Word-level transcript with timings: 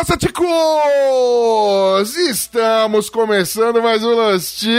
passa, 0.00 0.16
ticos? 0.16 0.46
Estamos 2.16 3.10
começando 3.10 3.82
mais 3.82 4.02
um 4.02 4.14
Los 4.14 4.58
Ticos! 4.58 4.72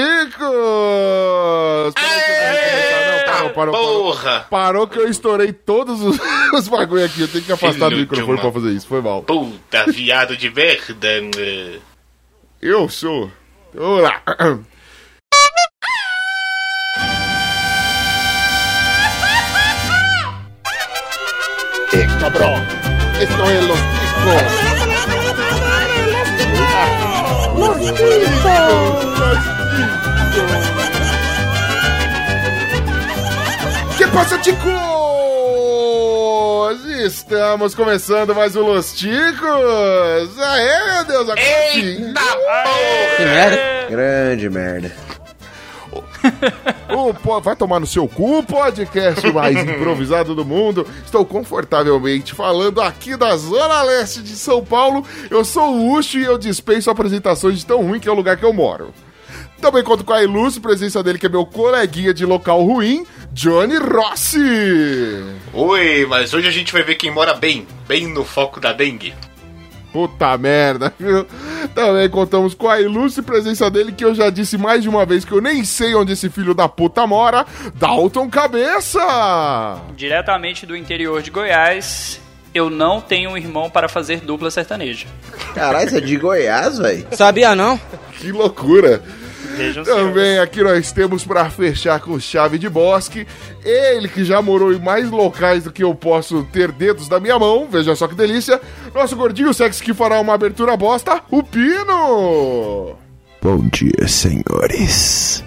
Parou, 3.26 3.50
parou, 3.52 3.74
porra! 3.74 4.48
Parou 4.50 4.88
que 4.88 4.98
eu 4.98 5.08
estourei 5.08 5.54
todos 5.54 6.02
os, 6.02 6.18
os 6.58 6.68
bagulho 6.68 7.06
aqui. 7.06 7.22
Eu 7.22 7.28
tenho 7.28 7.44
que 7.44 7.52
afastar 7.52 7.86
Filho 7.90 7.98
do 7.98 7.98
microfone 8.02 8.38
uma- 8.38 8.42
pra 8.42 8.52
fazer 8.52 8.72
isso. 8.72 8.88
Foi 8.88 9.02
mal. 9.02 9.22
Puta, 9.24 9.86
viado 9.92 10.36
de 10.36 10.50
merda. 10.50 11.22
né? 11.22 11.80
Eu 12.60 12.90
sou. 12.90 13.32
Olá! 13.78 14.22
Eh, 21.94 22.08
cabrón! 22.20 22.62
Esto 23.20 23.50
es 23.50 23.64
Los 23.68 23.80
Ticos! 23.80 24.71
Que 33.98 34.08
passa, 34.08 34.38
ticos? 34.38 34.72
Estamos 37.04 37.74
começando 37.74 38.36
mais 38.36 38.56
um 38.56 38.62
Los 38.62 38.94
Ticos! 38.94 40.40
Aê, 40.40 40.94
meu 40.94 41.06
Deus, 41.06 41.22
agora 41.30 41.42
sim! 41.74 42.06
Eita 42.06 42.22
Que 43.18 43.24
merda. 43.24 43.62
Grande 43.90 44.50
merda. 44.50 44.92
O 46.96 47.14
po- 47.22 47.42
vai 47.42 47.56
tomar 47.56 47.80
no 47.80 47.88
seu 47.88 48.08
cu, 48.08 48.40
o 48.40 48.44
podcast 48.44 49.32
mais 49.32 49.58
improvisado 49.64 50.34
do 50.36 50.44
mundo. 50.46 50.86
Estou 51.06 51.26
confortavelmente 51.26 52.34
falando 52.34 52.82
aqui 52.82 53.16
da 53.16 53.36
Zona 53.38 53.82
Leste 53.84 54.22
de 54.22 54.36
São 54.36 54.64
Paulo. 54.64 55.06
Eu 55.30 55.44
sou 55.46 55.74
o 55.76 55.94
Ucho 55.94 56.18
e 56.18 56.24
eu 56.24 56.38
dispenso 56.38 56.90
apresentações 56.90 57.60
de 57.60 57.66
tão 57.66 57.82
ruim 57.86 58.00
que 58.00 58.10
é 58.10 58.12
o 58.12 58.16
lugar 58.16 58.38
que 58.38 58.46
eu 58.46 58.54
moro. 58.54 58.94
Também 59.62 59.84
conto 59.84 60.04
com 60.04 60.12
a 60.14 60.24
ilustre 60.24 60.60
presença 60.60 61.04
dele, 61.04 61.20
que 61.20 61.28
é 61.28 61.30
meu 61.30 61.46
coleguinha 61.46 62.14
de 62.14 62.26
local 62.26 62.64
ruim, 62.64 63.06
Johnny 63.32 63.78
Rossi. 63.78 64.40
Oi, 65.54 66.06
mas 66.10 66.34
hoje 66.34 66.48
a 66.48 66.52
gente 66.52 66.74
vai 66.74 66.82
ver 66.82 66.96
quem 66.96 67.12
mora 67.12 67.36
bem, 67.36 67.68
bem 67.88 68.08
no 68.08 68.26
foco 68.26 68.60
da 68.60 68.74
dengue. 68.74 69.14
Puta 69.92 70.38
merda, 70.38 70.94
viu? 70.98 71.26
Também 71.76 72.10
contamos 72.10 72.54
com 72.54 72.70
a 72.70 72.80
ilustre 72.80 73.22
presença 73.22 73.70
dele, 73.70 73.92
que 73.92 74.06
eu 74.06 74.16
já 74.16 74.30
disse 74.30 74.58
mais 74.58 74.82
de 74.82 74.90
uma 74.90 75.06
vez 75.06 75.26
que 75.26 75.32
eu 75.32 75.42
nem 75.42 75.64
sei 75.66 75.94
onde 75.96 76.14
esse 76.14 76.30
filho 76.30 76.54
da 76.54 76.70
puta 76.70 77.06
mora, 77.06 77.46
Dalton 77.76 78.30
Cabeça. 78.30 79.02
Diretamente 79.96 80.66
do 80.66 80.76
interior 80.76 81.22
de 81.22 81.30
Goiás, 81.30 82.22
eu 82.54 82.70
não 82.70 83.02
tenho 83.02 83.32
um 83.32 83.38
irmão 83.38 83.70
para 83.70 83.90
fazer 83.90 84.22
dupla 84.22 84.50
sertaneja. 84.50 85.08
Caralho, 85.54 85.90
você 85.90 85.98
é 85.98 86.02
de 86.02 86.18
Goiás, 86.18 86.78
velho? 86.78 87.08
Sabia 87.12 87.56
não? 87.56 87.80
Que 88.18 88.32
loucura! 88.32 89.02
Vejam 89.62 89.84
Também 89.84 90.40
aqui 90.40 90.64
nós 90.64 90.92
temos 90.92 91.24
pra 91.24 91.50
fechar 91.50 92.00
com 92.00 92.20
chave 92.20 92.58
de 92.58 92.68
bosque, 92.68 93.28
ele 93.64 94.08
que 94.08 94.24
já 94.26 94.42
morou 94.42 94.74
em 94.74 94.80
mais 94.80 95.10
locais 95.12 95.64
do 95.64 95.72
que 95.72 95.84
eu 95.84 95.94
posso 95.94 96.44
ter 96.52 96.72
dedos 96.72 97.08
da 97.08 97.20
minha 97.20 97.38
mão, 97.38 97.68
veja 97.70 97.96
só 97.96 98.08
que 98.08 98.16
delícia, 98.16 98.60
nosso 98.94 99.16
gordinho 99.16 99.54
sexy 99.54 99.84
que 99.84 99.94
fará 99.94 100.20
uma 100.20 100.34
abertura 100.34 100.76
bosta, 100.76 101.22
o 101.30 101.44
Pino! 101.44 102.96
Bom 103.42 103.68
dia, 103.70 104.08
senhores. 104.08 105.44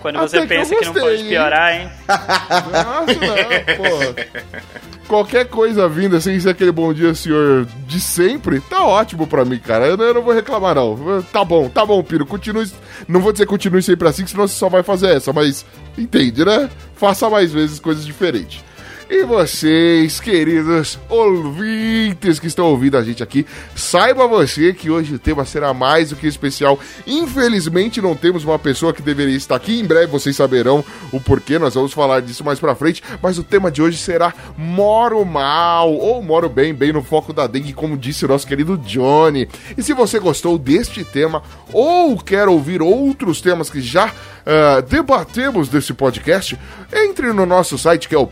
Quando 0.00 0.16
Até 0.16 0.28
você 0.28 0.36
que 0.38 0.42
eu 0.42 0.48
pensa 0.48 0.74
que 0.76 0.84
não 0.86 0.92
gostei, 0.94 1.10
pode 1.16 1.28
piorar, 1.28 1.74
hein? 1.74 1.90
Nossa, 2.08 3.20
não, 3.20 3.76
pô. 3.76 5.06
Qualquer 5.06 5.46
coisa 5.48 5.88
vinda 5.88 6.20
sem 6.20 6.38
ser 6.38 6.50
aquele 6.50 6.70
bom 6.70 6.92
dia, 6.94 7.12
senhor, 7.14 7.66
de 7.86 8.00
sempre, 8.00 8.60
tá 8.60 8.84
ótimo 8.84 9.26
pra 9.26 9.44
mim, 9.44 9.58
cara. 9.58 9.86
Eu, 9.86 9.96
não- 9.96 10.04
eu 10.04 10.14
não 10.14 10.22
vou 10.22 10.32
reclamar, 10.32 10.74
não. 10.76 11.22
Tá 11.32 11.44
bom, 11.44 11.68
tá 11.68 11.84
bom, 11.84 12.02
Piro. 12.02 12.24
Continue. 12.24 12.70
Não 13.08 13.20
vou 13.20 13.32
dizer 13.32 13.46
continue 13.46 13.82
sempre 13.82 14.06
assim, 14.08 14.24
que 14.24 14.30
senão 14.30 14.46
você 14.46 14.54
só 14.54 14.68
vai 14.68 14.82
fazer 14.84 15.08
essa, 15.16 15.32
mas 15.32 15.66
entende, 15.98 16.44
né? 16.44 16.70
Faça 16.94 17.28
mais 17.28 17.52
vezes 17.52 17.80
coisas 17.80 18.06
diferentes. 18.06 18.62
E 19.12 19.24
vocês, 19.24 20.20
queridos 20.20 20.96
ouvintes 21.08 22.38
que 22.38 22.46
estão 22.46 22.66
ouvindo 22.66 22.96
a 22.96 23.02
gente 23.02 23.24
aqui, 23.24 23.44
saiba 23.74 24.28
você 24.28 24.72
que 24.72 24.88
hoje 24.88 25.16
o 25.16 25.18
tema 25.18 25.44
será 25.44 25.74
mais 25.74 26.10
do 26.10 26.16
que 26.16 26.28
especial. 26.28 26.78
Infelizmente 27.04 28.00
não 28.00 28.14
temos 28.14 28.44
uma 28.44 28.56
pessoa 28.56 28.92
que 28.92 29.02
deveria 29.02 29.36
estar 29.36 29.56
aqui. 29.56 29.80
Em 29.80 29.84
breve 29.84 30.06
vocês 30.06 30.36
saberão 30.36 30.84
o 31.10 31.20
porquê, 31.20 31.58
nós 31.58 31.74
vamos 31.74 31.92
falar 31.92 32.20
disso 32.22 32.44
mais 32.44 32.60
pra 32.60 32.76
frente. 32.76 33.02
Mas 33.20 33.36
o 33.36 33.42
tema 33.42 33.68
de 33.68 33.82
hoje 33.82 33.98
será 33.98 34.32
Moro 34.56 35.24
Mal, 35.24 35.92
ou 35.92 36.22
Moro 36.22 36.48
Bem, 36.48 36.72
bem 36.72 36.92
no 36.92 37.02
foco 37.02 37.32
da 37.32 37.48
dengue, 37.48 37.72
como 37.72 37.98
disse 37.98 38.24
o 38.24 38.28
nosso 38.28 38.46
querido 38.46 38.78
Johnny. 38.78 39.48
E 39.76 39.82
se 39.82 39.92
você 39.92 40.20
gostou 40.20 40.56
deste 40.56 41.02
tema, 41.02 41.42
ou 41.72 42.16
quer 42.16 42.46
ouvir 42.46 42.80
outros 42.80 43.40
temas 43.40 43.68
que 43.70 43.80
já 43.80 44.14
ah, 44.46 44.80
debatemos 44.80 45.68
desse 45.68 45.92
podcast, 45.92 46.58
entre 46.92 47.32
no 47.32 47.44
nosso 47.44 47.78
site 47.78 48.08
que 48.08 48.14
é 48.14 48.18
o 48.18 48.26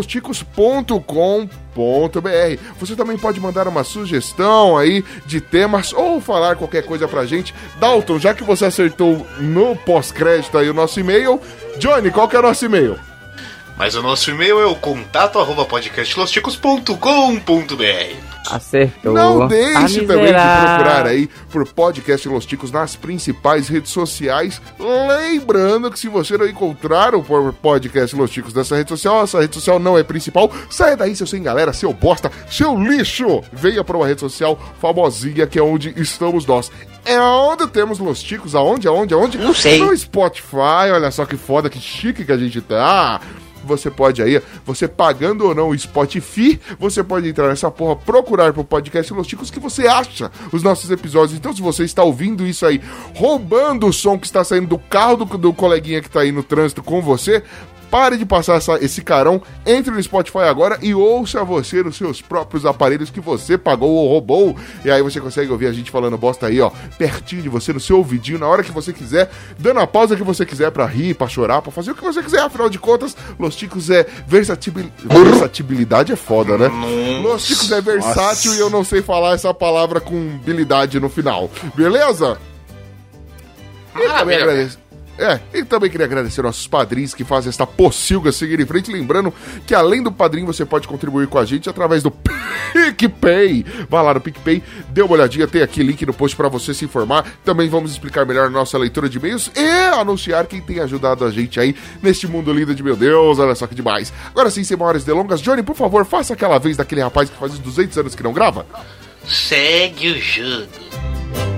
podcastlosticos.com.br. 0.00 2.62
Você 2.78 2.96
também 2.96 3.18
pode 3.18 3.40
mandar 3.40 3.68
uma 3.68 3.84
sugestão 3.84 4.76
aí 4.76 5.04
de 5.26 5.40
temas 5.40 5.92
ou 5.92 6.20
falar 6.20 6.56
qualquer 6.56 6.84
coisa 6.84 7.06
pra 7.06 7.26
gente. 7.26 7.54
Dalton, 7.78 8.18
já 8.18 8.34
que 8.34 8.44
você 8.44 8.66
acertou 8.66 9.26
no 9.38 9.76
pós-crédito 9.76 10.56
aí 10.56 10.68
o 10.68 10.74
nosso 10.74 11.00
e-mail, 11.00 11.40
Johnny, 11.78 12.10
qual 12.10 12.28
que 12.28 12.36
é 12.36 12.38
o 12.38 12.42
nosso 12.42 12.64
e-mail? 12.64 13.09
Mas 13.80 13.94
o 13.94 14.02
nosso 14.02 14.30
e-mail 14.30 14.60
é 14.60 14.66
o 14.66 14.74
contato 14.74 15.38
arroba 15.38 15.64
podcastlosticos.com.br. 15.64 16.92
Acertou. 18.50 19.14
Não 19.14 19.48
deixe 19.48 20.02
também 20.02 20.26
de 20.26 20.32
procurar 20.32 21.06
aí 21.06 21.30
por 21.50 21.66
Podcast 21.66 22.28
Los 22.28 22.44
Ticos 22.44 22.70
nas 22.70 22.94
principais 22.94 23.68
redes 23.68 23.90
sociais. 23.90 24.60
Lembrando 24.78 25.90
que 25.90 25.98
se 25.98 26.08
você 26.08 26.36
não 26.36 26.46
encontrar 26.46 27.14
o 27.14 27.24
Podcast 27.54 28.14
Los 28.14 28.30
Ticos 28.30 28.52
nessa 28.52 28.76
rede 28.76 28.90
social, 28.90 29.22
essa 29.22 29.40
rede 29.40 29.54
social 29.54 29.78
não 29.78 29.96
é 29.96 30.02
principal, 30.02 30.52
saia 30.68 30.94
daí, 30.94 31.16
seu 31.16 31.26
sem 31.26 31.42
galera, 31.42 31.72
seu 31.72 31.94
bosta, 31.94 32.30
seu 32.50 32.78
lixo! 32.78 33.42
Venha 33.50 33.82
para 33.82 33.96
uma 33.96 34.06
rede 34.06 34.20
social 34.20 34.60
famosinha 34.78 35.46
que 35.46 35.58
é 35.58 35.62
onde 35.62 35.94
estamos 35.96 36.44
nós. 36.44 36.70
É 37.02 37.18
onde 37.18 37.66
temos 37.68 37.98
Los 37.98 38.22
Ticos, 38.22 38.54
aonde, 38.54 38.86
aonde, 38.86 39.14
aonde? 39.14 39.38
Não 39.38 39.54
sei. 39.54 39.78
No 39.78 39.96
Spotify, 39.96 40.90
olha 40.92 41.10
só 41.10 41.24
que 41.24 41.38
foda, 41.38 41.70
que 41.70 41.80
chique 41.80 42.26
que 42.26 42.32
a 42.32 42.36
gente 42.36 42.60
tá. 42.60 43.22
Você 43.64 43.90
pode 43.90 44.22
aí, 44.22 44.40
você 44.64 44.88
pagando 44.88 45.46
ou 45.46 45.54
não 45.54 45.68
o 45.68 45.78
Spotify, 45.78 46.60
você 46.78 47.02
pode 47.02 47.28
entrar 47.28 47.48
nessa 47.48 47.70
porra, 47.70 47.96
procurar 47.96 48.52
pro 48.52 48.64
podcast 48.64 49.12
Los 49.12 49.26
Ticos 49.26 49.50
que 49.50 49.60
você 49.60 49.86
acha 49.86 50.30
os 50.52 50.62
nossos 50.62 50.90
episódios. 50.90 51.38
Então, 51.38 51.54
se 51.54 51.62
você 51.62 51.84
está 51.84 52.02
ouvindo 52.02 52.46
isso 52.46 52.64
aí, 52.66 52.80
roubando 53.14 53.86
o 53.86 53.92
som 53.92 54.18
que 54.18 54.26
está 54.26 54.42
saindo 54.44 54.68
do 54.68 54.78
carro 54.78 55.24
do, 55.24 55.38
do 55.38 55.52
coleguinha 55.52 56.00
que 56.00 56.10
tá 56.10 56.20
aí 56.20 56.32
no 56.32 56.42
trânsito 56.42 56.82
com 56.82 57.00
você, 57.00 57.42
pare 57.90 58.16
de 58.16 58.24
passar 58.24 58.56
essa- 58.56 58.78
esse 58.84 59.02
carão, 59.02 59.42
entre 59.66 59.90
no 59.90 60.02
Spotify 60.02 60.38
agora 60.38 60.78
e 60.80 60.94
ouça 60.94 61.42
você 61.44 61.82
nos 61.82 61.96
seus 61.96 62.22
próprios 62.22 62.64
aparelhos 62.64 63.10
que 63.10 63.20
você 63.20 63.58
pagou 63.58 63.90
ou 63.90 64.08
roubou. 64.08 64.56
E 64.84 64.90
aí 64.90 65.02
você 65.02 65.20
consegue 65.20 65.50
ouvir 65.50 65.66
a 65.66 65.72
gente 65.72 65.90
falando 65.90 66.16
bosta 66.16 66.46
aí, 66.46 66.60
ó, 66.60 66.70
pertinho 66.96 67.42
de 67.42 67.48
você, 67.48 67.72
no 67.72 67.80
seu 67.80 67.98
ouvidinho, 67.98 68.38
na 68.38 68.46
hora 68.46 68.62
que 68.62 68.70
você 68.72 68.92
quiser, 68.92 69.30
dando 69.58 69.80
a 69.80 69.86
pausa 69.86 70.14
que 70.16 70.22
você 70.22 70.46
quiser 70.46 70.70
pra 70.70 70.86
rir, 70.86 71.14
pra 71.14 71.26
chorar, 71.28 71.60
pra 71.62 71.72
fazer 71.72 71.90
o 71.90 71.94
que 71.94 72.02
você 72.04 72.22
quiser. 72.22 72.40
Afinal 72.40 72.68
de 72.70 72.78
contas, 72.78 73.16
Los 73.38 73.56
Ticos 73.56 73.90
é 73.90 74.06
versatibil... 74.26 74.90
versatibilidade 75.04 76.12
é 76.12 76.16
foda, 76.16 76.56
né? 76.56 76.70
Los 77.22 77.44
Ticos 77.46 77.72
é 77.72 77.80
versátil 77.80 78.54
e 78.54 78.58
eu 78.60 78.70
não 78.70 78.84
sei 78.84 79.02
falar 79.02 79.34
essa 79.34 79.52
palavra 79.52 80.00
com 80.00 80.36
habilidade 80.40 81.00
no 81.00 81.08
final. 81.08 81.50
Beleza? 81.74 82.38
E 83.96 84.08
também 84.18 84.36
agradeço. 84.36 84.78
É, 85.20 85.38
e 85.52 85.62
também 85.66 85.90
queria 85.90 86.06
agradecer 86.06 86.40
nossos 86.40 86.66
padrinhos 86.66 87.12
que 87.12 87.24
fazem 87.24 87.50
esta 87.50 87.66
pocilga 87.66 88.32
seguir 88.32 88.58
em 88.58 88.64
frente. 88.64 88.90
Lembrando 88.90 89.32
que 89.66 89.74
além 89.74 90.02
do 90.02 90.10
padrinho, 90.10 90.46
você 90.46 90.64
pode 90.64 90.88
contribuir 90.88 91.26
com 91.26 91.38
a 91.38 91.44
gente 91.44 91.68
através 91.68 92.02
do 92.02 92.10
PicPay. 92.10 93.66
Vá 93.90 94.00
lá 94.00 94.14
no 94.14 94.20
PicPay, 94.22 94.62
dê 94.88 95.02
uma 95.02 95.12
olhadinha, 95.12 95.46
tem 95.46 95.60
aqui 95.60 95.82
link 95.82 96.06
no 96.06 96.14
post 96.14 96.34
para 96.34 96.48
você 96.48 96.72
se 96.72 96.86
informar. 96.86 97.26
Também 97.44 97.68
vamos 97.68 97.92
explicar 97.92 98.24
melhor 98.24 98.46
a 98.46 98.50
nossa 98.50 98.78
leitura 98.78 99.10
de 99.10 99.18
e-mails 99.18 99.50
e 99.54 99.68
anunciar 99.94 100.46
quem 100.46 100.62
tem 100.62 100.80
ajudado 100.80 101.22
a 101.26 101.30
gente 101.30 101.60
aí 101.60 101.76
neste 102.02 102.26
mundo 102.26 102.50
lindo 102.50 102.74
de 102.74 102.82
meu 102.82 102.96
Deus. 102.96 103.38
Olha 103.38 103.54
só 103.54 103.66
que 103.66 103.74
demais. 103.74 104.10
Agora 104.30 104.48
sim, 104.48 104.64
sem 104.64 104.74
maiores 104.74 105.04
delongas, 105.04 105.42
Johnny, 105.42 105.62
por 105.62 105.76
favor, 105.76 106.06
faça 106.06 106.32
aquela 106.32 106.58
vez 106.58 106.78
daquele 106.78 107.02
rapaz 107.02 107.28
que 107.28 107.36
faz 107.36 107.52
uns 107.52 107.58
200 107.58 107.98
anos 107.98 108.14
que 108.14 108.22
não 108.22 108.32
grava. 108.32 108.64
Segue 109.26 110.12
o 110.12 110.18
jogo. 110.18 111.49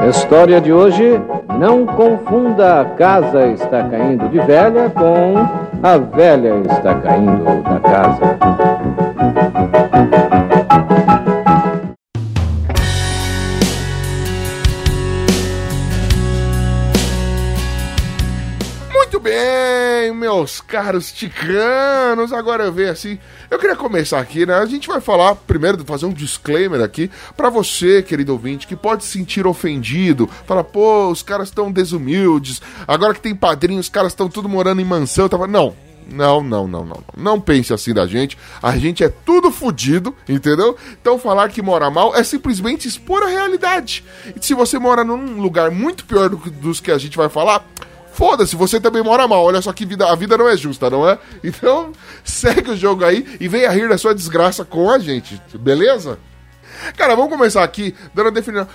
História 0.00 0.58
de 0.58 0.72
hoje: 0.72 1.20
não 1.58 1.84
confunda 1.84 2.80
a 2.80 2.84
casa 2.84 3.46
está 3.48 3.84
caindo 3.84 4.26
de 4.30 4.40
velha 4.40 4.88
com 4.88 5.86
a 5.86 5.98
velha 5.98 6.62
está 6.70 6.94
caindo 6.94 7.62
da 7.62 7.78
casa. 7.78 8.71
Meus 20.36 20.60
caros 20.60 21.12
ticanos. 21.12 22.32
Agora 22.32 22.64
eu 22.64 22.72
venho 22.72 22.90
assim. 22.90 23.18
Eu 23.50 23.58
queria 23.58 23.76
começar 23.76 24.18
aqui, 24.18 24.46
né? 24.46 24.54
A 24.54 24.66
gente 24.66 24.88
vai 24.88 25.00
falar, 25.00 25.34
primeiro, 25.34 25.84
fazer 25.84 26.06
um 26.06 26.12
disclaimer 26.12 26.80
aqui 26.80 27.10
pra 27.36 27.50
você, 27.50 28.02
querido 28.02 28.32
ouvinte, 28.32 28.66
que 28.66 28.74
pode 28.74 29.04
se 29.04 29.12
sentir 29.12 29.46
ofendido. 29.46 30.28
Fala, 30.46 30.64
pô, 30.64 31.08
os 31.08 31.22
caras 31.22 31.48
estão 31.48 31.70
desumildes. 31.70 32.62
Agora 32.88 33.14
que 33.14 33.20
tem 33.20 33.34
padrinho, 33.34 33.80
os 33.80 33.88
caras 33.88 34.12
estão 34.12 34.28
tudo 34.28 34.48
morando 34.48 34.80
em 34.80 34.84
mansão. 34.84 35.28
Tava... 35.28 35.46
Não. 35.46 35.74
Não, 36.04 36.42
não, 36.42 36.66
não, 36.66 36.84
não. 36.84 37.02
Não 37.16 37.40
pense 37.40 37.72
assim 37.72 37.94
da 37.94 38.06
gente. 38.06 38.36
A 38.60 38.76
gente 38.76 39.04
é 39.04 39.08
tudo 39.08 39.52
fudido, 39.52 40.14
entendeu? 40.28 40.76
Então 41.00 41.18
falar 41.18 41.48
que 41.48 41.62
mora 41.62 41.90
mal 41.90 42.14
é 42.14 42.24
simplesmente 42.24 42.88
expor 42.88 43.22
a 43.22 43.28
realidade. 43.28 44.04
E 44.34 44.44
se 44.44 44.52
você 44.52 44.78
mora 44.78 45.04
num 45.04 45.40
lugar 45.40 45.70
muito 45.70 46.04
pior 46.04 46.28
do 46.28 46.36
que, 46.36 46.50
dos 46.50 46.80
que 46.80 46.90
a 46.90 46.98
gente 46.98 47.16
vai 47.16 47.28
falar, 47.28 47.64
foda-se, 48.12 48.54
você 48.56 48.78
também 48.80 49.02
mora 49.02 49.26
mal. 49.26 49.44
Olha 49.44 49.60
só 49.62 49.72
que 49.72 49.84
vida, 49.84 50.06
a 50.10 50.14
vida 50.14 50.36
não 50.38 50.48
é 50.48 50.56
justa, 50.56 50.88
não 50.90 51.08
é? 51.08 51.18
Então, 51.42 51.92
segue 52.24 52.70
o 52.70 52.76
jogo 52.76 53.04
aí 53.04 53.26
e 53.40 53.48
venha 53.48 53.70
rir 53.70 53.88
da 53.88 53.98
sua 53.98 54.14
desgraça 54.14 54.64
com 54.64 54.90
a 54.90 54.98
gente, 54.98 55.40
beleza? 55.58 56.18
Cara, 56.96 57.14
vamos 57.14 57.30
começar 57.30 57.62
aqui 57.62 57.94
dando 58.12 58.28
a 58.28 58.30
definição. 58.32 58.66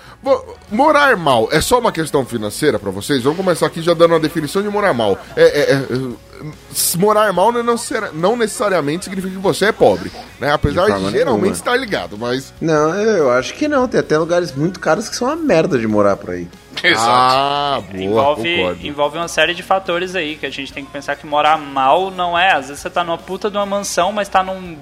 Morar 0.71 1.17
mal 1.17 1.49
é 1.51 1.59
só 1.59 1.79
uma 1.79 1.91
questão 1.91 2.25
financeira 2.25 2.77
pra 2.79 2.91
vocês? 2.91 3.21
Vamos 3.23 3.37
começar 3.37 3.65
aqui 3.65 3.81
já 3.81 3.93
dando 3.93 4.11
uma 4.13 4.19
definição 4.19 4.61
de 4.61 4.69
morar 4.69 4.93
mal. 4.93 5.17
É, 5.35 5.43
é- 5.43 5.73
é- 5.73 5.75
é- 5.75 6.97
morar 6.97 7.33
mal 7.33 7.51
não, 7.51 7.63
necessari- 7.63 8.11
não 8.13 8.37
necessariamente 8.37 9.05
significa 9.05 9.33
que 9.33 9.39
você 9.41 9.65
é 9.65 9.71
pobre, 9.73 10.09
né? 10.39 10.51
Apesar 10.53 10.85
De 10.89 11.05
de, 11.05 11.11
geralmente 11.11 11.55
estar 11.55 11.75
ligado, 11.75 12.17
mas. 12.17 12.53
Não, 12.61 12.93
eu 12.95 13.29
acho 13.31 13.53
que 13.55 13.67
não. 13.67 13.87
Tem 13.87 13.99
até 13.99 14.17
lugares 14.17 14.53
muito 14.53 14.79
caros 14.79 15.09
que 15.09 15.15
são 15.15 15.27
uma 15.27 15.35
merda 15.35 15.77
de 15.77 15.87
morar 15.87 16.15
por 16.15 16.29
aí. 16.29 16.47
Exato. 16.87 17.09
Ah, 17.09 17.81
boa, 17.91 18.03
envolve, 18.03 18.55
concordo. 18.57 18.87
envolve 18.87 19.17
uma 19.17 19.27
série 19.27 19.53
de 19.53 19.63
fatores 19.63 20.15
aí 20.15 20.35
que 20.35 20.45
a 20.45 20.49
gente 20.49 20.71
tem 20.73 20.85
que 20.85 20.91
pensar 20.91 21.15
que 21.15 21.25
morar 21.25 21.57
mal 21.57 22.11
não 22.11 22.37
é. 22.37 22.51
Às 22.53 22.67
vezes 22.67 22.81
você 22.81 22.89
tá 22.89 23.03
numa 23.03 23.17
puta 23.17 23.49
de 23.49 23.57
uma 23.57 23.65
mansão, 23.65 24.11
mas 24.11 24.27
tá 24.29 24.43
num, 24.43 24.77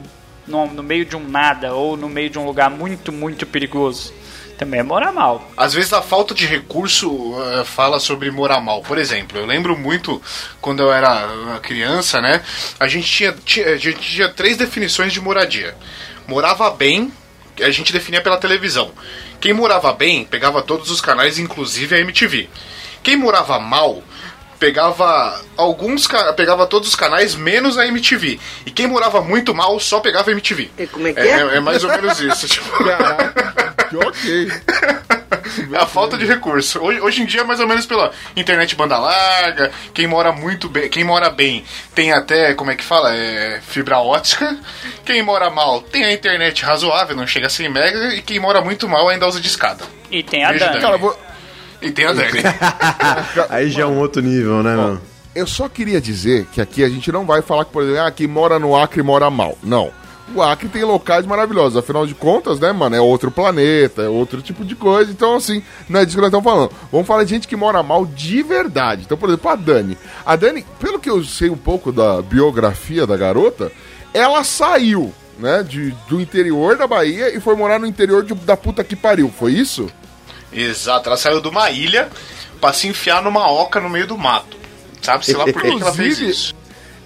num- 0.47 0.67
no 0.73 0.83
meio 0.83 1.05
de 1.05 1.15
um 1.15 1.27
nada 1.27 1.73
ou 1.73 1.95
no 1.97 2.09
meio 2.09 2.29
de 2.29 2.37
um 2.39 2.45
lugar 2.45 2.69
muito, 2.69 3.11
muito 3.11 3.45
perigoso. 3.45 4.13
Também 4.57 4.79
é 4.79 4.83
morar 4.83 5.11
mal. 5.11 5.45
Às 5.57 5.73
vezes 5.73 5.91
a 5.91 6.01
falta 6.01 6.33
de 6.33 6.45
recurso 6.45 7.35
eh, 7.59 7.65
fala 7.65 7.99
sobre 7.99 8.31
morar 8.31 8.61
mal. 8.61 8.81
Por 8.81 8.97
exemplo, 8.97 9.37
eu 9.37 9.45
lembro 9.45 9.77
muito 9.77 10.21
quando 10.61 10.81
eu 10.81 10.93
era 10.93 11.27
uma 11.43 11.59
criança, 11.59 12.21
né? 12.21 12.41
A 12.79 12.87
gente 12.87 13.05
tinha, 13.05 13.33
tinha- 13.43 13.67
a 13.73 13.77
gente 13.77 13.99
tinha 13.99 14.29
três 14.29 14.55
definições 14.55 15.11
de 15.11 15.19
moradia. 15.19 15.75
Morava 16.25 16.69
bem, 16.71 17.11
a 17.61 17.69
gente 17.69 17.91
definia 17.91 18.21
pela 18.21 18.37
televisão. 18.37 18.91
Quem 19.45 19.53
morava 19.53 19.93
bem 19.93 20.25
pegava 20.25 20.63
todos 20.63 20.89
os 20.89 20.99
canais, 20.99 21.37
inclusive 21.37 21.93
a 21.93 21.99
MTV. 21.99 22.49
Quem 23.03 23.15
morava 23.15 23.59
mal 23.59 24.01
pegava 24.57 25.39
alguns 25.55 26.07
pegava 26.35 26.65
todos 26.65 26.89
os 26.89 26.95
canais 26.95 27.35
menos 27.35 27.77
a 27.77 27.85
MTV. 27.85 28.39
E 28.65 28.71
quem 28.71 28.87
morava 28.87 29.21
muito 29.21 29.53
mal 29.53 29.79
só 29.79 29.99
pegava 29.99 30.31
a 30.31 30.33
MTV. 30.33 30.71
E 30.79 30.87
como 30.87 31.07
é 31.07 31.13
que 31.13 31.19
é, 31.19 31.27
é? 31.27 31.57
é 31.57 31.59
mais 31.59 31.83
ou 31.83 31.91
menos 31.91 32.19
isso. 32.19 32.47
tipo. 32.49 32.83
Caraca, 32.83 33.87
que 33.87 33.97
ok. 33.97 34.51
É 35.71 35.77
a 35.77 35.85
falta 35.85 36.17
de 36.17 36.25
recurso. 36.25 36.79
Hoje, 36.79 36.99
hoje 37.01 37.21
em 37.21 37.25
dia 37.25 37.41
é 37.41 37.43
mais 37.43 37.59
ou 37.59 37.67
menos 37.67 37.85
pela 37.85 38.11
internet 38.35 38.75
banda 38.75 38.97
larga. 38.97 39.71
Quem 39.93 40.07
mora 40.07 40.31
muito 40.31 40.67
bem, 40.69 40.89
quem 40.89 41.03
mora 41.03 41.29
bem 41.29 41.63
tem 41.93 42.11
até, 42.11 42.53
como 42.53 42.71
é 42.71 42.75
que 42.75 42.83
fala? 42.83 43.13
É, 43.15 43.59
fibra 43.65 43.99
ótica. 43.99 44.57
Quem 45.05 45.21
mora 45.21 45.49
mal 45.49 45.81
tem 45.81 46.03
a 46.03 46.11
internet 46.13 46.63
razoável, 46.63 47.15
não 47.15 47.27
chega 47.27 47.47
a 47.47 47.49
100 47.49 47.69
mega. 47.69 48.15
E 48.15 48.21
quem 48.21 48.39
mora 48.39 48.61
muito 48.61 48.87
mal 48.87 49.07
ainda 49.09 49.27
usa 49.27 49.39
de 49.39 49.47
escada. 49.47 49.83
E 50.11 50.23
tem 50.23 50.43
a 50.43 50.49
Beijo, 50.49 50.65
Dani. 50.65 50.81
Cara, 50.81 50.97
vou- 50.97 51.17
E 51.81 51.91
tem 51.91 52.05
a 52.05 52.13
Dani. 52.13 52.41
Aí 53.49 53.69
já 53.69 53.83
é 53.83 53.85
um 53.85 53.99
outro 53.99 54.21
nível, 54.21 54.61
né, 54.63 54.75
mano? 54.75 55.01
eu 55.35 55.45
só 55.45 55.67
queria 55.67 55.99
dizer 55.99 56.45
que 56.53 56.61
aqui 56.61 56.81
a 56.83 56.87
gente 56.89 57.11
não 57.11 57.25
vai 57.25 57.41
falar 57.41 57.65
que, 57.65 57.71
por 57.71 57.83
exemplo, 57.83 58.01
ah, 58.01 58.11
quem 58.11 58.25
mora 58.27 58.57
no 58.57 58.75
Acre 58.75 59.03
mora 59.03 59.29
mal. 59.29 59.57
Não. 59.61 59.91
O 60.33 60.41
Acre 60.41 60.67
tem 60.67 60.83
locais 60.83 61.25
maravilhosos. 61.25 61.77
Afinal 61.77 62.05
de 62.07 62.15
contas, 62.15 62.59
né, 62.59 62.71
mano? 62.71 62.95
É 62.95 62.99
outro 63.01 63.29
planeta, 63.29 64.01
é 64.01 64.09
outro 64.09 64.41
tipo 64.41 64.65
de 64.65 64.75
coisa. 64.75 65.11
Então, 65.11 65.35
assim, 65.35 65.61
não 65.87 65.99
é 65.99 66.05
disso 66.05 66.17
que 66.17 66.21
nós 66.21 66.29
estamos 66.29 66.43
falando. 66.43 66.71
Vamos 66.91 67.05
falar 67.05 67.23
de 67.23 67.29
gente 67.29 67.47
que 67.47 67.55
mora 67.55 67.83
mal 67.83 68.05
de 68.05 68.41
verdade. 68.41 69.03
Então, 69.05 69.17
por 69.17 69.29
exemplo, 69.29 69.49
a 69.51 69.55
Dani. 69.55 69.97
A 70.25 70.35
Dani, 70.35 70.65
pelo 70.79 70.99
que 70.99 71.09
eu 71.09 71.23
sei 71.23 71.49
um 71.49 71.55
pouco 71.57 71.91
da 71.91 72.21
biografia 72.21 73.05
da 73.05 73.15
garota, 73.15 73.71
ela 74.13 74.43
saiu, 74.43 75.13
né, 75.37 75.61
de, 75.61 75.91
do 76.09 76.19
interior 76.19 76.75
da 76.75 76.87
Bahia 76.87 77.35
e 77.35 77.39
foi 77.39 77.55
morar 77.55 77.77
no 77.79 77.85
interior 77.85 78.23
de- 78.23 78.33
da 78.33 78.57
puta 78.57 78.83
que 78.83 78.95
pariu. 78.95 79.31
Foi 79.37 79.51
isso? 79.51 79.87
Exato, 80.51 81.07
ela 81.09 81.17
saiu 81.17 81.39
de 81.39 81.47
uma 81.49 81.69
ilha 81.69 82.09
pra 82.59 82.73
se 82.73 82.87
enfiar 82.87 83.21
numa 83.21 83.51
oca 83.51 83.79
no 83.79 83.89
meio 83.89 84.07
do 84.07 84.17
mato. 84.17 84.57
Sabe, 85.01 85.23
sei 85.25 85.35
lá 85.35 85.43
por 85.45 85.61
que, 85.61 85.67
ela 85.67 85.93
fez 85.93 86.17
isso. 86.19 86.55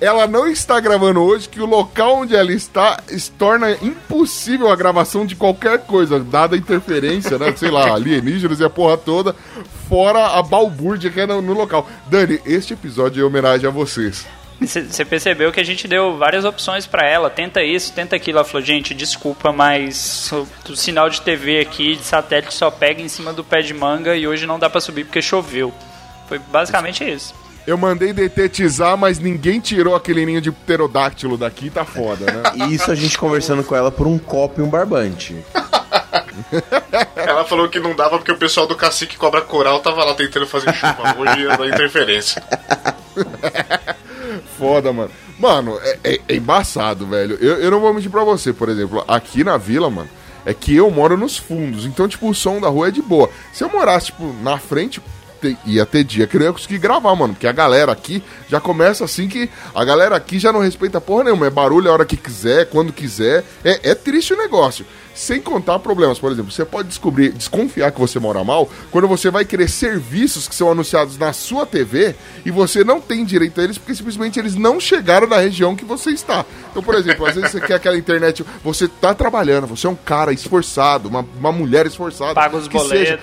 Ela 0.02 0.28
não 0.28 0.48
está 0.48 0.80
gravando 0.80 1.22
hoje, 1.22 1.50
que 1.50 1.62
o 1.62 1.66
local 1.66 2.20
onde 2.20 2.36
ela 2.36 2.52
está 2.52 3.02
se 3.08 3.32
torna 3.32 3.72
impossível 3.82 4.72
a 4.72 4.76
gravação 4.76 5.26
de 5.26 5.36
qualquer 5.36 5.80
coisa, 5.80 6.20
dada 6.20 6.56
a 6.56 6.60
interferência, 6.60 7.38
né? 7.38 7.54
Sei 7.56 7.70
lá, 7.70 7.92
alienígenas 7.96 8.60
e 8.60 8.64
a 8.64 8.70
porra 8.70 8.98
toda, 8.98 9.36
fora 9.90 10.38
a 10.38 10.44
balbúrdia 10.44 11.10
que 11.10 11.20
é 11.20 11.26
no, 11.26 11.42
no 11.42 11.54
local. 11.54 11.88
Dani, 12.08 12.40
este 12.46 12.74
episódio 12.74 13.20
é 13.20 13.24
em 13.24 13.28
homenagem 13.28 13.68
a 13.68 13.72
vocês. 13.72 14.26
Você 14.62 15.06
percebeu 15.06 15.54
que 15.54 15.60
a 15.60 15.64
gente 15.64 15.88
deu 15.88 16.18
várias 16.18 16.44
opções 16.44 16.86
pra 16.86 17.08
ela. 17.08 17.30
Tenta 17.30 17.64
isso, 17.64 17.94
tenta 17.94 18.18
aquilo. 18.18 18.40
Ela 18.40 18.46
falou, 18.46 18.66
gente, 18.66 18.94
desculpa, 18.94 19.54
mas 19.54 20.30
o, 20.34 20.46
o 20.70 20.76
sinal 20.76 21.10
de 21.10 21.22
TV 21.22 21.62
aqui, 21.62 21.96
de 21.96 22.04
satélite, 22.04 22.54
só 22.54 22.70
pega 22.70 23.02
em 23.02 23.08
cima 23.08 23.32
do 23.32 23.42
pé 23.42 23.62
de 23.62 23.74
manga 23.74 24.18
e 24.18 24.28
hoje 24.28 24.46
não 24.46 24.60
dá 24.60 24.70
pra 24.70 24.82
subir 24.82 25.06
porque 25.06 25.22
choveu. 25.22 25.74
Foi 26.28 26.40
basicamente 26.40 27.10
isso. 27.10 27.34
Eu 27.68 27.78
mandei 27.78 28.12
detetizar, 28.14 28.98
mas 28.98 29.20
ninguém 29.20 29.60
tirou 29.60 29.96
aquele 29.96 30.26
ninho 30.26 30.42
de 30.42 30.52
pterodáctilo 30.52 31.38
daqui, 31.38 31.70
tá 31.70 31.86
foda, 31.86 32.26
né? 32.26 32.44
E 32.68 32.74
isso 32.74 32.92
a 32.92 32.96
gente 32.96 33.18
conversando 33.18 33.64
com 33.64 33.76
ela 33.76 33.92
por 33.92 34.08
um 34.08 34.18
copo 34.18 34.60
e 34.60 34.64
um 34.64 34.70
barbante. 34.70 35.36
Ela 37.16 37.46
falou 37.46 37.70
que 37.70 37.80
não 37.80 37.96
dava 37.96 38.18
porque 38.18 38.32
o 38.32 38.38
pessoal 38.38 38.66
do 38.66 38.76
cacique 38.76 39.18
cobra 39.18 39.42
coral 39.42 39.80
tava 39.82 40.04
lá 40.04 40.14
tentando 40.16 40.48
fazer 40.48 40.74
chuva 40.74 41.16
hoje 41.18 41.46
da 41.58 41.68
interferência. 41.68 42.42
Foda, 44.58 44.92
mano. 44.92 45.12
Mano, 45.38 45.80
é, 45.82 46.00
é- 46.04 46.20
é 46.28 46.36
embaçado, 46.36 47.06
velho. 47.08 47.36
Eu, 47.40 47.58
eu 47.62 47.72
não 47.72 47.80
vou 47.80 47.94
mentir 47.94 48.10
pra 48.12 48.24
você, 48.24 48.52
por 48.52 48.68
exemplo, 48.70 49.04
aqui 49.08 49.44
na 49.44 49.58
vila, 49.58 49.90
mano, 49.90 50.10
é 50.46 50.54
que 50.54 50.76
eu 50.76 50.90
moro 50.92 51.16
nos 51.18 51.38
fundos. 51.38 51.86
Então, 51.86 52.08
tipo, 52.08 52.30
o 52.30 52.34
som 52.36 52.60
da 52.60 52.68
rua 52.68 52.88
é 52.88 52.92
de 52.92 53.02
boa. 53.02 53.30
Se 53.54 53.64
eu 53.64 53.70
morasse, 53.70 54.08
tipo, 54.08 54.34
na 54.42 54.58
frente, 54.58 55.02
te- 55.42 55.58
ia 55.66 55.86
ter 55.86 56.04
dia 56.04 56.28
que 56.28 56.38
não 56.38 56.46
ia 56.46 56.54
conseguir 56.54 56.78
gravar, 56.78 57.16
mano. 57.16 57.34
Porque 57.34 57.48
a 57.48 57.52
galera 57.52 57.92
aqui 57.92 58.24
já 58.50 58.60
começa 58.60 59.04
assim 59.06 59.28
que 59.28 59.50
a 59.74 59.84
galera 59.86 60.16
aqui 60.16 60.40
já 60.40 60.52
não 60.52 60.60
respeita 60.62 61.00
porra 61.02 61.26
nenhuma. 61.26 61.48
É 61.48 61.50
barulho 61.50 61.90
a 61.90 61.94
hora 61.94 62.06
que 62.06 62.18
quiser, 62.18 62.68
quando 62.70 62.92
quiser. 62.94 63.44
É, 63.64 63.92
é 63.92 63.96
triste 63.96 64.34
o 64.34 64.38
negócio. 64.38 64.86
Sem 65.14 65.42
contar 65.42 65.80
problemas, 65.80 66.18
por 66.18 66.32
exemplo, 66.32 66.50
você 66.50 66.64
pode 66.64 66.88
descobrir, 66.88 67.34
desconfiar 67.34 67.92
que 67.92 68.00
você 68.00 68.18
mora 68.20 68.42
mal 68.42 68.70
quando 68.90 69.06
você 69.06 69.30
vai 69.30 69.44
querer 69.44 69.68
serviços 69.70 70.48
que 70.48 70.56
são 70.56 70.72
anunciados 70.72 71.18
na 71.18 71.34
sua 71.34 71.66
TV 71.66 72.16
e 72.46 72.52
você 72.52 72.86
não 72.86 73.02
tem 73.02 73.26
direito 73.26 73.60
a 73.60 73.64
eles 73.66 73.78
porque 73.78 73.94
simplesmente 73.94 74.40
eles 74.40 74.56
não 74.56 74.80
chegaram 74.80 75.28
na 75.28 75.36
região 75.38 75.76
que 75.76 75.84
você 75.84 76.12
está. 76.12 76.46
Então, 76.72 76.82
por 76.82 76.96
exemplo, 76.96 77.26
às 77.26 77.36
vezes 77.36 77.52
você 77.52 77.60
quer 77.60 77.74
aquela 77.74 77.98
internet, 77.98 78.46
você 78.64 78.88
tá 78.88 79.14
trabalhando, 79.14 79.68
você 79.68 79.88
é 79.88 79.90
um 79.90 79.96
cara 79.96 80.32
esforçado, 80.32 81.10
uma, 81.10 81.26
uma 81.38 81.52
mulher 81.52 81.86
esforçada. 81.86 82.36
Paga 82.36 82.56
os 82.56 82.68
seja. 82.88 83.20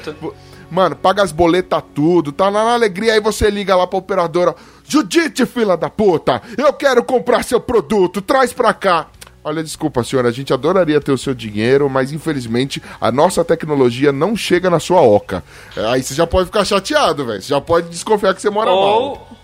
Mano, 0.71 0.97
paga 0.97 1.23
as 1.23 1.33
boletas 1.33 1.83
tudo, 1.95 2.33
tá 2.33 2.49
lá 2.49 2.65
na 2.65 2.75
alegria, 2.75 3.15
aí 3.15 3.21
você 3.21 3.51
liga 3.51 3.77
lá 3.77 3.87
pra 3.87 3.99
operadora. 3.99 4.55
Judite, 4.87 5.47
fila 5.47 5.77
da 5.77 5.89
puta, 5.91 6.43
eu 6.57 6.73
quero 6.73 7.03
comprar 7.05 7.45
seu 7.45 7.61
produto, 7.61 8.21
traz 8.21 8.53
pra 8.53 8.73
cá. 8.75 9.07
Olha, 9.45 9.63
desculpa, 9.63 10.03
senhora, 10.03 10.29
a 10.29 10.33
gente 10.33 10.53
adoraria 10.53 11.01
ter 11.01 11.13
o 11.13 11.19
seu 11.19 11.33
dinheiro, 11.33 11.89
mas 11.89 12.11
infelizmente 12.13 12.83
a 13.01 13.13
nossa 13.13 13.45
tecnologia 13.45 14.11
não 14.11 14.37
chega 14.37 14.69
na 14.69 14.81
sua 14.81 15.01
oca. 15.01 15.45
É, 15.77 15.87
Aí 15.87 16.03
você 16.03 16.15
já 16.15 16.27
pode 16.27 16.47
ficar 16.47 16.65
chateado, 16.65 17.25
velho. 17.25 17.41
Você 17.41 17.51
já 17.51 17.61
pode 17.61 17.89
desconfiar 17.89 18.35
que 18.35 18.43
você 18.43 18.51
mora 18.51 18.73
mal. 18.73 19.36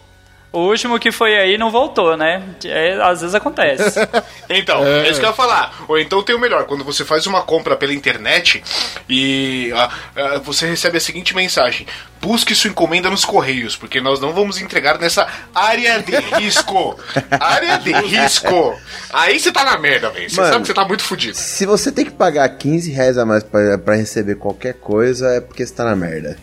O 0.53 0.69
último 0.69 0.99
que 0.99 1.11
foi 1.11 1.35
aí 1.35 1.57
não 1.57 1.71
voltou, 1.71 2.15
né? 2.15 2.43
É, 2.67 3.01
às 3.03 3.23
vezes 3.23 3.35
acontece. 3.35 4.01
Então, 4.55 4.85
é. 4.85 5.09
isso 5.09 5.19
que 5.19 5.25
eu 5.25 5.31
ia 5.31 5.35
falar. 5.35 5.85
Ou 5.89 5.99
então 5.99 6.23
tem 6.23 6.37
o 6.37 6.39
melhor, 6.39 6.67
quando 6.67 6.85
você 6.85 7.07
faz 7.07 7.27
uma 7.27 7.41
compra 7.41 7.75
pela 7.75 7.95
internet 7.95 8.63
e 9.09 9.73
ah, 9.75 9.91
ah, 10.15 10.39
você 10.45 10.67
recebe 10.67 10.99
a 10.99 11.01
seguinte 11.01 11.35
mensagem: 11.35 11.87
busque 12.21 12.55
sua 12.55 12.69
encomenda 12.69 13.09
nos 13.09 13.25
correios, 13.25 13.77
porque 13.77 13.99
nós 13.99 14.21
não 14.21 14.35
vamos 14.35 14.61
entregar 14.61 14.99
nessa 14.99 15.27
área 15.55 16.03
de 16.03 16.15
risco. 16.37 16.99
área 17.41 17.79
de 17.79 17.93
risco. 17.93 18.79
Aí 19.11 19.41
você 19.41 19.51
tá 19.51 19.65
na 19.65 19.79
merda, 19.79 20.11
velho. 20.11 20.29
Você 20.29 20.37
sabe 20.37 20.61
que 20.61 20.67
você 20.67 20.75
tá 20.75 20.85
muito 20.85 21.03
fudido. 21.03 21.35
Se 21.35 21.65
você 21.65 21.91
tem 21.91 22.05
que 22.05 22.11
pagar 22.11 22.47
15 22.51 22.91
reais 22.91 23.17
a 23.17 23.25
mais 23.25 23.43
pra, 23.43 23.79
pra 23.79 23.95
receber 23.95 24.35
qualquer 24.35 24.75
coisa, 24.75 25.29
é 25.31 25.41
porque 25.41 25.65
você 25.65 25.73
tá 25.73 25.85
na 25.85 25.97
merda. 25.97 26.37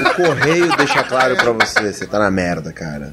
O 0.00 0.14
correio 0.14 0.76
deixa 0.76 1.02
claro 1.04 1.36
pra 1.36 1.52
você, 1.52 1.92
você 1.92 2.06
tá 2.06 2.18
na 2.18 2.30
merda, 2.30 2.72
cara. 2.72 3.12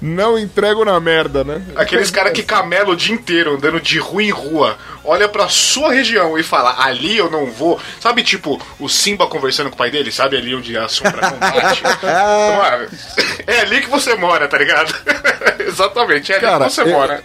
Não 0.00 0.38
entrego 0.38 0.84
na 0.84 0.98
merda, 1.00 1.42
né? 1.42 1.60
Aqueles 1.74 2.08
caras 2.10 2.32
que 2.32 2.42
camela 2.44 2.90
o 2.90 2.96
dia 2.96 3.12
inteiro 3.12 3.54
andando 3.56 3.80
de 3.80 3.98
rua 3.98 4.22
em 4.22 4.30
rua, 4.30 4.78
olha 5.04 5.28
pra 5.28 5.48
sua 5.48 5.92
região 5.92 6.38
e 6.38 6.42
fala, 6.44 6.76
ali 6.84 7.16
eu 7.18 7.28
não 7.28 7.46
vou. 7.50 7.78
Sabe, 8.00 8.22
tipo, 8.22 8.62
o 8.78 8.88
Simba 8.88 9.26
conversando 9.26 9.68
com 9.68 9.74
o 9.74 9.78
pai 9.78 9.90
dele, 9.90 10.12
sabe 10.12 10.36
ali 10.36 10.54
onde 10.54 10.76
a 10.78 10.88
sombra 10.88 11.30
combate? 11.30 11.82
É 13.46 13.60
ali 13.60 13.80
que 13.80 13.90
você 13.90 14.14
mora, 14.14 14.46
tá 14.46 14.56
ligado? 14.56 14.94
Exatamente, 15.58 16.32
é 16.32 16.36
ali 16.36 16.44
Cara, 16.46 16.64
que 16.66 16.70
você 16.72 16.82
eu- 16.82 16.88
mora. 16.88 17.22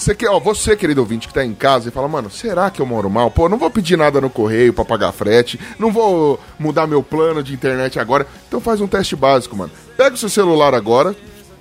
Você, 0.00 0.14
que, 0.14 0.26
ó, 0.26 0.40
você, 0.40 0.74
querido 0.74 1.02
ouvinte, 1.02 1.28
que 1.28 1.34
tá 1.34 1.44
em 1.44 1.52
casa 1.52 1.90
e 1.90 1.92
fala, 1.92 2.08
mano, 2.08 2.30
será 2.30 2.70
que 2.70 2.80
eu 2.80 2.86
moro 2.86 3.10
mal? 3.10 3.30
Pô, 3.30 3.50
não 3.50 3.58
vou 3.58 3.70
pedir 3.70 3.98
nada 3.98 4.18
no 4.18 4.30
correio 4.30 4.72
pra 4.72 4.82
pagar 4.82 5.12
frete, 5.12 5.60
não 5.78 5.92
vou 5.92 6.40
mudar 6.58 6.86
meu 6.86 7.02
plano 7.02 7.42
de 7.42 7.52
internet 7.52 8.00
agora. 8.00 8.26
Então 8.48 8.62
faz 8.62 8.80
um 8.80 8.86
teste 8.86 9.14
básico, 9.14 9.54
mano. 9.54 9.70
Pega 9.98 10.14
o 10.14 10.18
seu 10.18 10.30
celular 10.30 10.74
agora, 10.74 11.14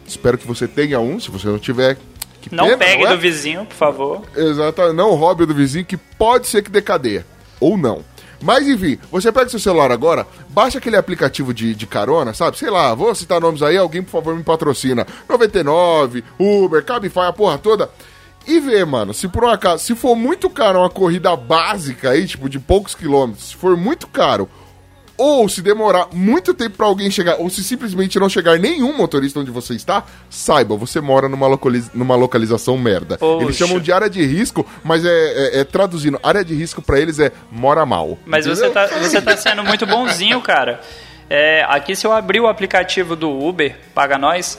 espero 0.07 0.37
que 0.37 0.47
você 0.47 0.69
tenha 0.69 1.01
um, 1.01 1.19
se 1.19 1.29
você 1.29 1.47
não 1.47 1.59
tiver. 1.59 1.97
Que 2.41 2.55
Não 2.55 2.63
pena, 2.63 2.77
pegue 2.77 3.03
é? 3.03 3.09
do 3.09 3.17
vizinho, 3.17 3.65
por 3.65 3.75
favor. 3.75 4.21
Exato, 4.33 4.93
não 4.93 5.15
roube 5.15 5.45
do 5.45 5.53
vizinho, 5.53 5.83
que 5.83 5.97
pode 5.97 6.47
ser 6.47 6.61
que 6.61 6.71
dê 6.71 6.81
cadeia. 6.81 7.25
Ou 7.59 7.77
não. 7.77 8.05
Mas 8.41 8.67
enfim, 8.69 8.97
você 9.11 9.31
pega 9.31 9.49
seu 9.49 9.59
celular 9.59 9.91
agora, 9.91 10.25
baixa 10.47 10.77
aquele 10.77 10.95
aplicativo 10.95 11.53
de, 11.53 11.75
de 11.75 11.85
carona, 11.85 12.33
sabe? 12.33 12.57
Sei 12.57 12.69
lá, 12.69 12.95
vou 12.95 13.13
citar 13.13 13.41
nomes 13.41 13.61
aí, 13.61 13.75
alguém 13.75 14.01
por 14.01 14.11
favor 14.11 14.33
me 14.33 14.43
patrocina. 14.43 15.05
99, 15.27 16.23
Uber, 16.39 16.85
Cabify, 16.85 17.19
a 17.27 17.33
porra 17.33 17.57
toda. 17.57 17.89
E 18.49 18.59
vê, 18.59 18.83
mano, 18.83 19.13
se 19.13 19.27
por 19.27 19.43
um 19.43 19.49
acaso, 19.49 19.83
se 19.83 19.95
for 19.95 20.15
muito 20.15 20.49
caro 20.49 20.79
uma 20.79 20.89
corrida 20.89 21.35
básica 21.35 22.09
aí, 22.09 22.25
tipo 22.25 22.49
de 22.49 22.57
poucos 22.59 22.95
quilômetros, 22.95 23.49
se 23.49 23.55
for 23.55 23.77
muito 23.77 24.07
caro, 24.07 24.49
ou 25.15 25.47
se 25.47 25.61
demorar 25.61 26.07
muito 26.13 26.53
tempo 26.53 26.77
pra 26.77 26.87
alguém 26.87 27.11
chegar, 27.11 27.35
ou 27.35 27.49
se 27.49 27.63
simplesmente 27.63 28.17
não 28.19 28.27
chegar 28.27 28.57
nenhum 28.57 28.91
motorista 28.97 29.39
onde 29.39 29.51
você 29.51 29.75
está, 29.75 30.03
saiba, 30.29 30.75
você 30.75 30.99
mora 30.99 31.29
numa, 31.29 31.47
numa 31.93 32.15
localização 32.15 32.75
merda. 32.77 33.17
Poxa. 33.19 33.43
Eles 33.45 33.55
chamam 33.57 33.79
de 33.79 33.91
área 33.91 34.09
de 34.09 34.25
risco, 34.25 34.65
mas 34.83 35.05
é, 35.05 35.09
é- 35.09 35.59
é 35.59 35.63
traduzindo, 35.63 36.19
área 36.23 36.43
de 36.43 36.55
risco 36.55 36.81
pra 36.81 36.99
eles 36.99 37.19
é 37.19 37.31
mora 37.51 37.85
mal. 37.85 38.17
Mas 38.25 38.47
Entendeu? 38.47 38.65
você 38.65 38.73
tá, 38.73 38.87
você 38.87 39.21
tá 39.21 39.37
sendo 39.37 39.63
muito 39.63 39.85
bonzinho, 39.85 40.41
cara. 40.41 40.79
É, 41.29 41.63
aqui, 41.69 41.95
se 41.95 42.07
eu 42.07 42.11
abrir 42.13 42.39
o 42.39 42.47
aplicativo 42.47 43.15
do 43.15 43.29
Uber, 43.29 43.77
paga 43.93 44.17
nós, 44.17 44.57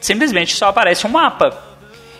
simplesmente 0.00 0.54
só 0.54 0.68
aparece 0.68 1.04
um 1.06 1.10
mapa. 1.10 1.65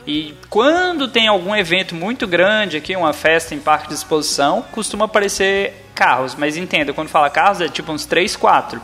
E 0.07 0.35
quando 0.49 1.09
tem 1.09 1.27
algum 1.27 1.55
evento 1.55 1.95
muito 1.95 2.27
grande 2.27 2.77
aqui, 2.77 2.95
uma 2.95 3.13
festa 3.13 3.55
em 3.55 3.59
parque 3.59 3.89
de 3.89 3.95
exposição, 3.95 4.65
costuma 4.71 5.07
aparecer 5.07 5.85
carros. 5.95 6.37
Mas 6.37 6.57
entenda, 6.57 6.93
quando 6.93 7.09
fala 7.09 7.29
carros, 7.29 7.61
é 7.61 7.69
tipo 7.69 7.91
uns 7.91 8.07
3, 8.07 8.37
4. 8.37 8.81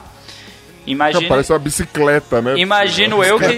Imagina, 0.85 1.29
Parece 1.29 1.53
uma 1.53 1.61
bicicleta, 1.61 2.43
né? 2.43 2.59
Imagino 2.59 3.23
eu 3.23 3.39
que, 3.39 3.57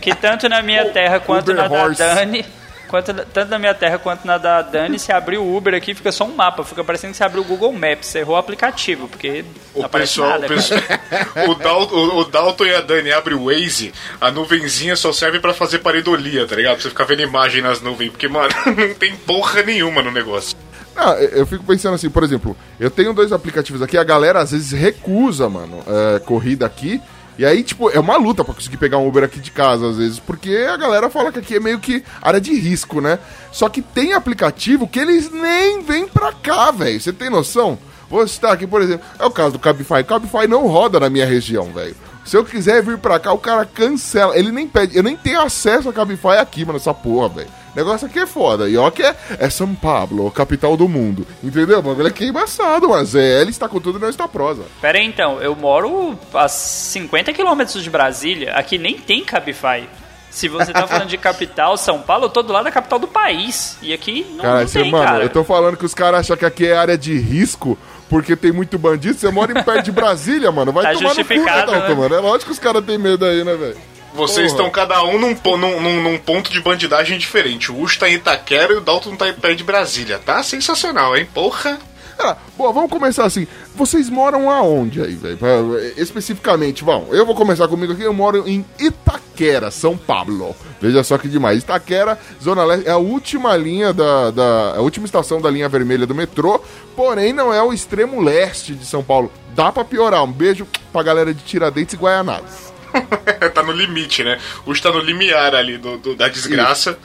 que 0.00 0.14
tanto 0.14 0.48
na 0.48 0.62
minha 0.62 0.86
terra 0.86 1.20
quanto 1.20 1.50
Uber 1.50 1.56
na 1.56 1.68
da. 1.68 1.88
Dani, 2.14 2.42
quanto, 2.86 3.12
tanto 3.12 3.50
na 3.50 3.58
minha 3.58 3.74
terra 3.74 3.98
quanto 3.98 4.26
na 4.26 4.38
da 4.38 4.62
Dani, 4.62 4.98
se 4.98 5.12
abrir 5.12 5.38
o 5.38 5.56
Uber 5.56 5.74
aqui 5.74 5.94
fica 5.94 6.10
só 6.12 6.24
um 6.24 6.34
mapa, 6.34 6.64
fica 6.64 6.82
parecendo 6.82 7.12
que 7.12 7.16
você 7.18 7.24
abriu 7.24 7.42
o 7.42 7.44
Google 7.44 7.72
Maps, 7.72 8.06
você 8.06 8.20
errou 8.20 8.36
o 8.36 8.38
aplicativo, 8.38 9.08
porque 9.08 9.44
não 9.74 9.82
O 9.82 9.84
aparece 9.84 10.12
pessoal, 10.14 10.30
nada. 10.30 10.46
o, 10.46 10.48
pessoal 10.48 10.80
o, 11.48 11.54
Dalton, 11.54 11.94
o, 11.96 12.18
o 12.18 12.24
Dalton 12.24 12.64
e 12.66 12.74
a 12.74 12.80
Dani 12.80 13.12
abrem 13.12 13.36
o 13.36 13.46
Waze, 13.46 13.92
a 14.20 14.30
nuvenzinha 14.30 14.96
só 14.96 15.12
serve 15.12 15.40
pra 15.40 15.52
fazer 15.52 15.78
pareidolia, 15.80 16.46
tá 16.46 16.56
ligado? 16.56 16.74
Pra 16.74 16.82
você 16.82 16.88
ficar 16.88 17.04
vendo 17.04 17.22
imagem 17.22 17.62
nas 17.62 17.80
nuvens, 17.80 18.10
porque, 18.10 18.28
mano, 18.28 18.48
não 18.66 18.94
tem 18.94 19.14
porra 19.16 19.62
nenhuma 19.62 20.02
no 20.02 20.10
negócio. 20.10 20.56
Não, 20.94 21.12
eu 21.14 21.28
eu 21.40 21.46
fico 21.46 21.62
pensando 21.62 21.94
assim, 21.94 22.08
por 22.08 22.24
exemplo, 22.24 22.56
eu 22.80 22.90
tenho 22.90 23.12
dois 23.12 23.30
aplicativos 23.30 23.82
aqui, 23.82 23.98
a 23.98 24.04
galera 24.04 24.40
às 24.40 24.52
vezes 24.52 24.72
recusa, 24.72 25.48
mano, 25.48 25.82
é, 25.86 26.18
corrida 26.20 26.64
aqui. 26.64 27.00
E 27.38 27.44
aí, 27.44 27.62
tipo, 27.62 27.90
é 27.90 28.00
uma 28.00 28.16
luta 28.16 28.42
pra 28.42 28.54
conseguir 28.54 28.78
pegar 28.78 28.98
um 28.98 29.06
Uber 29.06 29.24
aqui 29.24 29.40
de 29.40 29.50
casa, 29.50 29.90
às 29.90 29.98
vezes, 29.98 30.18
porque 30.18 30.66
a 30.72 30.76
galera 30.76 31.10
fala 31.10 31.30
que 31.30 31.38
aqui 31.38 31.56
é 31.56 31.60
meio 31.60 31.78
que 31.78 32.02
área 32.22 32.40
de 32.40 32.54
risco, 32.54 33.00
né? 33.00 33.18
Só 33.52 33.68
que 33.68 33.82
tem 33.82 34.14
aplicativo 34.14 34.88
que 34.88 34.98
eles 34.98 35.30
nem 35.30 35.82
vêm 35.82 36.08
pra 36.08 36.32
cá, 36.32 36.70
velho. 36.70 37.00
Você 37.00 37.12
tem 37.12 37.28
noção? 37.28 37.78
Vou 38.08 38.26
citar 38.26 38.52
aqui, 38.52 38.66
por 38.66 38.80
exemplo, 38.80 39.04
é 39.18 39.26
o 39.26 39.30
caso 39.30 39.52
do 39.52 39.58
Cabify. 39.58 40.02
Cabify 40.02 40.46
não 40.48 40.66
roda 40.66 40.98
na 40.98 41.10
minha 41.10 41.26
região, 41.26 41.72
velho. 41.72 41.96
Se 42.24 42.36
eu 42.36 42.44
quiser 42.44 42.82
vir 42.82 42.98
pra 42.98 43.20
cá, 43.20 43.32
o 43.32 43.38
cara 43.38 43.64
cancela. 43.64 44.36
Ele 44.36 44.50
nem 44.50 44.66
pede. 44.66 44.96
Eu 44.96 45.02
nem 45.02 45.16
tenho 45.16 45.40
acesso 45.40 45.88
a 45.88 45.92
Cabify 45.92 46.38
aqui, 46.40 46.64
mano, 46.64 46.78
essa 46.78 46.92
porra, 46.92 47.28
velho. 47.28 47.48
O 47.76 47.78
negócio 47.78 48.06
aqui 48.06 48.18
é 48.18 48.26
foda. 48.26 48.70
E 48.70 48.76
ó 48.78 48.90
que 48.90 49.02
é, 49.02 49.14
é 49.38 49.50
São 49.50 49.74
Paulo, 49.74 50.30
capital 50.30 50.78
do 50.78 50.88
mundo. 50.88 51.26
Entendeu? 51.44 51.80
O 51.80 51.82
bagulho 51.82 52.06
aqui 52.08 52.24
é 52.24 52.28
embaçado, 52.28 52.88
mas 52.88 53.14
é, 53.14 53.42
ele 53.42 53.50
está 53.50 53.68
com 53.68 53.78
tudo 53.78 53.98
e 53.98 54.00
não 54.00 54.08
está 54.08 54.26
prosa. 54.26 54.62
Pera 54.80 54.96
aí, 54.96 55.04
então, 55.04 55.42
eu 55.42 55.54
moro 55.54 56.18
a 56.32 56.48
50 56.48 57.34
quilômetros 57.34 57.82
de 57.84 57.90
Brasília, 57.90 58.54
aqui 58.54 58.78
nem 58.78 58.96
tem 58.96 59.22
Cabify. 59.22 59.86
Se 60.30 60.48
você 60.48 60.72
tá 60.72 60.86
falando 60.86 61.08
de 61.08 61.18
capital, 61.18 61.76
São 61.76 62.00
Paulo, 62.00 62.24
eu 62.24 62.28
tô 62.30 62.42
do 62.42 62.50
lado 62.50 62.64
da 62.64 62.70
capital 62.70 62.98
do 62.98 63.06
país. 63.08 63.76
E 63.82 63.92
aqui 63.92 64.26
não, 64.30 64.42
Cara, 64.44 64.60
não 64.60 64.66
tem, 64.66 64.90
mano, 64.90 65.04
cara. 65.04 65.24
eu 65.24 65.28
tô 65.28 65.44
falando 65.44 65.76
que 65.76 65.84
os 65.84 65.92
caras 65.94 66.20
acham 66.20 66.36
que 66.36 66.46
aqui 66.46 66.66
é 66.66 66.76
área 66.76 66.96
de 66.96 67.18
risco 67.18 67.76
porque 68.08 68.34
tem 68.36 68.52
muito 68.52 68.78
bandido. 68.78 69.18
Você 69.18 69.30
mora 69.30 69.58
em 69.58 69.62
perto 69.62 69.84
de 69.84 69.92
Brasília, 69.92 70.50
mano. 70.50 70.72
Vai 70.72 70.84
Tá 70.84 70.92
tomar 70.94 71.14
no 71.14 71.24
cu, 71.24 71.34
né, 71.34 71.44
Dalton, 71.44 71.88
né? 71.88 71.94
mano? 71.94 72.14
É 72.14 72.20
lógico 72.20 72.46
que 72.46 72.52
os 72.52 72.58
caras 72.58 72.84
têm 72.84 72.96
medo 72.98 73.24
aí, 73.24 73.44
né, 73.44 73.54
velho? 73.54 73.76
Vocês 74.16 74.52
Porra. 74.52 74.64
estão 74.66 74.70
cada 74.70 75.04
um 75.04 75.18
num, 75.18 75.36
num, 75.58 75.80
num- 75.80 76.02
num 76.02 76.18
ponto 76.18 76.50
de 76.50 76.60
bandidagem 76.60 77.18
diferente. 77.18 77.70
O 77.70 77.78
Ucho 77.80 77.98
tá 77.98 78.08
em 78.08 78.14
Itaquera 78.14 78.72
e 78.72 78.76
o 78.76 78.80
Dalton 78.80 79.14
tá 79.14 79.26
perto 79.32 79.56
de 79.56 79.64
Brasília. 79.64 80.18
Tá 80.18 80.42
sensacional, 80.42 81.16
hein? 81.16 81.28
Porra! 81.32 81.78
Ah, 82.18 82.34
bom, 82.56 82.72
vamos 82.72 82.90
começar 82.90 83.26
assim. 83.26 83.46
Vocês 83.74 84.08
moram 84.08 84.50
aonde 84.50 85.02
aí, 85.02 85.14
velho? 85.14 85.36
Pra- 85.36 85.58
Especificamente, 85.98 86.82
bom, 86.82 87.08
eu 87.10 87.26
vou 87.26 87.34
começar 87.34 87.68
comigo 87.68 87.92
aqui. 87.92 88.00
Eu 88.02 88.14
moro 88.14 88.42
em 88.48 88.64
Itaquera, 88.78 89.70
São 89.70 89.98
Paulo. 89.98 90.56
Veja 90.80 91.04
só 91.04 91.18
que 91.18 91.28
demais. 91.28 91.58
Itaquera, 91.62 92.18
Zona 92.42 92.64
Leste, 92.64 92.88
é 92.88 92.92
a 92.92 92.96
última 92.96 93.54
linha 93.54 93.92
da, 93.92 94.30
da. 94.30 94.74
A 94.76 94.80
última 94.80 95.04
estação 95.04 95.42
da 95.42 95.50
linha 95.50 95.68
vermelha 95.68 96.06
do 96.06 96.14
metrô. 96.14 96.58
Porém, 96.96 97.34
não 97.34 97.52
é 97.52 97.62
o 97.62 97.70
extremo 97.70 98.22
leste 98.22 98.72
de 98.72 98.86
São 98.86 99.02
Paulo. 99.04 99.30
Dá 99.54 99.70
pra 99.70 99.84
piorar. 99.84 100.24
Um 100.24 100.32
beijo 100.32 100.66
pra 100.90 101.02
galera 101.02 101.34
de 101.34 101.42
Tiradentes 101.42 101.92
e 101.92 101.98
Guaianazes. 101.98 102.65
tá 103.54 103.62
no 103.62 103.72
limite, 103.72 104.22
né? 104.24 104.38
O 104.64 104.70
Ucho 104.70 104.82
tá 104.82 104.90
no 104.90 105.00
limiar 105.00 105.54
ali 105.54 105.78
do, 105.78 105.98
do- 105.98 106.14
da 106.14 106.28
desgraça. 106.28 106.98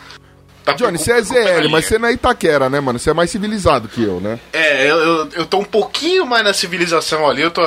Tá 0.63 0.73
Johnny, 0.73 0.97
você 0.99 1.11
é 1.13 1.21
ZL, 1.21 1.69
mas 1.71 1.85
você 1.85 1.97
não 1.97 2.07
é 2.07 2.13
Itaquera, 2.13 2.69
né, 2.69 2.79
mano? 2.79 2.99
Você 2.99 3.09
é 3.09 3.13
mais 3.13 3.31
civilizado 3.31 3.87
que 3.87 4.03
eu, 4.03 4.21
né? 4.21 4.39
É, 4.53 4.89
eu, 4.89 4.97
eu, 4.97 5.29
eu 5.37 5.45
tô 5.45 5.57
um 5.57 5.63
pouquinho 5.65 6.23
mais 6.25 6.43
na 6.43 6.53
civilização 6.53 7.27
ali. 7.27 7.41
Eu 7.41 7.49
tô 7.49 7.61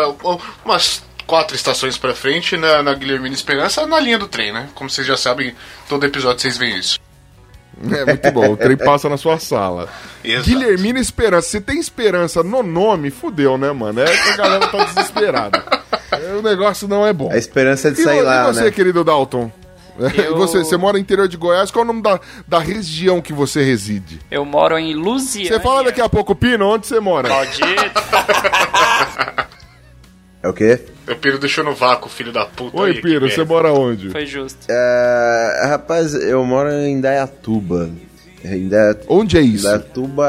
umas 0.64 1.02
quatro 1.26 1.56
estações 1.56 1.99
pra 1.99 2.14
frente 2.14 2.56
na, 2.56 2.83
na 2.85 2.94
Guilhermina 2.94 3.35
Esperança, 3.35 3.85
na 3.87 3.99
linha 3.99 4.16
do 4.18 4.28
trem, 4.28 4.52
né? 4.52 4.68
Como 4.76 4.88
vocês 4.88 5.04
já 5.06 5.16
sabem, 5.16 5.54
todo 5.88 6.04
episódio 6.06 6.40
vocês 6.40 6.56
veem 6.56 6.78
isso. 6.78 7.00
É 7.90 8.04
muito 8.04 8.30
bom. 8.30 8.52
O 8.52 8.56
trem 8.56 8.76
passa 8.76 9.09
na 9.09 9.16
sua 9.16 9.40
sala. 9.40 9.88
Exato. 10.23 10.49
Guilhermina 10.49 11.00
Esperança. 11.00 11.49
Se 11.49 11.61
tem 11.61 11.80
esperança 11.80 12.44
no 12.44 12.62
nome, 12.62 13.11
fudeu, 13.11 13.59
né, 13.59 13.73
mano? 13.73 14.00
É 14.00 14.04
que 14.16 14.28
a 14.30 14.37
galera 14.37 14.68
tá 14.68 14.85
desesperada. 14.85 15.64
É, 16.24 16.34
O 16.34 16.42
negócio 16.42 16.86
não 16.88 17.06
é 17.06 17.12
bom. 17.12 17.30
A 17.30 17.36
esperança 17.36 17.88
é 17.88 17.90
de 17.90 18.00
E, 18.00 18.04
sair 18.04 18.22
lá, 18.22 18.44
e 18.50 18.52
você, 18.54 18.64
né? 18.64 18.70
querido 18.70 19.02
Dalton? 19.04 19.50
É, 20.00 20.26
Eu- 20.26 20.36
você, 20.36 20.58
você 20.58 20.76
mora 20.76 20.94
no 20.94 20.98
interior 20.98 21.28
de 21.28 21.36
Goiás, 21.36 21.70
qual 21.70 21.82
é 21.82 21.84
o 21.84 21.86
nome 21.86 22.02
da, 22.02 22.18
da 22.48 22.58
região 22.58 23.20
que 23.20 23.32
você 23.32 23.62
reside? 23.62 24.18
Eu 24.30 24.44
moro 24.44 24.76
em 24.76 24.92
Lusiânia. 24.94 25.52
Você 25.52 25.60
fala 25.60 25.84
daqui 25.84 26.00
a 26.00 26.08
pouco, 26.08 26.34
Pino, 26.34 26.66
onde 26.66 26.86
você 26.86 26.98
mora? 26.98 27.28
Maldito. 27.28 28.00
É 30.42 30.48
o 30.48 30.52
quê? 30.52 30.80
O 31.08 31.14
Piro 31.16 31.38
deixou 31.38 31.64
no 31.64 31.74
vácuo, 31.74 32.08
filho 32.10 32.32
da 32.32 32.44
puta. 32.44 32.76
Oi, 32.80 32.90
aí, 32.90 33.00
Piro, 33.00 33.30
você 33.30 33.44
mora 33.44 33.72
onde? 33.72 34.10
Foi 34.10 34.26
justo. 34.26 34.58
É, 34.68 35.66
rapaz, 35.68 36.12
eu 36.14 36.44
moro 36.44 36.70
em 36.70 37.00
Dayatuba. 37.00 37.88
Em 38.44 38.68
Daya- 38.68 38.98
Onde 39.08 39.38
é 39.38 39.40
isso? 39.40 39.64
Dayatuba 39.64 40.26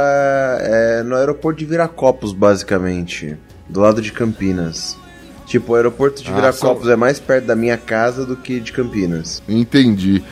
é 0.62 1.04
no 1.04 1.16
aeroporto 1.16 1.60
de 1.60 1.66
Viracopos, 1.66 2.32
basicamente. 2.34 3.36
Do 3.68 3.82
lado 3.82 4.02
de 4.02 4.12
Campinas. 4.12 4.98
Tipo, 5.46 5.74
o 5.74 5.76
aeroporto 5.76 6.24
de 6.24 6.30
Ah, 6.32 6.36
Viracopos 6.36 6.84
são- 6.86 6.94
é 6.94 6.96
mais 6.96 7.20
perto 7.20 7.46
da 7.46 7.56
minha 7.56 7.78
casa 7.78 8.26
do 8.26 8.36
que 8.36 8.60
de 8.60 8.72
Campinas. 8.72 9.44
Entendi. 9.48 10.24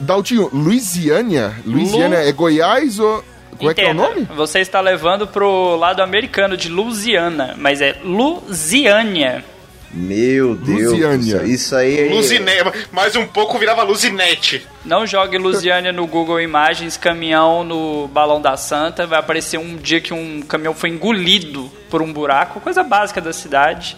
Daltinho, 0.00 0.48
Luisiânia? 0.52 1.54
Luisiânia 1.64 2.18
é 2.18 2.30
Goiás 2.32 2.98
ou... 2.98 3.24
Como 3.56 3.70
é 3.70 3.74
que 3.74 3.80
é 3.80 3.86
o 3.88 3.90
Entenda, 3.92 4.08
nome? 4.08 4.28
Você 4.36 4.60
está 4.60 4.80
levando 4.80 5.26
pro 5.26 5.74
lado 5.76 6.00
americano 6.00 6.56
de 6.56 6.68
Louisiana, 6.68 7.54
mas 7.58 7.80
é 7.80 7.96
Lusiânia. 8.04 9.44
Meu 9.90 10.54
Deus. 10.54 10.92
Lusiânia. 10.92 11.38
céu, 11.38 11.46
Isso 11.46 11.74
aí 11.74 11.98
é. 11.98 12.72
Mais 12.92 13.16
um 13.16 13.26
pouco 13.26 13.58
virava 13.58 13.82
Luzinete. 13.82 14.66
Não 14.84 15.06
jogue 15.06 15.38
Lusiânia 15.38 15.92
no 15.92 16.06
Google 16.06 16.40
Imagens, 16.40 16.96
caminhão 16.98 17.64
no 17.64 18.06
Balão 18.08 18.40
da 18.40 18.56
Santa. 18.56 19.06
Vai 19.06 19.18
aparecer 19.18 19.58
um 19.58 19.76
dia 19.76 20.00
que 20.00 20.12
um 20.12 20.42
caminhão 20.42 20.74
foi 20.74 20.90
engolido 20.90 21.70
por 21.90 22.02
um 22.02 22.12
buraco, 22.12 22.60
coisa 22.60 22.82
básica 22.84 23.20
da 23.20 23.32
cidade. 23.32 23.96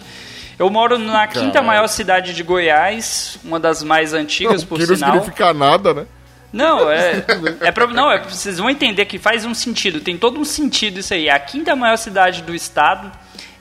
Eu 0.61 0.69
moro 0.69 0.99
na 0.99 1.25
quinta 1.25 1.53
Caralho. 1.53 1.65
maior 1.65 1.87
cidade 1.87 2.35
de 2.35 2.43
Goiás, 2.43 3.39
uma 3.43 3.59
das 3.59 3.81
mais 3.81 4.13
antigas, 4.13 4.61
Não, 4.61 4.67
por 4.67 4.77
que 4.79 4.85
não 4.85 4.95
sinal. 4.95 5.13
significa 5.13 5.53
nada, 5.55 5.91
né? 5.91 6.05
Não, 6.53 6.87
é. 6.87 7.25
é 7.61 7.71
pra, 7.71 7.87
não, 7.87 8.11
é, 8.11 8.19
vocês 8.19 8.59
vão 8.59 8.69
entender 8.69 9.05
que 9.05 9.17
faz 9.17 9.43
um 9.43 9.55
sentido, 9.55 9.99
tem 9.99 10.15
todo 10.15 10.39
um 10.39 10.45
sentido 10.45 10.99
isso 10.99 11.15
aí. 11.15 11.27
A 11.31 11.39
quinta 11.39 11.75
maior 11.75 11.97
cidade 11.97 12.43
do 12.43 12.53
estado 12.53 13.11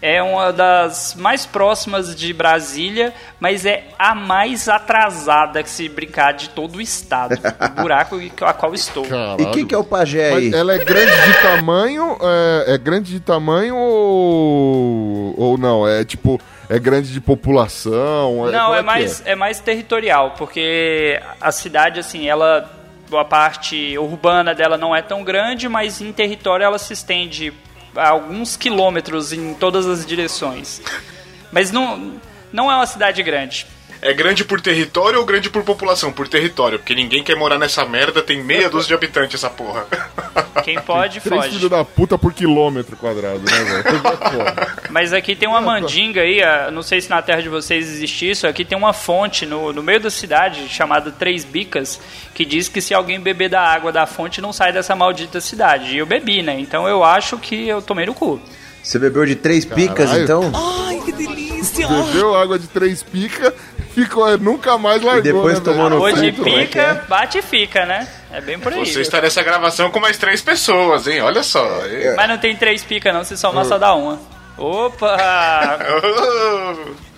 é 0.03 0.23
uma 0.23 0.53
das 0.53 1.15
mais 1.15 1.47
próximas 1.47 2.15
de 2.15 2.35
Brasília, 2.35 3.15
mas 3.41 3.65
é 3.65 3.85
a 3.99 4.15
mais 4.15 4.69
atrasada 4.69 5.63
que 5.63 5.71
se 5.71 5.89
brincar 5.89 6.33
de 6.33 6.51
todo 6.51 6.77
o 6.77 6.81
estado. 6.83 7.35
o 7.35 7.81
buraco 7.81 8.21
a 8.43 8.53
qual 8.53 8.75
estou. 8.75 9.07
E 9.39 9.47
quem 9.53 9.67
que 9.67 9.75
é 9.75 9.79
o 9.79 9.85
pajé 9.85 10.35
aí? 10.35 10.51
Mas 10.51 10.61
ela 10.61 10.75
é 10.75 10.79
grande 10.85 11.13
de 11.13 11.41
tamanho? 11.41 12.19
É, 12.21 12.75
é 12.75 12.79
grande 12.79 13.11
de 13.11 13.21
tamanho 13.21 13.75
ou. 13.75 15.35
Ou 15.39 15.57
não? 15.57 15.89
É 15.89 16.05
tipo. 16.05 16.39
É 16.71 16.79
grande 16.79 17.13
de 17.13 17.21
população? 17.21 18.47
Não, 18.47 18.67
como 18.67 18.75
é, 18.75 18.79
que 18.79 18.83
mais, 18.85 19.23
é 19.27 19.35
mais 19.35 19.59
territorial, 19.59 20.37
porque 20.39 21.21
a 21.41 21.51
cidade, 21.51 21.99
assim, 21.99 22.29
ela. 22.29 22.79
A 23.13 23.25
parte 23.25 23.99
urbana 23.99 24.55
dela 24.55 24.79
não 24.79 24.95
é 24.95 25.03
tão 25.03 25.25
grande, 25.25 25.69
mas 25.69 26.01
em 26.01 26.13
território 26.13 26.63
ela 26.63 26.79
se 26.79 26.93
estende 26.93 27.53
a 27.97 28.11
alguns 28.11 28.57
quilômetros 28.57 29.33
em 29.33 29.53
todas 29.53 29.85
as 29.89 30.07
direções. 30.07 30.81
Mas 31.51 31.73
não, 31.73 32.21
não 32.53 32.71
é 32.71 32.77
uma 32.77 32.87
cidade 32.87 33.21
grande. 33.25 33.67
É 34.03 34.15
grande 34.15 34.45
por 34.45 34.61
território 34.61 35.19
ou 35.19 35.27
grande 35.27 35.51
por 35.51 35.63
população? 35.63 36.11
Por 36.11 36.27
território, 36.27 36.79
porque 36.79 36.95
ninguém 36.95 37.23
quer 37.23 37.37
morar 37.37 37.59
nessa 37.59 37.85
merda, 37.85 38.23
tem 38.23 38.43
meia 38.43 38.71
dúzia 38.71 38.89
de 38.89 38.95
habitantes 38.95 39.35
essa 39.35 39.51
porra. 39.51 39.87
Quem 40.65 40.81
pode, 40.81 41.21
Três 41.21 41.43
foge. 41.45 41.57
filhos 41.57 41.71
da 41.71 41.85
puta 41.85 42.17
por 42.19 42.33
quilômetro 42.33 42.97
quadrado, 42.97 43.39
né, 43.41 43.65
velho? 43.65 43.85
Mas 44.91 45.13
aqui 45.13 45.35
tem 45.37 45.49
uma 45.49 45.61
mandinga 45.61 46.23
aí, 46.23 46.41
não 46.73 46.83
sei 46.83 47.01
se 47.01 47.09
na 47.11 47.21
terra 47.23 47.43
de 47.43 47.49
vocês 47.49 47.89
existe 47.89 48.31
isso, 48.31 48.47
aqui 48.47 48.65
tem 48.65 48.77
uma 48.77 48.93
fonte 48.93 49.45
no, 49.47 49.73
no 49.73 49.83
meio 49.83 50.01
da 50.01 50.11
cidade 50.11 50.69
chamada 50.69 51.11
Três 51.11 51.45
Bicas, 51.45 52.01
que 52.35 52.45
diz 52.45 52.69
que 52.69 52.81
se 52.81 52.93
alguém 52.95 53.21
beber 53.21 53.49
da 53.51 53.61
água 53.61 53.93
da 53.93 54.07
fonte 54.07 54.41
não 54.41 54.53
sai 54.53 54.73
dessa 54.73 54.95
maldita 54.97 55.41
cidade. 55.41 55.95
E 55.95 55.99
eu 55.99 56.07
bebi, 56.07 56.43
né? 56.43 56.59
Então 56.59 56.89
eu 56.89 57.05
acho 57.05 57.39
que 57.39 57.69
eu 57.69 57.81
tomei 57.83 58.07
no 58.07 58.15
cu. 58.15 58.41
Você 58.83 58.99
bebeu 58.99 59.27
de 59.27 59.37
três 59.37 59.65
picas, 59.65 60.07
Caralho. 60.11 60.25
então? 60.25 60.53
Bebeu 62.07 62.35
água 62.35 62.59
de 62.59 62.67
três 62.67 63.03
pica, 63.03 63.55
ficou, 64.05 64.29
é, 64.29 64.37
nunca 64.37 64.77
mais 64.79 65.03
largou. 65.03 65.23
depois 65.23 65.59
né, 65.59 65.65
tomou 65.65 65.91
no 65.91 66.01
Hoje 66.01 66.33
cu, 66.33 66.49
é 66.49 66.67
que 66.67 66.79
é? 66.79 66.95
pica, 66.95 67.05
bate 67.09 67.39
e 67.39 67.43
fica, 67.43 67.87
né? 67.87 68.09
É 68.33 68.41
bem 68.41 68.59
por 68.59 68.73
aí. 68.73 68.87
Você 68.87 69.01
está 69.01 69.21
nessa 69.21 69.43
gravação 69.43 69.91
com 69.91 70.01
mais 70.01 70.17
três 70.17 70.41
pessoas, 70.41 71.07
hein? 71.07 71.21
Olha 71.21 71.43
só. 71.43 71.67
Mas 72.17 72.29
não 72.29 72.39
tem 72.39 72.57
três 72.57 72.83
pica 72.85 73.13
não, 73.13 73.25
se 73.25 73.37
somar 73.37 73.65
só 73.65 73.79
dá 73.79 73.95
uma. 73.95 74.19
Opa! 74.57 75.79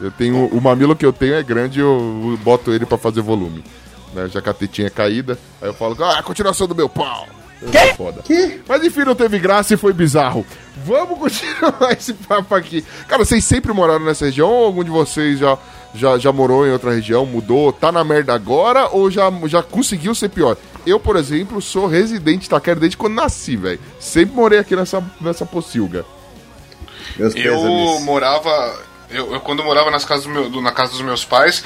Eu 0.00 0.10
tenho, 0.10 0.46
o 0.48 0.60
mamilo 0.60 0.94
que 0.94 1.06
eu 1.06 1.12
tenho 1.12 1.34
é 1.34 1.42
grande 1.42 1.80
eu, 1.80 1.86
eu 2.32 2.36
boto 2.42 2.70
ele 2.70 2.84
pra 2.84 2.98
fazer 2.98 3.22
volume. 3.22 3.64
Né? 4.12 4.28
Já 4.28 4.42
que 4.42 4.50
a 4.50 4.52
tetinha 4.52 4.88
é 4.88 4.90
caída, 4.90 5.38
aí 5.60 5.68
eu 5.68 5.74
falo, 5.74 5.96
ah, 6.04 6.22
continuação 6.22 6.66
do 6.66 6.74
meu 6.74 6.88
pau. 6.88 7.26
Que? 7.70 7.94
Foda. 7.94 8.22
Mas 8.68 8.84
enfim, 8.84 9.00
não 9.00 9.14
teve 9.14 9.38
graça 9.38 9.72
e 9.72 9.76
foi 9.76 9.92
bizarro. 9.92 10.44
Vamos 10.84 11.16
continuar 11.18 11.92
esse 11.92 12.12
papo 12.12 12.54
aqui. 12.54 12.84
Cara, 13.08 13.24
vocês 13.24 13.42
sempre 13.44 13.72
moraram 13.72 14.04
nessa 14.04 14.26
região 14.26 14.50
ou 14.50 14.66
algum 14.66 14.84
de 14.84 14.90
vocês 14.90 15.38
já, 15.38 15.56
já, 15.96 16.18
já 16.18 16.32
morou 16.32 16.66
em 16.66 16.70
outra 16.70 16.92
região, 16.92 17.24
mudou, 17.26 17.72
tá 17.72 17.90
na 17.90 18.04
merda 18.04 18.34
agora 18.34 18.88
ou 18.90 19.10
já, 19.10 19.30
já 19.46 19.62
conseguiu 19.62 20.14
ser 20.14 20.28
pior? 20.28 20.56
Eu, 20.86 21.00
por 21.00 21.16
exemplo, 21.16 21.60
sou 21.60 21.86
residente 21.86 22.40
de 22.40 22.46
Itaquera 22.46 22.78
desde 22.78 22.96
quando 22.96 23.14
nasci, 23.14 23.56
velho. 23.56 23.80
Sempre 23.98 24.36
morei 24.36 24.58
aqui 24.58 24.76
nessa, 24.76 25.02
nessa 25.20 25.44
pocilga. 25.44 26.04
Meus 27.16 27.34
Eu 27.34 28.00
morava. 28.00 28.78
Eu, 29.10 29.32
eu 29.34 29.40
quando 29.40 29.62
morava 29.64 29.90
nas 29.90 30.04
casas 30.04 30.24
do 30.24 30.30
meu- 30.30 30.50
do- 30.50 30.60
na 30.60 30.72
casa 30.72 30.92
dos 30.92 31.00
meus 31.00 31.24
pais, 31.24 31.62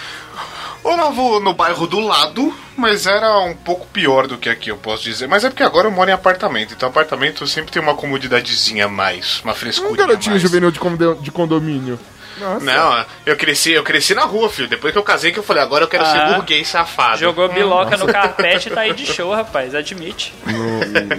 morava 0.85 1.41
no 1.41 1.55
bairro 1.55 1.87
do 1.87 1.99
lado, 2.01 2.55
mas 2.77 3.07
era 3.07 3.39
um 3.41 3.55
pouco 3.55 3.87
pior 3.87 4.27
do 4.27 4.37
que 4.39 4.49
aqui, 4.49 4.71
eu 4.71 4.77
posso 4.77 5.03
dizer. 5.03 5.27
Mas 5.27 5.43
é 5.45 5.49
porque 5.51 5.63
agora 5.63 5.87
eu 5.89 5.91
moro 5.91 6.09
em 6.11 6.13
apartamento, 6.13 6.75
então 6.75 6.89
apartamento 6.89 7.47
sempre 7.47 7.73
tem 7.73 7.83
uma 7.83 7.95
comodidadezinha 7.95 8.85
a 8.87 8.89
mais, 8.89 9.41
uma 9.43 9.53
Um 9.53 9.57
frescura. 9.57 9.97
garotinho 10.07 10.39
juvenil 10.39 10.71
de, 10.71 10.79
condo- 10.79 11.15
de 11.21 11.31
condomínio. 11.31 11.99
Nossa. 12.41 12.65
Não, 12.65 13.05
eu 13.27 13.37
cresci, 13.37 13.73
eu 13.73 13.83
cresci 13.85 14.15
na 14.15 14.25
rua, 14.25 14.49
filho. 14.49 14.69
Depois 14.69 14.93
que 14.93 14.99
eu 14.99 15.03
casei, 15.03 15.31
que 15.33 15.39
eu 15.39 15.43
falei, 15.43 15.63
agora 15.63 15.85
eu 15.85 15.89
quero 15.89 16.05
Ah. 16.05 16.07
ser 16.07 16.35
burguês 16.37 16.67
safado. 16.69 17.19
Jogou 17.19 17.49
biloca 17.53 17.97
no 17.97 18.07
carpete 18.07 18.69
e 18.69 18.73
tá 18.73 18.81
aí 18.83 18.95
de 18.95 19.07
show, 19.07 19.33
rapaz. 19.33 19.75
Admite. 19.75 20.33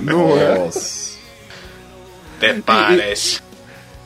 Não 0.02 0.38
é? 0.38 0.58
Nossa. 0.60 1.12
Até 2.38 2.54
parece. 2.66 3.40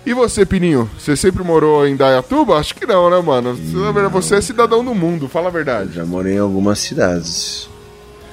E 0.05 0.13
você, 0.13 0.45
Pininho? 0.45 0.89
Você 0.99 1.15
sempre 1.15 1.43
morou 1.43 1.87
em 1.87 1.95
Dayatuba? 1.95 2.57
Acho 2.57 2.75
que 2.75 2.85
não, 2.85 3.09
né, 3.09 3.19
mano? 3.21 3.55
Verdade, 3.55 4.09
você 4.13 4.35
é 4.35 4.41
cidadão 4.41 4.83
do 4.85 4.93
mundo, 4.93 5.27
fala 5.27 5.47
a 5.47 5.51
verdade. 5.51 5.93
Já 5.93 6.05
morei 6.05 6.35
em 6.35 6.39
algumas 6.39 6.77
cidades. 6.79 7.67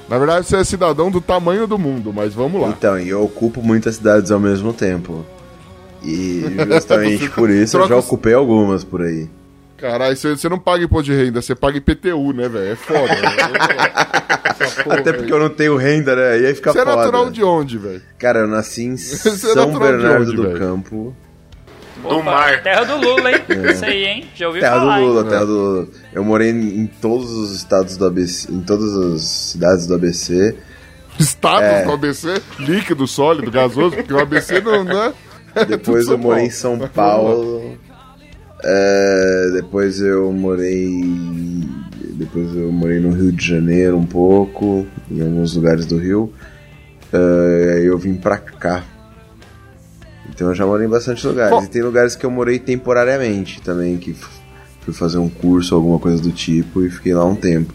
Na 0.07 0.17
verdade, 0.19 0.45
você 0.45 0.57
é 0.57 0.63
cidadão 0.63 1.09
do 1.09 1.19
tamanho 1.21 1.65
do 1.65 1.79
mundo, 1.79 2.13
mas 2.13 2.33
vamos 2.33 2.61
lá. 2.61 2.67
Então, 2.67 2.99
e 2.99 3.09
eu 3.09 3.23
ocupo 3.23 3.63
muitas 3.63 3.95
cidades 3.95 4.29
ao 4.29 4.39
mesmo 4.39 4.71
tempo. 4.73 5.25
E 6.03 6.43
justamente 6.67 7.29
por 7.31 7.49
isso 7.49 7.77
eu 7.77 7.87
já 7.87 7.95
ocupei 7.97 8.33
algumas 8.33 8.83
por 8.83 9.01
aí. 9.01 9.29
Caralho, 9.77 10.15
você, 10.15 10.47
não 10.47 10.59
paga 10.59 10.83
imposto 10.85 11.11
de 11.11 11.13
renda, 11.13 11.41
você 11.41 11.53
paga 11.53 11.77
IPTU, 11.77 12.31
né, 12.31 12.47
velho? 12.47 12.71
É 12.71 12.75
foda, 12.75 12.99
porra 14.83 14.99
Até 14.99 15.09
aí. 15.09 15.17
porque 15.17 15.33
eu 15.33 15.39
não 15.39 15.49
tenho 15.49 15.75
renda, 15.75 16.15
né? 16.15 16.39
E 16.39 16.45
aí 16.45 16.55
fica 16.55 16.71
Você 16.71 16.79
é 16.79 16.85
foda. 16.85 16.95
natural 16.95 17.29
de 17.29 17.43
onde, 17.43 17.77
velho? 17.77 18.01
Cara, 18.17 18.39
eu 18.39 18.47
nasci 18.47 18.83
em 18.83 18.93
é 18.95 18.97
São 18.97 19.33
natural 19.33 19.69
de 19.69 19.79
Bernardo 19.79 20.21
onde, 20.23 20.35
do 20.37 20.43
velho? 20.43 20.57
Campo. 20.57 21.15
Do 22.01 22.07
Opa, 22.07 22.23
mar. 22.23 22.63
Terra 22.63 22.83
do 22.85 22.97
Lula, 22.97 23.31
hein? 23.31 23.41
Isso 23.71 23.85
aí, 23.85 24.05
hein? 24.05 24.25
Já 24.35 24.47
ouviu 24.47 24.61
Terra 24.61 24.75
do 24.75 24.79
falar, 24.81 25.01
hein? 25.01 25.07
Lula, 25.07 25.23
terra 25.25 25.45
do 25.45 25.51
Lula. 25.53 25.87
Eu 26.13 26.23
morei 26.23 26.49
em, 26.49 26.87
todos 27.01 27.31
os 27.31 27.51
estados 27.55 27.97
do 27.97 28.05
ABC, 28.05 28.51
em 28.51 28.61
todas 28.61 28.93
as 28.95 29.21
cidades 29.21 29.85
do 29.87 29.95
ABC. 29.95 30.55
Status 31.19 31.61
É. 31.61 31.85
do 31.85 31.91
ABC, 31.91 32.41
líquido, 32.59 33.05
sólido, 33.07 33.51
gasoso, 33.51 33.95
porque 33.97 34.13
o 34.13 34.19
ABC 34.19 34.59
não, 34.61 34.83
né? 34.83 35.13
Depois 35.67 36.07
eu 36.07 36.17
morei 36.17 36.45
em 36.45 36.49
São 36.49 36.77
Paulo. 36.79 37.77
É, 38.63 39.49
depois 39.53 39.99
eu 39.99 40.31
morei. 40.31 41.01
Depois 42.13 42.55
eu 42.55 42.71
morei 42.71 42.99
no 42.99 43.11
Rio 43.11 43.31
de 43.31 43.45
Janeiro 43.45 43.97
um 43.97 44.05
pouco, 44.05 44.87
em 45.11 45.21
alguns 45.21 45.55
lugares 45.55 45.85
do 45.85 45.97
Rio. 45.97 46.33
É, 47.11 47.73
aí 47.77 47.85
eu 47.85 47.97
vim 47.97 48.15
pra 48.15 48.37
cá. 48.37 48.83
Então 50.29 50.47
eu 50.47 50.55
já 50.55 50.65
morei 50.65 50.87
em 50.87 50.89
bastante 50.89 51.25
lugares. 51.27 51.51
Bom. 51.51 51.63
E 51.63 51.67
tem 51.67 51.81
lugares 51.81 52.15
que 52.15 52.25
eu 52.25 52.31
morei 52.31 52.57
temporariamente 52.57 53.61
também, 53.61 53.97
que 53.97 54.15
fui 54.81 54.93
fazer 54.93 55.17
um 55.17 55.29
curso, 55.29 55.75
alguma 55.75 55.99
coisa 55.99 56.21
do 56.21 56.31
tipo, 56.31 56.83
e 56.83 56.89
fiquei 56.89 57.13
lá 57.13 57.25
um 57.25 57.35
tempo. 57.35 57.73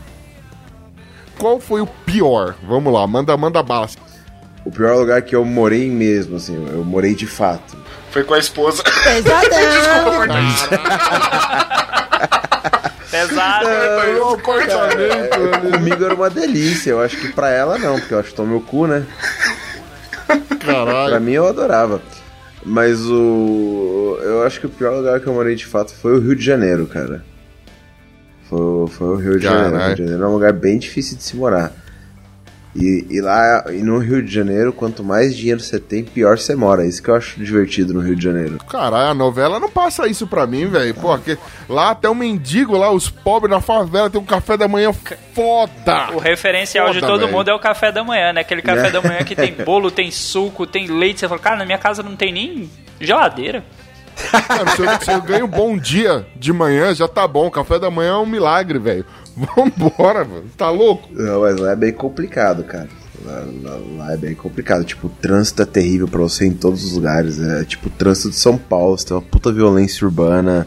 Qual 1.39 1.61
foi 1.61 1.81
o 1.81 1.87
pior? 1.87 2.57
Vamos 2.67 2.93
lá, 2.93 3.07
manda, 3.07 3.37
manda 3.37 3.63
bala. 3.63 3.89
O 4.69 4.71
pior 4.71 4.97
lugar 4.97 5.23
que 5.23 5.35
eu 5.35 5.47
morei 5.47 5.89
mesmo, 5.91 6.37
assim, 6.37 6.55
eu 6.55 6.85
morei 6.85 7.15
de 7.15 7.27
fato. 7.27 7.75
Foi 8.11 8.23
com 8.23 8.35
a 8.35 8.39
esposa. 8.39 8.83
Pesado. 13.11 13.67
O 14.21 14.35
apartamento, 14.35 15.39
né? 15.39 15.71
Comigo 15.73 16.05
era 16.05 16.15
uma 16.15 16.29
delícia, 16.29 16.91
eu 16.91 17.01
acho 17.01 17.17
que 17.17 17.33
pra 17.33 17.49
ela 17.49 17.79
não, 17.79 17.99
porque 17.99 18.13
eu 18.13 18.19
acho 18.19 18.29
que 18.29 18.35
tomei 18.35 18.59
o 18.59 18.61
cu, 18.61 18.87
né? 18.87 19.07
Pra 20.27 20.37
Caralho. 20.59 21.19
mim 21.23 21.33
eu 21.33 21.49
adorava. 21.49 22.03
Mas 22.63 23.01
o. 23.07 24.19
Eu 24.21 24.43
acho 24.43 24.61
que 24.61 24.67
o 24.67 24.71
pior 24.71 24.95
lugar 24.97 25.19
que 25.19 25.27
eu 25.29 25.33
morei 25.33 25.55
de 25.55 25.65
fato 25.65 25.95
foi 25.95 26.13
o 26.13 26.21
Rio 26.21 26.37
de 26.37 26.45
Janeiro, 26.45 26.87
cara. 26.87 27.25
Foi, 28.51 28.87
foi 28.89 29.07
o 29.07 29.17
Rio 29.17 29.39
de 29.39 29.45
Janeiro. 29.45 29.79
Rio 29.79 29.95
de 29.95 30.03
Janeiro 30.03 30.25
é 30.25 30.29
um 30.29 30.33
lugar 30.35 30.53
bem 30.53 30.79
difícil 30.79 31.17
de 31.17 31.23
se 31.23 31.35
morar. 31.37 31.73
E, 32.81 33.07
e 33.11 33.21
lá, 33.21 33.65
e 33.71 33.83
no 33.83 33.99
Rio 33.99 34.23
de 34.23 34.33
Janeiro, 34.33 34.73
quanto 34.73 35.03
mais 35.03 35.35
dinheiro 35.37 35.59
você 35.61 35.81
tem, 35.81 36.05
pior 36.05 36.39
você 36.39 36.55
mora. 36.55 36.87
Isso 36.87 37.03
que 37.03 37.09
eu 37.11 37.17
acho 37.17 37.41
divertido 37.43 37.93
no 37.93 38.01
Rio 38.01 38.15
de 38.15 38.23
Janeiro. 38.23 38.59
Caralho, 38.69 39.11
a 39.11 39.15
novela 39.15 39.59
não 39.59 39.69
passa 39.69 40.07
isso 40.07 40.27
pra 40.27 40.47
mim, 40.47 40.67
velho. 40.67 40.95
Pô, 40.95 41.17
que- 41.19 41.37
lá 41.69 41.91
até 41.91 42.09
o 42.09 42.15
mendigo, 42.15 42.77
lá, 42.77 42.91
os 42.93 43.11
pobres 43.11 43.51
na 43.51 43.61
favela, 43.61 44.09
tem 44.09 44.21
um 44.21 44.25
café 44.25 44.57
da 44.57 44.69
manhã 44.69 44.93
foda. 44.93 46.11
O 46.15 46.19
referencial 46.19 46.89
de 46.91 47.01
Foda, 47.01 47.07
todo 47.07 47.21
velho. 47.23 47.33
mundo 47.33 47.49
é 47.51 47.55
o 47.55 47.59
café 47.59 47.91
da 47.91 48.05
manhã, 48.05 48.33
né? 48.33 48.41
Aquele 48.43 48.63
café 48.63 48.91
da 48.91 49.01
manhã 49.03 49.19
que 49.25 49.35
tem 49.35 49.53
bolo, 49.65 49.91
tem 49.91 50.11
suco, 50.11 50.67
tem 50.67 50.87
leite. 50.87 51.21
Você 51.21 51.29
fala, 51.29 51.41
cara, 51.41 51.57
na 51.57 51.65
minha 51.65 51.79
casa 51.79 52.03
não 52.03 52.15
tem 52.17 52.33
nem 52.33 52.71
geladeira. 53.01 53.65
Cara, 54.31 54.71
se, 54.71 54.83
eu, 54.83 55.01
se 55.01 55.11
eu 55.13 55.23
ganho 55.23 55.47
bom 55.47 55.77
dia 55.79 56.27
de 56.35 56.53
manhã, 56.53 56.93
já 56.93 57.07
tá 57.07 57.27
bom. 57.29 57.49
Café 57.51 57.79
da 57.79 57.89
manhã 57.91 58.11
é 58.15 58.17
um 58.17 58.27
milagre, 58.27 58.79
velho. 58.79 59.05
Vambora, 59.57 60.25
mano. 60.25 60.45
Tá 60.57 60.71
louco? 60.71 61.09
Não, 61.13 61.41
mas 61.43 61.57
lá 61.59 61.73
é 61.73 61.77
bem 61.77 61.93
complicado, 61.93 62.65
cara. 62.65 62.89
Lá, 63.25 63.45
lá- 63.63 63.81
lá 63.97 64.13
é 64.13 64.17
bem 64.17 64.35
complicado. 64.35 64.85
Tipo, 64.85 65.09
o 65.09 65.11
trânsito 65.11 65.63
é 65.63 65.65
terrível 65.67 66.07
pra 66.09 66.21
você 66.21 66.47
em 66.47 66.53
todos 66.55 66.85
os 66.85 66.93
lugares. 66.93 67.39
É 67.41 67.65
tipo 67.65 67.89
o 67.89 67.91
trânsito 67.93 68.31
de 68.31 68.37
São 68.37 68.57
Paulo, 68.57 68.97
você 68.97 69.07
tem 69.07 69.17
uma 69.17 69.23
puta 69.23 69.53
violência 69.53 70.05
urbana. 70.05 70.67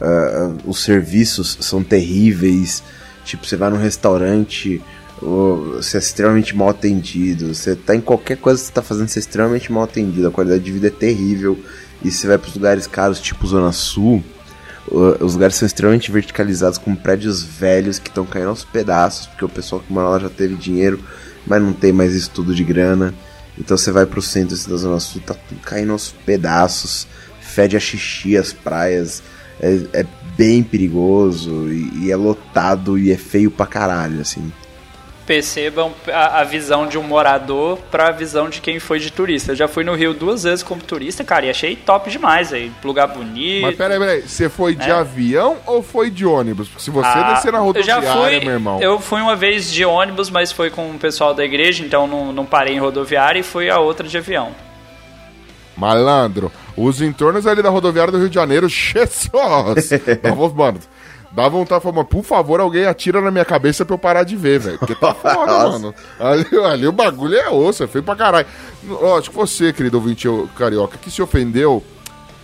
ah, 0.00 0.54
os 0.64 0.82
serviços 0.82 1.58
são 1.60 1.82
terríveis. 1.82 2.82
Tipo, 3.24 3.46
você 3.46 3.54
vai 3.54 3.68
num 3.68 3.76
restaurante, 3.76 4.82
você 5.20 5.98
é 5.98 6.00
extremamente 6.00 6.56
mal 6.56 6.70
atendido. 6.70 7.54
Você 7.54 7.76
tá 7.76 7.94
em 7.94 8.00
qualquer 8.00 8.38
coisa 8.38 8.58
que 8.60 8.66
você 8.68 8.72
tá 8.72 8.80
fazendo, 8.82 9.08
você 9.08 9.18
é 9.18 9.20
extremamente 9.20 9.70
mal 9.70 9.84
atendido. 9.84 10.26
A 10.26 10.30
qualidade 10.30 10.64
de 10.64 10.72
vida 10.72 10.86
é 10.86 10.90
terrível. 10.90 11.58
E 12.02 12.10
você 12.10 12.26
vai 12.26 12.38
pros 12.38 12.54
lugares 12.54 12.86
caros, 12.86 13.20
tipo 13.20 13.46
Zona 13.46 13.72
Sul. 13.72 14.24
Os 14.88 15.34
lugares 15.34 15.56
são 15.56 15.66
extremamente 15.66 16.10
verticalizados, 16.10 16.78
com 16.78 16.94
prédios 16.94 17.42
velhos 17.42 17.98
que 17.98 18.08
estão 18.08 18.24
caindo 18.24 18.48
aos 18.48 18.64
pedaços, 18.64 19.26
porque 19.26 19.44
o 19.44 19.48
pessoal 19.48 19.80
que 19.80 19.92
mora 19.92 20.08
lá 20.08 20.18
já 20.18 20.30
teve 20.30 20.56
dinheiro, 20.56 21.00
mas 21.46 21.62
não 21.62 21.72
tem 21.72 21.92
mais 21.92 22.14
estudo 22.14 22.54
de 22.54 22.64
grana. 22.64 23.14
Então 23.58 23.76
você 23.76 23.92
vai 23.92 24.06
pro 24.06 24.22
centro 24.22 24.56
da 24.56 24.76
Zona 24.76 24.98
Sul, 24.98 25.20
tá 25.24 25.34
tudo 25.34 25.60
caindo 25.60 25.92
aos 25.92 26.10
pedaços, 26.10 27.06
fede 27.40 27.76
a 27.76 27.80
xixi 27.80 28.36
as 28.36 28.52
praias, 28.52 29.22
é, 29.60 29.80
é 29.92 30.06
bem 30.36 30.62
perigoso 30.62 31.68
e, 31.70 32.06
e 32.06 32.10
é 32.10 32.16
lotado 32.16 32.98
e 32.98 33.10
é 33.12 33.16
feio 33.16 33.50
pra 33.50 33.66
caralho, 33.66 34.20
assim. 34.20 34.50
Percebam 35.30 35.92
a, 36.12 36.40
a 36.40 36.44
visão 36.44 36.88
de 36.88 36.98
um 36.98 37.04
morador 37.04 37.78
pra 37.88 38.08
a 38.08 38.10
visão 38.10 38.48
de 38.50 38.60
quem 38.60 38.80
foi 38.80 38.98
de 38.98 39.12
turista. 39.12 39.52
Eu 39.52 39.56
já 39.56 39.68
fui 39.68 39.84
no 39.84 39.94
Rio 39.94 40.12
duas 40.12 40.42
vezes 40.42 40.64
como 40.64 40.82
turista, 40.82 41.22
cara, 41.22 41.46
e 41.46 41.50
achei 41.50 41.76
top 41.76 42.10
demais 42.10 42.52
aí. 42.52 42.72
Lugar 42.82 43.06
bonito. 43.06 43.62
Mas 43.62 43.76
peraí, 43.76 43.96
peraí, 43.96 44.22
você 44.22 44.48
foi 44.48 44.74
de 44.74 44.90
É. 44.90 44.92
avião 44.92 45.58
ou 45.66 45.84
foi 45.84 46.10
de 46.10 46.26
ônibus? 46.26 46.66
Porque 46.66 46.82
se 46.82 46.90
você 46.90 47.06
Ah, 47.06 47.32
descer 47.34 47.52
na 47.52 47.58
eu 47.58 47.80
já 47.80 48.00
rodoviária, 48.00 48.38
fui, 48.38 48.40
meu 48.44 48.54
irmão. 48.54 48.80
Eu 48.82 48.98
fui 48.98 49.20
uma 49.20 49.36
vez 49.36 49.70
de 49.70 49.84
ônibus, 49.84 50.28
mas 50.30 50.50
foi 50.50 50.68
com 50.68 50.90
o 50.90 50.98
pessoal 50.98 51.32
da 51.32 51.44
igreja, 51.44 51.84
então 51.84 52.08
não, 52.08 52.32
não 52.32 52.44
parei 52.44 52.74
em 52.74 52.80
rodoviária 52.80 53.38
e 53.38 53.44
fui 53.44 53.70
a 53.70 53.78
outra 53.78 54.08
de 54.08 54.18
avião. 54.18 54.50
Malandro, 55.76 56.50
os 56.76 57.00
entornos 57.00 57.46
ali 57.46 57.62
da 57.62 57.70
rodoviária 57.70 58.10
do 58.10 58.18
Rio 58.18 58.28
de 58.28 58.34
Janeiro, 58.34 58.66
Jesus! 58.68 59.90
Vo- 60.34 60.52
mano, 60.52 60.80
dá 61.32 61.48
vontade 61.48 61.80
de 61.80 61.82
falar, 61.84 61.96
mano, 61.96 62.08
por 62.08 62.24
favor, 62.24 62.60
alguém 62.60 62.86
atira 62.86 63.20
na 63.20 63.30
minha 63.30 63.44
cabeça 63.44 63.84
pra 63.84 63.94
eu 63.94 63.98
parar 63.98 64.24
de 64.24 64.36
ver, 64.36 64.58
velho. 64.58 64.78
Porque 64.78 64.94
tá 64.94 65.14
foda, 65.14 65.68
mano. 65.70 65.94
Ali, 66.18 66.46
ali 66.64 66.86
o 66.86 66.92
bagulho 66.92 67.36
é 67.36 67.48
osso, 67.48 67.84
é 67.84 67.86
feio 67.86 68.04
pra 68.04 68.16
caralho. 68.16 68.46
Lógico, 68.84 69.34
você, 69.34 69.72
querido 69.72 69.98
ouvinte 69.98 70.28
carioca, 70.56 70.98
que 70.98 71.10
se 71.10 71.22
ofendeu, 71.22 71.84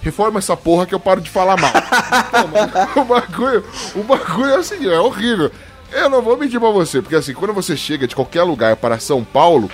reforma 0.03 0.38
essa 0.38 0.57
porra 0.57 0.87
que 0.87 0.94
eu 0.94 1.01
paro 1.01 1.20
de 1.20 1.31
falar 1.31 1.57
mal. 1.57 1.72
Pô, 1.72 2.46
mano, 2.49 2.90
o 3.01 3.05
bagulho, 3.05 3.64
o 3.94 4.03
bagulho 4.03 4.51
é 4.51 4.57
assim, 4.57 4.87
é 4.88 5.01
horrível. 5.01 5.51
Eu 5.92 6.11
não 6.11 6.20
vou 6.20 6.37
mentir 6.37 6.61
pra 6.61 6.70
você, 6.70 7.01
porque 7.01 7.16
assim, 7.16 7.33
quando 7.33 7.53
você 7.53 7.77
chega 7.77 8.07
de 8.07 8.14
qualquer 8.14 8.42
lugar 8.42 8.77
para 8.77 8.99
São 8.99 9.25
Paulo, 9.25 9.70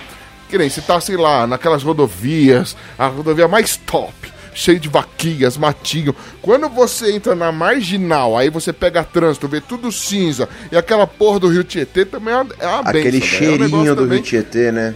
que 0.49 0.57
nem 0.57 0.69
se 0.69 0.81
tá, 0.81 1.01
sei 1.01 1.17
lá, 1.17 1.47
naquelas 1.47 1.83
rodovias, 1.83 2.75
a 2.97 3.07
rodovia 3.07 3.47
mais 3.47 3.75
top, 3.75 4.13
cheio 4.53 4.79
de 4.79 4.89
vaquinhas, 4.89 5.57
matinho. 5.57 6.15
Quando 6.41 6.69
você 6.69 7.13
entra 7.13 7.35
na 7.35 7.51
marginal, 7.51 8.37
aí 8.37 8.49
você 8.49 8.71
pega 8.73 9.03
trânsito, 9.03 9.47
vê 9.47 9.61
tudo 9.61 9.91
cinza, 9.91 10.47
e 10.71 10.77
aquela 10.77 11.07
porra 11.07 11.39
do 11.39 11.47
Rio 11.47 11.63
Tietê 11.63 12.05
também 12.05 12.33
é 12.33 12.37
uma, 12.37 12.55
é 12.59 12.67
uma 12.67 12.79
Aquele 12.89 13.19
benção, 13.19 13.29
velho. 13.29 13.51
É 13.51 13.55
um 13.55 13.59
cheirinho 13.59 13.95
do 13.95 14.01
também 14.03 14.17
Rio 14.19 14.27
Tietê, 14.27 14.71
né? 14.71 14.95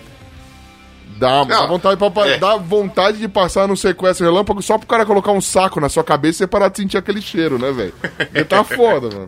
Dá, 1.17 1.43
dá, 1.43 1.65
vontade 1.65 1.97
pra, 1.97 2.27
é. 2.27 2.37
dá 2.37 2.55
vontade 2.57 3.17
de 3.17 3.27
passar 3.27 3.67
no 3.67 3.75
sequestro 3.75 4.25
relâmpago 4.25 4.61
só 4.61 4.77
pro 4.77 4.87
cara 4.87 5.05
colocar 5.05 5.31
um 5.31 5.41
saco 5.41 5.79
na 5.79 5.89
sua 5.89 6.03
cabeça 6.03 6.35
e 6.35 6.37
você 6.39 6.47
parar 6.47 6.69
de 6.69 6.77
sentir 6.77 6.97
aquele 6.97 7.21
cheiro, 7.21 7.57
né, 7.57 7.71
velho? 7.71 7.93
Porque 7.99 8.43
tá 8.43 8.63
foda, 8.65 9.09
mano. 9.09 9.27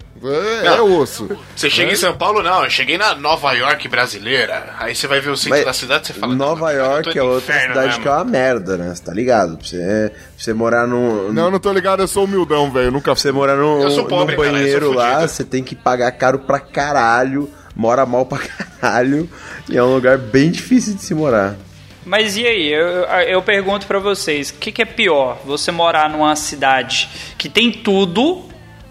É, 0.63 0.67
é 0.67 0.81
osso. 0.81 1.29
Você 1.55 1.69
chega 1.69 1.89
É. 1.91 1.93
em 1.93 1.95
São 1.95 2.13
Paulo, 2.15 2.43
não, 2.43 2.63
eu 2.63 2.69
cheguei 2.69 2.97
na 2.97 3.15
Nova 3.15 3.53
York 3.53 3.87
brasileira. 3.87 4.73
Aí 4.77 4.93
você 4.93 5.07
vai 5.07 5.19
ver 5.19 5.29
o 5.29 5.37
centro 5.37 5.57
Mas 5.57 5.65
da 5.65 5.73
cidade 5.73 6.07
você 6.07 6.13
fala. 6.13 6.35
Nova 6.35 6.71
York 6.71 7.17
é 7.17 7.23
outra 7.23 7.53
inferno 7.55 7.73
cidade 7.73 7.87
mesmo. 7.87 8.01
que 8.03 8.07
é 8.07 8.11
uma 8.11 8.23
merda, 8.25 8.77
né? 8.77 8.93
Você 8.93 9.03
tá 9.03 9.13
ligado? 9.13 9.57
Pra 9.57 9.65
você, 9.67 10.11
pra 10.11 10.19
você 10.37 10.53
morar 10.53 10.87
num. 10.87 11.31
Não, 11.31 11.49
não 11.49 11.59
tô 11.59 11.71
ligado, 11.71 12.01
eu 12.01 12.07
sou 12.07 12.25
humildão, 12.25 12.71
velho. 12.71 12.91
Nunca 12.91 13.09
Pra 13.09 13.15
você 13.15 13.31
morar 13.31 13.55
num, 13.55 13.81
Eu 13.81 13.89
sou 13.91 14.05
pobre, 14.05 14.35
num 14.35 14.43
cara, 14.43 14.49
eu 14.49 14.51
sou 14.51 14.61
banheiro 14.61 14.93
lá, 14.93 15.13
fudido. 15.13 15.27
você 15.31 15.43
tem 15.43 15.63
que 15.63 15.75
pagar 15.75 16.11
caro 16.11 16.37
pra 16.39 16.59
caralho, 16.59 17.49
mora 17.75 18.05
mal 18.05 18.25
pra 18.25 18.37
caralho, 18.79 19.27
e 19.67 19.75
é 19.77 19.83
um 19.83 19.93
lugar 19.95 20.17
bem 20.17 20.51
difícil 20.51 20.93
de 20.95 21.01
se 21.01 21.13
morar. 21.15 21.55
Mas 22.05 22.37
e 22.37 22.45
aí, 22.45 22.67
eu, 22.67 22.87
eu 23.27 23.41
pergunto 23.41 23.85
pra 23.85 23.99
vocês, 23.99 24.49
o 24.49 24.55
que, 24.55 24.71
que 24.71 24.81
é 24.81 24.85
pior? 24.85 25.39
Você 25.45 25.71
morar 25.71 26.09
numa 26.09 26.35
cidade 26.35 27.09
que 27.37 27.49
tem 27.49 27.71
tudo, 27.71 28.45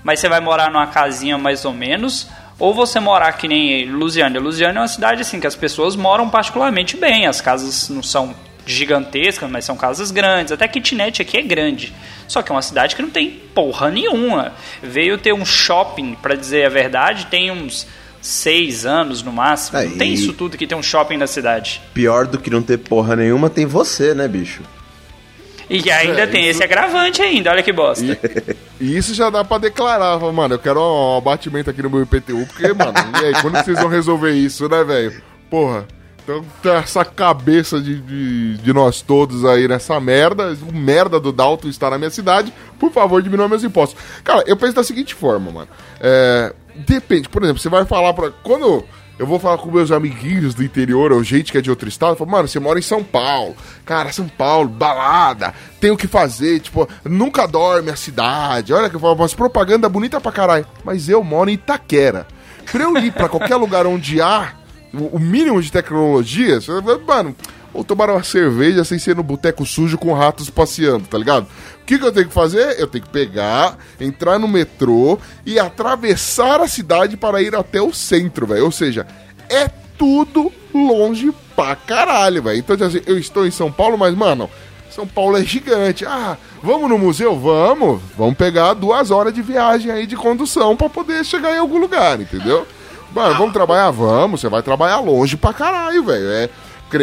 mas 0.05 0.21
você 0.21 0.29
vai 0.29 0.41
morar 0.41 0.71
numa 0.71 0.87
casinha 0.87 1.39
mais 1.39 1.65
ou 1.65 1.73
menos, 1.73 2.29
ou 2.59 2.75
você 2.75 3.01
morar 3.01 3.33
que 3.33 3.49
nem 3.49 3.91
Lusiana? 3.91 4.39
Lusiana 4.39 4.81
é 4.81 4.83
uma 4.83 4.89
cidade 4.89 5.23
assim 5.23 5.41
que 5.41 5.47
as 5.47 5.57
pessoas 5.57 5.97
moram 5.97 6.29
particularmente 6.29 6.97
bem, 6.97 7.27
as 7.27 7.41
casas 7.41 7.89
não 7.89 8.03
são 8.03 8.35
gigantescas, 8.67 9.51
mas 9.51 9.65
são 9.65 9.77
casas 9.77 10.11
grandes, 10.11 10.53
até 10.53 10.69
kitnet 10.69 11.23
aqui 11.23 11.39
é 11.39 11.43
grande. 11.43 11.95
Só 12.27 12.43
que 12.43 12.53
é 12.53 12.55
uma 12.55 12.63
cidade 12.63 12.95
que 12.95 13.01
não 13.01 13.09
tem 13.09 13.31
porra 13.31 13.91
nenhuma. 13.91 14.53
Veio 14.83 15.17
ter 15.17 15.33
um 15.33 15.45
shopping, 15.45 16.15
pra 16.15 16.35
dizer 16.35 16.67
a 16.67 16.69
verdade, 16.69 17.27
tem 17.27 17.51
uns 17.51 17.87
seis 18.21 18.85
anos 18.87 19.23
no 19.23 19.33
máximo. 19.33 19.79
Não 19.79 19.85
Aí. 19.87 19.97
tem 19.97 20.13
isso 20.13 20.33
tudo 20.33 20.57
que 20.57 20.67
tem 20.67 20.77
um 20.77 20.83
shopping 20.83 21.17
na 21.17 21.27
cidade. 21.27 21.81
Pior 21.95 22.27
do 22.27 22.39
que 22.39 22.51
não 22.51 22.63
ter 22.63 22.79
porra 22.79 23.15
nenhuma 23.17 23.49
tem 23.51 23.65
você, 23.67 24.15
né, 24.15 24.27
bicho? 24.29 24.63
E 25.71 25.91
ainda 25.91 26.23
É, 26.23 26.27
tem 26.27 26.43
isso- 26.43 26.51
esse 26.53 26.65
agravante 26.65 27.21
ainda, 27.21 27.51
olha 27.51 27.63
que 27.63 27.73
bosta. 27.73 28.19
E 28.81 28.97
isso 28.97 29.13
já 29.13 29.29
dá 29.29 29.45
pra 29.45 29.59
declarar, 29.59 30.19
mano, 30.33 30.55
eu 30.55 30.59
quero 30.59 30.81
um 30.81 31.19
abatimento 31.19 31.69
aqui 31.69 31.83
no 31.83 31.91
meu 31.91 32.03
IPTU, 32.03 32.47
porque, 32.47 32.73
mano, 32.73 32.93
e 33.21 33.27
aí, 33.27 33.33
quando 33.43 33.63
vocês 33.63 33.79
vão 33.79 33.89
resolver 33.89 34.33
isso, 34.33 34.67
né, 34.67 34.83
velho? 34.83 35.21
Porra, 35.51 35.87
então 36.25 36.43
tá 36.63 36.77
essa 36.77 37.05
cabeça 37.05 37.81
de, 37.81 38.01
de, 38.01 38.57
de 38.59 38.73
nós 38.73 39.03
todos 39.03 39.45
aí 39.45 39.69
nessa 39.69 39.99
merda, 40.01 40.57
o 40.67 40.75
merda 40.75 41.21
do 41.21 41.33
Dalton 41.33 41.69
está 41.69 41.91
na 41.91 41.99
minha 41.99 42.11
cidade, 42.11 42.51
por 42.79 42.91
favor, 42.91 43.21
diminua 43.23 43.47
meus 43.49 43.63
impostos. 43.65 44.01
Cara, 44.25 44.43
eu 44.47 44.57
penso 44.57 44.73
da 44.75 44.83
seguinte 44.85 45.15
forma, 45.15 45.51
mano, 45.51 45.69
é, 46.01 46.55
depende, 46.87 47.29
por 47.29 47.43
exemplo, 47.43 47.61
você 47.61 47.69
vai 47.69 47.85
falar 47.85 48.13
pra... 48.15 48.31
Quando... 48.43 48.85
Eu 49.19 49.27
vou 49.27 49.41
falar 49.41 49.59
com 49.59 49.69
meus 49.69 49.91
amiguinhos 49.91 50.55
do 50.55 50.63
interior, 50.63 51.11
ou 51.11 51.25
gente 51.25 51.51
que 51.51 51.59
é 51.59 51.61
de 51.61 51.69
outro 51.69 51.89
estado, 51.89 52.13
eu 52.13 52.17
falo, 52.17 52.31
mano, 52.31 52.47
você 52.47 52.61
mora 52.61 52.79
em 52.79 52.83
São 52.83 53.03
Paulo. 53.03 53.57
Cara, 53.85 54.13
São 54.13 54.29
Paulo, 54.29 54.69
balada, 54.69 55.53
tem 55.81 55.91
o 55.91 55.97
que 55.97 56.07
fazer, 56.07 56.61
tipo, 56.61 56.89
nunca 57.05 57.45
dorme 57.45 57.91
a 57.91 57.97
cidade. 57.97 58.73
Olha 58.73 58.89
que 58.89 58.95
eu 58.95 59.01
falo, 59.01 59.15
umas 59.15 59.35
propaganda 59.35 59.89
bonita 59.89 60.21
pra 60.21 60.31
caralho. 60.31 60.67
Mas 60.85 61.09
eu 61.09 61.25
moro 61.25 61.51
em 61.51 61.55
Itaquera. 61.55 62.29
Pra 62.71 62.85
eu 62.85 62.97
ir 62.99 63.13
pra 63.13 63.29
qualquer 63.29 63.57
lugar 63.59 63.87
onde 63.87 64.21
há 64.21 64.53
o 64.93 65.19
mínimo 65.19 65.61
de 65.61 65.73
tecnologia, 65.73 66.61
você 66.61 66.81
vai, 66.81 66.99
mano, 66.99 67.35
ou 67.73 67.85
tomar 67.85 68.11
uma 68.11 68.23
cerveja 68.23 68.85
sem 68.85 68.99
ser 68.99 69.15
no 69.17 69.23
boteco 69.23 69.65
sujo 69.65 69.99
com 69.99 70.13
ratos 70.13 70.51
passeando, 70.51 71.07
tá 71.07 71.19
ligado? 71.19 71.47
O 71.83 71.85
que, 71.85 71.99
que 71.99 72.05
eu 72.05 72.13
tenho 72.13 72.29
que 72.29 72.35
fazer? 72.35 72.79
Eu 72.79 72.87
tenho 72.87 73.05
que 73.05 73.11
pegar, 73.11 73.77
entrar 74.01 74.39
no 74.39 74.49
metrô 74.49 75.19
e 75.45 75.59
atravessar 75.59 76.61
a 76.61 76.69
cidade 76.69 77.17
para 77.17 77.43
ir 77.43 77.55
até 77.55 77.81
o 77.81 77.93
centro, 77.93 78.47
velho. 78.47 78.65
Ou 78.65 78.73
seja, 78.73 79.07
é 79.49 79.69
tudo 79.97 80.53
longe 80.75 81.33
pra 81.57 81.75
caralho, 81.75 82.43
velho. 82.43 82.59
Então, 82.59 82.77
assim, 82.87 83.01
eu 83.07 83.19
estou 83.19 83.47
em 83.47 83.51
São 83.51 83.71
Paulo, 83.71 83.99
mas, 83.99 84.15
mano, 84.15 84.49
São 84.91 85.07
Paulo 85.07 85.37
é 85.37 85.45
gigante. 85.45 86.05
Ah, 86.07 86.37
vamos 86.63 86.89
no 86.89 86.99
museu? 86.99 87.39
Vamos. 87.39 88.01
Vamos 88.17 88.37
pegar 88.37 88.75
duas 88.75 89.11
horas 89.11 89.35
de 89.35 89.43
viagem 89.43 89.91
aí 89.91 90.07
de 90.07 90.17
condução 90.17 90.77
pra 90.77 90.89
poder 90.89 91.25
chegar 91.25 91.55
em 91.55 91.59
algum 91.59 91.79
lugar, 91.79 92.21
entendeu? 92.21 92.67
Mano, 93.15 93.35
vamos 93.37 93.53
trabalhar? 93.53 93.91
Vamos. 93.91 94.41
Você 94.41 94.49
vai 94.49 94.63
trabalhar 94.63 95.01
longe 95.01 95.37
pra 95.37 95.53
caralho, 95.53 96.05
velho. 96.05 96.29
É. 96.29 96.51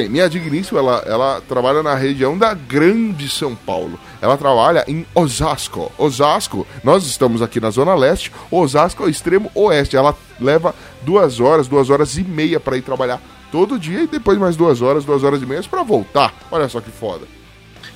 Minha 0.09 0.27
digníssima, 0.27 0.79
ela, 0.79 1.03
ela 1.05 1.41
trabalha 1.47 1.83
na 1.83 1.93
região 1.93 2.37
da 2.37 2.53
Grande 2.53 3.29
São 3.29 3.55
Paulo. 3.55 3.99
Ela 4.21 4.37
trabalha 4.37 4.83
em 4.87 5.05
Osasco. 5.13 5.91
Osasco, 5.97 6.65
nós 6.83 7.05
estamos 7.05 7.41
aqui 7.41 7.59
na 7.59 7.69
Zona 7.69 7.93
Leste. 7.93 8.31
Osasco 8.49 9.03
é 9.03 9.05
o 9.05 9.09
extremo 9.09 9.51
oeste. 9.53 9.95
Ela 9.95 10.15
leva 10.39 10.73
duas 11.03 11.39
horas, 11.39 11.67
duas 11.67 11.89
horas 11.89 12.17
e 12.17 12.23
meia 12.23 12.59
pra 12.59 12.77
ir 12.77 12.81
trabalhar 12.81 13.21
todo 13.51 13.79
dia 13.79 14.01
e 14.01 14.07
depois 14.07 14.37
mais 14.37 14.55
duas 14.55 14.81
horas, 14.81 15.05
duas 15.05 15.23
horas 15.23 15.41
e 15.41 15.45
meia 15.45 15.61
pra 15.63 15.83
voltar. 15.83 16.33
Olha 16.51 16.67
só 16.67 16.81
que 16.81 16.91
foda. 16.91 17.27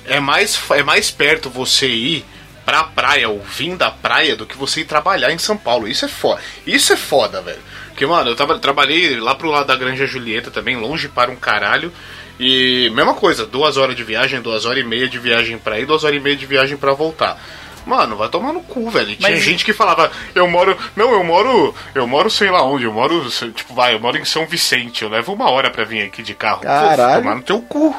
É 0.04 0.20
mais, 0.20 0.58
é 0.70 0.82
mais 0.82 1.10
perto 1.10 1.50
você 1.50 1.88
ir 1.88 2.24
pra 2.64 2.84
praia 2.84 3.28
ou 3.28 3.40
vir 3.40 3.76
da 3.76 3.90
praia 3.90 4.36
do 4.36 4.46
que 4.46 4.56
você 4.56 4.82
ir 4.82 4.84
trabalhar 4.84 5.32
em 5.32 5.38
São 5.38 5.56
Paulo. 5.56 5.88
Isso 5.88 6.04
é 6.04 6.08
foda. 6.08 6.40
Isso 6.66 6.92
é 6.92 6.96
foda, 6.96 7.42
velho. 7.42 7.58
Porque, 8.00 8.10
mano, 8.10 8.30
eu 8.30 8.34
traba- 8.34 8.58
trabalhei 8.58 9.20
lá 9.20 9.34
pro 9.34 9.50
lado 9.50 9.66
da 9.66 9.76
Granja 9.76 10.06
Julieta 10.06 10.50
também, 10.50 10.74
longe 10.74 11.06
para 11.06 11.30
um 11.30 11.36
caralho. 11.36 11.92
E 12.38 12.90
mesma 12.94 13.12
coisa, 13.12 13.44
duas 13.44 13.76
horas 13.76 13.94
de 13.94 14.02
viagem, 14.02 14.40
duas 14.40 14.64
horas 14.64 14.82
e 14.82 14.86
meia 14.86 15.06
de 15.06 15.18
viagem 15.18 15.58
pra 15.58 15.78
ir, 15.78 15.84
duas 15.84 16.02
horas 16.02 16.16
e 16.16 16.20
meia 16.20 16.34
de 16.34 16.46
viagem 16.46 16.78
pra 16.78 16.94
voltar. 16.94 17.38
Mano, 17.84 18.16
vai 18.16 18.30
tomar 18.30 18.54
no 18.54 18.62
cu, 18.62 18.88
velho. 18.88 19.14
Tinha 19.16 19.28
Mas- 19.32 19.42
gente 19.44 19.66
que 19.66 19.74
falava, 19.74 20.10
eu 20.34 20.48
moro. 20.48 20.78
Não, 20.96 21.12
eu 21.12 21.22
moro. 21.22 21.74
Eu 21.94 22.06
moro 22.06 22.30
sei 22.30 22.50
lá 22.50 22.62
onde, 22.62 22.84
eu 22.84 22.92
moro. 22.92 23.22
Tipo, 23.54 23.74
vai, 23.74 23.92
eu 23.92 24.00
moro 24.00 24.16
em 24.16 24.24
São 24.24 24.46
Vicente. 24.46 25.02
Eu 25.02 25.10
levo 25.10 25.34
uma 25.34 25.50
hora 25.50 25.68
pra 25.68 25.84
vir 25.84 26.00
aqui 26.00 26.22
de 26.22 26.32
carro. 26.34 26.62
Caralho. 26.62 27.22
Tomar 27.22 27.34
no 27.34 27.42
teu 27.42 27.60
cu. 27.60 27.94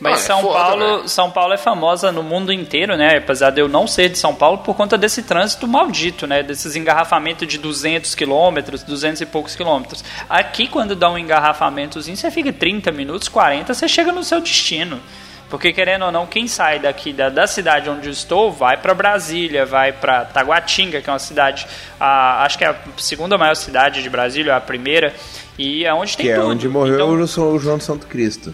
Mas 0.00 0.12
Ah, 0.12 0.16
é 0.16 0.26
São 0.26 0.42
foda, 0.42 0.58
Paulo, 0.58 0.96
velho. 0.96 1.08
São 1.08 1.30
Paulo 1.30 1.52
é 1.54 1.56
famosa 1.56 2.12
no 2.12 2.22
mundo 2.22 2.52
inteiro, 2.52 2.96
né? 2.96 3.16
Apesar 3.16 3.50
de 3.50 3.60
eu 3.60 3.68
não 3.68 3.86
ser 3.86 4.08
de 4.08 4.18
São 4.18 4.34
Paulo 4.34 4.58
por 4.58 4.74
conta 4.74 4.98
desse 4.98 5.22
trânsito 5.22 5.66
maldito, 5.68 6.26
né? 6.26 6.42
Desses 6.42 6.76
engarrafamentos 6.76 7.46
de 7.46 7.58
200 7.58 8.14
quilômetros, 8.14 8.82
200 8.82 9.20
e 9.20 9.26
poucos 9.26 9.54
quilômetros. 9.54 10.04
Aqui, 10.28 10.66
quando 10.66 10.94
dá 10.96 11.10
um 11.10 11.16
engarrafamentozinho, 11.18 12.16
você 12.16 12.30
fica 12.30 12.52
30 12.52 12.90
minutos, 12.92 13.28
40, 13.28 13.72
você 13.72 13.88
chega 13.88 14.12
no 14.12 14.24
seu 14.24 14.40
destino. 14.40 15.00
Porque 15.48 15.72
querendo 15.72 16.06
ou 16.06 16.10
não, 16.10 16.26
quem 16.26 16.48
sai 16.48 16.80
daqui 16.80 17.12
da, 17.12 17.28
da 17.28 17.46
cidade 17.46 17.88
onde 17.88 18.08
eu 18.08 18.12
estou 18.12 18.50
vai 18.50 18.76
para 18.76 18.92
Brasília, 18.92 19.64
vai 19.64 19.92
para 19.92 20.24
Taguatinga, 20.24 21.00
que 21.00 21.08
é 21.08 21.12
uma 21.12 21.18
cidade, 21.18 21.66
a, 22.00 22.44
acho 22.44 22.58
que 22.58 22.64
é 22.64 22.68
a 22.68 22.76
segunda 22.96 23.38
maior 23.38 23.54
cidade 23.54 24.02
de 24.02 24.10
Brasília, 24.10 24.56
a 24.56 24.60
primeira, 24.60 25.14
e 25.56 25.84
é 25.84 25.94
onde 25.94 26.16
tem 26.16 26.26
Que 26.26 26.32
é 26.32 26.36
tudo. 26.36 26.48
onde 26.48 26.68
morreu 26.68 26.94
Então, 26.94 27.08
o 27.10 27.58
João 27.58 27.78
de 27.78 27.84
Santo 27.84 28.06
Cristo. 28.06 28.52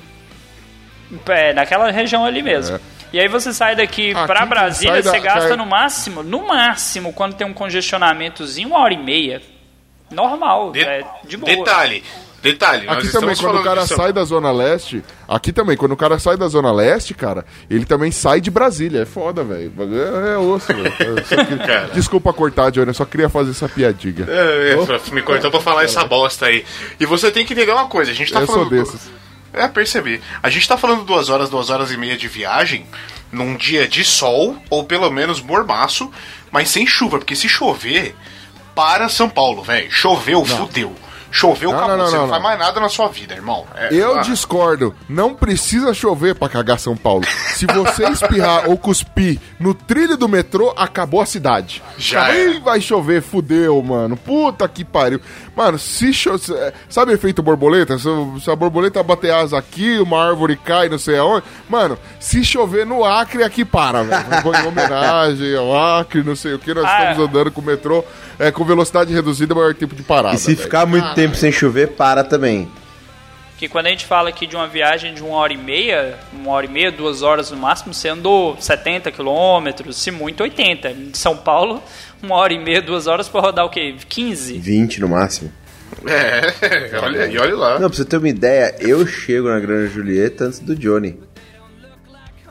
É, 1.27 1.53
naquela 1.53 1.91
região 1.91 2.25
ali 2.25 2.43
mesmo. 2.43 2.79
E 3.13 3.19
aí 3.19 3.27
você 3.29 3.53
sai 3.53 3.75
daqui 3.75 4.13
Aqui 4.13 4.27
pra 4.27 4.43
que 4.43 4.47
Brasília, 4.47 5.03
da- 5.03 5.11
você 5.11 5.19
gasta 5.21 5.49
sai- 5.49 5.57
no 5.57 5.67
máximo, 5.67 6.23
no 6.23 6.47
máximo, 6.47 7.13
quando 7.13 7.35
tem 7.35 7.47
um 7.47 7.53
congestionamentozinho, 7.55 8.69
uma 8.69 8.79
hora 8.79 8.95
e 8.95 8.99
meia. 9.03 9.43
Normal, 10.11 10.73
De- 10.73 10.81
é 10.83 11.05
de 11.25 11.37
boa. 11.37 11.55
Detalhe, 11.55 12.03
detalhe. 12.43 12.89
Aqui 12.89 13.09
também, 13.13 13.37
quando 13.37 13.61
o 13.61 13.63
cara 13.63 13.87
sai 13.87 14.13
da 14.13 14.25
Zona 14.25 14.51
Leste. 14.51 15.05
Aqui 15.29 15.53
também, 15.53 15.77
quando 15.77 15.93
o 15.93 15.97
cara 15.97 16.19
sai 16.19 16.37
da 16.37 16.49
Zona 16.49 16.73
Leste, 16.73 17.15
cara, 17.15 17.45
ele 17.69 17.85
também 17.85 18.11
sai 18.11 18.41
de 18.41 18.51
Brasília. 18.51 19.03
É 19.03 19.07
foda, 19.07 19.45
velho. 19.45 19.73
É, 19.79 20.35
é 20.35 20.37
osso, 20.39 20.67
velho. 20.73 20.93
Queria-. 21.25 21.91
Desculpa 21.95 22.33
cortar, 22.33 22.71
Johnny, 22.71 22.89
eu 22.89 22.95
só 22.95 23.05
queria 23.05 23.29
fazer 23.29 23.51
essa 23.53 23.69
piadinha. 23.69 24.27
É, 24.29 24.73
é, 24.73 25.15
me 25.15 25.23
cortou 25.23 25.51
pra 25.51 25.61
falar 25.61 25.85
essa 25.85 26.05
bosta 26.05 26.47
aí. 26.47 26.65
E 26.99 27.07
você 27.07 27.31
tem 27.31 27.45
que 27.47 27.53
entender 27.53 27.71
uma 27.73 27.87
coisa, 27.87 28.11
a 28.11 28.15
gente 28.15 28.33
tá 28.33 28.41
Eu 28.41 28.47
sou 28.47 28.55
falando. 28.57 28.71
desses. 28.71 29.11
É, 29.53 29.67
percebi. 29.69 30.23
A 30.43 30.49
gente 30.49 30.69
tá 30.69 30.77
falando 30.77 31.05
duas 31.05 31.29
horas, 31.29 31.51
duas 31.51 31.71
horas 31.71 31.91
e 31.91 31.97
meia 31.97 32.17
de 32.17 32.29
viagem 32.29 32.87
num 33.33 33.57
dia 33.57 33.87
de 33.87 34.05
sol, 34.05 34.57
ou 34.69 34.85
pelo 34.85 35.11
menos 35.11 35.41
mormaço, 35.41 36.11
mas 36.51 36.69
sem 36.69 36.87
chuva, 36.87 37.19
porque 37.19 37.37
se 37.37 37.49
chover, 37.49 38.17
para 38.75 39.09
São 39.09 39.29
Paulo, 39.29 39.63
velho. 39.63 39.91
Choveu, 39.91 40.45
fudeu. 40.45 40.95
Choveu, 41.31 41.71
Não, 41.71 41.79
acabou. 41.79 41.97
não, 41.97 42.05
não, 42.05 42.11
Você 42.11 42.17
não, 42.17 42.23
não, 42.23 42.31
faz 42.31 42.43
mais 42.43 42.59
nada 42.59 42.81
na 42.81 42.89
sua 42.89 43.09
vida, 43.09 43.35
irmão. 43.35 43.65
É, 43.77 43.89
Eu 43.95 44.19
ah, 44.19 44.23
discordo. 44.23 44.95
Não 45.09 45.35
precisa 45.35 45.95
chover 45.95 46.35
pra 46.35 46.49
cagar 46.49 46.79
São 46.79 46.97
Paulo. 46.97 47.25
Se 47.55 47.67
você 47.67 48.05
espirrar 48.11 48.69
ou 48.69 48.77
cuspir 48.77 49.39
no 49.59 49.73
trilho 49.73 50.17
do 50.17 50.29
metrô, 50.29 50.75
acabou 50.77 51.21
a 51.21 51.27
cidade. 51.27 51.83
Já 51.97 52.25
Aí 52.25 52.51
era. 52.57 52.61
vai 52.61 52.81
chover, 52.81 53.23
fudeu, 53.23 53.81
mano. 53.83 54.17
Puta 54.17 54.67
que 54.69 54.85
pariu. 54.85 55.21
Mano, 55.57 55.79
se 55.79 56.13
chover. 56.13 56.75
Sabe 56.89 57.13
efeito 57.13 57.43
borboleta? 57.43 57.97
Se, 57.99 58.09
se 58.43 58.51
a 58.51 58.57
borboleta 58.57 59.03
bater 59.03 59.33
asa 59.33 59.57
aqui, 59.59 59.99
uma 60.01 60.23
árvore 60.25 60.57
cai, 60.57 60.89
não 60.89 60.99
sei 60.99 61.19
aonde. 61.19 61.45
Mano, 61.69 61.97
se 62.19 62.45
chover 62.45 62.85
no 62.85 63.05
Acre, 63.05 63.45
aqui 63.45 63.65
para, 63.65 64.03
velho. 64.03 64.25
Em 64.65 64.67
homenagem 64.67 65.57
ao 65.57 65.77
Acre, 66.01 66.23
não 66.23 66.35
sei 66.35 66.55
o 66.55 66.59
que. 66.59 66.75
Nós 66.75 66.85
Ah, 66.85 67.11
estamos 67.13 67.29
andando 67.29 67.51
com 67.53 67.61
o 67.61 67.65
metrô 67.65 68.05
é, 68.41 68.51
com 68.51 68.65
velocidade 68.65 69.13
reduzida, 69.13 69.55
maior 69.55 69.75
tempo 69.75 69.95
de 69.95 70.03
parada. 70.03 70.35
E 70.35 70.39
se 70.39 70.55
velho. 70.55 70.59
ficar 70.59 70.87
muito 70.87 71.15
tempo 71.15 71.37
sem 71.37 71.53
chover, 71.53 71.89
para 71.89 72.25
também. 72.25 72.67
Que 73.59 73.69
quando 73.69 73.87
a 73.87 73.91
gente 73.91 74.07
fala 74.07 74.31
aqui 74.31 74.47
de 74.47 74.57
uma 74.57 74.67
viagem 74.67 75.13
de 75.13 75.23
uma 75.23 75.37
hora 75.37 75.53
e 75.53 75.59
meia, 75.59 76.19
uma 76.33 76.51
hora 76.53 76.65
e 76.65 76.69
meia, 76.69 76.91
duas 76.91 77.21
horas 77.21 77.51
no 77.51 77.59
máximo, 77.59 77.93
você 77.93 78.09
andou 78.09 78.57
70 78.59 79.13
quilômetros, 79.13 79.99
se 79.99 80.11
muito 80.11 80.43
80. 80.43 80.95
De 80.95 81.19
São 81.19 81.37
Paulo, 81.37 81.83
uma 82.23 82.37
hora 82.37 82.55
e 82.55 82.59
meia, 82.59 82.81
duas 82.81 83.07
horas 83.07 83.29
pra 83.29 83.43
rodar 83.43 83.67
o 83.67 83.69
quê? 83.69 83.95
15? 84.09 84.55
20 84.59 85.03
no 85.03 85.09
máximo. 85.11 85.53
É, 86.07 86.97
olha, 87.05 87.27
e 87.27 87.37
olha 87.37 87.55
lá. 87.55 87.79
Não, 87.79 87.91
pra 87.91 87.99
você 87.99 88.07
ter 88.07 88.17
uma 88.17 88.29
ideia, 88.31 88.75
eu 88.81 89.07
chego 89.07 89.51
na 89.51 89.61
Grande 89.61 89.93
Julieta 89.93 90.45
antes 90.45 90.61
do 90.61 90.75
Johnny. 90.75 91.21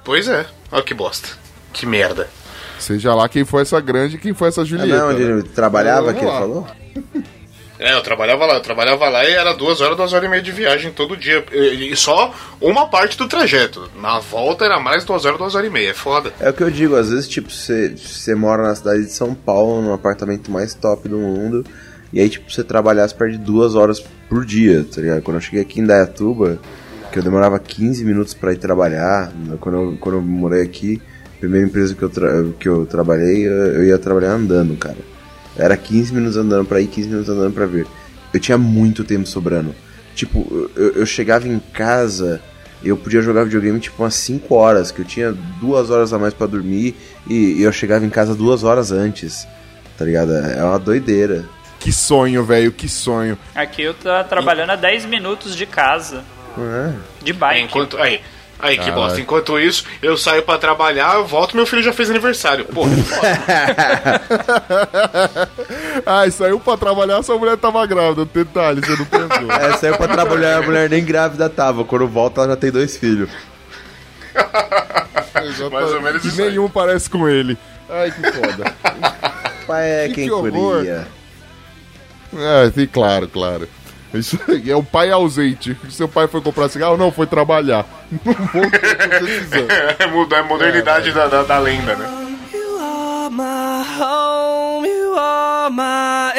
Pois 0.03 0.27
é. 0.27 0.45
Olha 0.71 0.83
que 0.83 0.93
bosta. 0.93 1.29
Que 1.73 1.87
merda. 1.87 2.29
Seja 2.79 3.13
lá 3.13 3.27
quem 3.29 3.43
foi 3.45 3.61
essa 3.61 3.79
grande 3.79 4.15
e 4.15 4.19
quem 4.19 4.33
foi 4.33 4.47
essa 4.47 4.61
Ah, 4.61 4.65
Julieta. 4.65 4.97
não, 4.97 5.09
onde 5.09 5.23
né? 5.23 5.31
ele 5.31 5.43
trabalhava, 5.43 6.13
que 6.13 6.19
ele 6.19 6.27
lá. 6.31 6.39
falou? 6.39 6.67
É, 7.81 7.93
eu 7.93 8.01
trabalhava 8.03 8.45
lá, 8.45 8.55
eu 8.55 8.61
trabalhava 8.61 9.07
lá 9.07 9.23
e 9.23 9.31
era 9.31 9.53
duas 9.53 9.79
horas, 9.79 9.95
duas 9.95 10.11
horas 10.11 10.25
e 10.25 10.29
meia 10.29 10.41
de 10.41 10.51
viagem 10.51 10.91
todo 10.91 11.15
dia. 11.15 11.45
E, 11.53 11.93
e 11.93 11.95
só 11.95 12.33
uma 12.59 12.89
parte 12.89 13.17
do 13.17 13.25
trajeto. 13.25 13.89
Na 14.01 14.19
volta 14.19 14.65
era 14.65 14.81
mais 14.81 15.05
duas 15.05 15.23
horas, 15.23 15.37
duas 15.37 15.55
horas 15.55 15.69
e 15.69 15.71
meia. 15.71 15.91
É 15.91 15.93
foda. 15.93 16.33
É 16.41 16.49
o 16.49 16.53
que 16.53 16.61
eu 16.61 16.69
digo, 16.69 16.97
às 16.97 17.09
vezes, 17.09 17.25
tipo, 17.29 17.49
você, 17.49 17.95
você 17.95 18.35
mora 18.35 18.63
na 18.63 18.75
cidade 18.75 19.05
de 19.05 19.11
São 19.13 19.33
Paulo, 19.33 19.81
no 19.81 19.93
apartamento 19.93 20.51
mais 20.51 20.73
top 20.73 21.07
do 21.07 21.19
mundo, 21.19 21.65
e 22.11 22.19
aí, 22.19 22.27
tipo, 22.29 22.51
você 22.51 22.65
trabalhar, 22.65 23.07
você 23.07 23.15
perde 23.15 23.37
duas 23.37 23.75
horas 23.75 24.03
por 24.27 24.43
dia, 24.45 24.85
tá 24.93 24.99
ligado? 24.99 25.21
Quando 25.21 25.37
eu 25.37 25.41
cheguei 25.41 25.61
aqui 25.61 25.79
em 25.79 25.85
Dayatuba, 25.85 26.59
que 27.13 27.19
eu 27.19 27.23
demorava 27.23 27.57
15 27.59 28.03
minutos 28.03 28.33
pra 28.33 28.51
ir 28.51 28.57
trabalhar, 28.57 29.31
quando 29.61 29.77
eu, 29.77 29.97
quando 30.01 30.15
eu 30.15 30.21
morei 30.21 30.63
aqui, 30.63 31.01
primeira 31.39 31.65
empresa 31.67 31.95
que 31.95 32.03
eu, 32.03 32.09
tra- 32.09 32.43
que 32.59 32.67
eu 32.67 32.85
trabalhei, 32.85 33.47
eu, 33.47 33.51
eu 33.51 33.85
ia 33.85 33.97
trabalhar 33.97 34.31
andando, 34.33 34.75
cara. 34.77 34.97
Era 35.57 35.75
15 35.75 36.13
minutos 36.13 36.37
andando 36.37 36.65
pra 36.65 36.79
ir, 36.79 36.87
15 36.87 37.07
minutos 37.09 37.29
andando 37.29 37.53
pra 37.53 37.65
vir. 37.65 37.85
Eu 38.33 38.39
tinha 38.39 38.57
muito 38.57 39.03
tempo 39.03 39.27
sobrando. 39.27 39.73
Tipo, 40.15 40.69
eu, 40.75 40.91
eu 40.93 41.05
chegava 41.05 41.47
em 41.47 41.59
casa, 41.73 42.41
eu 42.83 42.95
podia 42.97 43.21
jogar 43.21 43.43
videogame 43.45 43.79
tipo 43.79 44.01
umas 44.03 44.13
5 44.15 44.53
horas, 44.55 44.91
que 44.91 45.01
eu 45.01 45.05
tinha 45.05 45.31
duas 45.59 45.89
horas 45.89 46.13
a 46.13 46.19
mais 46.19 46.33
pra 46.33 46.47
dormir 46.47 46.95
e, 47.27 47.53
e 47.59 47.61
eu 47.63 47.71
chegava 47.71 48.05
em 48.05 48.09
casa 48.09 48.35
duas 48.35 48.63
horas 48.63 48.91
antes. 48.91 49.47
Tá 49.97 50.05
ligado? 50.05 50.31
É 50.33 50.63
uma 50.63 50.79
doideira. 50.79 51.43
Que 51.79 51.91
sonho, 51.91 52.43
velho, 52.43 52.71
que 52.71 52.87
sonho. 52.89 53.37
Aqui 53.55 53.81
eu 53.83 53.93
tô 53.93 54.09
trabalhando 54.25 54.71
a 54.71 54.75
10 54.75 55.05
minutos 55.05 55.55
de 55.55 55.65
casa, 55.65 56.23
é? 56.57 56.93
de 57.23 57.31
bike. 57.33 57.61
enquanto, 57.63 57.97
aí, 57.97 58.19
aí 58.59 58.77
que 58.77 58.91
bosta. 58.91 59.19
Enquanto 59.19 59.59
isso, 59.59 59.83
eu 60.01 60.17
saio 60.17 60.43
pra 60.43 60.57
trabalhar, 60.57 61.15
eu 61.15 61.25
volto 61.25 61.55
meu 61.55 61.65
filho 61.65 61.83
já 61.83 61.93
fez 61.93 62.09
aniversário. 62.09 62.65
Pô, 62.65 62.83
Ai, 66.05 66.31
saiu 66.31 66.59
pra 66.59 66.77
trabalhar, 66.77 67.21
sua 67.23 67.37
mulher 67.37 67.57
tava 67.57 67.85
grávida. 67.85 68.25
Detalhe, 68.25 68.81
você 68.81 68.95
não 68.95 69.05
pensou. 69.05 69.51
É, 69.51 69.77
saiu 69.77 69.97
pra 69.97 70.07
trabalhar, 70.07 70.57
a 70.57 70.61
mulher 70.61 70.89
nem 70.89 71.03
grávida 71.03 71.49
tava. 71.49 71.83
Quando 71.83 72.07
volta, 72.07 72.41
ela 72.41 72.49
já 72.51 72.55
tem 72.55 72.71
dois 72.71 72.95
filhos. 72.97 73.29
mais 75.71 75.91
ou 75.91 76.01
menos 76.01 76.23
E 76.23 76.27
isso 76.27 76.41
aí. 76.41 76.49
nenhum 76.49 76.69
parece 76.69 77.09
com 77.09 77.27
ele. 77.27 77.57
Ai, 77.89 78.11
que 78.11 78.31
foda. 78.31 78.73
Pai 79.67 79.89
é 79.89 80.07
Que 80.09 80.15
quem 80.15 80.31
horror. 80.31 80.51
curia. 80.51 81.07
é, 82.35 82.71
sim, 82.73 82.87
claro, 82.87 83.27
claro. 83.27 83.67
Isso 84.13 84.39
aí 84.47 84.71
é 84.71 84.75
o 84.75 84.83
pai 84.83 85.11
ausente. 85.11 85.77
Seu 85.89 86.07
pai 86.07 86.27
foi 86.27 86.41
comprar 86.41 86.67
cigarro? 86.69 86.97
Não, 86.97 87.11
foi 87.11 87.27
trabalhar. 87.27 87.85
Não 88.25 88.33
vou. 88.33 88.63
É 89.99 90.07
muda- 90.07 90.35
é 90.37 90.39
a 90.39 90.43
modernidade 90.43 91.11
da, 91.11 91.27
da, 91.27 91.43
da 91.43 91.59
lenda, 91.59 91.95
né? 91.95 92.07
You 92.53 92.77
are 92.79 93.29
my 93.31 94.03
home, 94.03 94.87
you 94.87 95.13
are 95.15 95.71
my 95.71 96.31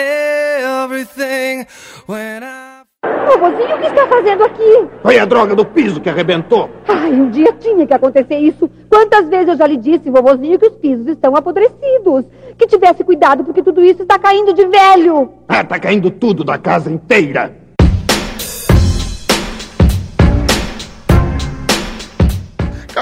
everything. 0.84 1.66
When 2.08 2.42
I 2.42 2.80
Vovozinho, 3.26 3.76
o 3.76 3.80
que 3.80 3.86
está 3.86 4.06
fazendo 4.08 4.44
aqui? 4.44 4.86
Foi 5.02 5.18
a 5.18 5.24
droga 5.24 5.54
do 5.54 5.64
piso 5.64 6.00
que 6.00 6.10
arrebentou. 6.10 6.68
Ai, 6.88 7.12
um 7.12 7.30
dia 7.30 7.52
tinha 7.58 7.86
que 7.86 7.94
acontecer 7.94 8.36
isso. 8.38 8.68
Quantas 8.90 9.28
vezes 9.28 9.48
eu 9.48 9.56
já 9.56 9.66
lhe 9.66 9.76
disse, 9.76 10.10
vovozinho, 10.10 10.58
que 10.58 10.66
os 10.66 10.76
pisos 10.76 11.06
estão 11.06 11.34
apodrecidos. 11.36 12.24
Que 12.58 12.66
tivesse 12.66 13.02
cuidado, 13.04 13.44
porque 13.44 13.62
tudo 13.62 13.82
isso 13.84 14.02
está 14.02 14.18
caindo 14.18 14.52
de 14.52 14.66
velho. 14.66 15.32
Ah, 15.48 15.64
tá 15.64 15.78
caindo 15.78 16.10
tudo 16.10 16.44
da 16.44 16.58
casa 16.58 16.90
inteira. 16.90 17.56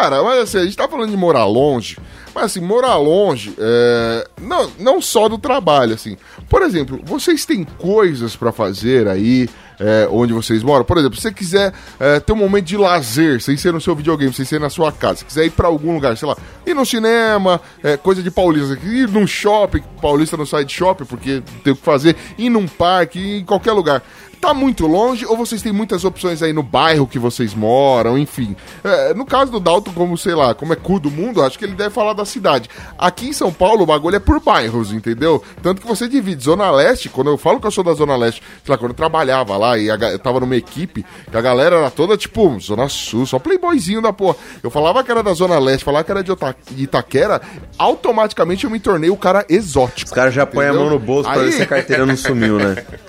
Cara, 0.00 0.22
mas 0.22 0.38
assim, 0.38 0.58
a 0.58 0.64
gente 0.64 0.76
tá 0.76 0.86
falando 0.86 1.10
de 1.10 1.16
morar 1.16 1.44
longe, 1.44 1.98
mas 2.32 2.44
assim, 2.44 2.60
morar 2.60 2.94
longe, 2.98 3.52
é, 3.58 4.28
não, 4.40 4.70
não 4.78 5.02
só 5.02 5.28
do 5.28 5.36
trabalho, 5.36 5.94
assim. 5.94 6.16
Por 6.48 6.62
exemplo, 6.62 7.00
vocês 7.02 7.44
têm 7.44 7.64
coisas 7.64 8.36
pra 8.36 8.52
fazer 8.52 9.08
aí, 9.08 9.50
é, 9.80 10.08
onde 10.08 10.32
vocês 10.32 10.62
moram? 10.62 10.84
Por 10.84 10.98
exemplo, 10.98 11.16
se 11.16 11.22
você 11.22 11.32
quiser 11.32 11.74
é, 11.98 12.20
ter 12.20 12.32
um 12.32 12.36
momento 12.36 12.66
de 12.66 12.76
lazer, 12.76 13.42
sem 13.42 13.56
ser 13.56 13.72
no 13.72 13.80
seu 13.80 13.92
videogame, 13.96 14.32
sem 14.32 14.44
ser 14.44 14.60
na 14.60 14.70
sua 14.70 14.92
casa, 14.92 15.16
se 15.16 15.24
quiser 15.24 15.46
ir 15.46 15.50
pra 15.50 15.66
algum 15.66 15.92
lugar, 15.92 16.16
sei 16.16 16.28
lá, 16.28 16.36
ir 16.64 16.74
no 16.74 16.86
cinema, 16.86 17.60
é, 17.82 17.96
coisa 17.96 18.22
de 18.22 18.30
paulista, 18.30 18.78
ir 18.86 19.08
num 19.08 19.26
shopping, 19.26 19.82
paulista 20.00 20.36
não 20.36 20.46
sai 20.46 20.64
de 20.64 20.72
shopping 20.72 21.06
porque 21.06 21.42
tem 21.64 21.72
o 21.72 21.76
que 21.76 21.82
fazer, 21.82 22.14
ir 22.38 22.50
num 22.50 22.68
parque, 22.68 23.18
ir 23.18 23.40
em 23.40 23.44
qualquer 23.44 23.72
lugar. 23.72 24.00
Tá 24.40 24.54
muito 24.54 24.86
longe 24.86 25.26
ou 25.26 25.36
vocês 25.36 25.60
têm 25.60 25.72
muitas 25.72 26.04
opções 26.04 26.42
aí 26.42 26.52
no 26.52 26.62
bairro 26.62 27.06
que 27.06 27.18
vocês 27.18 27.54
moram, 27.54 28.16
enfim. 28.16 28.54
É, 28.84 29.12
no 29.12 29.26
caso 29.26 29.50
do 29.50 29.58
Dalton, 29.60 29.92
como 29.92 30.16
sei 30.16 30.34
lá, 30.34 30.54
como 30.54 30.72
é 30.72 30.76
cu 30.76 31.00
do 31.00 31.10
mundo, 31.10 31.42
acho 31.42 31.58
que 31.58 31.64
ele 31.64 31.74
deve 31.74 31.90
falar 31.90 32.12
da 32.12 32.24
cidade. 32.24 32.68
Aqui 32.96 33.28
em 33.28 33.32
São 33.32 33.52
Paulo 33.52 33.82
o 33.82 33.86
bagulho 33.86 34.16
é 34.16 34.20
por 34.20 34.40
bairros, 34.40 34.92
entendeu? 34.92 35.42
Tanto 35.62 35.80
que 35.82 35.86
você 35.86 36.08
divide 36.08 36.44
Zona 36.44 36.70
Leste, 36.70 37.08
quando 37.08 37.30
eu 37.30 37.36
falo 37.36 37.60
que 37.60 37.66
eu 37.66 37.70
sou 37.70 37.82
da 37.82 37.92
Zona 37.94 38.16
Leste, 38.16 38.40
sei 38.64 38.72
lá, 38.72 38.78
quando 38.78 38.92
eu 38.92 38.96
trabalhava 38.96 39.56
lá 39.56 39.76
e 39.76 39.88
eu 39.88 40.18
tava 40.18 40.40
numa 40.40 40.56
equipe, 40.56 41.04
que 41.30 41.36
a 41.36 41.40
galera 41.40 41.76
era 41.76 41.90
toda 41.90 42.16
tipo 42.16 42.58
Zona 42.60 42.88
Sul, 42.88 43.26
só 43.26 43.38
playboyzinho 43.38 44.00
da 44.00 44.12
porra. 44.12 44.36
Eu 44.62 44.70
falava 44.70 45.02
que 45.02 45.10
era 45.10 45.22
da 45.22 45.32
Zona 45.34 45.58
Leste, 45.58 45.84
falava 45.84 46.04
que 46.04 46.10
era 46.10 46.22
de 46.22 46.32
Itaquera, 46.76 47.40
automaticamente 47.76 48.64
eu 48.64 48.70
me 48.70 48.78
tornei 48.78 49.10
o 49.10 49.16
cara 49.16 49.44
exótico. 49.48 50.06
Os 50.08 50.14
caras 50.14 50.32
já 50.32 50.46
põem 50.46 50.68
a 50.68 50.72
mão 50.72 50.88
no 50.90 50.98
bolso 50.98 51.28
pra 51.28 51.40
ver 51.40 51.46
Aí- 51.46 51.52
se 51.52 51.62
a 51.62 51.66
carteira 51.66 52.06
não 52.06 52.16
sumiu, 52.16 52.58
né? 52.58 52.76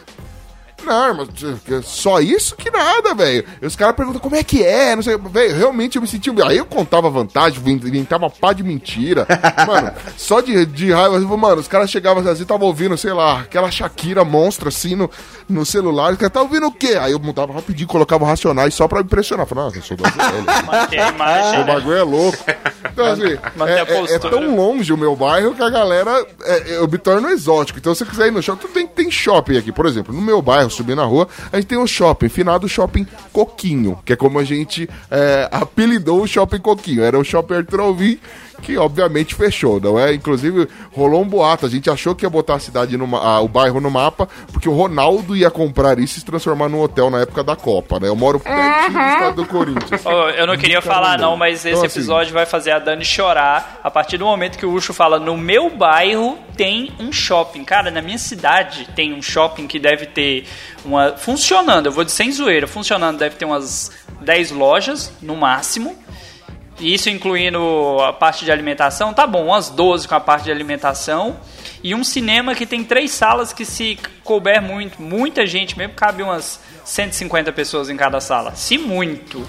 Não, 0.85 1.13
mas 1.15 1.85
só 1.85 2.19
isso 2.19 2.55
que 2.55 2.69
nada, 2.71 3.13
velho. 3.13 3.45
E 3.61 3.65
Os 3.65 3.75
caras 3.75 3.95
perguntam 3.95 4.19
como 4.21 4.35
é 4.35 4.43
que 4.43 4.63
é, 4.63 4.95
não 4.95 5.03
sei, 5.03 5.17
velho, 5.17 5.55
realmente 5.55 5.95
eu 5.95 6.01
me 6.01 6.07
senti. 6.07 6.29
Aí 6.43 6.57
eu 6.57 6.65
contava 6.65 7.09
vantagem, 7.09 7.59
inventava 7.67 8.29
pá 8.29 8.53
de 8.53 8.63
mentira. 8.63 9.27
Mano, 9.67 9.91
só 10.17 10.41
de, 10.41 10.65
de 10.65 10.91
raiva, 10.91 11.19
mano, 11.37 11.61
os 11.61 11.67
caras 11.67 11.89
chegavam 11.89 12.27
assim, 12.29 12.45
tava 12.45 12.65
ouvindo, 12.65 12.97
sei 12.97 13.13
lá, 13.13 13.41
aquela 13.41 13.69
Shakira 13.71 14.23
monstra 14.23 14.69
assim 14.69 14.95
no, 14.95 15.09
no 15.47 15.65
celular. 15.65 16.11
Os 16.13 16.17
caras, 16.17 16.33
tá 16.33 16.41
ouvindo 16.41 16.67
o 16.67 16.71
quê? 16.71 16.97
Aí 16.99 17.11
eu 17.11 17.19
mudava 17.19 17.53
rapidinho, 17.53 17.87
colocava 17.87 18.25
racionais 18.25 18.73
só 18.73 18.87
pra 18.87 19.01
impressionar. 19.01 19.45
Falei, 19.45 19.63
nossa, 19.65 19.77
eu 19.77 19.81
sou 19.83 19.97
imagem, 21.09 21.61
O 21.61 21.65
né? 21.65 21.73
bagulho 21.73 21.97
é 21.97 22.03
louco. 22.03 22.37
Então, 22.91 23.05
assim, 23.05 23.23
é, 23.25 23.71
é- 23.73 23.79
é 23.79 23.85
postura. 23.85 24.19
tão 24.19 24.55
longe 24.55 24.91
o 24.93 24.97
meu 24.97 25.15
bairro 25.15 25.53
que 25.53 25.61
a 25.63 25.69
galera. 25.69 26.25
é, 26.43 26.77
eu 26.77 26.87
me 26.87 26.97
torno 26.97 27.29
exótico. 27.29 27.79
Então, 27.79 27.93
se 27.93 27.99
você 27.99 28.05
quiser 28.09 28.27
ir 28.27 28.31
no 28.31 28.41
shopping, 28.41 28.67
tem, 28.67 28.87
tem 28.87 29.11
shopping 29.11 29.57
aqui. 29.57 29.71
Por 29.71 29.85
exemplo, 29.85 30.13
no 30.13 30.21
meu 30.21 30.41
bairro, 30.41 30.68
subir 30.69 30.95
na 30.95 31.03
rua, 31.03 31.27
a 31.51 31.55
gente 31.57 31.67
tem 31.67 31.77
o 31.77 31.87
shopping, 31.87 32.29
finado 32.29 32.67
shopping 32.67 33.05
Coquinho, 33.31 33.99
que 34.05 34.13
é 34.13 34.15
como 34.15 34.39
a 34.39 34.43
gente 34.43 34.89
é, 35.09 35.49
apelidou 35.51 36.21
o 36.21 36.27
shopping 36.27 36.59
Coquinho. 36.59 37.03
Era 37.03 37.17
o 37.17 37.23
shopping 37.23 37.55
Arthur 37.55 37.79
Alvim, 37.81 38.19
que 38.61 38.77
obviamente 38.77 39.33
fechou, 39.35 39.79
não 39.79 39.99
é? 39.99 40.13
Inclusive, 40.13 40.67
rolou 40.91 41.21
um 41.21 41.27
boato. 41.27 41.65
A 41.65 41.69
gente 41.69 41.89
achou 41.89 42.13
que 42.13 42.25
ia 42.25 42.29
botar 42.29 42.55
a 42.55 42.59
cidade, 42.59 42.95
no, 42.97 43.15
ah, 43.15 43.39
o 43.41 43.47
bairro 43.47 43.79
no 43.79 43.89
mapa, 43.89 44.27
porque 44.51 44.67
o 44.69 44.73
Ronaldo 44.73 45.35
ia 45.35 45.49
comprar 45.49 45.97
isso 45.99 46.17
e 46.17 46.19
se 46.19 46.25
transformar 46.25 46.69
num 46.69 46.81
hotel 46.81 47.09
na 47.09 47.21
época 47.21 47.43
da 47.43 47.55
Copa, 47.55 47.99
né? 47.99 48.07
Eu 48.07 48.15
moro 48.15 48.39
pertinho 48.39 48.91
do 48.93 48.99
estado 49.09 49.35
do 49.35 49.45
Corinthians. 49.45 50.05
Ô, 50.05 50.29
eu 50.29 50.45
não 50.47 50.57
queria 50.57 50.81
Caramba. 50.81 50.93
falar 51.01 51.17
não, 51.17 51.35
mas 51.37 51.59
esse 51.59 51.69
Então, 51.69 51.85
assim- 51.85 51.99
episódio 51.99 52.33
vai 52.33 52.45
fazer 52.45 52.71
a 52.71 52.79
Dani 52.79 53.03
chorar 53.05 53.79
a 53.83 53.89
partir 53.91 54.17
do 54.17 54.25
momento 54.25 54.57
que 54.57 54.65
o 54.65 54.71
Ucho 54.73 54.93
fala 54.93 55.19
no 55.19 55.37
meu 55.37 55.69
bairro 55.69 56.37
tem 56.55 56.91
um 56.99 57.11
shopping. 57.11 57.63
Cara, 57.63 57.89
na 57.89 58.01
minha 58.01 58.17
cidade 58.17 58.87
tem 58.95 59.13
um 59.13 59.21
shopping 59.21 59.67
que 59.67 59.79
deve 59.79 60.05
ter 60.05 60.45
uma 60.83 61.13
funcionando, 61.17 61.85
eu 61.87 61.91
vou 61.91 62.03
de 62.03 62.11
sem 62.11 62.31
zoeira, 62.31 62.67
funcionando 62.67 63.17
deve 63.19 63.35
ter 63.35 63.45
umas 63.45 63.91
10 64.21 64.51
lojas 64.51 65.11
no 65.21 65.35
máximo. 65.35 65.95
Isso 66.79 67.09
incluindo 67.09 67.97
a 68.01 68.13
parte 68.13 68.45
de 68.45 68.51
alimentação, 68.51 69.13
tá 69.13 69.27
bom, 69.27 69.47
umas 69.47 69.69
12 69.69 70.07
com 70.07 70.15
a 70.15 70.19
parte 70.19 70.45
de 70.45 70.51
alimentação. 70.51 71.37
E 71.83 71.93
um 71.93 72.03
cinema 72.03 72.55
que 72.55 72.65
tem 72.65 72.83
três 72.83 73.11
salas 73.11 73.53
que 73.53 73.65
se 73.65 73.97
couber 74.23 74.61
muito, 74.61 75.01
muita 75.01 75.45
gente 75.45 75.77
mesmo, 75.77 75.93
cabe 75.93 76.23
umas 76.23 76.59
150 76.85 77.51
pessoas 77.51 77.89
em 77.89 77.97
cada 77.97 78.19
sala. 78.19 78.55
Se 78.55 78.77
muito. 78.77 79.45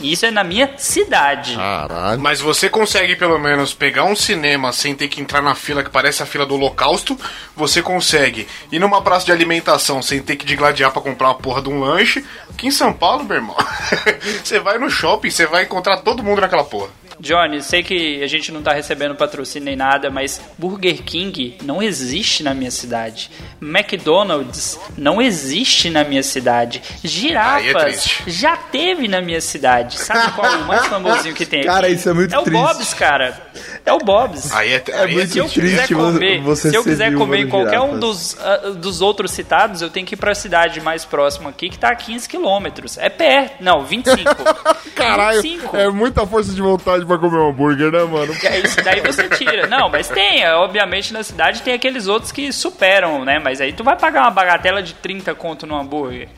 E 0.00 0.12
isso 0.12 0.26
é 0.26 0.30
na 0.30 0.42
minha 0.42 0.70
cidade. 0.76 1.56
Caralho. 1.56 2.20
Mas 2.20 2.40
você 2.40 2.68
consegue 2.68 3.16
pelo 3.16 3.38
menos 3.38 3.74
pegar 3.74 4.04
um 4.04 4.16
cinema 4.16 4.72
sem 4.72 4.94
ter 4.94 5.08
que 5.08 5.20
entrar 5.20 5.42
na 5.42 5.54
fila 5.54 5.82
que 5.82 5.90
parece 5.90 6.22
a 6.22 6.26
fila 6.26 6.46
do 6.46 6.54
Holocausto. 6.54 7.18
Você 7.56 7.82
consegue 7.82 8.48
ir 8.72 8.78
numa 8.78 9.02
praça 9.02 9.26
de 9.26 9.32
alimentação 9.32 10.02
sem 10.02 10.20
ter 10.22 10.36
que 10.36 10.46
digladiar 10.46 10.90
pra 10.90 11.02
comprar 11.02 11.28
uma 11.28 11.34
porra 11.34 11.62
de 11.62 11.68
um 11.68 11.80
lanche. 11.80 12.24
Aqui 12.48 12.68
em 12.68 12.70
São 12.70 12.92
Paulo, 12.92 13.24
meu 13.24 13.36
irmão, 13.36 13.56
você 14.42 14.58
vai 14.58 14.78
no 14.78 14.90
shopping, 14.90 15.30
você 15.30 15.46
vai 15.46 15.64
encontrar 15.64 15.98
todo 15.98 16.22
mundo 16.22 16.40
naquela 16.40 16.64
porra. 16.64 16.88
Johnny, 17.20 17.62
sei 17.62 17.82
que 17.82 18.22
a 18.22 18.26
gente 18.26 18.50
não 18.50 18.62
tá 18.62 18.72
recebendo 18.72 19.14
patrocínio 19.14 19.66
nem 19.66 19.76
nada, 19.76 20.10
mas 20.10 20.40
Burger 20.56 21.02
King 21.02 21.56
não 21.62 21.82
existe 21.82 22.42
na 22.42 22.54
minha 22.54 22.70
cidade. 22.70 23.30
McDonald's 23.60 24.78
não 24.96 25.20
existe 25.20 25.90
na 25.90 26.02
minha 26.04 26.22
cidade. 26.22 26.80
É 27.04 27.08
Girafas 27.08 27.82
triste. 28.02 28.22
já 28.26 28.56
teve 28.56 29.06
na 29.08 29.20
minha 29.20 29.40
cidade. 29.40 29.98
Sabe 29.98 30.32
qual 30.32 30.50
é 30.50 30.56
o 30.56 30.66
mais 30.66 30.86
famosinho 30.86 31.34
que 31.34 31.44
tem 31.44 31.62
Cara, 31.64 31.86
aqui? 31.86 31.96
isso 31.96 32.08
é 32.08 32.12
muito 32.12 32.34
É 32.34 32.38
o 32.38 32.42
triste. 32.42 32.60
Bob's, 32.62 32.94
cara. 32.94 33.50
É 33.84 33.92
o 33.92 33.98
Bob's. 33.98 34.50
Aí 34.52 34.72
é, 34.72 34.82
É 34.88 34.94
aí 35.02 35.12
muito 35.12 35.30
Se 35.32 35.38
eu 35.38 35.48
quiser 35.48 35.76
triste 35.86 35.94
comer, 35.94 36.40
você 36.40 36.70
se 36.70 36.76
eu 36.76 36.82
ser 36.82 36.88
quiser 36.90 37.14
comer 37.14 37.40
em 37.40 37.48
qualquer 37.48 37.80
um 37.80 37.94
girafas. 37.94 38.00
dos, 38.00 38.36
ah, 38.40 38.56
dos 38.76 39.00
outros 39.02 39.30
citados, 39.32 39.82
eu 39.82 39.90
tenho 39.90 40.06
que 40.06 40.14
ir 40.14 40.16
pra 40.18 40.34
cidade 40.34 40.80
mais 40.80 41.04
próxima 41.04 41.50
aqui, 41.50 41.68
que 41.68 41.78
tá 41.78 41.88
a 41.90 41.94
15 41.94 42.28
quilômetros. 42.28 42.96
É 42.96 43.08
perto. 43.08 43.62
Não, 43.62 43.84
25. 43.84 44.24
Caralho, 44.94 45.42
25. 45.42 45.76
é 45.76 45.90
muita 45.90 46.26
força 46.26 46.52
de 46.52 46.62
vontade 46.62 47.04
pra 47.10 47.18
comer 47.18 47.38
um 47.38 47.48
hambúrguer, 47.50 47.90
né, 47.90 48.04
mano? 48.04 48.32
E 48.42 48.46
aí, 48.46 48.62
daí 48.84 49.00
você 49.00 49.28
tira. 49.30 49.66
Não, 49.66 49.88
mas 49.88 50.08
tem, 50.08 50.44
é, 50.44 50.54
obviamente 50.54 51.12
na 51.12 51.22
cidade 51.22 51.62
tem 51.62 51.74
aqueles 51.74 52.06
outros 52.06 52.30
que 52.30 52.52
superam, 52.52 53.24
né? 53.24 53.38
Mas 53.38 53.60
aí 53.60 53.72
tu 53.72 53.82
vai 53.82 53.96
pagar 53.96 54.22
uma 54.22 54.30
bagatela 54.30 54.82
de 54.82 54.94
30 54.94 55.34
conto 55.34 55.66
no 55.66 55.76
hambúrguer. 55.76 56.28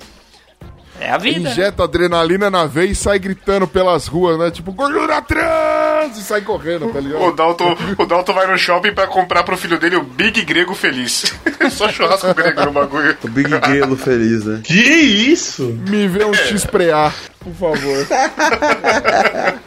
É 1.01 1.11
a 1.11 1.19
vida. 1.19 1.41
né? 1.41 1.51
Injeta 1.51 1.83
adrenalina 1.83 2.49
na 2.49 2.65
veia 2.65 2.91
e 2.91 2.95
sai 2.95 3.19
gritando 3.19 3.67
pelas 3.67 4.07
ruas, 4.07 4.39
né? 4.39 4.51
Tipo, 4.51 4.73
gordura 4.73 5.21
trans! 5.21 6.17
E 6.17 6.23
sai 6.23 6.43
correndo, 6.43 6.93
tá 6.93 7.01
ligado? 7.01 7.23
O 7.25 7.33
Dalton, 7.33 7.77
o 7.99 8.07
Dalton 8.07 8.33
vai 8.33 8.47
no 8.47 8.57
shopping 8.57 8.93
pra 8.93 9.07
comprar 9.09 9.43
pro 9.43 9.57
filho 9.57 9.79
dele 9.79 9.97
o 9.97 10.03
Big 10.03 10.45
Grego 10.45 10.75
Feliz. 10.75 11.35
Só 11.71 11.89
churrasco 11.89 12.33
grego 12.35 12.65
no 12.67 12.73
bagulho. 12.73 13.17
O 13.23 13.29
Big 13.29 13.49
Grelo 13.49 13.97
feliz, 13.97 14.45
né? 14.45 14.61
Que 14.65 14.75
isso? 14.75 15.63
Me 15.89 16.07
vê 16.09 16.25
um 16.25 16.35
X 16.35 16.65
prear, 16.67 17.15
por 17.41 17.55
favor. 17.55 18.07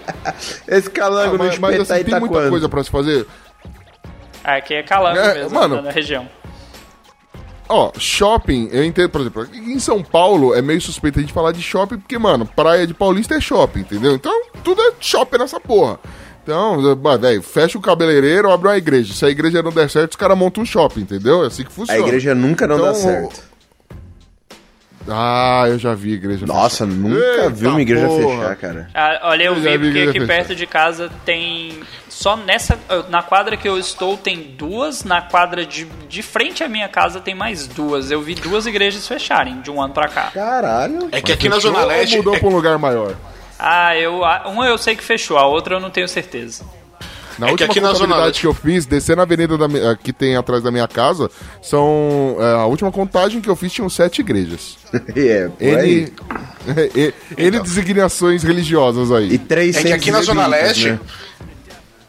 Esse 0.67 0.89
calango 0.89 1.37
no 1.37 1.43
mas, 1.45 1.57
mas 1.59 1.71
espeto 1.75 1.81
assim, 1.83 1.93
aí 1.93 2.03
tem 2.03 2.13
tá 2.13 2.19
muita 2.19 2.35
quanto? 2.35 2.49
coisa 2.49 2.69
pra 2.69 2.83
se 2.83 2.89
fazer. 2.89 3.25
Aqui 4.43 4.73
é 4.75 4.83
calango 4.83 5.17
É, 5.19 5.33
mesmo, 5.35 5.57
mano. 5.59 5.81
na 5.81 5.91
região. 5.91 6.27
Ó, 7.67 7.91
shopping, 7.97 8.69
eu 8.71 8.83
entendo, 8.83 9.09
por 9.09 9.21
exemplo, 9.21 9.41
aqui 9.41 9.57
em 9.57 9.79
São 9.79 10.03
Paulo 10.03 10.53
é 10.53 10.61
meio 10.61 10.79
suspeito 10.79 11.17
a 11.17 11.21
gente 11.21 11.33
falar 11.33 11.51
de 11.51 11.63
shopping, 11.63 11.97
porque, 11.97 12.15
mano, 12.17 12.45
praia 12.45 12.85
de 12.85 12.93
Paulista 12.93 13.33
é 13.33 13.41
shopping, 13.41 13.79
entendeu? 13.79 14.13
Então, 14.13 14.31
tudo 14.63 14.79
é 14.83 14.91
shopping 14.99 15.39
nessa 15.39 15.59
porra. 15.59 15.99
Então, 16.43 16.79
velho, 17.19 17.41
fecha 17.41 17.75
o 17.75 17.81
cabeleireiro, 17.81 18.51
abre 18.51 18.67
uma 18.67 18.77
igreja. 18.77 19.15
Se 19.15 19.25
a 19.25 19.29
igreja 19.29 19.63
não 19.63 19.71
der 19.71 19.89
certo, 19.89 20.11
os 20.11 20.15
caras 20.15 20.37
montam 20.37 20.61
um 20.61 20.65
shopping, 20.65 21.01
entendeu? 21.01 21.43
É 21.43 21.47
assim 21.47 21.63
que 21.63 21.69
A 21.69 21.71
funciona. 21.71 21.99
igreja 22.01 22.35
nunca 22.35 22.67
não 22.67 22.77
dá 22.77 22.89
Então, 22.89 22.93
certo. 23.01 23.41
Ah, 25.07 25.65
eu 25.67 25.77
já 25.77 25.93
vi 25.93 26.13
igreja. 26.13 26.45
Nossa, 26.45 26.85
fechar. 26.85 26.97
nunca 26.99 27.19
Eita 27.25 27.49
vi 27.51 27.67
uma 27.67 27.81
igreja 27.81 28.07
porra. 28.07 28.37
fechar, 28.37 28.55
cara. 28.55 28.87
Ah, 28.93 29.19
olha, 29.23 29.43
eu 29.43 29.53
Eu 29.53 29.59
vi 29.61 29.69
vi 29.69 29.77
porque 29.77 29.99
aqui 29.99 30.11
fechada. 30.13 30.27
perto 30.27 30.55
de 30.55 30.65
casa 30.67 31.11
tem. 31.23 31.79
Só 32.09 32.35
nessa. 32.35 32.79
Na 33.09 33.21
quadra 33.21 33.55
que 33.57 33.67
eu 33.69 33.77
estou 33.77 34.17
tem 34.17 34.41
duas, 34.57 35.03
na 35.03 35.21
quadra 35.21 35.65
de, 35.65 35.85
de 36.09 36.21
frente 36.23 36.63
à 36.63 36.67
minha 36.67 36.87
casa 36.89 37.19
tem 37.19 37.35
mais 37.35 37.67
duas. 37.67 38.09
Eu 38.09 38.21
vi 38.21 38.33
duas 38.35 38.65
igrejas 38.65 39.07
fecharem 39.07 39.61
de 39.61 39.69
um 39.69 39.81
ano 39.81 39.93
pra 39.93 40.07
cá. 40.07 40.31
Caralho. 40.33 41.09
É 41.11 41.21
que 41.21 41.31
aqui 41.31 41.47
na 41.49 41.59
Zona 41.59 41.83
Leste. 41.85 42.17
mudou 42.17 42.35
é- 42.35 42.39
pra 42.39 42.47
um 42.47 42.53
lugar 42.55 42.77
maior? 42.79 43.15
Ah, 43.59 43.95
eu. 43.97 44.21
Uma 44.47 44.67
eu 44.67 44.77
sei 44.77 44.95
que 44.95 45.03
fechou, 45.03 45.37
a 45.37 45.45
outra 45.45 45.75
eu 45.75 45.79
não 45.79 45.89
tenho 45.89 46.07
certeza. 46.07 46.63
Na 47.37 47.47
É 47.47 47.49
que 47.49 47.51
última 47.63 47.71
aqui 47.71 47.79
na 47.81 47.87
Zona 47.87 47.97
contabilidade 47.99 48.27
Leste- 48.27 48.41
que 48.41 48.47
eu 48.47 48.53
fiz, 48.53 48.85
descendo 48.85 49.19
a 49.19 49.23
avenida 49.23 49.57
da, 49.57 49.65
eh, 49.65 49.97
que 50.01 50.13
tem 50.13 50.35
atrás 50.35 50.63
da 50.63 50.71
minha 50.71 50.87
casa, 50.87 51.29
são. 51.61 52.37
eh, 52.39 52.53
a 52.55 52.65
última 52.65 52.91
contagem 52.91 53.41
que 53.41 53.49
eu 53.49 53.55
fiz 53.55 53.71
tinham 53.73 53.89
sete 53.89 54.21
igrejas. 54.21 54.77
É, 55.15 55.49
aí. 55.77 56.13
N, 56.65 56.91
eh, 56.95 57.13
N 57.37 57.59
designações 57.59 58.41
religiosas 58.43 59.11
aí. 59.11 59.33
E 59.33 59.37
três 59.37 59.75
É 59.75 59.83
que 59.83 59.93
aqui 59.93 60.11
na 60.11 60.21
Zona 60.21 60.47
Leste. 60.47 60.91
né? 60.91 60.99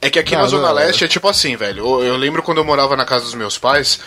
É 0.00 0.10
que 0.10 0.18
aqui 0.18 0.34
Não, 0.34 0.42
na 0.42 0.48
Zona 0.48 0.68
não, 0.68 0.74
Leste 0.74 1.04
é 1.04 1.08
tipo 1.08 1.26
assim, 1.28 1.56
velho. 1.56 1.84
Eu, 1.84 2.04
eu 2.04 2.16
lembro 2.16 2.42
quando 2.42 2.58
eu 2.58 2.64
morava 2.64 2.94
na 2.96 3.04
casa 3.04 3.24
dos 3.24 3.34
meus 3.34 3.58
pais, 3.58 3.98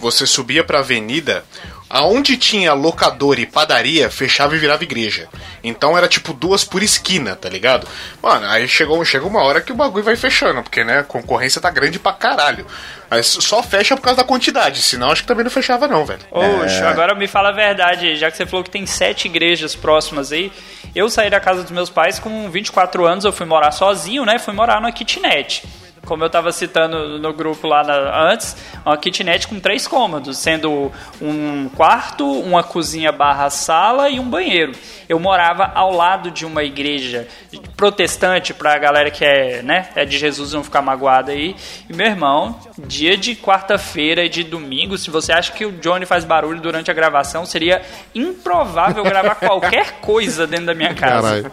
você 0.00 0.26
subia 0.26 0.62
pra 0.62 0.78
avenida, 0.80 1.42
aonde 1.88 2.36
tinha 2.36 2.72
locador 2.74 3.38
e 3.38 3.46
padaria, 3.46 4.10
fechava 4.10 4.54
e 4.54 4.58
virava 4.58 4.82
igreja. 4.82 5.28
Então 5.62 5.96
era 5.96 6.06
tipo 6.06 6.32
duas 6.32 6.64
por 6.64 6.82
esquina, 6.82 7.34
tá 7.34 7.48
ligado? 7.48 7.86
Mano, 8.22 8.46
aí 8.46 8.68
chegou, 8.68 9.02
chega 9.04 9.26
uma 9.26 9.42
hora 9.42 9.60
que 9.60 9.72
o 9.72 9.74
bagulho 9.74 10.04
vai 10.04 10.16
fechando, 10.16 10.62
porque 10.62 10.84
né, 10.84 11.00
a 11.00 11.04
concorrência 11.04 11.60
tá 11.60 11.70
grande 11.70 11.98
pra 11.98 12.12
caralho. 12.12 12.66
Mas 13.10 13.26
só 13.26 13.62
fecha 13.62 13.96
por 13.96 14.02
causa 14.02 14.18
da 14.18 14.24
quantidade, 14.24 14.82
senão 14.82 15.10
acho 15.10 15.22
que 15.22 15.28
também 15.28 15.44
não 15.44 15.50
fechava 15.50 15.88
não, 15.88 16.04
velho. 16.04 16.20
Oxe, 16.30 16.82
agora 16.82 17.14
me 17.14 17.26
fala 17.26 17.48
a 17.48 17.52
verdade, 17.52 18.16
já 18.16 18.30
que 18.30 18.36
você 18.36 18.44
falou 18.44 18.62
que 18.62 18.70
tem 18.70 18.84
sete 18.84 19.26
igrejas 19.26 19.74
próximas 19.74 20.30
aí. 20.30 20.52
Eu 20.94 21.08
saí 21.08 21.30
da 21.30 21.40
casa 21.40 21.62
dos 21.62 21.70
meus 21.70 21.90
pais 21.90 22.18
com 22.18 22.50
24 22.50 23.06
anos, 23.06 23.24
eu 23.24 23.32
fui 23.32 23.46
morar 23.46 23.70
sozinho, 23.70 24.24
né? 24.24 24.38
Fui 24.38 24.52
morar 24.52 24.80
numa 24.80 24.92
kitnet. 24.92 25.64
Como 26.08 26.24
eu 26.24 26.30
tava 26.30 26.50
citando 26.52 27.18
no 27.18 27.32
grupo 27.34 27.66
lá 27.66 27.84
na- 27.84 28.32
antes, 28.32 28.56
uma 28.82 28.96
kitnet 28.96 29.46
com 29.46 29.60
três 29.60 29.86
cômodos, 29.86 30.38
sendo 30.38 30.90
um 31.20 31.68
quarto, 31.76 32.24
uma 32.40 32.62
cozinha 32.62 33.12
barra 33.12 33.50
sala 33.50 34.08
e 34.08 34.18
um 34.18 34.24
banheiro. 34.28 34.72
Eu 35.06 35.20
morava 35.20 35.70
ao 35.74 35.92
lado 35.92 36.30
de 36.30 36.46
uma 36.46 36.64
igreja 36.64 37.28
protestante 37.76 38.54
pra 38.54 38.78
galera 38.78 39.10
que 39.10 39.22
é, 39.22 39.62
né, 39.62 39.88
é 39.94 40.06
de 40.06 40.16
Jesus 40.18 40.54
não 40.54 40.64
ficar 40.64 40.80
magoada 40.80 41.30
aí. 41.32 41.54
E 41.90 41.92
meu 41.94 42.06
irmão, 42.06 42.58
dia 42.78 43.14
de 43.16 43.36
quarta-feira 43.36 44.24
e 44.24 44.28
de 44.30 44.42
domingo, 44.44 44.96
se 44.96 45.10
você 45.10 45.30
acha 45.32 45.52
que 45.52 45.66
o 45.66 45.72
Johnny 45.72 46.06
faz 46.06 46.24
barulho 46.24 46.60
durante 46.60 46.90
a 46.90 46.94
gravação, 46.94 47.44
seria 47.44 47.82
improvável 48.14 49.04
gravar 49.04 49.34
qualquer 49.40 50.00
coisa 50.00 50.46
dentro 50.46 50.66
da 50.66 50.74
minha 50.74 50.94
casa. 50.94 51.42
Caralho. 51.42 51.52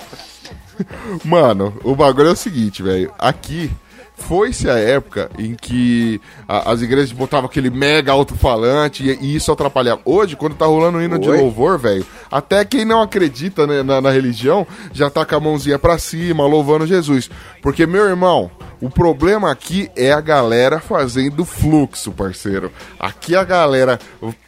Mano, 1.23 1.77
o 1.83 1.95
bagulho 1.95 2.29
é 2.29 2.31
o 2.31 2.35
seguinte, 2.35 2.83
velho. 2.83 3.13
Aqui 3.17 3.71
foi-se 4.17 4.69
a 4.69 4.77
época 4.77 5.29
em 5.37 5.53
que 5.55 6.19
a- 6.47 6.71
as 6.71 6.81
igrejas 6.81 7.11
botavam 7.11 7.45
aquele 7.47 7.69
mega 7.69 8.11
alto-falante 8.11 9.03
e, 9.03 9.17
e 9.21 9.35
isso 9.35 9.51
atrapalhava. 9.51 10.01
Hoje, 10.05 10.35
quando 10.35 10.55
tá 10.55 10.65
rolando 10.65 10.97
o 10.97 11.01
hino 11.01 11.19
de 11.19 11.29
Oi? 11.29 11.37
louvor, 11.37 11.77
velho, 11.77 12.05
até 12.31 12.63
quem 12.65 12.85
não 12.85 13.01
acredita 13.01 13.67
né, 13.67 13.83
na, 13.83 13.99
na 14.01 14.09
religião 14.11 14.65
já 14.93 15.09
tá 15.09 15.25
com 15.25 15.35
a 15.35 15.39
mãozinha 15.39 15.77
pra 15.77 15.97
cima, 15.97 16.45
louvando 16.45 16.87
Jesus. 16.87 17.29
Porque, 17.61 17.85
meu 17.85 18.05
irmão, 18.05 18.49
o 18.81 18.89
problema 18.89 19.51
aqui 19.51 19.89
é 19.95 20.11
a 20.11 20.21
galera 20.21 20.79
fazendo 20.79 21.43
fluxo, 21.45 22.11
parceiro. 22.11 22.71
Aqui 22.99 23.35
a 23.35 23.43
galera 23.43 23.99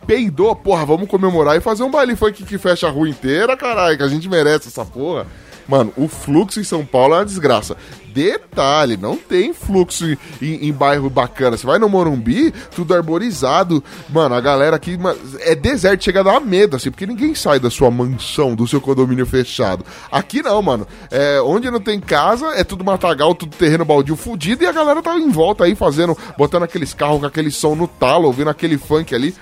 peidou, 0.06 0.56
porra, 0.56 0.86
vamos 0.86 1.08
comemorar 1.10 1.58
e 1.58 1.62
fazer 1.62 1.84
um 1.84 1.92
baile 1.92 2.16
funk 2.16 2.44
que 2.44 2.58
fecha 2.58 2.88
a 2.88 2.92
rua 2.92 3.10
inteira, 3.10 3.56
caralho, 3.58 3.98
que 3.98 4.04
a 4.04 4.08
gente 4.08 4.30
merece 4.30 4.68
essa 4.70 4.86
porra. 4.86 5.28
Mano, 5.68 5.92
o 5.98 6.08
fluxo 6.08 6.62
em 6.62 6.64
São 6.64 6.86
Paulo 6.86 7.14
é 7.14 7.18
uma 7.18 7.26
desgraça. 7.26 7.76
Detalhe, 8.18 8.98
não 8.98 9.16
tem 9.16 9.54
fluxo 9.54 10.04
em, 10.42 10.68
em 10.68 10.74
bairro 10.74 11.08
bacana. 11.08 11.56
Você 11.56 11.68
vai 11.68 11.78
no 11.78 11.88
Morumbi, 11.88 12.52
tudo 12.76 12.96
arborizado. 12.96 13.84
Mano, 14.10 14.34
a 14.34 14.42
galera 14.42 14.76
aqui 14.76 14.98
é 15.42 15.54
deserto, 15.54 16.04
chega 16.04 16.22
a 16.22 16.24
dar 16.24 16.40
medo, 16.42 16.76
assim, 16.76 16.90
porque 16.90 17.06
ninguém 17.06 17.36
sai 17.36 17.60
da 17.60 17.70
sua 17.70 17.92
mansão, 17.92 18.56
do 18.56 18.68
seu 18.68 18.82
condomínio 18.82 19.24
fechado. 19.28 19.86
Aqui 20.12 20.42
não, 20.42 20.60
mano. 20.64 20.88
É, 21.12 21.40
onde 21.42 21.70
não 21.70 21.80
tem 21.80 22.00
casa, 22.00 22.48
é 22.56 22.64
tudo 22.64 22.84
matagal, 22.84 23.36
tudo 23.36 23.56
terreno 23.56 23.86
baldio 23.86 24.16
fudido, 24.16 24.64
e 24.64 24.66
a 24.66 24.72
galera 24.72 25.00
tá 25.04 25.16
em 25.16 25.30
volta 25.30 25.66
aí 25.66 25.76
fazendo, 25.76 26.18
botando 26.36 26.64
aqueles 26.64 26.96
carros 26.96 27.20
com 27.20 27.28
aquele 27.28 27.52
som 27.52 27.76
no 27.76 27.88
talo, 27.88 28.26
ouvindo 28.26 28.50
aquele 28.50 28.80
funk 28.80 29.14
ali. 29.14 29.36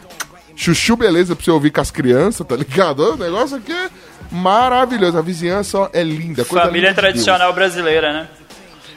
chuchu 0.53 0.97
beleza 0.97 1.33
pra 1.33 1.45
você 1.45 1.51
ouvir 1.51 1.71
com 1.71 1.79
as 1.79 1.91
crianças, 1.91 2.45
tá 2.45 2.57
ligado? 2.57 3.13
O 3.13 3.15
negócio 3.15 3.55
aqui 3.55 3.71
é 3.71 3.89
maravilhoso. 4.29 5.17
A 5.17 5.21
vizinhança 5.21 5.77
ó, 5.77 5.89
é 5.93 6.03
linda. 6.03 6.43
Família 6.43 6.89
linda 6.89 6.89
de 6.89 6.95
tradicional 6.95 7.53
brasileira, 7.53 8.11
né? 8.11 8.27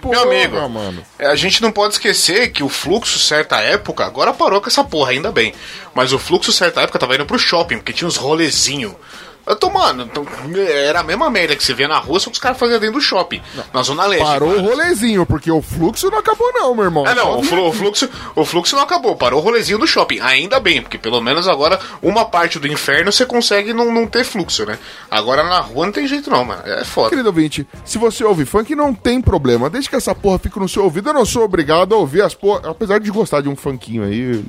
Porra, 0.00 0.14
Meu 0.14 0.22
amigo. 0.24 0.68
mano. 0.68 1.02
A 1.18 1.34
gente 1.34 1.60
não 1.60 1.72
pode 1.72 1.94
esquecer 1.94 2.50
que 2.52 2.62
o 2.62 2.68
fluxo, 2.68 3.18
certa 3.18 3.58
época, 3.60 4.04
agora 4.04 4.32
parou 4.32 4.60
com 4.60 4.68
essa 4.68 4.84
porra, 4.84 5.10
ainda 5.10 5.32
bem. 5.32 5.52
Mas 5.94 6.12
o 6.12 6.18
fluxo, 6.18 6.52
certa 6.52 6.80
época, 6.82 6.98
tava 6.98 7.14
indo 7.14 7.26
pro 7.26 7.38
shopping, 7.38 7.76
porque 7.78 7.92
tinha 7.92 8.06
uns 8.08 8.16
rolezinho. 8.16 8.96
Eu 9.48 9.56
tô, 9.56 9.70
mano, 9.70 10.06
tô- 10.06 10.24
era 10.58 11.00
a 11.00 11.02
mesma 11.02 11.30
merda 11.30 11.56
que 11.56 11.64
você 11.64 11.72
via 11.74 11.88
na 11.88 11.98
rua, 11.98 12.20
só 12.20 12.28
que 12.30 12.34
os 12.34 12.38
caras 12.38 12.58
faziam 12.58 12.78
dentro 12.78 12.96
do 12.96 13.00
shopping. 13.00 13.40
Na 13.72 13.82
Zona 13.82 14.06
Leste. 14.06 14.24
Parou 14.24 14.50
o 14.52 14.60
rolezinho, 14.60 15.24
porque 15.24 15.50
o 15.50 15.62
fluxo 15.62 16.10
não 16.10 16.18
acabou, 16.18 16.52
não, 16.52 16.74
meu 16.74 16.84
irmão. 16.84 17.06
É, 17.06 17.14
não, 17.14 17.38
o, 17.38 17.42
flu- 17.42 17.68
o 17.68 17.72
fluxo, 17.72 18.08
o 18.36 18.44
fluxo 18.44 18.76
não 18.76 18.82
acabou, 18.82 19.16
parou 19.16 19.40
o 19.40 19.42
rolezinho 19.42 19.78
do 19.78 19.86
shopping. 19.86 20.20
Ainda 20.20 20.60
bem, 20.60 20.82
porque 20.82 20.98
pelo 20.98 21.20
menos 21.20 21.48
agora 21.48 21.78
uma 22.02 22.24
parte 22.24 22.58
do 22.58 22.66
inferno 22.68 23.10
você 23.10 23.24
consegue 23.24 23.72
não, 23.72 23.92
não 23.92 24.06
ter 24.06 24.24
fluxo, 24.24 24.66
né? 24.66 24.78
Agora 25.10 25.42
na 25.42 25.60
rua 25.60 25.86
não 25.86 25.92
tem 25.92 26.06
jeito 26.06 26.28
não, 26.30 26.44
mano. 26.44 26.62
É 26.66 26.84
foda. 26.84 27.10
Querido 27.10 27.28
ouvinte, 27.28 27.66
se 27.84 27.96
você 27.98 28.22
ouve 28.24 28.44
funk, 28.44 28.74
não 28.74 28.92
tem 28.94 29.20
problema. 29.20 29.70
Desde 29.70 29.88
que 29.88 29.96
essa 29.96 30.14
porra 30.14 30.38
fique 30.38 30.58
no 30.58 30.68
seu 30.68 30.84
ouvido, 30.84 31.08
eu 31.08 31.14
não 31.14 31.24
sou 31.24 31.42
obrigado 31.44 31.94
a 31.94 31.98
ouvir 31.98 32.22
as 32.22 32.34
porra. 32.34 32.70
Apesar 32.70 32.98
de 33.00 33.10
gostar 33.10 33.40
de 33.40 33.48
um 33.48 33.56
funkinho 33.56 34.04
aí, 34.04 34.44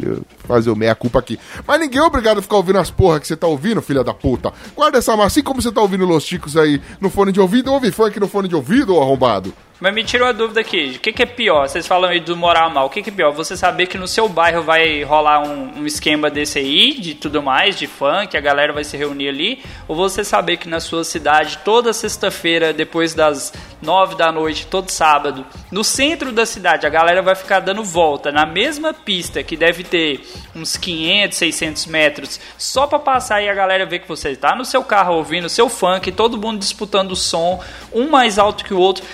fazer 0.46 0.70
o 0.70 0.76
meia-culpa 0.76 1.20
aqui. 1.20 1.40
Mas 1.66 1.80
ninguém 1.80 2.00
é 2.00 2.04
obrigado 2.04 2.40
a 2.40 2.42
ficar 2.42 2.58
ouvindo 2.58 2.80
as 2.80 2.92
porra 2.92 3.20
que 3.20 3.28
você 3.28 3.36
tá 3.38 3.48
ouvindo, 3.48 3.82
filha 3.82 4.04
da 4.04 4.14
puta. 4.14 4.52
Guarda 4.90 4.98
essa 4.98 5.16
massa, 5.16 5.28
assim 5.28 5.44
como 5.44 5.62
você 5.62 5.72
tá 5.72 5.82
ouvindo 5.82 6.04
Los 6.04 6.24
Chicos 6.24 6.58
aí 6.58 6.82
no 7.00 7.12
fone 7.12 7.32
de 7.32 7.40
ouvido, 7.40 7.72
ouve 7.72 7.92
funk 7.92 8.20
no 8.20 8.28
fone 8.28 8.48
de 8.48 8.56
ouvido, 8.56 8.96
ô 8.96 9.02
arrombado. 9.04 9.54
Mas 9.80 9.94
me 9.94 10.04
tira 10.04 10.26
uma 10.26 10.34
dúvida 10.34 10.60
aqui, 10.60 10.96
o 10.98 11.00
que, 11.00 11.14
que 11.14 11.24
é 11.24 11.26
pior? 11.26 11.66
Vocês 11.66 11.88
falam 11.88 12.10
aí 12.10 12.20
do 12.20 12.36
morar 12.36 12.70
mal, 12.70 12.88
o 12.88 12.90
que, 12.90 13.02
que 13.02 13.10
é 13.10 13.14
pior? 13.14 13.32
Você 13.32 13.56
saber 13.56 13.88
que 13.88 13.98
no 13.98 14.10
seu 14.10 14.28
bairro 14.28 14.62
vai 14.62 15.04
rolar 15.04 15.42
um, 15.42 15.80
um 15.80 15.86
esquema 15.86 16.30
desse 16.30 16.60
aí, 16.60 17.00
de 17.00 17.16
tudo 17.16 17.42
mais, 17.42 17.78
de 17.78 17.88
funk, 17.88 18.36
a 18.36 18.42
galera 18.42 18.74
vai 18.74 18.84
se 18.84 18.98
reunir 18.98 19.30
ali, 19.30 19.64
ou 19.88 19.96
você 19.96 20.22
saber 20.22 20.58
que 20.58 20.68
na 20.68 20.82
sua 20.82 21.06
cidade, 21.06 21.60
toda 21.64 21.94
sexta-feira, 21.94 22.74
depois 22.74 23.14
das 23.14 23.54
nove 23.82 24.16
da 24.16 24.34
noite, 24.34 24.68
todo 24.68 24.90
sábado, 24.90 25.46
no 25.72 25.82
centro 25.82 26.34
da 26.34 26.46
cidade, 26.46 26.86
a 26.86 26.90
galera 26.90 27.22
vai 27.22 27.34
ficar 27.34 27.62
dando 27.62 27.82
volta 27.82 28.34
na 28.34 28.46
mesma 28.46 28.94
pista, 28.94 29.42
que 29.44 29.56
deve 29.56 29.86
ter 29.86 30.28
uns 30.54 30.76
500, 30.76 31.38
600 31.38 31.86
metros, 31.86 32.40
só 32.58 32.86
pra 32.86 33.00
passar 33.00 33.42
e 33.42 33.48
a 33.48 33.54
galera 33.54 33.86
ver 33.86 34.00
que 34.00 34.10
você 34.10 34.36
tá 34.36 34.54
no 34.54 34.66
seu 34.66 34.84
carro 34.84 35.16
ouvindo 35.16 35.48
seu 35.48 35.70
funk, 35.70 36.12
todo 36.12 36.38
mundo 36.38 36.60
disputando 36.60 37.14
o 37.14 37.16
som, 37.16 37.64
um 37.94 38.10
mais 38.10 38.38
alto 38.38 38.66
que 38.66 38.74
o 38.74 38.78
outro, 38.78 39.06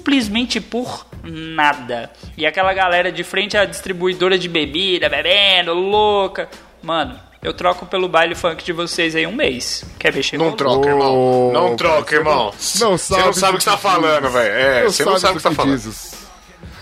simplesmente 0.00 0.60
por 0.60 1.06
nada. 1.22 2.10
E 2.36 2.46
aquela 2.46 2.72
galera 2.72 3.12
de 3.12 3.22
frente 3.22 3.56
à 3.56 3.66
distribuidora 3.66 4.38
de 4.38 4.48
bebida, 4.48 5.08
bebendo, 5.10 5.74
louca. 5.74 6.48
Mano, 6.82 7.20
eu 7.42 7.52
troco 7.52 7.84
pelo 7.84 8.08
baile 8.08 8.34
funk 8.34 8.64
de 8.64 8.72
vocês 8.72 9.14
aí 9.14 9.26
um 9.26 9.32
mês. 9.32 9.84
Quer 9.98 10.10
ver? 10.10 10.22
Chegou 10.22 10.46
Não 10.46 10.56
troca, 10.56 10.88
irmão. 10.88 11.52
Não 11.52 11.76
troca, 11.76 12.14
irmão. 12.14 12.46
não 12.46 12.52
Você 12.52 12.84
não 12.84 12.98
sabe 12.98 13.38
sabe 13.38 13.54
o 13.54 13.58
que 13.58 13.64
você 13.64 13.70
tá 13.70 13.76
falando, 13.76 14.30
velho. 14.30 14.52
É, 14.52 14.84
você 14.84 15.04
não 15.04 15.18
sabe 15.18 15.34
o 15.34 15.36
que 15.36 15.42
você 15.42 15.48
tá 15.50 15.54
falando. 15.54 15.82
Mano, 15.82 15.92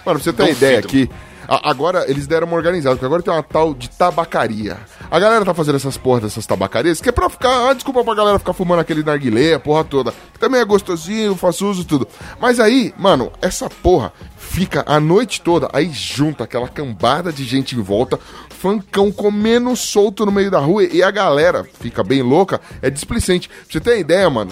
pra 0.04 0.14
você 0.14 0.32
ter 0.32 0.42
uma 0.42 0.50
ideia 0.50 0.78
aqui, 0.78 1.10
a- 1.49 1.70
agora 1.70 2.05
eles 2.09 2.26
deram 2.26 2.46
uma 2.46 2.57
organizada, 2.57 2.94
porque 2.94 3.07
agora 3.07 3.22
tem 3.22 3.32
uma 3.32 3.42
tal 3.42 3.72
de 3.74 3.88
tabacaria. 3.90 4.76
A 5.11 5.18
galera 5.18 5.44
tá 5.44 5.55
fazendo 5.55 5.76
essas 5.76 5.96
porras 5.96 6.22
dessas 6.24 6.44
tabacarias, 6.46 7.01
que 7.01 7.09
é 7.09 7.12
pra 7.12 7.28
ficar, 7.30 7.70
ah, 7.70 7.72
desculpa 7.72 8.05
pra 8.05 8.14
galera 8.14 8.38
ficar 8.38 8.53
fumando 8.53 8.80
aquele 8.80 9.03
narguilé, 9.03 9.55
a 9.55 9.59
porra 9.61 9.82
toda. 9.84 10.12
Que 10.32 10.38
também 10.38 10.61
é 10.61 10.64
gostosinho, 10.64 11.34
faço 11.34 11.66
uso 11.66 11.84
tudo. 11.84 12.07
Mas 12.38 12.61
aí, 12.61 12.92
mano, 12.99 13.32
essa 13.40 13.68
porra 13.70 14.12
fica 14.36 14.84
a 14.86 15.01
noite 15.01 15.40
toda, 15.40 15.68
aí 15.72 15.90
junta 15.90 16.44
aquela 16.44 16.68
cambada 16.68 17.32
de 17.32 17.44
gente 17.44 17.74
em 17.76 17.80
volta, 17.82 18.18
funkão 18.59 19.12
comendo 19.12 19.74
solto 19.76 20.26
no 20.26 20.32
meio 20.32 20.50
da 20.50 20.59
rua 20.59 20.82
e 20.82 21.00
a 21.00 21.11
galera 21.11 21.64
fica 21.80 22.02
bem 22.02 22.22
louca, 22.22 22.61
é 22.82 22.90
displicente. 22.90 23.48
Pra 23.48 23.56
você 23.70 23.80
ter 23.80 24.00
ideia, 24.00 24.28
mano, 24.28 24.50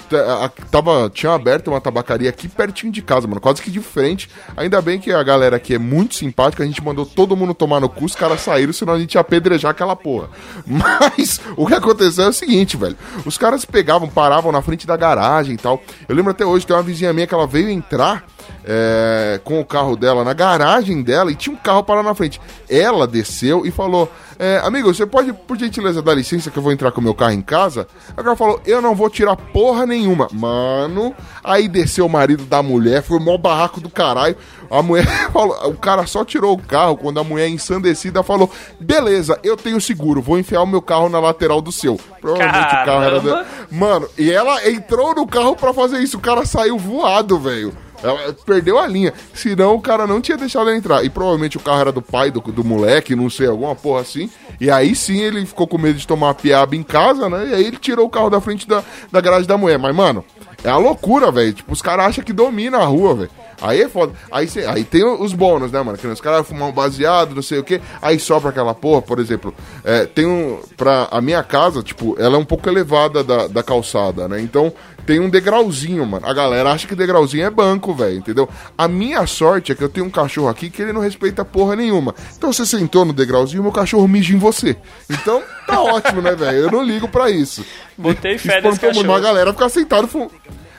tava, 0.70 1.10
tinha 1.12 1.32
aberto 1.32 1.68
uma 1.68 1.80
tabacaria 1.80 2.30
aqui 2.30 2.46
pertinho 2.46 2.92
de 2.92 3.02
casa, 3.02 3.26
mano, 3.26 3.40
quase 3.40 3.60
que 3.60 3.70
de 3.70 3.80
frente. 3.80 4.30
Ainda 4.56 4.80
bem 4.80 5.00
que 5.00 5.12
a 5.12 5.22
galera 5.22 5.56
aqui 5.56 5.74
é 5.74 5.78
muito 5.78 6.14
simpática, 6.14 6.62
a 6.62 6.66
gente 6.66 6.82
mandou 6.82 7.04
todo 7.04 7.36
mundo 7.36 7.52
tomar 7.52 7.80
no 7.80 7.88
cu, 7.88 8.04
os 8.04 8.14
caras 8.14 8.40
saíram, 8.42 8.72
senão 8.72 8.94
a 8.94 8.98
gente 8.98 9.14
ia 9.14 9.20
apedrejar 9.20 9.72
aquela 9.72 9.96
porra. 9.96 10.30
Mas 10.64 11.40
o 11.56 11.66
que 11.66 11.74
aconteceu 11.74 12.26
é 12.26 12.28
o 12.28 12.32
seguinte, 12.32 12.76
velho, 12.76 12.96
os 13.24 13.36
caras 13.36 13.64
pegavam, 13.64 14.08
paravam 14.08 14.52
na 14.52 14.62
frente 14.62 14.86
da 14.86 14.96
garagem 14.96 15.54
e 15.54 15.58
tal. 15.58 15.82
Eu 16.08 16.14
lembro 16.14 16.30
até 16.30 16.46
hoje, 16.46 16.64
tem 16.64 16.76
uma 16.76 16.82
vizinha 16.82 17.12
minha 17.12 17.26
que 17.26 17.34
ela 17.34 17.46
veio 17.46 17.68
entrar 17.68 18.24
é, 18.64 19.40
com 19.44 19.60
o 19.60 19.64
carro 19.64 19.96
dela 19.96 20.24
na 20.24 20.32
garagem 20.32 21.02
dela 21.02 21.30
e 21.30 21.34
tinha 21.34 21.54
um 21.54 21.58
carro 21.58 21.84
parado 21.84 22.08
na 22.08 22.14
frente. 22.14 22.40
Ela 22.68 23.06
desceu 23.06 23.64
e 23.64 23.70
falou: 23.70 24.10
é, 24.38 24.60
Amigo, 24.62 24.92
você 24.92 25.06
pode, 25.06 25.32
por 25.32 25.56
gentileza, 25.56 26.02
dar 26.02 26.14
licença 26.14 26.50
que 26.50 26.58
eu 26.58 26.62
vou 26.62 26.72
entrar 26.72 26.90
com 26.92 27.00
o 27.00 27.04
meu 27.04 27.14
carro 27.14 27.32
em 27.32 27.40
casa? 27.40 27.86
O 28.10 28.14
cara 28.16 28.36
falou: 28.36 28.60
Eu 28.66 28.82
não 28.82 28.94
vou 28.94 29.08
tirar 29.08 29.36
porra 29.36 29.86
nenhuma. 29.86 30.28
Mano, 30.32 31.14
aí 31.42 31.68
desceu 31.68 32.06
o 32.06 32.10
marido 32.10 32.44
da 32.44 32.62
mulher, 32.62 33.02
foi 33.02 33.18
o 33.18 33.20
maior 33.20 33.38
barraco 33.38 33.80
do 33.80 33.88
caralho. 33.88 34.36
A 34.70 34.82
mulher 34.82 35.06
falou: 35.32 35.70
O 35.70 35.76
cara 35.76 36.06
só 36.06 36.24
tirou 36.24 36.54
o 36.54 36.62
carro 36.62 36.96
quando 36.96 37.18
a 37.18 37.24
mulher 37.24 37.48
ensandecida 37.48 38.22
falou: 38.22 38.50
Beleza, 38.78 39.38
eu 39.42 39.56
tenho 39.56 39.80
seguro, 39.80 40.20
vou 40.20 40.38
enfiar 40.38 40.62
o 40.62 40.66
meu 40.66 40.82
carro 40.82 41.08
na 41.08 41.18
lateral 41.18 41.62
do 41.62 41.72
seu. 41.72 41.98
Provavelmente 42.20 42.74
o 42.74 42.84
carro 42.84 43.02
era. 43.02 43.20
Caramba. 43.20 43.30
Da... 43.30 43.46
Mano, 43.70 44.08
e 44.18 44.30
ela 44.30 44.68
entrou 44.68 45.14
no 45.14 45.26
carro 45.26 45.56
pra 45.56 45.72
fazer 45.72 45.98
isso. 45.98 46.18
O 46.18 46.20
cara 46.20 46.44
saiu 46.44 46.78
voado, 46.78 47.38
velho. 47.38 47.85
Ela 48.06 48.32
perdeu 48.44 48.78
a 48.78 48.86
linha. 48.86 49.12
Senão 49.34 49.74
o 49.74 49.80
cara 49.80 50.06
não 50.06 50.20
tinha 50.20 50.36
deixado 50.36 50.68
ela 50.68 50.76
entrar. 50.76 51.04
E 51.04 51.10
provavelmente 51.10 51.56
o 51.56 51.60
carro 51.60 51.80
era 51.80 51.92
do 51.92 52.02
pai 52.02 52.30
do, 52.30 52.40
do 52.40 52.64
moleque, 52.64 53.16
não 53.16 53.28
sei, 53.30 53.46
alguma 53.46 53.74
porra 53.74 54.00
assim. 54.02 54.30
E 54.60 54.70
aí 54.70 54.94
sim 54.94 55.20
ele 55.20 55.44
ficou 55.44 55.66
com 55.66 55.78
medo 55.78 55.98
de 55.98 56.06
tomar 56.06 56.28
uma 56.28 56.34
piaba 56.34 56.74
em 56.76 56.82
casa, 56.82 57.28
né? 57.28 57.48
E 57.50 57.54
aí 57.54 57.64
ele 57.66 57.76
tirou 57.76 58.06
o 58.06 58.10
carro 58.10 58.30
da 58.30 58.40
frente 58.40 58.66
da, 58.66 58.82
da 59.10 59.20
garagem 59.20 59.46
da 59.46 59.56
mulher. 59.58 59.78
Mas, 59.78 59.94
mano, 59.94 60.24
é 60.64 60.70
a 60.70 60.76
loucura, 60.76 61.30
velho. 61.30 61.52
Tipo, 61.52 61.72
os 61.72 61.82
caras 61.82 62.06
acham 62.06 62.24
que 62.24 62.32
domina 62.32 62.78
a 62.78 62.84
rua, 62.84 63.14
velho. 63.14 63.30
Aí 63.60 63.80
é 63.80 63.88
foda. 63.88 64.12
Aí, 64.30 64.46
cê- 64.46 64.66
aí 64.66 64.84
tem 64.84 65.02
os 65.02 65.32
bônus, 65.32 65.72
né, 65.72 65.80
mano? 65.82 65.96
Que 65.96 66.06
os 66.06 66.20
caras 66.20 66.46
fumam 66.46 66.68
um 66.68 66.72
baseado, 66.72 67.34
não 67.34 67.40
sei 67.42 67.58
o 67.58 67.64
quê. 67.64 67.80
Aí 68.02 68.18
sobra 68.18 68.50
aquela 68.50 68.74
porra, 68.74 69.00
por 69.00 69.18
exemplo. 69.18 69.54
É, 69.82 70.04
tem 70.04 70.26
um. 70.26 70.60
Pra 70.76 71.08
a 71.10 71.22
minha 71.22 71.42
casa, 71.42 71.82
tipo, 71.82 72.14
ela 72.18 72.36
é 72.36 72.38
um 72.38 72.44
pouco 72.44 72.68
elevada 72.68 73.24
da, 73.24 73.46
da 73.46 73.62
calçada, 73.62 74.28
né? 74.28 74.40
Então 74.42 74.70
tem 75.06 75.20
um 75.20 75.30
degrauzinho, 75.30 76.04
mano. 76.04 76.26
A 76.26 76.34
galera 76.34 76.72
acha 76.72 76.86
que 76.86 76.94
degrauzinho 76.94 77.46
é 77.46 77.50
banco, 77.50 77.94
velho, 77.94 78.18
entendeu? 78.18 78.48
A 78.76 78.88
minha 78.88 79.24
sorte 79.26 79.70
é 79.70 79.74
que 79.74 79.82
eu 79.82 79.88
tenho 79.88 80.06
um 80.06 80.10
cachorro 80.10 80.48
aqui 80.48 80.68
que 80.68 80.82
ele 80.82 80.92
não 80.92 81.00
respeita 81.00 81.44
porra 81.44 81.76
nenhuma. 81.76 82.14
Então 82.36 82.52
você 82.52 82.66
sentou 82.66 83.04
no 83.04 83.12
degrauzinho, 83.12 83.62
meu 83.62 83.72
cachorro 83.72 84.08
mija 84.08 84.34
em 84.34 84.38
você. 84.38 84.76
Então 85.08 85.42
tá 85.66 85.80
ótimo, 85.80 86.20
né, 86.20 86.34
velho? 86.34 86.58
Eu 86.58 86.70
não 86.70 86.82
ligo 86.82 87.06
pra 87.06 87.30
isso. 87.30 87.64
Botei 87.96 88.36
fé 88.36 88.60
nesse 88.60 88.80
cachorro. 88.80 89.14
A 89.14 89.20
galera 89.20 89.52
fica 89.52 89.68
sentada 89.68 90.06
fumando. 90.06 90.32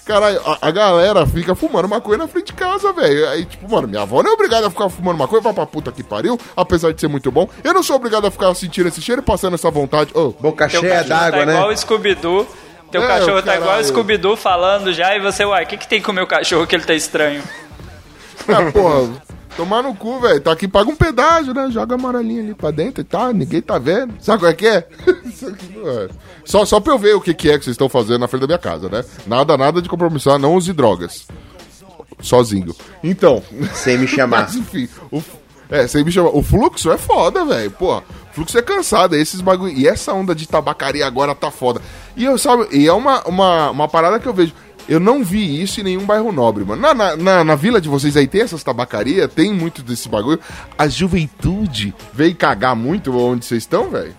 Caralho, 0.07 0.39
a, 0.45 0.69
a 0.69 0.71
galera 0.71 1.25
fica 1.25 1.53
fumando 1.53 1.89
maconha 1.89 2.19
na 2.19 2.28
frente 2.30 2.47
de 2.47 2.53
casa, 2.53 2.93
velho. 2.93 3.28
Aí, 3.30 3.43
tipo, 3.43 3.69
mano, 3.69 3.89
minha 3.89 4.03
avó 4.03 4.23
não 4.23 4.32
é 4.32 4.34
obrigada 4.34 4.67
a 4.67 4.69
ficar 4.69 4.88
fumando 4.88 5.17
maconha, 5.17 5.41
vai 5.41 5.53
pra 5.53 5.65
puta 5.65 5.91
que 5.91 6.01
pariu, 6.01 6.39
apesar 6.55 6.93
de 6.93 7.01
ser 7.01 7.09
muito 7.09 7.30
bom. 7.30 7.49
Eu 7.61 7.73
não 7.73 7.84
sou 7.84 7.97
obrigado 7.97 8.25
a 8.25 8.32
ficar 8.32 8.53
sentindo 8.55 8.88
esse 8.88 9.01
cheiro 9.01 9.21
e 9.21 9.25
passando 9.25 9.55
essa 9.55 9.69
vontade. 9.69 10.11
Ô, 10.13 10.30
Boca 10.32 10.69
Teu 10.69 10.80
cheia 10.80 11.03
cachorro 11.03 11.09
tá 11.09 11.30
d'água, 11.30 11.51
igual 11.51 11.67
né? 11.67 11.73
o 11.73 11.78
Scooby-Doo. 11.78 12.47
Teu 12.91 13.03
É, 13.03 13.07
cachorro 13.07 13.41
tá 13.41 13.55
igual 13.55 13.79
o. 13.79 13.83
Scooby-Doo 13.83 14.35
falando 14.38 14.93
já 14.93 15.15
e 15.15 15.19
você, 15.19 15.43
uai, 15.43 15.63
o 15.63 15.67
que, 15.67 15.77
que 15.77 15.88
tem 15.88 16.01
com 16.01 16.11
o 16.11 16.15
meu 16.15 16.25
cachorro 16.27 16.65
que 16.65 16.75
ele 16.75 16.85
tá 16.85 16.93
estranho? 16.93 17.43
ah, 18.47 18.71
porra, 18.71 19.09
tomar 19.57 19.83
no 19.83 19.93
cu, 19.93 20.19
velho. 20.19 20.39
Tá 20.39 20.51
aqui, 20.53 20.67
paga 20.67 20.89
um 20.89 20.95
pedágio, 20.95 21.53
né? 21.53 21.69
Joga 21.69 21.95
a 21.95 21.97
amarelinha 21.97 22.41
ali 22.41 22.53
pra 22.53 22.71
dentro 22.71 23.01
e 23.01 23.03
tá, 23.03 23.33
ninguém 23.33 23.61
tá 23.61 23.77
vendo. 23.77 24.13
Sabe 24.21 24.39
qual 24.39 24.51
é 24.51 24.53
que 24.53 24.67
é? 24.67 24.88
É. 25.85 26.09
só, 26.43 26.65
só 26.65 26.79
pra 26.79 26.93
eu 26.93 26.97
ver 26.97 27.15
o 27.15 27.21
que, 27.21 27.33
que 27.33 27.49
é 27.49 27.57
que 27.57 27.63
vocês 27.63 27.75
estão 27.75 27.88
fazendo 27.88 28.19
na 28.19 28.27
frente 28.27 28.41
da 28.41 28.47
minha 28.47 28.57
casa, 28.57 28.89
né? 28.89 29.05
Nada, 29.27 29.55
nada 29.55 29.81
de 29.81 29.88
compromissar, 29.88 30.39
não 30.39 30.55
use 30.55 30.73
drogas. 30.73 31.27
Sozinho. 32.19 32.75
Então. 33.03 33.43
Sem 33.73 33.97
me 33.97 34.07
chamar. 34.07 34.43
Mas 34.47 34.55
enfim, 34.55 34.89
o, 35.11 35.21
é, 35.69 35.85
sem 35.88 36.03
me 36.03 36.11
chamar. 36.11 36.29
O 36.29 36.41
fluxo 36.41 36.91
é 36.91 36.97
foda, 36.97 37.45
velho. 37.45 37.71
Pô, 37.71 38.01
fluxo 38.33 38.57
é 38.57 38.61
cansado, 38.61 39.15
é 39.15 39.19
esses 39.19 39.39
bagulho. 39.41 39.71
E 39.71 39.88
essa 39.88 40.13
onda 40.13 40.33
de 40.33 40.47
tabacaria 40.47 41.05
agora 41.05 41.35
tá 41.35 41.51
foda. 41.51 41.81
E 42.18 42.26
eu, 42.26 42.36
sabe, 42.38 42.68
e 42.72 42.88
é 42.88 42.91
uma, 42.91 43.22
uma, 43.28 43.70
uma 43.70 43.88
parada 43.88 44.20
que 44.20 44.28
eu 44.28 44.34
vejo. 44.34 44.51
Eu 44.89 44.99
não 44.99 45.24
vi 45.24 45.61
isso 45.61 45.80
em 45.80 45.84
nenhum 45.84 46.05
bairro 46.05 46.32
nobre, 46.32 46.65
mano. 46.65 46.82
Na, 46.82 46.93
na, 46.93 47.15
na, 47.15 47.43
na 47.43 47.55
vila 47.55 47.80
de 47.80 47.88
vocês 47.88 48.18
aí 48.18 48.26
tem 48.26 48.41
essas 48.41 48.63
tabacarias, 48.63 49.32
tem 49.32 49.53
muito 49.53 49.84
desse 49.84 50.09
bagulho. 50.09 50.39
A 50.78 50.88
juventude 50.88 51.93
veio 52.11 52.36
cagar 52.36 52.76
muito 52.76 53.15
onde 53.15 53.45
vocês 53.45 53.63
estão, 53.63 53.91
velho? 53.91 54.15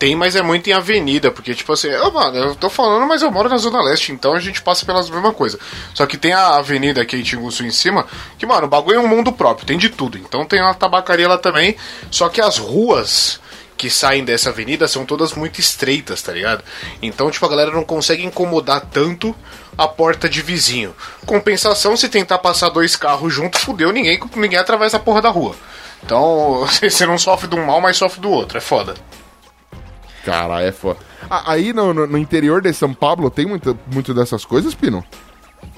Tem, 0.00 0.16
mas 0.16 0.34
é 0.34 0.40
muito 0.40 0.68
em 0.68 0.72
avenida, 0.72 1.30
porque, 1.30 1.54
tipo 1.54 1.74
assim, 1.74 1.88
eu, 1.88 2.10
mano, 2.10 2.34
eu 2.34 2.54
tô 2.54 2.70
falando, 2.70 3.06
mas 3.06 3.20
eu 3.20 3.30
moro 3.30 3.50
na 3.50 3.58
Zona 3.58 3.82
Leste, 3.82 4.12
então 4.12 4.32
a 4.32 4.40
gente 4.40 4.62
passa 4.62 4.86
pelas 4.86 5.10
mesmas 5.10 5.36
coisas. 5.36 5.60
Só 5.92 6.06
que 6.06 6.16
tem 6.16 6.32
a 6.32 6.56
avenida 6.56 7.02
aqui 7.02 7.18
em 7.18 7.22
Tinguçu 7.22 7.62
em 7.64 7.70
cima, 7.70 8.06
que, 8.38 8.46
mano, 8.46 8.66
o 8.66 8.70
bagulho 8.70 8.96
é 8.96 9.00
um 9.00 9.06
mundo 9.06 9.30
próprio, 9.30 9.66
tem 9.66 9.76
de 9.76 9.90
tudo. 9.90 10.16
Então 10.16 10.46
tem 10.46 10.60
uma 10.60 10.72
tabacaria 10.72 11.28
lá 11.28 11.36
também, 11.36 11.76
só 12.10 12.30
que 12.30 12.40
as 12.40 12.56
ruas 12.56 13.38
que 13.80 13.88
saem 13.88 14.22
dessa 14.24 14.50
avenida 14.50 14.86
são 14.86 15.06
todas 15.06 15.32
muito 15.32 15.58
estreitas, 15.58 16.20
tá 16.20 16.32
ligado? 16.32 16.62
Então, 17.00 17.30
tipo, 17.30 17.46
a 17.46 17.48
galera 17.48 17.70
não 17.70 17.82
consegue 17.82 18.22
incomodar 18.22 18.82
tanto 18.92 19.34
a 19.78 19.88
porta 19.88 20.28
de 20.28 20.42
vizinho. 20.42 20.94
Compensação, 21.24 21.96
se 21.96 22.10
tentar 22.10 22.38
passar 22.40 22.68
dois 22.68 22.94
carros 22.94 23.32
junto, 23.32 23.58
fudeu, 23.58 23.90
ninguém, 23.90 24.20
ninguém 24.36 24.58
atravessa 24.58 24.98
a 24.98 25.00
porra 25.00 25.22
da 25.22 25.30
rua. 25.30 25.56
Então, 26.04 26.66
você 26.82 27.06
não 27.06 27.16
sofre 27.16 27.48
de 27.48 27.56
um 27.56 27.64
mal, 27.64 27.80
mas 27.80 27.96
sofre 27.96 28.20
do 28.20 28.30
outro, 28.30 28.58
é 28.58 28.60
foda. 28.60 28.94
Cara, 30.24 30.62
é 30.62 30.70
foda. 30.72 30.98
Ah, 31.30 31.52
aí 31.52 31.72
no, 31.72 31.94
no- 31.94 32.06
no 32.06 32.18
interior 32.18 32.60
de 32.60 32.72
São 32.74 32.92
Paulo 32.92 33.30
tem 33.30 33.46
muito, 33.46 33.78
muito 33.90 34.12
dessas 34.12 34.44
coisas, 34.44 34.74
Pino? 34.74 35.02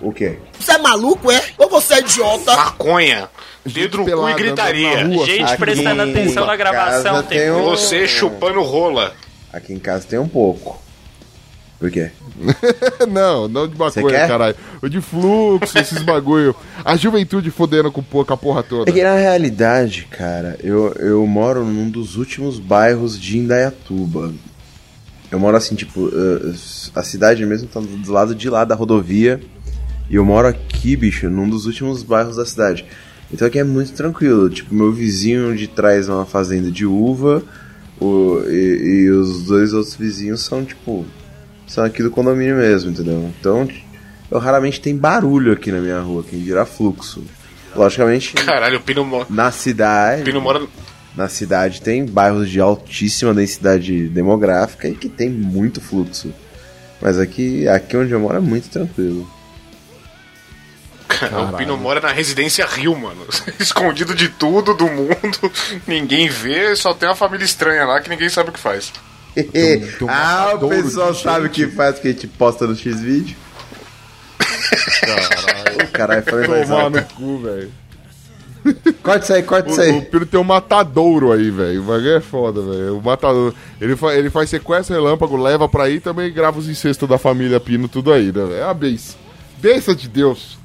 O 0.00 0.12
quê? 0.12 0.40
Você 0.58 0.72
é 0.72 0.78
maluco, 0.78 1.30
é? 1.30 1.40
Ou 1.56 1.68
você 1.68 1.94
é 1.94 1.98
idiota? 2.00 2.56
Maconha, 2.56 3.30
dedo 3.64 3.98
no 3.98 4.04
cu 4.04 4.28
e 4.28 4.34
gritaria. 4.34 5.04
rua, 5.04 5.26
Gente 5.26 5.56
prestando 5.56 6.02
atenção 6.02 6.46
na 6.46 6.56
gravação. 6.56 7.22
Tem 7.22 7.38
tem 7.38 7.50
um- 7.52 7.64
Você 7.64 8.06
chupando 8.06 8.62
rola. 8.62 9.14
Aqui 9.52 9.72
em 9.72 9.78
casa 9.78 10.06
tem 10.06 10.18
um 10.18 10.28
pouco. 10.28 10.80
Por 11.78 11.90
quê? 11.90 12.12
não, 13.10 13.48
não 13.48 13.66
de 13.66 13.76
maconha, 13.76 14.28
caralho. 14.28 14.56
O 14.80 14.88
de 14.88 15.00
fluxo, 15.00 15.76
esses 15.76 16.00
bagulho. 16.02 16.54
A 16.84 16.96
juventude 16.96 17.50
fodendo 17.50 17.90
com 17.90 18.00
pouca 18.02 18.36
porra 18.36 18.62
toda. 18.62 18.88
É 18.88 18.94
que 18.94 19.02
na 19.02 19.16
realidade, 19.16 20.06
cara, 20.08 20.56
eu, 20.62 20.92
eu 21.00 21.26
moro 21.26 21.64
num 21.64 21.90
dos 21.90 22.16
últimos 22.16 22.60
bairros 22.60 23.20
de 23.20 23.36
Indaiatuba. 23.36 24.32
Eu 25.30 25.40
moro 25.40 25.56
assim, 25.56 25.74
tipo, 25.74 26.02
uh, 26.02 26.54
a 26.94 27.02
cidade 27.02 27.44
mesmo 27.44 27.66
tá 27.66 27.80
do 27.80 28.12
lado 28.12 28.32
de 28.32 28.48
lá 28.48 28.64
da 28.64 28.76
rodovia. 28.76 29.40
E 30.08 30.14
eu 30.14 30.24
moro 30.24 30.46
aqui, 30.46 30.94
bicho, 30.94 31.28
num 31.28 31.48
dos 31.48 31.66
últimos 31.66 32.02
bairros 32.04 32.36
da 32.36 32.46
cidade. 32.46 32.84
Então 33.32 33.46
aqui 33.48 33.58
é 33.58 33.64
muito 33.64 33.92
tranquilo. 33.92 34.48
Tipo, 34.50 34.74
meu 34.74 34.92
vizinho 34.92 35.56
de 35.56 35.66
trás 35.66 36.08
é 36.08 36.12
uma 36.12 36.26
fazenda 36.26 36.70
de 36.70 36.84
uva. 36.86 37.42
O, 38.00 38.40
e, 38.48 39.04
e 39.04 39.10
os 39.10 39.44
dois 39.44 39.72
outros 39.72 39.94
vizinhos 39.94 40.42
são, 40.42 40.64
tipo, 40.64 41.06
são 41.66 41.84
aqui 41.84 42.02
do 42.02 42.10
condomínio 42.10 42.56
mesmo, 42.56 42.90
entendeu? 42.90 43.30
Então, 43.38 43.68
eu 44.30 44.38
raramente 44.38 44.80
tem 44.80 44.96
barulho 44.96 45.52
aqui 45.52 45.70
na 45.70 45.78
minha 45.80 46.00
rua, 46.00 46.24
quem 46.28 46.40
dirá 46.40 46.64
fluxo. 46.66 47.22
Logicamente, 47.76 48.34
Caralho, 48.34 48.78
o 48.78 48.82
Pino, 48.82 49.04
mo- 49.04 49.24
na 49.30 49.50
cidade, 49.50 50.24
Pino 50.24 50.40
mora. 50.42 50.60
na 51.16 51.26
cidade 51.28 51.80
tem 51.80 52.04
bairros 52.04 52.50
de 52.50 52.60
altíssima 52.60 53.32
densidade 53.32 54.08
demográfica 54.08 54.88
e 54.88 54.94
que 54.94 55.08
tem 55.08 55.30
muito 55.30 55.80
fluxo. 55.80 56.32
Mas 57.00 57.18
aqui, 57.18 57.66
aqui 57.68 57.96
onde 57.96 58.12
eu 58.12 58.20
moro 58.20 58.36
é 58.36 58.40
muito 58.40 58.68
tranquilo. 58.68 59.26
O 61.52 61.56
Pino 61.56 61.76
mora 61.76 62.00
na 62.00 62.10
residência 62.10 62.66
Rio, 62.66 62.96
mano. 62.96 63.26
Escondido 63.58 64.14
de 64.14 64.28
tudo, 64.28 64.74
do 64.74 64.86
mundo. 64.88 65.52
Ninguém 65.86 66.28
vê, 66.28 66.74
só 66.76 66.94
tem 66.94 67.08
uma 67.08 67.14
família 67.14 67.44
estranha 67.44 67.84
lá 67.84 68.00
que 68.00 68.08
ninguém 68.08 68.28
sabe 68.28 68.50
o 68.50 68.52
que 68.52 68.60
faz. 68.60 68.92
um 69.36 70.08
ah, 70.08 70.50
o 70.50 70.54
matadouro 70.54 70.82
pessoal 70.82 71.14
sabe 71.14 71.46
o 71.46 71.50
que 71.50 71.66
faz 71.68 71.98
que 71.98 72.08
a 72.08 72.10
gente 72.12 72.26
posta 72.26 72.66
no 72.66 72.76
X-Vídeo? 72.76 73.36
Caralho. 75.00 75.88
Caralho, 75.92 76.22
falei 76.22 76.48
mais 76.48 76.68
Tomar 76.68 76.90
no 76.90 77.02
cu, 77.04 77.38
velho. 77.38 77.72
Corta 79.02 79.24
isso 79.24 79.32
aí, 79.32 79.42
corta 79.42 79.68
O, 79.68 79.72
isso 79.72 79.80
o 79.80 79.84
aí. 79.84 80.00
Pino 80.02 80.26
tem 80.26 80.38
um 80.38 80.44
matadouro 80.44 81.32
aí, 81.32 81.50
velho. 81.50 81.82
O 81.82 81.84
bagulho 81.84 82.16
é 82.16 82.20
foda, 82.20 82.60
velho. 82.62 82.98
O 82.98 83.02
matador. 83.02 83.52
Ele, 83.80 83.96
fa 83.96 84.14
ele 84.14 84.30
faz 84.30 84.50
sequestro 84.50 84.94
relâmpago, 84.94 85.36
leva 85.36 85.68
pra 85.68 85.84
aí 85.84 85.96
e 85.96 86.00
também 86.00 86.32
grava 86.32 86.58
os 86.58 86.68
incestos 86.68 87.08
da 87.08 87.18
família 87.18 87.58
Pino, 87.58 87.88
tudo 87.88 88.12
aí, 88.12 88.26
né, 88.26 88.44
velho? 88.44 88.54
É 88.54 88.64
uma 88.64 88.74
benção. 88.74 89.16
Benção 89.58 89.94
de 89.94 90.08
Deus. 90.08 90.58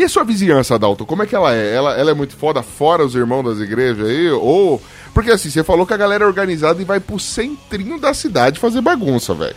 E 0.00 0.04
a 0.04 0.08
sua 0.08 0.24
vizinhança, 0.24 0.78
Dalton? 0.78 1.04
Como 1.04 1.22
é 1.22 1.26
que 1.26 1.36
ela 1.36 1.54
é? 1.54 1.74
Ela, 1.74 1.94
ela 1.94 2.10
é 2.10 2.14
muito 2.14 2.34
foda, 2.34 2.62
fora 2.62 3.04
os 3.04 3.14
irmãos 3.14 3.42
das 3.42 3.58
igrejas 3.58 4.08
aí? 4.08 4.30
Ou. 4.30 4.80
Porque 5.12 5.30
assim, 5.30 5.50
você 5.50 5.62
falou 5.62 5.84
que 5.84 5.92
a 5.92 5.96
galera 5.98 6.24
é 6.24 6.26
organizada 6.26 6.80
e 6.80 6.86
vai 6.86 6.98
pro 6.98 7.20
centrinho 7.20 8.00
da 8.00 8.14
cidade 8.14 8.58
fazer 8.58 8.80
bagunça, 8.80 9.34
velho. 9.34 9.54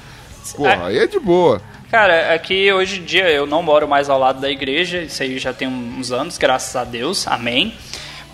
Porra, 0.57 0.87
aí 0.87 0.97
é 0.97 1.07
de 1.07 1.17
boa. 1.17 1.61
Cara, 1.89 2.33
aqui 2.33 2.73
hoje 2.73 2.99
em 2.99 3.05
dia 3.05 3.29
eu 3.29 3.45
não 3.45 3.63
moro 3.63 3.87
mais 3.87 4.09
ao 4.09 4.19
lado 4.19 4.41
da 4.41 4.51
igreja, 4.51 5.03
isso 5.03 5.23
aí 5.23 5.39
já 5.39 5.53
tem 5.53 5.65
uns 5.65 6.11
anos, 6.11 6.37
graças 6.37 6.75
a 6.75 6.83
Deus, 6.83 7.25
amém. 7.25 7.73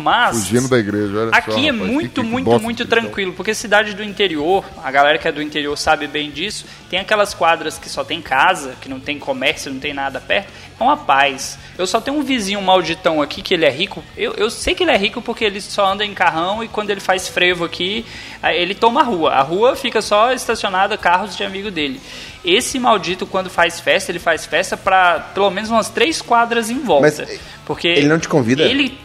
Mas 0.02 0.38
Fugindo 0.48 0.70
da 0.70 0.78
igreja, 0.78 1.14
olha 1.20 1.30
só, 1.30 1.36
aqui 1.36 1.68
é 1.68 1.72
rapaz, 1.72 1.92
muito, 1.92 2.10
que- 2.10 2.22
que 2.22 2.28
muito, 2.28 2.46
bosta 2.46 2.64
muito 2.64 2.86
tranquilo, 2.86 3.34
porque 3.34 3.54
cidade 3.54 3.94
do 3.94 4.02
interior, 4.02 4.64
a 4.82 4.90
galera 4.90 5.18
que 5.18 5.28
é 5.28 5.32
do 5.32 5.42
interior 5.42 5.78
sabe 5.78 6.08
bem 6.08 6.32
disso, 6.32 6.66
tem 6.90 7.00
aquelas 7.00 7.34
quadras 7.34 7.78
que 7.78 7.90
só 7.90 8.02
tem 8.06 8.22
casa, 8.22 8.76
que 8.80 8.88
não 8.88 8.98
tem 9.00 9.20
comércio, 9.20 9.70
não 9.72 9.80
tem 9.80 9.94
nada 9.94 10.22
perto, 10.22 10.48
é 10.80 10.84
uma 10.84 10.96
paz. 10.96 11.60
Eu 11.78 11.86
só 11.86 12.00
tenho 12.00 12.16
um 12.18 12.24
vizinho 12.24 12.62
malditão 12.62 13.22
aqui 13.22 13.42
que 13.42 13.54
ele 13.54 13.66
é 13.66 13.70
rico, 13.70 14.02
eu, 14.16 14.34
eu 14.36 14.50
sei 14.50 14.74
que 14.74 14.84
ele 14.84 14.92
é 14.92 14.98
rico 14.98 15.22
porque 15.22 15.44
ele 15.44 15.60
só 15.60 15.86
anda 15.92 16.06
em 16.06 16.14
carrão 16.14 16.64
e 16.64 16.70
quando 16.70 16.92
ele 16.92 17.02
faz 17.02 17.28
frevo 17.28 17.66
aqui, 17.66 18.06
ele 18.42 18.74
toma 18.74 19.02
a 19.02 19.04
rua. 19.04 19.32
A 19.34 19.42
rua 19.42 19.76
fica 19.76 20.02
só 20.02 20.32
estacionada 20.32 20.98
carros 20.98 21.36
de 21.36 21.44
amigo 21.44 21.70
dele. 21.70 22.00
Esse 22.46 22.80
maldito, 22.80 23.28
quando 23.28 23.50
faz 23.50 23.82
festa, 23.82 24.14
ele 24.14 24.20
faz 24.20 24.46
festa 24.46 24.78
pra 24.78 25.20
pelo 25.20 25.50
menos 25.52 25.70
umas 25.70 25.90
três 25.90 26.22
quadras 26.22 26.70
em 26.70 26.80
volta. 26.80 27.26
Mas 27.28 27.40
porque 27.66 27.90
ele 27.90 28.08
não 28.08 28.18
te 28.18 28.30
convida? 28.30 28.64
Ele 28.64 28.98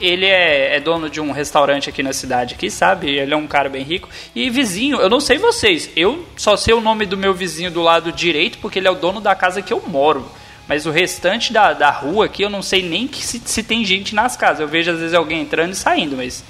ele 0.00 0.26
é, 0.26 0.76
é 0.76 0.80
dono 0.80 1.08
de 1.08 1.20
um 1.20 1.32
restaurante 1.32 1.88
aqui 1.88 2.02
na 2.02 2.12
cidade, 2.12 2.54
aqui, 2.54 2.70
sabe? 2.70 3.10
Ele 3.10 3.32
é 3.32 3.36
um 3.36 3.46
cara 3.46 3.68
bem 3.68 3.82
rico. 3.82 4.08
E 4.34 4.48
vizinho, 4.50 5.00
eu 5.00 5.08
não 5.08 5.20
sei 5.20 5.38
vocês, 5.38 5.90
eu 5.96 6.26
só 6.36 6.56
sei 6.56 6.74
o 6.74 6.80
nome 6.80 7.06
do 7.06 7.16
meu 7.16 7.34
vizinho 7.34 7.70
do 7.70 7.82
lado 7.82 8.12
direito, 8.12 8.58
porque 8.58 8.78
ele 8.78 8.88
é 8.88 8.90
o 8.90 8.96
dono 8.96 9.20
da 9.20 9.34
casa 9.34 9.62
que 9.62 9.72
eu 9.72 9.82
moro. 9.86 10.26
Mas 10.68 10.86
o 10.86 10.90
restante 10.90 11.52
da, 11.52 11.72
da 11.72 11.90
rua 11.90 12.26
aqui, 12.26 12.42
eu 12.42 12.50
não 12.50 12.62
sei 12.62 12.82
nem 12.82 13.06
que 13.06 13.24
se, 13.24 13.42
se 13.44 13.62
tem 13.62 13.84
gente 13.84 14.14
nas 14.14 14.36
casas. 14.36 14.60
Eu 14.60 14.68
vejo 14.68 14.90
às 14.90 14.98
vezes 14.98 15.14
alguém 15.14 15.42
entrando 15.42 15.72
e 15.72 15.76
saindo, 15.76 16.16
mas 16.16 16.44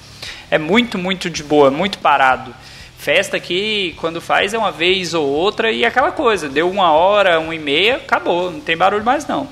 é 0.51 0.59
muito, 0.59 0.99
muito 0.99 1.31
de 1.31 1.43
boa, 1.43 1.71
muito 1.71 1.99
parado. 1.99 2.55
Festa 2.99 3.37
aqui, 3.37 3.97
quando 3.97 4.21
faz, 4.21 4.55
é 4.55 4.59
uma 4.59 4.71
vez 4.71 5.13
ou 5.13 5.27
outra 5.27 5.73
e 5.73 5.85
aquela 5.85 6.13
coisa. 6.13 6.49
Deu 6.49 6.71
uma 6.71 6.93
hora, 6.93 7.41
uma 7.41 7.55
e 7.55 7.59
meia, 7.59 7.97
acabou. 7.97 8.51
Não 8.51 8.61
tem 8.61 8.77
barulho 8.77 9.05
mais 9.05 9.27
não. 9.27 9.49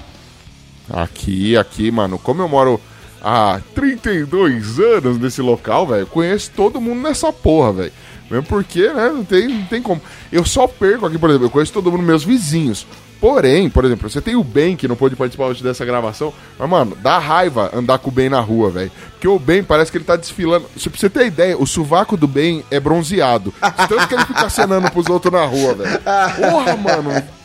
Aqui, 0.93 1.57
aqui, 1.57 1.91
mano, 1.91 2.19
como 2.19 2.43
eu 2.43 2.49
moro 2.49 2.81
há 3.23 3.61
32 3.75 4.79
anos 4.79 5.19
nesse 5.19 5.43
local, 5.43 5.87
velho, 5.87 6.07
conheço 6.07 6.51
todo 6.55 6.81
mundo 6.81 7.01
nessa 7.01 7.33
porra, 7.33 7.73
velho. 7.73 7.93
Mesmo 8.31 8.47
porque, 8.47 8.89
né, 8.93 9.09
não 9.09 9.25
tem, 9.25 9.49
não 9.49 9.65
tem 9.65 9.83
como. 9.83 10.01
Eu 10.31 10.45
só 10.45 10.67
perco 10.69 11.07
aqui, 11.07 11.19
por 11.19 11.29
exemplo, 11.29 11.47
eu 11.47 11.51
conheço 11.51 11.73
todo 11.73 11.91
mundo, 11.91 12.03
meus 12.03 12.23
vizinhos. 12.23 12.87
Porém, 13.21 13.69
por 13.69 13.85
exemplo, 13.85 14.09
você 14.09 14.21
tem 14.21 14.35
o 14.35 14.43
Ben 14.43 14.75
que 14.75 14.89
não 14.89 14.97
pôde 14.97 15.15
participar 15.15 15.47
hoje 15.47 15.63
dessa 15.63 15.85
gravação, 15.85 16.33
mas, 16.59 16.71
mano, 16.71 16.97
dá 17.03 17.19
raiva 17.19 17.71
andar 17.75 17.99
com 17.99 18.09
o 18.09 18.13
Ben 18.13 18.31
na 18.31 18.41
rua, 18.41 18.71
velho. 18.71 18.91
Porque 19.11 19.29
o 19.29 19.39
Ben 19.39 19.63
parece 19.63 19.91
que 19.91 19.99
ele 19.99 20.05
tá 20.05 20.17
desfilando. 20.17 20.67
Se 20.77 20.89
você 20.89 21.11
ter 21.11 21.27
ideia, 21.27 21.59
o 21.59 21.67
sovaco 21.67 22.17
do 22.17 22.27
Ben 22.27 22.65
é 22.71 22.81
bronzeado. 22.81 23.53
Tanto 23.61 24.09
que 24.09 24.15
ele 24.15 24.25
fica 24.25 24.47
acenando 24.47 24.91
pros 24.91 25.07
outros 25.09 25.33
na 25.33 25.45
rua, 25.45 25.75
velho. 25.75 26.01
Porra, 26.01 26.77
mano. 26.77 27.40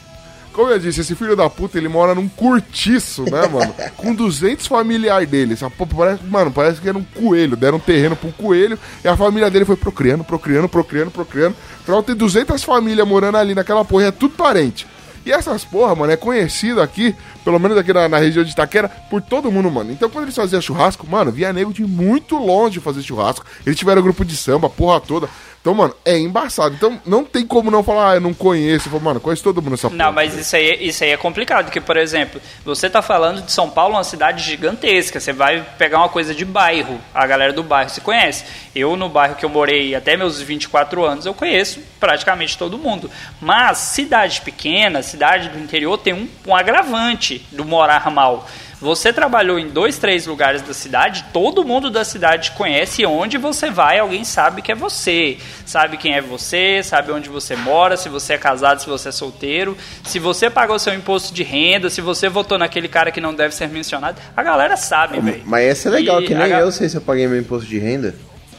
Como 0.56 0.72
eu 0.72 0.80
disse, 0.80 1.02
esse 1.02 1.16
filho 1.16 1.36
da 1.36 1.50
puta, 1.50 1.78
ele 1.78 1.90
mora 1.90 2.16
num 2.16 2.30
cortiço, 2.30 3.24
né, 3.24 3.46
mano? 3.46 3.76
Com 3.98 4.16
200 4.16 4.66
familiares 4.66 5.28
dele. 5.28 5.52
Essa 5.52 5.70
porra 5.70 5.92
parece, 5.94 6.24
mano, 6.24 6.50
parece 6.50 6.80
que 6.80 6.88
era 6.88 6.98
um 6.98 7.04
coelho. 7.04 7.58
Deram 7.58 7.76
um 7.76 7.82
terreno 7.82 8.16
pra 8.16 8.30
um 8.30 8.32
coelho 8.32 8.80
e 9.04 9.08
a 9.08 9.18
família 9.18 9.52
dele 9.52 9.66
foi 9.66 9.76
procriando, 9.76 10.24
procriando, 10.24 10.70
procriando, 10.70 11.12
procriando. 11.12 11.58
Então 11.84 12.02
tem 12.02 12.16
200 12.16 12.64
famílias 12.64 13.06
morando 13.06 13.36
ali 13.36 13.54
naquela 13.54 13.84
porra 13.84 14.06
e 14.06 14.08
é 14.08 14.12
tudo 14.12 14.36
parente. 14.36 14.88
E 15.26 15.32
essas 15.32 15.66
porra, 15.66 15.94
mano, 15.94 16.14
é 16.14 16.16
conhecido 16.16 16.82
aqui, 16.82 17.14
pelo 17.44 17.60
menos 17.60 17.78
aqui 17.78 17.92
na, 17.92 18.08
na 18.08 18.18
região 18.18 18.46
de 18.46 18.52
Itaquera, 18.52 18.88
por 19.10 19.22
todo 19.22 19.52
mundo, 19.52 19.70
mano. 19.70 19.92
Então 19.92 20.10
quando 20.10 20.26
eles 20.26 20.36
faziam 20.36 20.62
churrasco, 20.62 21.06
mano, 21.06 21.34
via 21.34 21.52
nego 21.52 21.74
de 21.74 21.84
muito 21.84 22.38
longe 22.38 22.80
fazer 22.80 23.02
churrasco. 23.02 23.46
Eles 23.66 23.78
tiveram 23.78 24.02
grupo 24.02 24.24
de 24.24 24.38
samba, 24.38 24.70
porra 24.70 25.02
toda. 25.02 25.28
Então, 25.66 25.74
mano, 25.74 25.96
é 26.06 26.16
embaçado. 26.16 26.76
Então 26.76 27.02
não 27.04 27.26
tem 27.26 27.44
como 27.44 27.72
não 27.72 27.84
falar, 27.84 28.12
ah, 28.12 28.16
eu 28.18 28.22
não 28.22 28.36
conheço. 28.36 28.88
Falo, 28.88 29.02
mano, 29.02 29.20
conheço 29.20 29.42
todo 29.42 29.64
mundo 29.64 29.72
nessa 29.72 29.90
porra. 29.90 29.98
Não, 29.98 30.12
mas 30.12 30.36
isso 30.36 30.56
aí, 30.56 30.78
isso 30.88 31.04
aí 31.04 31.10
é 31.10 31.18
complicado, 31.18 31.66
porque, 31.66 31.82
por 31.82 31.98
exemplo, 31.98 32.40
você 32.64 32.88
tá 32.88 33.02
falando 33.02 33.42
de 33.42 33.52
São 33.52 33.68
Paulo, 33.68 33.96
uma 33.96 34.04
cidade 34.04 34.44
gigantesca, 34.44 35.20
você 35.20 35.34
vai 35.34 35.66
pegar 35.76 35.98
uma 35.98 36.10
coisa 36.10 36.36
de 36.36 36.46
bairro, 36.46 37.02
a 37.12 37.26
galera 37.26 37.52
do 37.52 37.64
bairro 37.64 37.90
se 37.90 38.00
conhece. 38.00 38.46
Eu, 38.76 38.96
no 38.96 39.10
bairro 39.10 39.34
que 39.34 39.44
eu 39.44 39.50
morei 39.50 39.96
até 39.96 40.16
meus 40.16 40.40
24 40.40 41.04
anos, 41.04 41.26
eu 41.26 41.34
conheço 41.34 41.82
praticamente 42.00 42.56
todo 42.56 42.78
mundo. 42.78 43.10
Mas 43.42 43.80
cidade 43.80 44.42
pequena, 44.42 45.02
cidade 45.02 45.50
do 45.50 45.58
interior, 45.58 45.98
tem 45.98 46.14
um, 46.14 46.28
um 46.46 46.56
agravante 46.56 47.44
do 47.52 47.66
morar 47.66 48.12
mal. 48.12 48.48
Você 48.82 49.14
trabalhou 49.14 49.58
em 49.58 49.70
dois, 49.70 49.98
três 49.98 50.28
lugares 50.28 50.62
da 50.62 50.74
cidade, 50.74 51.26
todo 51.32 51.64
mundo 51.64 51.90
da 51.90 52.04
cidade 52.04 52.52
conhece 52.52 53.06
onde 53.06 53.38
você 53.38 53.70
vai, 53.72 53.98
alguém 54.00 54.24
sabe 54.26 54.62
que 54.62 54.72
é 54.72 54.76
você. 54.76 55.38
Sabe 55.66 55.98
quem 55.98 56.14
é 56.14 56.22
você, 56.22 56.82
sabe 56.84 57.12
onde 57.12 57.30
você 57.30 57.56
mora, 57.56 57.96
se 57.98 58.10
você 58.10 58.34
é 58.34 58.38
casado, 58.38 58.82
se 58.82 58.88
você 58.88 59.10
é 59.10 59.12
solteiro, 59.12 59.78
se 60.04 60.20
você 60.20 60.50
pagou 60.50 60.78
seu 60.78 60.94
imposto 60.94 61.34
de 61.34 61.42
renda, 61.42 61.90
se 61.90 62.02
você 62.02 62.28
votou 62.30 62.58
naquele 62.58 62.88
cara 62.88 63.12
que 63.12 63.22
não 63.22 63.34
deve 63.34 63.56
ser 63.56 63.68
mencionado. 63.70 64.22
A 64.36 64.44
galera 64.44 64.76
sabe, 64.78 65.20
velho. 65.20 65.42
Mas 65.46 65.66
esse 65.66 65.88
é 65.88 65.92
legal, 65.92 66.22
E 66.22 66.28
que 66.28 66.34
a 66.34 66.38
nem 66.40 66.50
ga- 66.50 66.60
eu 66.60 66.72
sei 66.72 66.88
se 66.90 66.98
eu 66.98 67.02
paguei 67.02 67.28
meu 67.28 67.40
imposto 67.40 67.68
de 67.68 67.80
renda. 67.80 68.14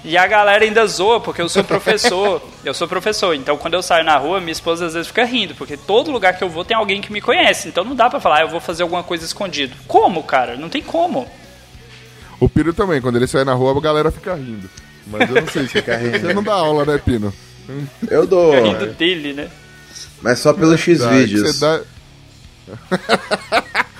E 0.07 0.17
a 0.17 0.25
galera 0.25 0.65
ainda 0.65 0.87
zoa, 0.87 1.21
porque 1.21 1.43
eu 1.43 1.49
sou 1.49 1.65
professor. 1.65 2.41
eu 2.65 2.73
sou 2.73 2.87
professor, 2.87 3.35
então 3.35 3.59
quando 3.59 3.75
eu 3.75 3.83
saio 3.83 4.05
na 4.05 4.17
rua, 4.17 4.39
minha 4.39 4.53
esposa 4.53 4.87
às 4.87 4.95
vezes 4.95 5.09
fica 5.09 5.25
rindo, 5.25 5.53
porque 5.57 5.77
todo 5.77 6.13
lugar 6.13 6.39
que 6.39 6.45
eu 6.45 6.49
vou 6.49 6.65
tem 6.65 6.77
alguém 6.77 7.01
que 7.01 7.13
me 7.13 7.21
conhece. 7.21 7.67
Então 7.67 7.83
não 7.83 7.97
dá 7.97 8.09
pra 8.09 8.21
falar, 8.21 8.37
ah, 8.37 8.43
eu 8.43 8.49
vou 8.49 8.61
fazer 8.61 8.85
alguma 8.85 9.03
coisa 9.03 9.25
escondido. 9.25 9.75
Como, 9.89 10.23
cara? 10.23 10.57
Não 10.57 10.69
tem 10.69 10.81
como. 10.81 11.27
O 12.39 12.49
Pino 12.49 12.73
também, 12.73 13.01
quando 13.01 13.17
ele 13.17 13.27
sai 13.27 13.43
na 13.43 13.55
rua, 13.55 13.77
a 13.77 13.81
galera 13.81 14.13
fica 14.13 14.33
rindo. 14.37 14.71
Mas 15.09 15.29
eu 15.29 15.43
não 15.43 15.49
sei 15.49 15.63
se 15.65 15.71
fica 15.71 15.97
rindo. 15.97 16.21
Você 16.21 16.33
não 16.33 16.43
dá 16.43 16.55
aula, 16.55 16.85
né, 16.85 16.99
Pino? 17.05 17.35
Eu 18.09 18.29
dou, 18.29 18.53
Fica 18.55 18.69
rindo 18.69 18.87
dele, 18.93 19.33
né? 19.33 19.51
mas 20.23 20.39
só 20.39 20.53
pelo 20.53 20.79
X 20.79 21.01
Dá, 21.01 21.11
vídeos. 21.11 21.59
Dá... 21.59 21.81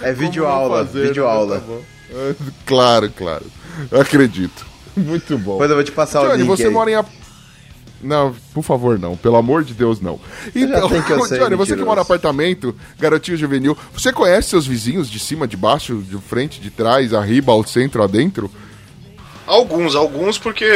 É 0.03 0.13
vídeo 0.13 0.47
aula, 0.47 0.87
fazer, 0.87 1.01
né? 1.01 1.07
vídeo 1.09 1.25
Tá 1.25 1.33
aula. 1.33 1.65
É, 2.11 2.35
Claro, 2.65 3.11
claro. 3.11 3.47
Eu 3.91 4.01
acredito. 4.01 4.76
Muito 4.97 5.37
bom. 5.39 5.53
Depois 5.53 5.71
eu 5.71 5.77
vou 5.77 5.85
te 5.85 5.93
passar 5.93 6.23
o 6.23 6.29
Johnny, 6.29 6.39
link 6.39 6.49
você 6.49 6.67
aí. 6.67 6.71
mora 6.71 6.91
em... 6.91 6.95
Ap- 6.95 7.09
Não, 8.03 8.35
por 8.55 8.63
favor, 8.63 8.99
não. 8.99 9.17
Pelo 9.17 9.37
amor 9.37 9.65
de 9.65 9.75
Deus, 9.75 10.01
não. 10.01 10.19
Então, 10.55 10.89
que 10.89 11.11
eu 11.13 11.25
ser 11.27 11.39
Johnny, 11.39 11.57
você 11.57 11.77
que 11.77 11.85
mora 11.85 12.01
em 12.01 12.03
apartamento, 12.03 12.75
garotinho 12.99 13.37
juvenil, 13.37 13.77
você 13.93 14.13
conhece 14.13 14.51
seus 14.51 14.67
vizinhos 14.67 15.11
de 15.11 15.19
cima, 15.19 15.47
de 15.47 15.57
baixo, 15.57 16.03
de 16.09 16.17
frente, 16.19 16.61
de 16.61 16.71
trás, 16.71 17.13
arriba, 17.13 17.53
ao 17.53 17.65
centro, 17.65 18.03
adentro? 18.03 18.51
Alguns, 19.47 19.95
alguns 19.95 20.39
porque 20.39 20.67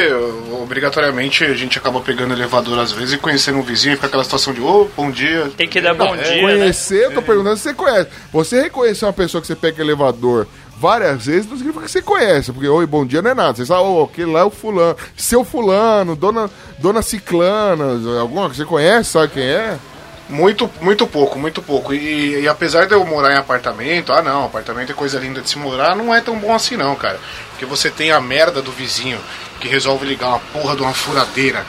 obrigatoriamente 0.62 1.42
a 1.42 1.54
gente 1.54 1.76
acaba 1.76 2.00
pegando 2.00 2.34
elevador 2.34 2.78
às 2.78 2.92
vezes 2.92 3.14
e 3.14 3.18
conhecendo 3.18 3.58
um 3.58 3.62
vizinho 3.62 3.94
e 3.94 3.96
fica 3.96 4.06
aquela 4.06 4.22
situação 4.22 4.54
de, 4.54 4.60
ô, 4.60 4.88
bom 4.96 5.10
dia. 5.10 5.50
Tem 5.56 5.68
que 5.68 5.80
dar 5.80 5.92
bom 5.92 6.14
é, 6.14 6.22
dia, 6.22 6.36
né? 6.46 6.52
Conhecer, 6.58 7.06
eu 7.06 7.12
tô 7.12 7.20
perguntando 7.20 7.56
se 7.56 7.64
você 7.64 7.74
conhece. 7.74 8.10
Você 8.32 8.62
reconhecer 8.62 9.04
uma 9.06 9.12
pessoa 9.12 9.40
que 9.40 9.48
você 9.48 9.56
pega 9.56 9.82
elevador 9.82 10.46
várias 10.81 11.26
vezes 11.26 11.47
não 11.49 11.59
significa 11.59 11.85
que 11.85 11.91
você 11.91 12.01
conhece, 12.01 12.51
porque 12.51 12.66
oi, 12.66 12.87
bom 12.87 13.05
dia 13.05 13.20
não 13.20 13.31
é 13.31 13.35
nada. 13.35 13.55
Você 13.55 13.66
sabe, 13.66 13.83
ô, 13.83 14.03
aquele 14.03 14.33
lá 14.33 14.41
é 14.41 14.45
o 14.45 14.51
fulano, 14.51 14.97
seu 15.14 15.45
fulano, 15.45 16.16
dona, 16.16 16.51
dona 16.78 17.03
ciclana, 17.03 18.01
alguma 18.18 18.49
que 18.49 18.57
você 18.57 18.64
conhece, 18.64 19.11
sabe 19.11 19.35
quem 19.35 19.43
é? 19.43 19.78
Muito, 20.26 20.70
muito 20.81 21.07
pouco, 21.07 21.39
muito 21.39 21.61
pouco. 21.61 21.93
E, 21.93 22.41
e 22.41 22.49
apesar 22.49 22.87
de 22.87 22.95
eu 22.95 23.05
morar 23.05 23.35
em 23.35 23.37
apartamento, 23.37 24.11
ah 24.11 24.22
não, 24.22 24.47
apartamento 24.47 24.91
é 24.91 24.95
coisa 24.95 25.18
linda 25.18 25.43
de 25.43 25.51
se 25.51 25.59
morar, 25.59 25.95
não 25.95 26.14
é 26.14 26.20
tão 26.22 26.39
bom 26.39 26.55
assim 26.55 26.78
não, 26.78 26.95
cara. 26.95 27.20
Porque 27.51 27.66
você 27.66 27.91
tem 27.91 28.11
a 28.11 28.20
merda 28.20 28.62
do 28.62 28.72
vizinho 28.72 29.20
que 29.61 29.68
resolve 29.68 30.07
ligar 30.07 30.28
uma 30.28 30.39
porra 30.39 30.76
de 30.76 30.83
uma 30.83 30.95
furadeira 30.95 31.66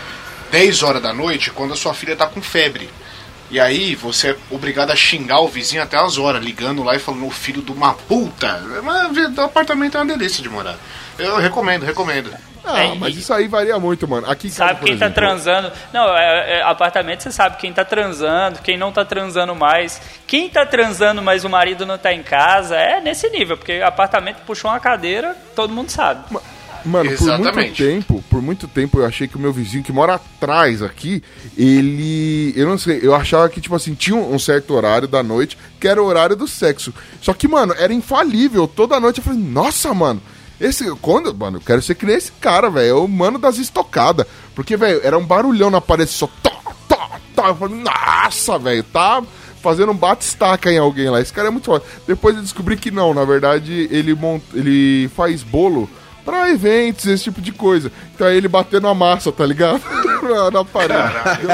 10 0.51 0.83
horas 0.83 1.01
da 1.01 1.13
noite 1.13 1.51
quando 1.51 1.73
a 1.73 1.77
sua 1.77 1.93
filha 1.93 2.15
tá 2.15 2.27
com 2.27 2.41
febre. 2.41 2.89
E 3.51 3.59
aí 3.59 3.95
você 3.95 4.31
é 4.31 4.37
obrigado 4.49 4.91
a 4.91 4.95
xingar 4.95 5.41
o 5.41 5.47
vizinho 5.49 5.83
até 5.83 5.97
as 5.97 6.17
horas, 6.17 6.41
ligando 6.41 6.83
lá 6.83 6.95
e 6.95 6.99
falando, 6.99 7.27
o 7.27 7.31
filho 7.31 7.61
de 7.61 7.71
uma 7.71 7.93
puta. 7.93 8.63
Mas 8.81 9.37
o 9.37 9.41
apartamento 9.41 9.97
é 9.97 10.01
uma 10.01 10.17
delícia 10.17 10.41
de 10.41 10.49
morar. 10.49 10.77
Eu 11.19 11.37
recomendo, 11.37 11.83
recomendo. 11.83 12.31
Ah, 12.63 12.83
É, 12.83 12.95
mas 12.95 13.17
isso 13.17 13.33
aí 13.33 13.47
varia 13.47 13.77
muito, 13.77 14.07
mano. 14.07 14.29
Aqui 14.29 14.47
em 14.47 14.51
casa, 14.51 14.67
Sabe 14.67 14.79
por 14.79 14.85
quem 14.85 14.97
tá 14.97 15.07
exemplo, 15.07 15.21
transando. 15.21 15.71
Não, 15.91 16.15
é, 16.15 16.59
é, 16.59 16.61
apartamento 16.63 17.23
você 17.23 17.31
sabe 17.31 17.57
quem 17.57 17.73
tá 17.73 17.83
transando, 17.83 18.59
quem 18.61 18.77
não 18.77 18.91
tá 18.91 19.03
transando 19.03 19.53
mais. 19.53 20.01
Quem 20.25 20.47
tá 20.49 20.65
transando, 20.65 21.21
mas 21.21 21.43
o 21.43 21.49
marido 21.49 21.85
não 21.85 21.97
tá 21.97 22.13
em 22.13 22.23
casa, 22.23 22.77
é 22.77 23.01
nesse 23.01 23.29
nível, 23.29 23.57
porque 23.57 23.81
apartamento 23.83 24.37
puxou 24.45 24.71
uma 24.71 24.79
cadeira, 24.79 25.35
todo 25.55 25.73
mundo 25.73 25.89
sabe. 25.89 26.23
Mano, 26.85 27.09
por 27.11 27.27
muito 27.27 27.41
Exatamente. 27.41 27.83
tempo, 27.83 28.23
por 28.29 28.41
muito 28.41 28.67
tempo 28.67 28.99
eu 28.99 29.05
achei 29.05 29.27
que 29.27 29.35
o 29.35 29.39
meu 29.39 29.53
vizinho 29.53 29.83
que 29.83 29.91
mora 29.91 30.15
atrás 30.15 30.81
aqui, 30.81 31.23
ele. 31.57 32.53
Eu 32.55 32.67
não 32.67 32.77
sei, 32.77 32.99
eu 33.01 33.13
achava 33.13 33.49
que, 33.49 33.61
tipo 33.61 33.75
assim, 33.75 33.93
tinha 33.93 34.15
um 34.15 34.39
certo 34.39 34.73
horário 34.73 35.07
da 35.07 35.21
noite 35.21 35.57
que 35.79 35.87
era 35.87 36.01
o 36.01 36.05
horário 36.05 36.35
do 36.35 36.47
sexo. 36.47 36.93
Só 37.21 37.33
que, 37.33 37.47
mano, 37.47 37.73
era 37.77 37.93
infalível. 37.93 38.67
Toda 38.67 38.99
noite 38.99 39.19
eu 39.19 39.23
falei, 39.23 39.39
nossa, 39.39 39.93
mano. 39.93 40.21
Esse, 40.59 40.89
quando, 41.01 41.33
mano, 41.33 41.57
eu 41.57 41.61
quero 41.61 41.81
ser 41.81 41.95
que 41.95 42.05
nem 42.05 42.15
esse 42.15 42.31
cara, 42.33 42.69
velho. 42.69 42.89
É 42.89 42.93
o 42.93 43.07
mano 43.07 43.39
das 43.39 43.57
estocadas. 43.57 44.27
Porque, 44.53 44.77
velho, 44.77 45.01
era 45.03 45.17
um 45.17 45.25
barulhão 45.25 45.71
na 45.71 45.81
parede 45.81 46.11
só. 46.11 46.27
Tó, 46.41 46.51
tó, 46.87 47.09
tó. 47.35 47.47
Eu 47.47 47.55
falei, 47.55 47.83
nossa, 47.83 48.59
velho, 48.59 48.83
tá 48.83 49.23
fazendo 49.61 49.91
um 49.91 49.97
bate-estaca 49.97 50.71
em 50.71 50.77
alguém 50.77 51.09
lá. 51.09 51.19
Esse 51.19 51.33
cara 51.33 51.47
é 51.47 51.51
muito 51.51 51.65
foda. 51.65 51.83
Depois 52.07 52.35
eu 52.35 52.41
descobri 52.41 52.77
que 52.77 52.91
não, 52.91 53.13
na 53.13 53.25
verdade, 53.25 53.87
ele, 53.91 54.13
mont... 54.13 54.43
ele 54.53 55.09
faz 55.15 55.41
bolo 55.41 55.89
pra 56.25 56.49
eventos, 56.49 57.05
esse 57.05 57.23
tipo 57.25 57.41
de 57.41 57.51
coisa. 57.51 57.91
Então 58.15 58.27
aí 58.27 58.37
ele 58.37 58.47
batendo 58.47 58.87
a 58.87 58.93
massa, 58.95 59.31
tá 59.31 59.45
ligado? 59.45 59.81
Na- 60.21 60.51
na 60.51 60.63
parede. 60.65 61.03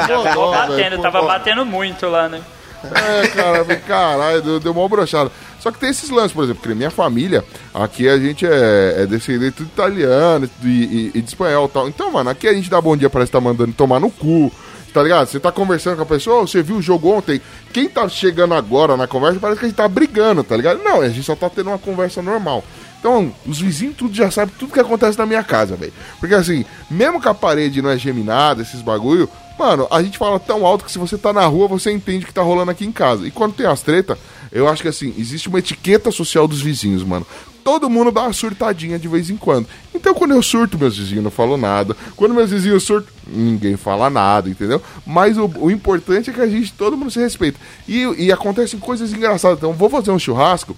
Deu 0.07 0.24
mó 0.24 0.24
Tava 0.24 0.36
dó, 0.36 0.51
batendo. 0.51 0.95
Pô, 0.97 1.01
tava 1.01 1.22
ó. 1.22 1.26
batendo 1.28 1.65
muito 1.65 2.07
lá, 2.07 2.28
né? 2.30 2.41
É, 2.84 3.28
cara, 3.30 3.65
caralho, 3.88 4.41
deu, 4.41 4.59
deu 4.59 4.72
uma 4.72 4.88
brochada. 4.88 5.32
Só 5.59 5.72
que 5.72 5.80
tem 5.80 5.89
esses 5.89 6.09
lances, 6.09 6.32
por 6.34 6.43
exemplo, 6.43 6.61
que 6.61 6.76
minha 6.76 6.91
família, 6.91 7.43
aqui 7.74 8.07
a 8.07 8.18
gente 8.20 8.45
é, 8.45 8.95
é 8.99 9.05
descendente 9.07 9.57
tudo 9.57 9.68
italiano 9.68 10.49
e, 10.63 10.68
e- 10.68 11.11
e 11.15 11.22
de 11.22 11.28
espanhol 11.28 11.65
e 11.65 11.70
tal. 11.70 11.88
Então, 11.89 12.11
mano, 12.11 12.30
aqui 12.30 12.47
a 12.47 12.53
gente 12.53 12.70
dá 12.70 12.80
bom 12.80 12.95
dia, 12.95 13.09
parece 13.09 13.32
que 13.32 13.38
tá 13.38 13.41
mandando 13.41 13.74
tomar 13.74 13.99
no 13.99 14.11
cu. 14.11 14.51
Tá 14.93 15.03
ligado? 15.03 15.28
Você 15.28 15.39
tá 15.39 15.51
conversando 15.51 15.97
com 15.97 16.03
a 16.03 16.05
pessoa, 16.05 16.41
"Ô, 16.41 16.47
você 16.47 16.61
viu 16.63 16.78
o 16.78 16.82
jogo 16.82 17.09
ontem? 17.11 17.41
Quem 17.74 17.88
tá 17.89 18.07
chegando 18.09 18.53
agora 18.53 18.95
na 18.97 19.05
conversa 19.05 19.39
parece 19.39 19.59
que 19.59 19.65
a 19.65 19.70
gente 19.70 19.78
tá 19.78 19.88
brigando, 19.88 20.43
tá 20.43 20.55
ligado? 20.55 20.82
Não, 20.84 21.01
a 21.01 21.09
gente 21.09 21.24
só 21.24 21.36
tá 21.36 21.49
tendo 21.49 21.70
uma 21.70 21.78
conversa 21.78 22.22
normal. 22.22 22.63
Então, 22.99 23.31
os 23.45 23.59
vizinhos 23.59 23.95
tudo 23.95 24.13
já 24.13 24.29
sabem 24.31 24.53
tudo 24.57 24.73
que 24.73 24.79
acontece 24.79 25.17
na 25.17 25.25
minha 25.25 25.43
casa, 25.43 25.75
velho. 25.75 25.93
Porque 26.19 26.35
assim, 26.35 26.65
mesmo 26.89 27.21
que 27.21 27.27
a 27.27 27.33
parede 27.33 27.81
não 27.81 27.89
é 27.89 27.97
geminada, 27.97 28.61
esses 28.61 28.81
bagulho, 28.81 29.29
mano, 29.57 29.87
a 29.91 30.01
gente 30.01 30.17
fala 30.17 30.39
tão 30.39 30.65
alto 30.65 30.83
que 30.83 30.91
se 30.91 30.97
você 30.97 31.17
tá 31.17 31.31
na 31.31 31.45
rua, 31.45 31.67
você 31.67 31.91
entende 31.91 32.25
o 32.25 32.27
que 32.27 32.33
tá 32.33 32.41
rolando 32.41 32.71
aqui 32.71 32.85
em 32.85 32.91
casa. 32.91 33.27
E 33.27 33.31
quando 33.31 33.53
tem 33.53 33.65
as 33.65 33.81
treta, 33.81 34.17
eu 34.51 34.67
acho 34.67 34.81
que 34.81 34.87
assim, 34.87 35.13
existe 35.17 35.47
uma 35.47 35.59
etiqueta 35.59 36.11
social 36.11 36.47
dos 36.47 36.61
vizinhos, 36.61 37.03
mano. 37.03 37.25
Todo 37.63 37.89
mundo 37.89 38.11
dá 38.11 38.21
uma 38.21 38.33
surtadinha 38.33 38.97
de 38.97 39.09
vez 39.09 39.29
em 39.29 39.35
quando. 39.35 39.67
Então, 39.93 40.13
quando 40.13 40.31
eu 40.31 40.41
surto, 40.41 40.79
meus 40.79 40.97
vizinhos 40.97 41.23
não 41.23 41.29
falam 41.29 41.57
nada. 41.57 41.97
Quando 42.15 42.33
meus 42.33 42.49
vizinhos 42.49 42.83
surtam, 42.83 43.13
ninguém 43.27 43.75
fala 43.75 44.09
nada, 44.09 44.49
entendeu? 44.49 44.81
Mas 45.05 45.37
o, 45.37 45.51
o 45.59 45.69
importante 45.69 46.29
é 46.29 46.33
que 46.33 46.39
a 46.39 46.47
gente, 46.47 46.71
todo 46.71 46.95
mundo 46.95 47.11
se 47.11 47.19
respeita. 47.19 47.59
E, 47.85 48.03
e 48.17 48.31
acontecem 48.31 48.79
coisas 48.79 49.11
engraçadas. 49.11 49.57
Então, 49.57 49.73
vou 49.73 49.89
fazer 49.89 50.11
um 50.11 50.19
churrasco 50.19 50.77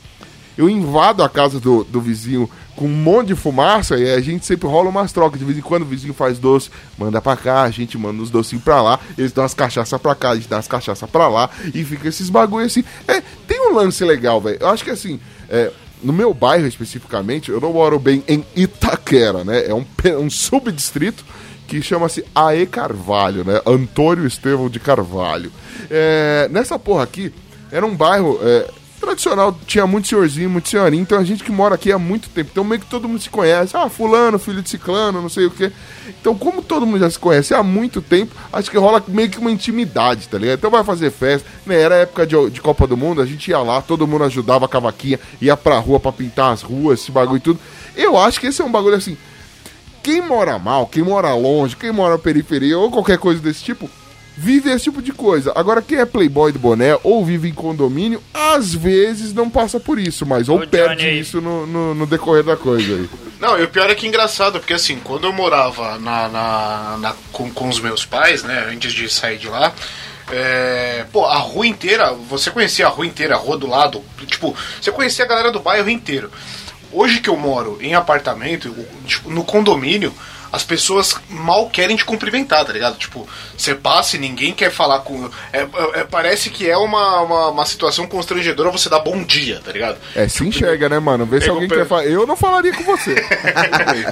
eu 0.60 0.70
invado 0.70 1.24
a 1.24 1.30
casa 1.30 1.58
do, 1.58 1.86
do 1.86 2.02
vizinho 2.02 2.50
com 2.76 2.84
um 2.84 2.90
monte 2.90 3.28
de 3.28 3.36
fumaça 3.36 3.98
e 3.98 4.14
a 4.14 4.20
gente 4.20 4.46
sempre 4.46 4.68
rola 4.68 4.90
umas 4.90 5.14
trocas. 5.14 5.40
De 5.40 5.46
vez 5.46 5.58
em 5.58 5.62
quando 5.62 5.84
o 5.84 5.86
vizinho 5.86 6.14
faz 6.14 6.38
doce, 6.38 6.70
manda 6.98 7.22
pra 7.22 7.38
cá, 7.38 7.62
a 7.62 7.72
gente 7.72 7.98
manda 7.98 8.22
os 8.22 8.30
docinhos 8.30 8.62
pra 8.62 8.82
lá, 8.82 9.00
eles 9.18 9.32
dão 9.32 9.46
as 9.46 9.54
cachaças 9.54 10.02
pra 10.02 10.14
cá, 10.14 10.32
a 10.32 10.36
gente 10.36 10.50
dá 10.50 10.58
as 10.58 10.68
cachaças 10.68 11.10
pra 11.10 11.30
lá 11.30 11.50
e 11.74 11.82
fica 11.86 12.10
esses 12.10 12.30
bagulho 12.30 12.66
assim. 12.66 12.84
É, 13.08 13.24
tem 13.48 13.72
um 13.72 13.74
lance 13.74 14.04
legal, 14.04 14.42
velho. 14.42 14.58
Eu 14.60 14.68
acho 14.68 14.84
que 14.84 14.90
assim, 14.90 15.18
é, 15.48 15.72
no 16.04 16.12
meu 16.12 16.34
bairro 16.34 16.68
especificamente, 16.68 17.50
eu 17.50 17.62
não 17.62 17.72
moro 17.72 17.98
bem 17.98 18.22
em 18.28 18.44
Itaquera, 18.54 19.46
né? 19.46 19.66
É 19.66 19.74
um, 19.74 19.86
um 20.20 20.30
subdistrito 20.30 21.24
que 21.70 21.82
chama-se 21.82 22.26
Ae 22.36 22.66
Carvalho, 22.66 23.46
né? 23.46 23.62
Antônio 23.66 24.28
Estevão 24.28 24.68
de 24.68 24.82
Carvalho. 24.82 25.54
É, 25.90 26.50
nessa 26.52 26.78
porra 26.78 27.04
aqui, 27.04 27.32
era 27.72 27.86
um 27.86 27.96
bairro 27.96 28.38
é, 28.42 28.70
tradicional, 29.00 29.58
tinha 29.66 29.88
muito 29.88 30.08
senhorzinho, 30.08 30.50
muito 30.50 30.70
senhorinho, 30.70 31.02
então 31.02 31.18
a 31.18 31.24
gente 31.24 31.44
que 31.44 31.52
mora 31.52 31.76
aqui 31.76 31.92
há 31.92 31.98
muito 31.98 32.30
tempo, 32.30 32.50
então 32.52 32.64
meio 32.64 32.82
que 32.82 32.88
todo 32.88 33.08
mundo 33.08 33.22
se 33.22 33.30
conhece. 33.30 33.76
Ah, 33.76 33.90
fulano, 33.90 34.38
filho 34.38 34.62
de 34.62 34.70
ciclano, 34.70 35.22
não 35.22 35.30
sei 35.30 35.46
o 35.46 35.52
quê. 35.52 35.72
Então, 36.22 36.36
como 36.36 36.62
todo 36.62 36.86
mundo 36.86 37.00
já 37.00 37.10
se 37.10 37.18
conhece 37.18 37.54
há 37.54 37.64
muito 37.64 38.02
tempo, 38.02 38.36
acho 38.52 38.70
que 38.70 38.78
rola 38.78 39.04
meio 39.08 39.30
que 39.30 39.40
uma 39.40 39.52
intimidade, 39.52 40.28
tá 40.28 40.38
ligado? 40.38 40.58
Então 40.58 40.72
vai 40.72 40.84
fazer 40.84 41.12
festa, 41.12 41.48
né? 41.66 41.80
Era 41.80 41.96
época 41.96 42.28
de, 42.28 42.50
de 42.50 42.62
Copa 42.62 42.86
do 42.86 42.98
Mundo, 42.98 43.22
a 43.22 43.26
gente 43.26 43.50
ia 43.50 43.60
lá, 43.60 43.82
todo 43.82 44.08
mundo 44.08 44.26
ajudava 44.26 44.66
a 44.66 44.70
cavaquinha, 44.70 45.20
ia 45.42 45.56
pra 45.56 45.80
rua 45.80 46.00
pra 46.00 46.12
pintar 46.12 46.52
as 46.52 46.62
ruas, 46.62 47.00
esse 47.00 47.12
bagulho 47.12 47.38
e 47.38 47.42
tudo. 47.42 47.60
Eu 47.96 48.18
acho 48.18 48.40
que 48.40 48.48
esse 48.48 48.62
é 48.62 48.66
um 48.66 48.72
bagulho 48.72 48.96
assim, 48.96 49.18
quem 50.02 50.22
mora 50.22 50.58
mal, 50.58 50.88
quem 50.88 51.04
mora 51.04 51.34
longe, 51.34 51.76
quem 51.76 51.92
mora 51.92 52.14
na 52.14 52.20
periferia 52.20 52.78
ou 52.78 52.90
qualquer 52.90 53.18
coisa 53.18 53.42
desse 53.42 53.64
tipo, 53.64 53.90
vive 54.40 54.70
esse 54.72 54.86
tipo 54.86 55.02
de 55.02 55.12
coisa. 55.12 55.52
Agora, 55.54 55.82
quem 55.82 55.98
é 56.00 56.06
playboy 56.06 56.52
do 56.54 56.60
boné 56.60 56.98
ou 57.04 57.26
vive 57.26 57.50
em 57.50 57.54
condomínio, 57.54 58.24
às 58.34 58.74
vezes 58.74 59.34
não 59.34 59.50
passa 59.50 59.80
por 59.80 60.00
isso, 60.00 60.26
mas 60.26 60.48
ou 60.48 60.62
Ô, 60.62 60.68
perde 60.68 61.04
Johnny. 61.04 61.20
isso 61.20 61.42
no, 61.42 61.66
no, 61.68 61.94
no 61.94 62.06
decorrer 62.08 62.44
da 62.44 62.56
coisa 62.56 62.96
aí. 62.96 63.10
Não, 63.40 63.60
e 63.60 63.64
o 63.64 63.68
pior 63.68 63.90
é 63.90 63.96
que 63.96 64.06
é 64.06 64.10
engraçado, 64.10 64.60
porque 64.60 64.74
assim, 64.74 64.98
quando 65.04 65.26
eu 65.28 65.34
morava 65.34 65.98
na, 66.00 66.28
na- 66.30 66.98
na- 67.00 67.16
com, 67.32 67.52
com 67.52 67.68
os 67.70 67.80
meus 67.82 68.06
pais, 68.06 68.42
né, 68.44 68.68
antes 68.72 68.94
de 68.94 69.10
sair 69.10 69.38
de 69.38 69.48
lá, 69.50 69.74
é, 70.32 71.06
pô, 71.12 71.26
a 71.26 71.38
rua 71.38 71.66
inteira, 71.68 72.14
você 72.14 72.52
conhecia 72.52 72.86
a 72.86 72.90
rua 72.90 73.06
inteira, 73.06 73.36
a 73.36 73.38
rua 73.38 73.58
do 73.58 73.68
lado, 73.68 74.02
tipo, 74.26 74.56
você 74.82 74.92
conhecia 74.92 75.26
a 75.26 75.28
galera 75.28 75.52
do 75.52 75.60
bairro 75.60 75.90
inteiro. 75.90 76.32
Hoje 76.92 77.20
que 77.20 77.30
eu 77.30 77.38
moro 77.38 77.78
em 77.82 77.94
apartamento, 77.94 78.74
tipo, 79.06 79.30
no 79.30 79.44
condomínio, 79.44 80.14
as 80.52 80.64
pessoas 80.64 81.16
mal 81.30 81.70
querem 81.70 81.96
te 81.96 82.04
cumprimentar, 82.06 82.66
tá 82.66 82.74
ligado? 82.74 82.98
Tipo, 82.98 83.28
você 83.58 83.76
passa 83.76 84.16
e 84.16 84.20
ninguém 84.20 84.54
quer 84.54 84.72
falar 84.72 85.00
com. 85.00 85.30
é- 85.54 85.60
é- 85.62 86.00
é- 86.00 86.04
parece 86.04 86.50
que 86.50 86.70
é 86.70 86.78
uma, 86.78 87.22
uma, 87.22 87.48
uma 87.50 87.66
situação 87.66 88.08
constrangedora 88.08 88.72
você 88.72 88.90
dar 88.90 89.00
bom 89.00 89.24
dia, 89.24 89.62
tá 89.64 89.72
ligado? 89.72 89.98
É, 90.16 90.28
se 90.28 90.46
enxerga, 90.46 90.90
né, 90.90 91.00
mano? 91.00 91.26
Vê 91.26 91.40
se 91.42 91.50
alguém 91.50 91.68
pe- 91.68 91.76
quer 91.76 91.86
falar. 91.88 92.06
Eu 92.06 92.26
não 92.26 92.36
falaria 92.36 92.74
com 92.74 92.84
você. 92.84 93.16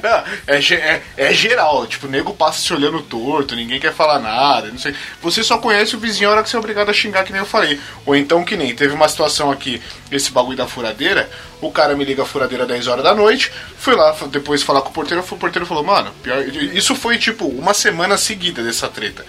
Não, 0.04 0.24
é, 0.56 0.58
é, 0.58 1.02
é 1.18 1.34
geral, 1.34 1.86
tipo, 1.88 2.08
o 2.08 2.10
nego 2.10 2.34
passa 2.34 2.60
se 2.62 2.74
olhando 2.74 3.02
torto, 3.02 3.56
ninguém 3.56 3.80
quer 3.80 3.94
falar 3.94 4.20
nada, 4.20 4.68
não 4.68 4.78
sei. 4.78 4.94
Você 5.22 5.44
só 5.44 5.58
conhece 5.58 5.96
o 5.96 6.00
vizinho 6.00 6.30
a 6.30 6.34
hora 6.34 6.44
que 6.44 6.50
você 6.50 6.56
é 6.56 6.60
obrigado 6.60 6.90
a 6.90 6.94
xingar, 6.94 7.24
que 7.24 7.32
nem 7.32 7.42
eu 7.42 7.46
falei. 7.48 7.80
Ou 8.06 8.16
então 8.16 8.44
que 8.44 8.56
nem, 8.56 8.76
teve 8.76 8.94
uma 8.94 9.08
situação 9.08 9.52
aqui, 9.52 9.82
esse 10.12 10.32
bagulho 10.32 10.58
da 10.58 10.68
furadeira, 10.68 11.30
o 11.62 11.72
cara 11.72 11.96
me 11.96 12.06
liga 12.06 12.24
a 12.24 12.26
furadeira 12.26 12.66
10 12.66 12.88
horas 12.88 13.04
da 13.04 13.16
noite, 13.16 13.52
fui 13.78 13.96
lá 13.96 14.16
depois 14.30 14.62
falar 14.64 14.82
com 14.82 14.90
o 14.90 14.94
porteiro, 14.94 15.24
o 15.28 15.38
porteiro 15.38 15.66
falou, 15.66 15.84
mano, 15.84 16.12
pior, 16.22 16.40
isso 16.48 16.96
foi 16.96 17.18
tipo 17.18 17.46
uma 17.48 17.74
semana 17.74 18.18
seguida 18.18 18.62
dessa 18.64 18.88
treta. 18.88 19.26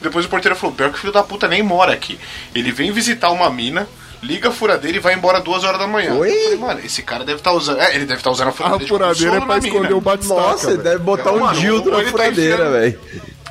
Depois 0.00 0.24
o 0.26 0.28
porteiro 0.28 0.56
falou, 0.56 0.74
pior 0.74 0.90
que 0.90 0.96
o 0.96 1.00
filho 1.00 1.12
da 1.12 1.22
puta 1.22 1.48
nem 1.48 1.62
mora 1.62 1.92
aqui. 1.92 2.18
Ele 2.54 2.70
vem 2.72 2.90
visitar 2.92 3.30
uma 3.30 3.50
mina. 3.50 3.86
Liga 4.20 4.48
a 4.48 4.52
furadeira 4.52 4.96
e 4.96 5.00
vai 5.00 5.14
embora 5.14 5.40
duas 5.40 5.62
horas 5.62 5.78
da 5.78 5.86
manhã. 5.86 6.12
Oi? 6.14 6.28
Eu 6.28 6.42
falei, 6.42 6.58
mano, 6.58 6.80
esse 6.84 7.02
cara 7.04 7.24
deve 7.24 7.38
estar 7.38 7.52
usando. 7.52 7.78
É, 7.80 7.94
ele 7.94 8.04
deve 8.04 8.18
estar 8.18 8.32
usando 8.32 8.48
a 8.48 8.50
A 8.50 8.52
furadeira. 8.52 8.82
de 8.84 8.88
furadeira 8.88 9.36
é 9.36 9.38
pra 9.38 9.46
na 9.46 9.54
mina. 9.54 9.66
esconder 9.68 9.94
o 9.94 10.00
batistaca. 10.00 10.40
Nossa, 10.40 10.70
ele 10.72 10.82
deve 10.82 10.98
botar 10.98 11.30
um 11.32 11.38
Mano, 11.38 11.56
dildo 11.60 11.90
na 11.92 12.02
tá 12.02 12.10
furadeira, 12.10 12.54
enfiando- 12.54 12.72
velho. 12.72 13.00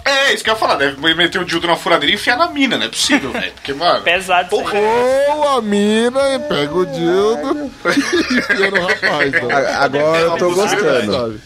É, 0.08 0.34
isso 0.34 0.44
que 0.44 0.50
eu 0.50 0.54
ia 0.54 0.60
falar, 0.60 0.76
deve 0.76 1.14
meter 1.14 1.42
o 1.42 1.46
dildo 1.46 1.68
na 1.68 1.76
furadeira 1.76 2.12
e 2.12 2.16
enfiar 2.16 2.38
na 2.38 2.48
mina, 2.48 2.78
não 2.78 2.86
é 2.86 2.90
possível, 2.90 3.32
velho. 3.32 3.52
Porque, 3.54 3.74
mano. 3.74 4.04
Pesado 4.04 4.50
Porra, 4.50 4.78
aí. 4.78 5.28
Ou 5.30 5.48
a 5.58 5.62
mina 5.62 6.36
e 6.36 6.40
pega 6.40 6.74
o 6.74 6.86
dildo 6.86 7.72
e 7.86 8.38
enfia 8.38 8.72
no 8.72 8.82
rapaz. 8.88 9.32
né? 9.32 9.76
Agora 9.80 10.20
eu 10.22 10.38
tô 10.38 10.54
gostando. 10.54 11.42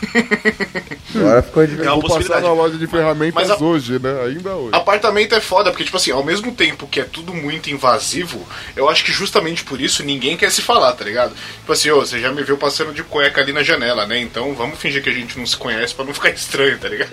Agora 1.14 1.42
ficou 1.42 1.66
de 1.66 1.80
É 1.80 1.90
uma 1.92 2.00
Vou 2.00 2.16
passar 2.18 2.40
na 2.40 2.52
loja 2.52 2.76
de 2.78 2.86
ferramentas 2.86 3.48
Mas 3.48 3.50
a- 3.50 3.64
hoje, 3.64 3.98
né? 3.98 4.22
Ainda 4.26 4.54
hoje. 4.54 4.70
Apartamento 4.74 5.34
é 5.34 5.40
foda, 5.40 5.70
porque, 5.70 5.84
tipo 5.84 5.96
assim, 5.96 6.10
ao 6.12 6.24
mesmo 6.24 6.52
tempo 6.52 6.86
que 6.86 7.00
é 7.00 7.04
tudo 7.04 7.34
muito 7.34 7.70
invasivo, 7.70 8.46
eu 8.76 8.88
acho 8.88 9.04
que 9.04 9.12
justamente 9.12 9.64
por 9.64 9.80
isso 9.80 10.02
ninguém 10.04 10.36
quer 10.36 10.50
se 10.50 10.62
falar, 10.62 10.92
tá 10.92 11.04
ligado? 11.04 11.32
Tipo 11.58 11.72
assim, 11.72 11.90
ô, 11.90 12.00
você 12.00 12.20
já 12.20 12.32
me 12.32 12.42
viu 12.42 12.56
passando 12.56 12.92
de 12.92 13.02
cueca 13.02 13.40
ali 13.40 13.52
na 13.52 13.62
janela, 13.62 14.06
né? 14.06 14.18
Então 14.18 14.54
vamos 14.54 14.78
fingir 14.78 15.02
que 15.02 15.10
a 15.10 15.12
gente 15.12 15.38
não 15.38 15.46
se 15.46 15.56
conhece 15.56 15.94
pra 15.94 16.04
não 16.04 16.14
ficar 16.14 16.30
estranho, 16.34 16.78
tá 16.78 16.88
ligado? 16.88 17.10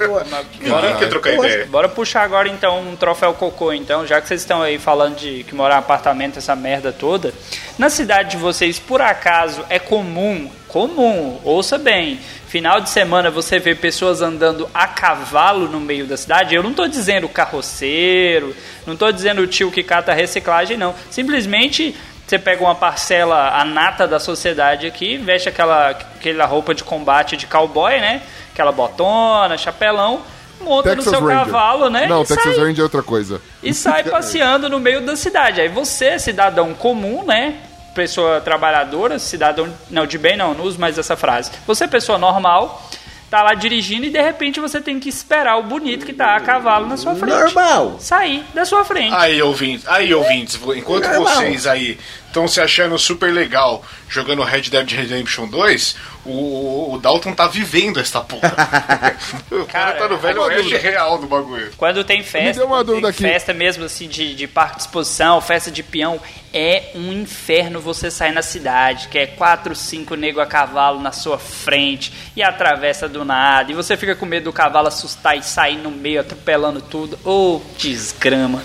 Ninguém 0.60 0.96
quer 0.98 1.10
trocar 1.10 1.34
ideia. 1.34 1.66
Bora 1.66 1.90
puxar 1.90 2.24
agora 2.24 2.48
então 2.48 2.82
um 2.82 2.96
troféu 2.96 3.34
cocô, 3.34 3.74
então, 3.74 4.06
já 4.06 4.22
que 4.22 4.28
vocês 4.28 4.42
estão 4.42 4.62
aí 4.62 4.78
falando 4.78 5.16
de 5.18 5.44
que 5.44 5.56
morar 5.56 5.76
em 5.76 5.80
apartamento, 5.80 6.38
essa 6.38 6.56
merda 6.56 6.92
toda. 6.92 7.34
Na 7.78 7.90
cidade 7.90 8.32
de 8.32 8.38
vocês, 8.38 8.80
por 8.80 9.02
acaso, 9.02 9.64
é 9.70 9.78
comum, 9.80 10.50
comum, 10.68 11.40
ouça 11.44 11.78
bem, 11.78 12.20
final 12.48 12.80
de 12.80 12.90
semana 12.90 13.30
você 13.32 13.60
vê 13.60 13.74
pessoas 13.74 14.22
andando 14.22 14.70
a 14.74 14.88
cavalo 14.88 15.68
no 15.68 15.80
meio 15.80 16.06
da 16.06 16.18
cidade? 16.18 16.56
Eu 16.56 16.64
não 16.64 16.74
tô 16.74 16.88
dizendo 16.88 17.28
carroceiro, 17.30 18.56
não 18.86 18.96
tô 18.96 19.12
dizendo 19.12 19.42
o 19.42 19.48
tio 19.48 19.72
que 19.72 19.84
cata 19.84 20.14
reciclagem, 20.14 20.78
não. 20.78 20.94
Simplesmente 21.10 21.96
você 22.28 22.38
pega 22.38 22.62
uma 22.62 22.76
parcela, 22.76 23.52
a 23.58 23.64
nata 23.64 24.06
da 24.06 24.20
sociedade 24.20 24.86
aqui, 24.86 25.18
veste 25.18 25.48
aquela, 25.48 25.92
aquela 25.92 26.46
roupa 26.46 26.76
de 26.76 26.84
combate 26.84 27.38
de 27.38 27.48
cowboy, 27.48 28.00
né? 28.02 28.22
Aquela 28.52 28.74
botona, 28.74 29.58
chapelão, 29.58 30.22
monta 30.60 30.90
Texas 30.90 31.06
no 31.06 31.12
seu 31.12 31.26
Ranger. 31.26 31.46
cavalo, 31.46 31.90
né? 31.90 32.06
Não, 32.08 32.24
e 32.24 32.26
Texas 32.26 32.56
sai, 32.56 32.66
Ranger 32.66 32.80
é 32.80 32.84
outra 32.84 33.02
coisa. 33.02 33.42
e 33.64 33.74
sai 33.74 34.04
passeando 34.12 34.68
no 34.68 34.78
meio 34.78 35.00
da 35.06 35.16
cidade. 35.16 35.62
Aí 35.62 35.70
você, 35.70 36.20
cidadão 36.20 36.74
comum, 36.74 37.24
né? 37.24 37.56
Pessoa 37.98 38.40
trabalhadora, 38.40 39.18
cidadão. 39.18 39.74
Não, 39.90 40.06
de 40.06 40.20
bem 40.20 40.38
não, 40.38 40.54
não 40.54 40.66
uso 40.66 40.80
mais 40.80 41.00
essa 41.00 41.18
frase. 41.18 41.50
Você, 41.66 41.88
pessoa 41.88 42.20
normal, 42.20 42.88
tá 43.28 43.42
lá 43.42 43.56
dirigindo 43.56 44.06
e 44.06 44.12
de 44.12 44.22
repente 44.22 44.60
você 44.60 44.80
tem 44.80 45.00
que 45.00 45.10
esperar 45.10 45.58
o 45.58 45.64
bonito 45.64 46.06
que 46.06 46.14
tá 46.14 46.36
a 46.36 46.40
cavalo 46.40 46.86
na 46.86 46.96
sua 46.96 47.16
frente. 47.16 47.34
Normal. 47.34 47.96
Sair 48.00 48.46
da 48.54 48.66
sua 48.66 48.86
frente. 48.86 49.16
Aí, 49.16 49.42
ouvintes, 49.42 49.88
aí, 49.88 50.14
ouvintes, 50.14 50.60
enquanto 50.76 51.06
Normal. 51.08 51.24
vocês 51.24 51.66
aí 51.66 51.98
estão 52.38 52.48
se 52.48 52.62
achando 52.62 52.98
super 53.00 53.34
legal 53.34 53.84
jogando 54.08 54.44
Red 54.44 54.62
Dead 54.62 54.90
Redemption 54.90 55.48
2, 55.48 55.96
o, 56.24 56.94
o 56.94 57.00
Dalton 57.00 57.34
tá 57.34 57.48
vivendo 57.48 58.00
essa 58.00 58.22
porra. 58.22 58.54
o 59.52 59.66
cara, 59.66 59.94
Cara, 59.94 59.98
tá 59.98 60.08
no 60.08 60.18
velho 60.18 60.42
oeste 60.44 60.78
real 60.78 61.18
do 61.18 61.26
bagulho. 61.26 61.72
Quando 61.76 62.04
tem 62.04 62.24
festa, 62.24 62.66
quando 62.66 63.02
tem 63.02 63.12
festa 63.12 63.54
mesmo 63.54 63.86
assim 63.86 64.08
de, 64.08 64.36
de 64.36 64.48
parque 64.48 64.76
de 64.76 64.82
exposição, 64.84 65.42
festa 65.42 65.72
de 65.72 65.82
peão, 65.82 66.20
é 66.54 66.92
um 66.96 67.12
inferno 67.12 67.82
você 67.82 68.12
sair 68.12 68.32
na 68.32 68.42
cidade, 68.42 69.08
que 69.08 69.18
é 69.18 69.26
quatro, 69.26 69.76
cinco 69.76 70.16
nego 70.16 70.40
a 70.40 70.46
cavalo 70.46 71.02
na 71.02 71.12
sua 71.12 71.40
frente 71.40 72.14
e 72.36 72.44
atravessa 72.44 73.10
do 73.10 73.26
nada, 73.26 73.72
e 73.72 73.76
você 73.76 73.98
fica 73.98 74.16
com 74.16 74.26
medo 74.26 74.46
do 74.46 74.54
cavalo 74.54 74.88
assustar 74.88 75.38
e 75.38 75.44
sair 75.44 75.78
no 75.78 75.90
meio 75.90 76.22
atropelando 76.22 76.82
tudo. 76.82 77.18
Ô, 77.26 77.62
desgrama. 77.78 78.62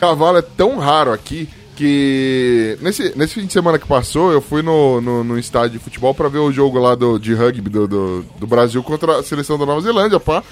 Cavalo 0.00 0.38
é 0.38 0.42
tão 0.42 0.78
raro 0.78 1.12
aqui 1.12 1.48
que 1.76 2.78
nesse, 2.80 3.16
nesse 3.16 3.34
fim 3.34 3.46
de 3.46 3.52
semana 3.52 3.78
que 3.78 3.86
passou, 3.86 4.32
eu 4.32 4.40
fui 4.40 4.62
no, 4.62 5.00
no, 5.00 5.22
no 5.22 5.38
estádio 5.38 5.78
de 5.78 5.84
futebol 5.84 6.14
pra 6.14 6.28
ver 6.28 6.38
o 6.38 6.50
jogo 6.50 6.78
lá 6.78 6.94
do, 6.94 7.18
de 7.18 7.34
rugby 7.34 7.68
do, 7.68 7.86
do, 7.86 8.22
do 8.38 8.46
Brasil 8.46 8.82
contra 8.82 9.18
a 9.18 9.22
seleção 9.22 9.58
da 9.58 9.66
Nova 9.66 9.80
Zelândia, 9.82 10.18
pá. 10.18 10.42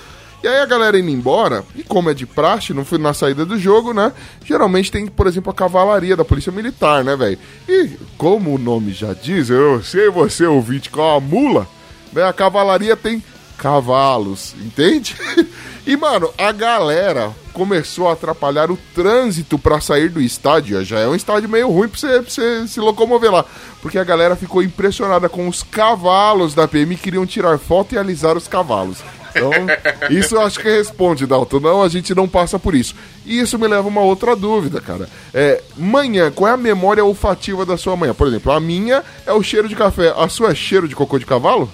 E 0.43 0.47
aí 0.47 0.61
a 0.61 0.67
galera 0.67 0.99
indo 0.99 1.09
embora, 1.09 1.65
e 1.75 1.83
como 1.83 2.11
é 2.11 2.15
de 2.15 2.27
praxe, 2.27 2.75
não 2.75 2.85
fui 2.85 2.99
na 2.99 3.15
saída 3.15 3.47
do 3.47 3.59
jogo, 3.59 3.95
né? 3.95 4.13
Geralmente 4.45 4.93
tem, 4.93 5.07
por 5.07 5.27
exemplo, 5.27 5.51
a 5.51 5.55
cavalaria 5.55 6.15
da 6.15 6.25
Polícia 6.25 6.53
Militar, 6.53 7.03
né, 7.03 7.17
velho? 7.17 7.39
E 7.67 7.93
como 8.19 8.55
o 8.55 8.59
nome 8.59 8.93
já 8.93 9.15
diz, 9.15 9.49
eu 9.49 9.83
sei 9.83 10.11
você 10.11 10.45
ouvinte 10.45 10.91
com 10.91 11.01
a 11.01 11.19
mula, 11.19 11.67
né? 12.13 12.25
A 12.25 12.33
cavalaria 12.35 12.95
tem 12.95 13.25
cavalos, 13.65 14.55
entende? 14.61 15.17
E, 15.87 15.99
mano, 15.99 16.33
a 16.39 16.51
galera 16.51 17.31
começou 17.53 18.09
a 18.09 18.15
atrapalhar 18.15 18.71
o 18.71 18.79
trânsito 18.95 19.59
pra 19.59 19.83
sair 19.83 20.09
do 20.09 20.19
estádio. 20.19 20.83
Já 20.83 21.01
é 21.01 21.07
um 21.07 21.15
estádio 21.15 21.47
meio 21.47 21.69
ruim 21.69 21.89
pra 21.89 21.99
você, 21.99 22.23
pra 22.23 22.31
você 22.31 22.67
se 22.67 22.81
locomover 22.81 23.31
lá. 23.31 23.45
Porque 23.83 23.99
a 23.99 24.03
galera 24.03 24.35
ficou 24.35 24.63
impressionada 24.63 25.29
com 25.29 25.47
os 25.47 25.63
cavalos 25.63 26.55
da 26.55 26.67
PM 26.67 26.95
e 26.95 26.97
queriam 26.97 27.27
tirar 27.27 27.59
foto 27.59 27.95
e 27.95 27.99
alisar 27.99 28.35
os 28.35 28.49
cavalos. 28.49 29.05
Então, 29.29 29.51
isso 30.09 30.37
eu 30.37 30.41
acho 30.41 30.59
que 30.59 30.71
responde, 30.71 31.27
Dalton. 31.27 31.61
Não, 31.61 31.83
a 31.83 31.89
gente 31.91 32.15
não 32.15 32.27
passa 32.27 32.59
por 32.59 32.75
isso. 32.75 32.95
E 33.27 33.39
isso 33.39 33.59
me 33.59 33.69
leva 33.69 33.87
a 33.87 33.91
uma 33.91 34.01
outra 34.01 34.35
dúvida, 34.35 34.81
cara. 34.81 35.07
É, 35.35 35.63
manhã, 35.77 36.31
qual 36.31 36.51
é 36.51 36.55
a 36.55 36.57
memória 36.57 37.05
olfativa 37.05 37.67
da 37.67 37.77
sua 37.77 37.95
manhã? 37.95 38.15
Por 38.15 38.27
exemplo, 38.27 38.51
a 38.53 38.59
minha 38.59 39.05
é 39.27 39.35
o 39.35 39.43
cheiro 39.43 39.69
de 39.69 39.77
café. 39.77 40.15
A 40.17 40.31
sua 40.31 40.53
é 40.53 40.55
cheiro 40.55 40.89
de 40.89 40.97
cocô 40.97 41.19
de 41.19 41.27
cavalo? 41.27 41.71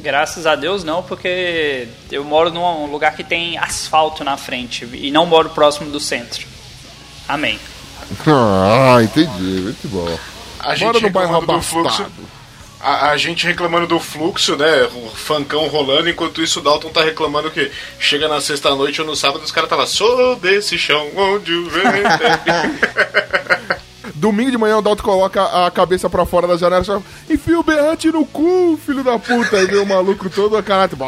Graças 0.00 0.46
a 0.46 0.56
Deus 0.56 0.82
não, 0.82 1.02
porque 1.02 1.86
eu 2.10 2.24
moro 2.24 2.50
num 2.50 2.86
lugar 2.86 3.14
que 3.14 3.22
tem 3.22 3.58
asfalto 3.58 4.24
na 4.24 4.36
frente 4.36 4.88
e 4.94 5.10
não 5.10 5.26
moro 5.26 5.50
próximo 5.50 5.90
do 5.90 6.00
centro. 6.00 6.46
Amém. 7.28 7.58
Ah, 8.26 8.98
entendi. 9.02 9.60
Muito 9.62 9.88
bom. 9.88 10.18
A 10.58 10.74
gente 10.74 10.86
Mora 10.86 11.00
no 11.00 11.10
bairro 11.10 11.32
reclamando 11.34 11.60
do 11.60 11.62
fluxo. 11.62 12.02
abastado. 12.02 12.28
A, 12.82 13.10
a 13.10 13.16
gente 13.18 13.46
reclamando 13.46 13.86
do 13.86 14.00
fluxo, 14.00 14.56
né? 14.56 14.84
O 14.84 15.10
funkão 15.10 15.68
rolando, 15.68 16.08
enquanto 16.08 16.42
isso 16.42 16.60
o 16.60 16.62
Dalton 16.62 16.88
tá 16.88 17.02
reclamando 17.04 17.50
que 17.50 17.70
chega 17.98 18.26
na 18.26 18.40
sexta-noite 18.40 19.00
ou 19.02 19.06
no 19.06 19.14
sábado 19.14 19.44
os 19.44 19.52
caras 19.52 19.68
tava 19.68 19.86
sou 19.86 20.36
desse 20.36 20.78
chão 20.78 21.08
onde 21.14 21.52
o 21.52 21.68
vento 21.68 21.86
é-" 21.86 23.80
Domingo 24.14 24.50
de 24.50 24.58
manhã 24.58 24.78
o 24.78 24.82
Dalton 24.82 25.02
coloca 25.02 25.66
a 25.66 25.70
cabeça 25.70 26.08
pra 26.10 26.24
fora 26.26 26.46
da 26.46 26.56
janela 26.56 26.82
e 26.82 26.86
fala, 26.86 27.02
enfia 27.28 27.58
o 27.58 27.62
berrante 27.62 28.10
no 28.10 28.24
cu, 28.26 28.78
filho 28.84 29.02
da 29.04 29.18
puta. 29.18 29.56
Aí 29.56 29.66
vem 29.66 29.78
o 29.80 29.86
maluco 29.86 30.28
todo 30.30 30.56
a 30.56 30.62
caralho. 30.62 30.90
tipo, 30.90 31.04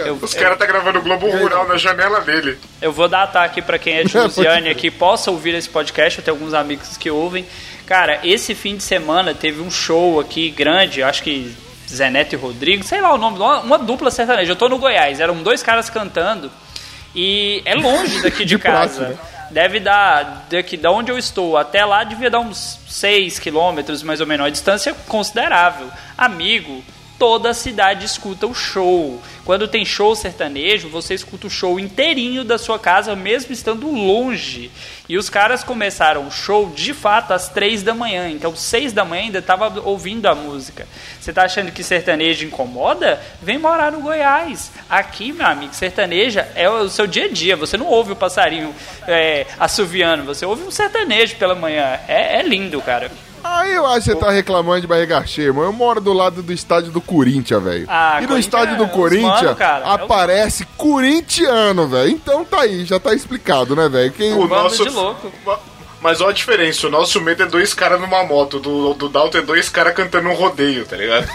Eu, 0.00 0.14
Os 0.20 0.34
caras 0.34 0.58
tá 0.58 0.66
gravando 0.66 0.98
o 0.98 1.02
Globo 1.02 1.30
Rural 1.30 1.66
na 1.66 1.76
janela 1.76 2.20
dele. 2.20 2.58
Eu 2.80 2.92
vou 2.92 3.08
datar 3.08 3.44
aqui 3.44 3.60
pra 3.62 3.78
quem 3.78 3.94
é 3.98 4.04
de 4.04 4.16
É, 4.16 4.22
Lusiane 4.22 4.56
pode- 4.62 4.68
aqui, 4.70 4.90
possa 4.90 5.30
ouvir 5.30 5.54
esse 5.54 5.68
podcast, 5.68 6.18
eu 6.18 6.24
tenho 6.24 6.36
alguns 6.36 6.54
amigos 6.54 6.96
que 6.96 7.10
ouvem. 7.10 7.46
Cara, 7.86 8.20
esse 8.24 8.54
fim 8.54 8.76
de 8.76 8.82
semana 8.82 9.34
teve 9.34 9.60
um 9.60 9.70
show 9.70 10.20
aqui 10.20 10.50
grande, 10.50 11.02
acho 11.02 11.22
que 11.22 11.54
Zé 11.88 12.08
Neto 12.10 12.34
e 12.34 12.36
Rodrigo, 12.36 12.84
sei 12.84 13.00
lá 13.00 13.12
o 13.14 13.18
nome, 13.18 13.38
uma, 13.38 13.78
dupla 13.78 14.10
sertaneja. 14.10 14.52
Eu 14.52 14.56
tô 14.56 14.68
no 14.68 14.78
Goiás, 14.78 15.20
eram 15.20 15.42
dois 15.42 15.62
caras 15.62 15.90
cantando 15.90 16.50
e 17.14 17.60
é 17.64 17.74
longe 17.74 18.20
daqui 18.22 18.44
de, 18.46 18.56
De 18.56 18.58
casa. 18.58 19.08
né? 19.08 19.16
Deve 19.52 19.78
dar, 19.78 20.46
daqui 20.50 20.76
da 20.76 20.90
onde 20.90 21.12
eu 21.12 21.18
estou 21.18 21.58
até 21.58 21.84
lá, 21.84 22.04
devia 22.04 22.30
dar 22.30 22.40
uns 22.40 22.78
6 22.88 23.38
quilômetros 23.38 24.02
mais 24.02 24.20
ou 24.20 24.26
menos, 24.26 24.44
uma 24.44 24.50
distância 24.50 24.94
considerável. 25.06 25.88
Amigo, 26.16 26.82
toda 27.22 27.50
a 27.50 27.54
cidade 27.54 28.04
escuta 28.04 28.48
o 28.48 28.52
show. 28.52 29.22
Quando 29.44 29.68
tem 29.68 29.84
show 29.84 30.12
sertanejo, 30.16 30.88
você 30.88 31.14
escuta 31.14 31.46
o 31.46 31.50
show 31.50 31.78
inteirinho 31.78 32.42
da 32.42 32.58
sua 32.58 32.80
casa, 32.80 33.14
mesmo 33.14 33.52
estando 33.52 33.88
longe. 33.88 34.72
E 35.08 35.16
os 35.16 35.30
caras 35.30 35.62
começaram 35.62 36.26
o 36.26 36.32
show 36.32 36.72
de 36.74 36.92
fato 36.92 37.32
às 37.32 37.48
três 37.48 37.80
da 37.80 37.94
manhã. 37.94 38.28
Então, 38.28 38.56
seis 38.56 38.92
da 38.92 39.04
manhã 39.04 39.22
ainda 39.22 39.38
estava 39.38 39.72
ouvindo 39.84 40.26
a 40.26 40.34
música. 40.34 40.84
Você 41.20 41.32
tá 41.32 41.44
achando 41.44 41.70
que 41.70 41.84
sertanejo 41.84 42.44
incomoda? 42.44 43.22
Vem 43.40 43.56
morar 43.56 43.92
no 43.92 44.00
Goiás. 44.00 44.72
Aqui, 44.90 45.32
meu 45.32 45.46
amigo, 45.46 45.72
sertaneja 45.74 46.50
é 46.56 46.68
o 46.68 46.88
seu 46.88 47.06
dia 47.06 47.26
a 47.26 47.28
dia. 47.28 47.54
Você 47.54 47.76
não 47.76 47.86
ouve 47.86 48.10
o 48.10 48.16
passarinho 48.16 48.74
é, 49.06 49.46
assoviando, 49.60 50.24
você 50.24 50.44
ouve 50.44 50.64
um 50.64 50.72
sertanejo 50.72 51.36
pela 51.36 51.54
manhã. 51.54 52.00
É, 52.08 52.40
é 52.40 52.42
lindo, 52.42 52.82
cara. 52.82 53.12
Aí 53.42 53.74
eu 53.74 53.86
acho 53.86 54.04
que 54.04 54.12
você 54.12 54.16
tá 54.16 54.30
reclamando 54.30 54.80
de 54.80 54.86
barriga 54.86 55.24
cheia, 55.26 55.46
irmão. 55.46 55.64
Eu 55.64 55.72
moro 55.72 56.00
do 56.00 56.12
lado 56.12 56.42
do 56.42 56.52
estádio 56.52 56.92
do 56.92 57.00
Corinthians, 57.00 57.62
velho. 57.62 57.86
Ah, 57.88 58.20
e 58.22 58.26
no 58.26 58.38
estádio 58.38 58.76
do 58.76 58.84
é 58.84 58.88
Corinthians 58.88 59.42
mano, 59.42 59.56
cara. 59.56 59.84
É 59.84 59.94
aparece 59.94 60.64
corintiano, 60.76 61.88
velho. 61.88 62.10
Então 62.10 62.44
tá 62.44 62.60
aí, 62.60 62.84
já 62.84 63.00
tá 63.00 63.14
explicado, 63.14 63.74
né, 63.74 63.88
velho? 63.88 64.12
Quem... 64.12 64.32
O 64.34 64.46
nosso. 64.46 64.84
de 64.84 64.90
louco. 64.90 65.32
Mas 66.00 66.20
olha 66.20 66.30
a 66.30 66.34
diferença, 66.34 66.88
o 66.88 66.90
nosso 66.90 67.20
medo 67.20 67.44
é 67.44 67.46
dois 67.46 67.72
caras 67.72 68.00
numa 68.00 68.24
moto, 68.24 68.58
do, 68.58 68.92
do 68.92 69.08
Dalton 69.08 69.38
é 69.38 69.42
dois 69.42 69.68
caras 69.68 69.94
cantando 69.94 70.28
um 70.28 70.34
rodeio, 70.34 70.84
tá 70.84 70.96
ligado? 70.96 71.28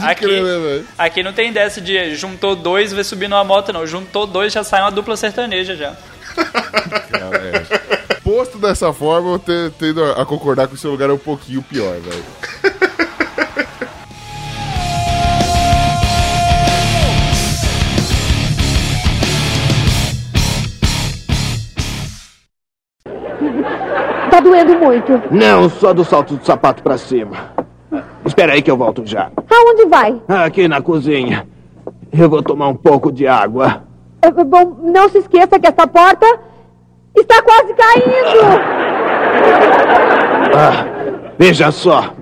Aqui, 0.00 0.24
crer, 0.24 0.42
né, 0.42 0.84
aqui 0.96 1.22
não 1.22 1.32
tem 1.32 1.52
dessa 1.52 1.80
de 1.80 2.14
juntou 2.14 2.54
dois, 2.54 2.92
vai 2.92 3.02
subir 3.02 3.28
numa 3.28 3.42
moto, 3.42 3.72
não. 3.72 3.86
Juntou 3.86 4.26
dois, 4.26 4.52
já 4.52 4.62
sai 4.62 4.80
uma 4.80 4.90
dupla 4.90 5.16
sertaneja 5.16 5.74
já. 5.74 5.96
Posto 8.28 8.58
dessa 8.58 8.92
forma, 8.92 9.30
eu 9.30 9.38
te- 9.38 9.72
tendo 9.78 10.04
a 10.04 10.26
concordar 10.26 10.68
que 10.68 10.74
o 10.74 10.76
seu 10.76 10.90
lugar 10.90 11.08
é 11.08 11.12
um 11.14 11.18
pouquinho 11.18 11.62
pior, 11.62 11.94
velho. 11.98 12.24
Tá 24.30 24.40
doendo 24.40 24.78
muito. 24.78 25.12
Não, 25.30 25.68
só 25.68 25.92
do 25.94 26.04
salto 26.04 26.36
do 26.36 26.44
sapato 26.44 26.82
pra 26.82 26.98
cima. 26.98 27.36
Espera 28.24 28.52
aí 28.52 28.62
que 28.62 28.70
eu 28.70 28.76
volto 28.76 29.02
já. 29.06 29.30
Aonde 29.50 29.86
vai? 29.86 30.20
Aqui 30.28 30.68
na 30.68 30.82
cozinha. 30.82 31.46
Eu 32.12 32.28
vou 32.28 32.42
tomar 32.42 32.68
um 32.68 32.74
pouco 32.74 33.10
de 33.10 33.26
água. 33.26 33.84
É, 34.20 34.30
bom, 34.30 34.76
não 34.82 35.08
se 35.08 35.18
esqueça 35.18 35.58
que 35.58 35.66
essa 35.66 35.86
porta 35.86 36.26
Está 37.20 37.42
quase 37.42 37.74
caindo! 37.74 38.60
Ah, 40.54 40.86
veja 41.38 41.70
só. 41.70 42.14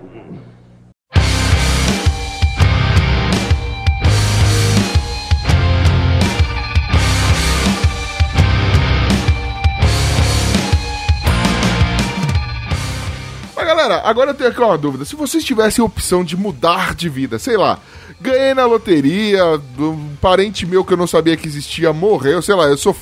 Galera, 13.87 14.03
agora 14.09 14.31
eu 14.31 14.35
tenho 14.35 14.51
aqui 14.51 14.61
uma 14.61 14.77
dúvida. 14.77 15.05
Se 15.05 15.15
vocês 15.15 15.45
tivessem 15.45 15.81
a 15.81 15.87
opção 15.87 16.25
de 16.25 16.37
mudar 16.37 16.95
de 16.95 17.09
vida, 17.09 17.39
sei 17.39 17.57
lá, 17.57 17.79
ganhei 18.21 18.53
na 18.53 18.65
loteria, 18.65 19.61
um 19.79 20.17
parente 20.21 20.67
meu 20.67 20.85
que 20.85 20.93
eu 20.93 20.97
não 20.97 21.07
sabia 21.07 21.37
que 21.37 21.47
existia 21.47 21.93
morreu, 21.93 22.43
sei 22.43 22.57
lá, 22.57 22.65
eu 22.65 22.77
sou 22.77 22.97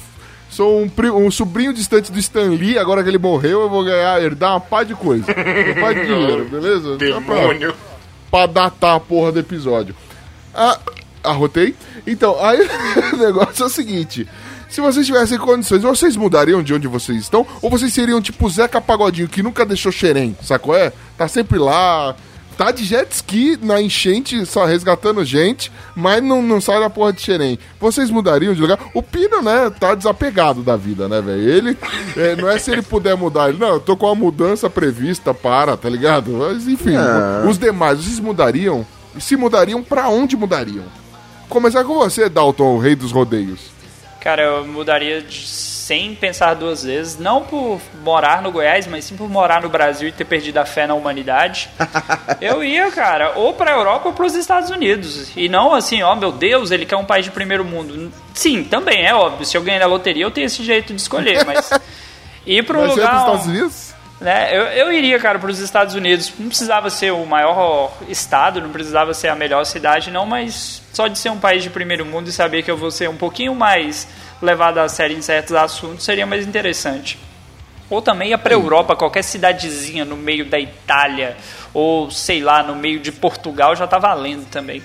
sou 0.54 0.82
um, 0.82 0.90
um 1.26 1.30
sobrinho 1.30 1.72
distante 1.72 2.12
do 2.12 2.18
Stan 2.18 2.50
Lee, 2.50 2.78
agora 2.78 3.02
que 3.02 3.08
ele 3.08 3.18
morreu, 3.18 3.62
eu 3.62 3.68
vou 3.68 3.84
ganhar, 3.84 4.22
herdar 4.22 4.52
uma 4.52 4.60
pá 4.60 4.82
de 4.84 4.94
coisa. 4.94 5.24
Uma 5.26 5.80
pá 5.80 5.92
de 5.92 6.06
dinheiro, 6.06 6.44
beleza? 6.48 6.90
Só 6.98 7.20
pra- 7.20 7.34
Demônio. 7.40 7.74
pra 8.30 8.46
datar 8.46 8.96
a 8.96 9.00
porra 9.00 9.32
do 9.32 9.40
episódio. 9.40 9.94
Ah, 10.54 10.78
arrotei? 11.22 11.74
Então, 12.06 12.36
aí 12.44 12.60
o 13.12 13.16
negócio 13.16 13.62
é 13.62 13.66
o 13.66 13.68
seguinte. 13.70 14.28
Se 14.68 14.80
vocês 14.80 15.06
tivessem 15.06 15.38
condições, 15.38 15.82
vocês 15.82 16.16
mudariam 16.16 16.62
de 16.62 16.74
onde 16.74 16.88
vocês 16.88 17.18
estão? 17.18 17.46
Ou 17.62 17.70
vocês 17.70 17.92
seriam 17.92 18.20
tipo 18.20 18.48
Zeca 18.50 18.80
Pagodinho, 18.80 19.28
que 19.28 19.42
nunca 19.42 19.64
deixou 19.64 19.92
xerém, 19.92 20.36
sacou? 20.42 20.74
É? 20.76 20.92
Tá 21.16 21.28
sempre 21.28 21.58
lá, 21.58 22.16
tá 22.56 22.70
de 22.70 22.84
jet 22.84 23.10
ski 23.12 23.58
na 23.60 23.80
enchente, 23.80 24.44
só 24.46 24.64
resgatando 24.64 25.24
gente, 25.24 25.70
mas 25.94 26.22
não, 26.22 26.40
não 26.42 26.60
sai 26.60 26.80
da 26.80 26.88
porra 26.88 27.12
de 27.12 27.20
xerém. 27.20 27.58
Vocês 27.80 28.10
mudariam 28.10 28.54
de 28.54 28.60
lugar? 28.60 28.78
O 28.94 29.02
Pino, 29.02 29.42
né, 29.42 29.70
tá 29.78 29.94
desapegado 29.94 30.62
da 30.62 30.76
vida, 30.76 31.08
né, 31.08 31.20
velho? 31.20 31.40
Ele, 31.48 31.78
é, 32.16 32.36
não 32.36 32.48
é 32.48 32.58
se 32.58 32.70
ele 32.70 32.82
puder 32.82 33.16
mudar, 33.16 33.48
ele, 33.48 33.58
não, 33.58 33.74
eu 33.74 33.80
tô 33.80 33.96
com 33.96 34.06
uma 34.06 34.14
mudança 34.14 34.70
prevista 34.70 35.34
para, 35.34 35.76
tá 35.76 35.88
ligado? 35.88 36.30
Mas 36.32 36.66
enfim, 36.68 36.96
Ah. 36.96 37.44
os 37.48 37.58
demais, 37.58 37.98
vocês 37.98 38.20
mudariam? 38.20 38.86
E 39.16 39.20
se 39.20 39.36
mudariam, 39.36 39.82
pra 39.82 40.08
onde 40.08 40.36
mudariam? 40.36 40.84
Começar 41.48 41.84
com 41.84 41.94
você, 41.94 42.28
Dalton, 42.28 42.74
o 42.74 42.78
rei 42.78 42.94
dos 42.96 43.12
rodeios. 43.12 43.60
Cara, 44.20 44.42
eu 44.42 44.66
mudaria 44.66 45.20
de- 45.20 45.46
sem 45.84 46.14
pensar 46.14 46.54
duas 46.54 46.82
vezes, 46.82 47.18
não 47.18 47.42
por 47.42 47.78
morar 48.02 48.40
no 48.40 48.50
Goiás, 48.50 48.86
mas 48.86 49.04
sim 49.04 49.18
por 49.18 49.28
morar 49.28 49.60
no 49.60 49.68
Brasil 49.68 50.08
e 50.08 50.12
ter 50.12 50.24
perdido 50.24 50.56
a 50.56 50.64
fé 50.64 50.86
na 50.86 50.94
humanidade. 50.94 51.68
eu 52.40 52.64
ia, 52.64 52.90
cara, 52.90 53.32
ou 53.36 53.52
pra 53.52 53.72
Europa 53.72 54.08
ou 54.08 54.14
pros 54.14 54.34
Estados 54.34 54.70
Unidos. 54.70 55.30
E 55.36 55.46
não 55.46 55.74
assim, 55.74 56.02
ó, 56.02 56.14
meu 56.14 56.32
Deus, 56.32 56.70
ele 56.70 56.86
quer 56.86 56.96
um 56.96 57.04
país 57.04 57.26
de 57.26 57.30
primeiro 57.30 57.66
mundo. 57.66 58.10
Sim, 58.32 58.64
também 58.64 59.04
é 59.04 59.14
óbvio. 59.14 59.44
Se 59.44 59.58
eu 59.58 59.62
ganhar 59.62 59.80
na 59.80 59.86
loteria, 59.86 60.24
eu 60.24 60.30
tenho 60.30 60.46
esse 60.46 60.64
jeito 60.64 60.94
de 60.94 61.02
escolher, 61.02 61.44
mas 61.46 61.70
ir 62.46 62.64
pra 62.64 62.78
um 62.78 62.86
lugar. 62.86 63.16
ó, 63.16 63.18
Estados 63.18 63.46
Unidos? 63.46 63.94
né? 64.22 64.56
Eu, 64.56 64.62
eu 64.62 64.92
iria, 64.92 65.18
cara, 65.18 65.38
para 65.38 65.50
os 65.50 65.58
Estados 65.58 65.94
Unidos. 65.94 66.32
Não 66.38 66.48
precisava 66.48 66.88
ser 66.88 67.12
o 67.12 67.26
maior 67.26 67.92
estado, 68.08 68.58
não 68.58 68.70
precisava 68.70 69.12
ser 69.12 69.28
a 69.28 69.34
melhor 69.34 69.64
cidade, 69.64 70.10
não, 70.10 70.24
mas 70.24 70.82
só 70.94 71.08
de 71.08 71.18
ser 71.18 71.28
um 71.28 71.38
país 71.38 71.62
de 71.62 71.68
primeiro 71.68 72.06
mundo 72.06 72.28
e 72.28 72.32
saber 72.32 72.62
que 72.62 72.70
eu 72.70 72.76
vou 72.76 72.90
ser 72.90 73.08
um 73.10 73.16
pouquinho 73.16 73.54
mais 73.54 74.08
levado 74.42 74.78
a 74.78 74.88
sério 74.88 75.16
em 75.16 75.22
certos 75.22 75.54
assuntos 75.54 76.04
seria 76.04 76.26
mais 76.26 76.46
interessante. 76.46 77.18
Ou 77.90 78.00
também 78.00 78.30
ia 78.30 78.38
para 78.38 78.54
Europa, 78.54 78.96
qualquer 78.96 79.22
cidadezinha 79.22 80.04
no 80.04 80.16
meio 80.16 80.46
da 80.46 80.58
Itália, 80.58 81.36
ou 81.72 82.10
sei 82.10 82.40
lá, 82.40 82.62
no 82.62 82.74
meio 82.74 82.98
de 82.98 83.12
Portugal 83.12 83.76
já 83.76 83.86
tá 83.86 83.98
valendo 83.98 84.46
também. 84.50 84.82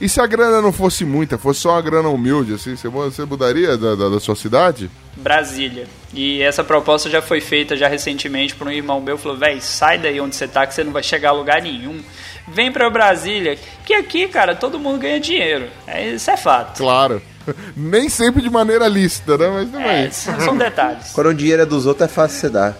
E 0.00 0.08
se 0.08 0.18
a 0.20 0.26
grana 0.26 0.62
não 0.62 0.72
fosse 0.72 1.04
muita, 1.04 1.36
fosse 1.36 1.60
só 1.60 1.72
uma 1.72 1.82
grana 1.82 2.08
humilde, 2.08 2.54
assim, 2.54 2.74
você, 2.74 2.88
mu- 2.88 3.02
você 3.10 3.24
mudaria 3.24 3.76
da, 3.76 3.94
da, 3.94 4.08
da 4.08 4.20
sua 4.20 4.34
cidade? 4.34 4.90
Brasília. 5.16 5.86
E 6.14 6.40
essa 6.40 6.64
proposta 6.64 7.10
já 7.10 7.20
foi 7.20 7.40
feita 7.40 7.76
já 7.76 7.86
recentemente 7.86 8.54
por 8.54 8.66
um 8.66 8.70
irmão 8.70 8.98
meu, 9.00 9.18
falou, 9.18 9.36
véi, 9.36 9.60
sai 9.60 9.98
daí 9.98 10.18
onde 10.20 10.34
você 10.36 10.48
tá 10.48 10.66
que 10.66 10.74
você 10.74 10.82
não 10.82 10.92
vai 10.92 11.02
chegar 11.02 11.30
a 11.30 11.32
lugar 11.32 11.60
nenhum. 11.60 12.00
Vem 12.48 12.72
pra 12.72 12.88
Brasília, 12.88 13.58
que 13.84 13.92
aqui, 13.92 14.26
cara, 14.26 14.54
todo 14.54 14.78
mundo 14.78 14.98
ganha 15.00 15.20
dinheiro. 15.20 15.68
É, 15.86 16.08
isso 16.12 16.30
é 16.30 16.36
fato. 16.36 16.78
Claro. 16.78 17.20
Nem 17.76 18.08
sempre 18.08 18.42
de 18.42 18.50
maneira 18.50 18.86
lícita, 18.88 19.36
né? 19.38 19.48
Mas 19.48 19.70
também. 19.70 19.88
É, 19.88 20.10
são 20.10 20.56
detalhes. 20.56 21.10
Quando 21.12 21.28
o 21.28 21.34
dinheiro 21.34 21.62
é 21.62 21.66
dos 21.66 21.86
outros, 21.86 22.08
é 22.08 22.12
fácil 22.12 22.38
você 22.40 22.48
dar. 22.48 22.76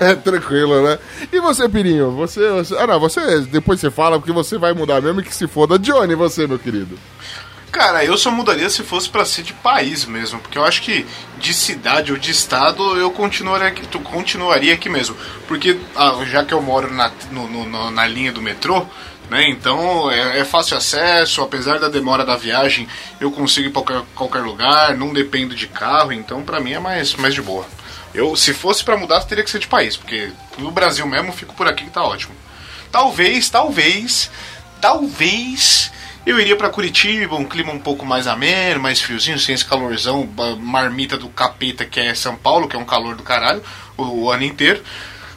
É 0.00 0.14
tranquilo, 0.22 0.82
né? 0.82 0.98
E 1.32 1.40
você, 1.40 1.68
Pirinho? 1.68 2.10
Você, 2.12 2.48
você- 2.50 2.76
Ah, 2.76 2.86
não, 2.86 3.00
você. 3.00 3.40
Depois 3.42 3.80
você 3.80 3.90
fala 3.90 4.18
porque 4.18 4.32
você 4.32 4.58
vai 4.58 4.72
mudar 4.72 5.00
mesmo 5.00 5.20
e 5.20 5.24
que 5.24 5.34
se 5.34 5.46
foda. 5.46 5.78
Johnny, 5.78 6.14
você, 6.14 6.46
meu 6.46 6.58
querido. 6.58 6.98
Cara, 7.70 8.04
eu 8.04 8.18
só 8.18 8.30
mudaria 8.30 8.68
se 8.68 8.82
fosse 8.82 9.08
pra 9.08 9.24
ser 9.24 9.42
de 9.42 9.54
país 9.54 10.04
mesmo, 10.04 10.38
porque 10.40 10.58
eu 10.58 10.64
acho 10.64 10.82
que 10.82 11.06
de 11.38 11.54
cidade 11.54 12.12
ou 12.12 12.18
de 12.18 12.30
estado 12.30 12.82
eu 12.98 13.10
continuaria 13.10 13.68
aqui, 13.68 13.86
tu 13.88 13.98
continuaria 13.98 14.74
aqui 14.74 14.90
mesmo. 14.90 15.16
Porque 15.48 15.78
ah, 15.96 16.22
já 16.26 16.44
que 16.44 16.52
eu 16.52 16.60
moro 16.60 16.92
na, 16.92 17.10
no- 17.30 17.48
no- 17.48 17.90
na 17.90 18.06
linha 18.06 18.30
do 18.30 18.42
metrô, 18.42 18.86
né? 19.32 19.48
Então 19.48 20.10
é, 20.10 20.40
é 20.40 20.44
fácil 20.44 20.76
acesso, 20.76 21.40
apesar 21.40 21.78
da 21.78 21.88
demora 21.88 22.24
da 22.24 22.36
viagem, 22.36 22.86
eu 23.18 23.32
consigo 23.32 23.68
ir 23.68 23.72
pra 23.72 24.02
qualquer, 24.14 24.40
lugar, 24.40 24.94
não 24.94 25.12
dependo 25.12 25.54
de 25.54 25.66
carro, 25.66 26.12
então 26.12 26.42
pra 26.42 26.60
mim 26.60 26.74
é 26.74 26.78
mais, 26.78 27.14
mais 27.14 27.32
de 27.32 27.40
boa. 27.40 27.66
Eu, 28.12 28.36
se 28.36 28.52
fosse 28.52 28.84
pra 28.84 28.96
mudar, 28.96 29.24
teria 29.24 29.42
que 29.42 29.50
ser 29.50 29.58
de 29.58 29.66
país, 29.66 29.96
porque 29.96 30.30
no 30.58 30.70
Brasil 30.70 31.06
mesmo 31.06 31.32
fico 31.32 31.54
por 31.54 31.66
aqui 31.66 31.84
que 31.84 31.90
tá 31.90 32.04
ótimo. 32.04 32.34
Talvez, 32.90 33.48
talvez, 33.48 34.30
talvez 34.82 35.90
eu 36.26 36.38
iria 36.38 36.54
pra 36.54 36.68
Curitiba, 36.68 37.34
um 37.34 37.46
clima 37.46 37.72
um 37.72 37.78
pouco 37.78 38.04
mais 38.04 38.26
ameno, 38.26 38.80
mais 38.80 39.00
friozinho, 39.00 39.38
sem 39.38 39.54
esse 39.54 39.64
calorzão, 39.64 40.28
marmita 40.60 41.16
do 41.16 41.30
capeta 41.30 41.86
que 41.86 41.98
é 41.98 42.14
São 42.14 42.36
Paulo, 42.36 42.68
que 42.68 42.76
é 42.76 42.78
um 42.78 42.84
calor 42.84 43.16
do 43.16 43.22
caralho 43.22 43.62
o, 43.96 44.24
o 44.24 44.30
ano 44.30 44.44
inteiro. 44.44 44.82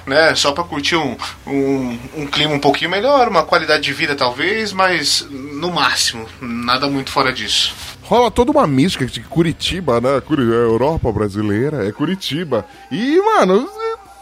Né, 0.06 0.36
só 0.36 0.52
pra 0.52 0.64
curtir 0.64 0.96
um, 0.96 1.18
um, 1.48 2.00
um 2.16 2.28
clima 2.28 2.54
um 2.54 2.60
pouquinho 2.60 2.92
melhor, 2.92 3.28
uma 3.28 3.42
qualidade 3.42 3.84
de 3.84 3.92
vida 3.92 4.16
talvez, 4.16 4.72
mas 4.72 5.26
no 5.30 5.72
máximo, 5.72 6.28
nada 6.40 6.88
muito 6.88 7.10
fora 7.10 7.34
disso. 7.34 7.74
Rola 8.04 8.30
toda 8.30 8.52
uma 8.52 8.68
mística 8.68 9.04
de 9.08 9.22
Curitiba, 9.22 10.00
né? 10.00 10.10
É 10.18 10.44
Europa 10.44 11.12
brasileira, 11.12 11.88
é 11.88 11.92
Curitiba. 11.92 12.64
E, 12.92 13.20
mano, 13.20 13.68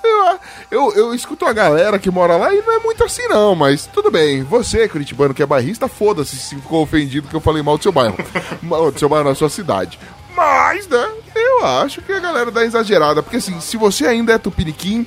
eu, 0.03 0.39
eu, 0.71 0.93
eu 0.93 1.15
escuto 1.15 1.45
a 1.45 1.53
galera 1.53 1.99
que 1.99 2.09
mora 2.09 2.37
lá 2.37 2.53
e 2.53 2.61
não 2.61 2.73
é 2.73 2.79
muito 2.79 3.03
assim, 3.03 3.27
não. 3.27 3.55
Mas 3.55 3.85
tudo 3.85 4.09
bem, 4.09 4.43
você, 4.43 4.87
curitibano 4.87 5.33
que 5.33 5.43
é 5.43 5.45
bairrista, 5.45 5.87
foda-se 5.87 6.35
se 6.37 6.55
ficou 6.55 6.81
ofendido 6.83 7.27
que 7.27 7.35
eu 7.35 7.41
falei 7.41 7.61
mal 7.61 7.77
do 7.77 7.83
seu 7.83 7.91
bairro. 7.91 8.15
Mal 8.63 8.91
do 8.91 8.97
seu 8.97 9.09
bairro 9.09 9.27
na 9.27 9.35
sua 9.35 9.49
cidade. 9.49 9.99
Mas, 10.35 10.87
né, 10.87 11.11
eu 11.35 11.65
acho 11.65 12.01
que 12.01 12.11
a 12.11 12.19
galera 12.19 12.49
dá 12.51 12.63
exagerada. 12.63 13.21
Porque, 13.21 13.37
assim, 13.37 13.59
se 13.59 13.77
você 13.77 14.07
ainda 14.07 14.33
é 14.33 14.37
tupiniquim, 14.37 15.05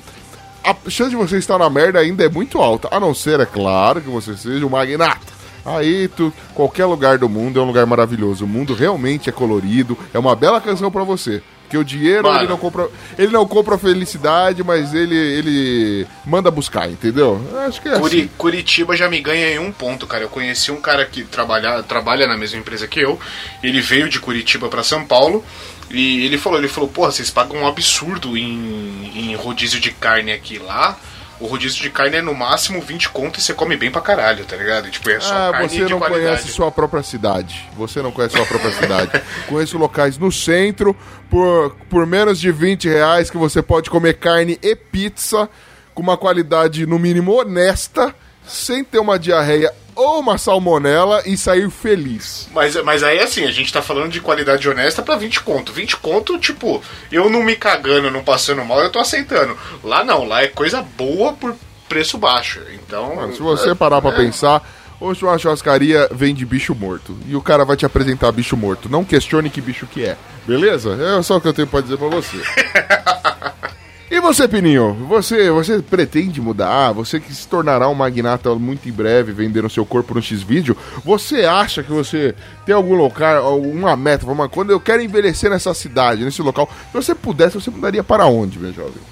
a 0.70 0.90
chance 0.90 1.10
de 1.10 1.16
você 1.16 1.36
estar 1.38 1.58
na 1.58 1.70
merda 1.70 1.98
ainda 1.98 2.24
é 2.24 2.28
muito 2.28 2.58
alta. 2.60 2.88
A 2.90 2.98
não 3.00 3.14
ser, 3.14 3.40
é 3.40 3.46
claro, 3.46 4.00
que 4.00 4.08
você 4.08 4.36
seja 4.36 4.64
um 4.66 4.70
magnata. 4.70 5.34
Aí, 5.64 6.06
tu, 6.08 6.32
qualquer 6.54 6.84
lugar 6.84 7.18
do 7.18 7.28
mundo 7.28 7.58
é 7.58 7.62
um 7.62 7.66
lugar 7.66 7.84
maravilhoso. 7.86 8.44
O 8.44 8.48
mundo 8.48 8.72
realmente 8.74 9.28
é 9.28 9.32
colorido. 9.32 9.98
É 10.14 10.18
uma 10.18 10.36
bela 10.36 10.60
canção 10.60 10.90
pra 10.92 11.02
você. 11.02 11.42
Porque 11.62 11.76
o 11.76 11.82
dinheiro, 11.82 12.22
Mano. 12.28 12.38
ele 12.38 12.48
não 12.48 12.56
compra. 12.56 12.88
Ele 13.18 13.32
não 13.32 13.44
compra 13.44 13.76
felicidade, 13.76 14.62
mas 14.62 14.94
ele, 14.94 15.16
ele 15.16 16.06
manda 16.24 16.48
buscar, 16.48 16.88
entendeu? 16.88 17.44
Eu 17.50 17.58
Acho 17.62 17.82
que 17.82 17.88
é 17.88 17.98
Curi- 17.98 18.18
assim. 18.20 18.30
Curitiba 18.38 18.96
já 18.96 19.08
me 19.08 19.20
ganha 19.20 19.50
em 19.50 19.58
um 19.58 19.72
ponto, 19.72 20.06
cara. 20.06 20.22
Eu 20.22 20.28
conheci 20.28 20.70
um 20.70 20.80
cara 20.80 21.04
que 21.04 21.24
trabalha, 21.24 21.82
trabalha 21.82 22.28
na 22.28 22.36
mesma 22.36 22.60
empresa 22.60 22.86
que 22.86 23.00
eu. 23.00 23.18
Ele 23.64 23.80
veio 23.80 24.08
de 24.08 24.20
Curitiba 24.20 24.68
pra 24.68 24.84
São 24.84 25.04
Paulo. 25.04 25.44
E 25.90 26.24
ele 26.24 26.36
falou, 26.38 26.58
ele 26.58 26.68
falou, 26.68 26.88
porra, 26.88 27.12
vocês 27.12 27.30
pagam 27.30 27.58
um 27.58 27.66
absurdo 27.66 28.36
em, 28.36 29.30
em 29.30 29.34
rodízio 29.36 29.80
de 29.80 29.90
carne 29.92 30.32
aqui 30.32 30.58
lá. 30.58 30.96
O 31.38 31.46
rodízio 31.46 31.82
de 31.82 31.90
carne 31.90 32.16
é 32.16 32.22
no 32.22 32.34
máximo 32.34 32.80
20 32.80 33.10
conto 33.10 33.38
e 33.38 33.42
você 33.42 33.52
come 33.52 33.76
bem 33.76 33.90
pra 33.90 34.00
caralho, 34.00 34.44
tá 34.46 34.56
ligado? 34.56 34.90
Tipo, 34.90 35.10
é 35.10 35.20
só 35.20 35.34
Ah, 35.48 35.52
carne 35.52 35.68
você 35.68 35.80
não 35.80 35.98
qualidade. 35.98 36.24
conhece 36.24 36.48
sua 36.48 36.70
própria 36.72 37.02
cidade. 37.02 37.68
Você 37.76 38.00
não 38.00 38.10
conhece 38.10 38.36
sua 38.36 38.46
própria 38.46 38.72
cidade. 38.72 39.22
Conheço 39.46 39.76
locais 39.76 40.16
no 40.16 40.32
centro, 40.32 40.96
por, 41.28 41.76
por 41.90 42.06
menos 42.06 42.40
de 42.40 42.50
20 42.50 42.88
reais, 42.88 43.30
que 43.30 43.36
você 43.36 43.60
pode 43.60 43.90
comer 43.90 44.14
carne 44.14 44.58
e 44.62 44.74
pizza 44.74 45.48
com 45.94 46.02
uma 46.02 46.16
qualidade, 46.16 46.86
no 46.86 46.98
mínimo, 46.98 47.38
honesta, 47.38 48.14
sem 48.46 48.82
ter 48.82 48.98
uma 48.98 49.18
diarreia 49.18 49.72
ou 49.96 50.20
uma 50.20 50.36
salmonela 50.36 51.22
e 51.26 51.36
sair 51.36 51.68
feliz. 51.70 52.48
Mas, 52.52 52.76
mas 52.84 53.02
aí 53.02 53.18
assim, 53.18 53.44
a 53.44 53.50
gente 53.50 53.72
tá 53.72 53.80
falando 53.80 54.12
de 54.12 54.20
qualidade 54.20 54.68
honesta 54.68 55.02
pra 55.02 55.16
20 55.16 55.40
conto. 55.40 55.72
20 55.72 55.96
conto, 55.96 56.38
tipo, 56.38 56.82
eu 57.10 57.30
não 57.30 57.42
me 57.42 57.56
cagando, 57.56 58.10
não 58.10 58.22
passando 58.22 58.64
mal, 58.64 58.80
eu 58.80 58.92
tô 58.92 58.98
aceitando. 58.98 59.56
Lá 59.82 60.04
não, 60.04 60.24
lá 60.24 60.42
é 60.42 60.48
coisa 60.48 60.82
boa 60.82 61.32
por 61.32 61.56
preço 61.88 62.18
baixo. 62.18 62.60
Então. 62.74 63.16
Mano, 63.16 63.34
se 63.34 63.40
você 63.40 63.74
parar 63.74 64.02
pra 64.02 64.10
é. 64.10 64.16
pensar, 64.16 64.62
hoje 65.00 65.24
uma 65.24 65.38
churrascaria 65.38 66.08
vende 66.12 66.44
bicho 66.44 66.74
morto. 66.74 67.16
E 67.26 67.34
o 67.34 67.40
cara 67.40 67.64
vai 67.64 67.76
te 67.76 67.86
apresentar 67.86 68.30
bicho 68.32 68.56
morto. 68.56 68.88
Não 68.88 69.04
questione 69.04 69.48
que 69.48 69.60
bicho 69.60 69.86
que 69.86 70.04
é. 70.04 70.16
Beleza? 70.46 70.96
É 71.18 71.22
só 71.22 71.36
o 71.36 71.40
que 71.40 71.48
eu 71.48 71.54
tenho 71.54 71.68
pra 71.68 71.80
dizer 71.80 71.96
pra 71.96 72.08
você. 72.08 72.36
E 74.08 74.20
você, 74.20 74.46
Pininho? 74.46 74.94
Você, 75.08 75.50
você 75.50 75.82
pretende 75.82 76.40
mudar? 76.40 76.92
Você 76.92 77.18
que 77.18 77.34
se 77.34 77.48
tornará 77.48 77.88
um 77.88 77.94
magnata 77.94 78.54
muito 78.54 78.88
em 78.88 78.92
breve, 78.92 79.32
vendendo 79.32 79.68
seu 79.68 79.84
corpo 79.84 80.14
no 80.14 80.22
X-Vídeo. 80.22 80.76
Você 81.04 81.44
acha 81.44 81.82
que 81.82 81.90
você 81.90 82.32
tem 82.64 82.72
algum 82.72 82.94
local, 82.94 83.44
alguma 83.44 83.96
meta? 83.96 84.24
Vamos, 84.24 84.48
quando 84.52 84.70
eu 84.70 84.78
quero 84.78 85.02
envelhecer 85.02 85.50
nessa 85.50 85.74
cidade, 85.74 86.24
nesse 86.24 86.40
local, 86.40 86.70
se 86.92 86.94
você 86.94 87.14
pudesse, 87.16 87.60
você 87.60 87.68
mudaria 87.68 88.04
para 88.04 88.26
onde, 88.26 88.60
meu 88.60 88.72
jovem? 88.72 89.02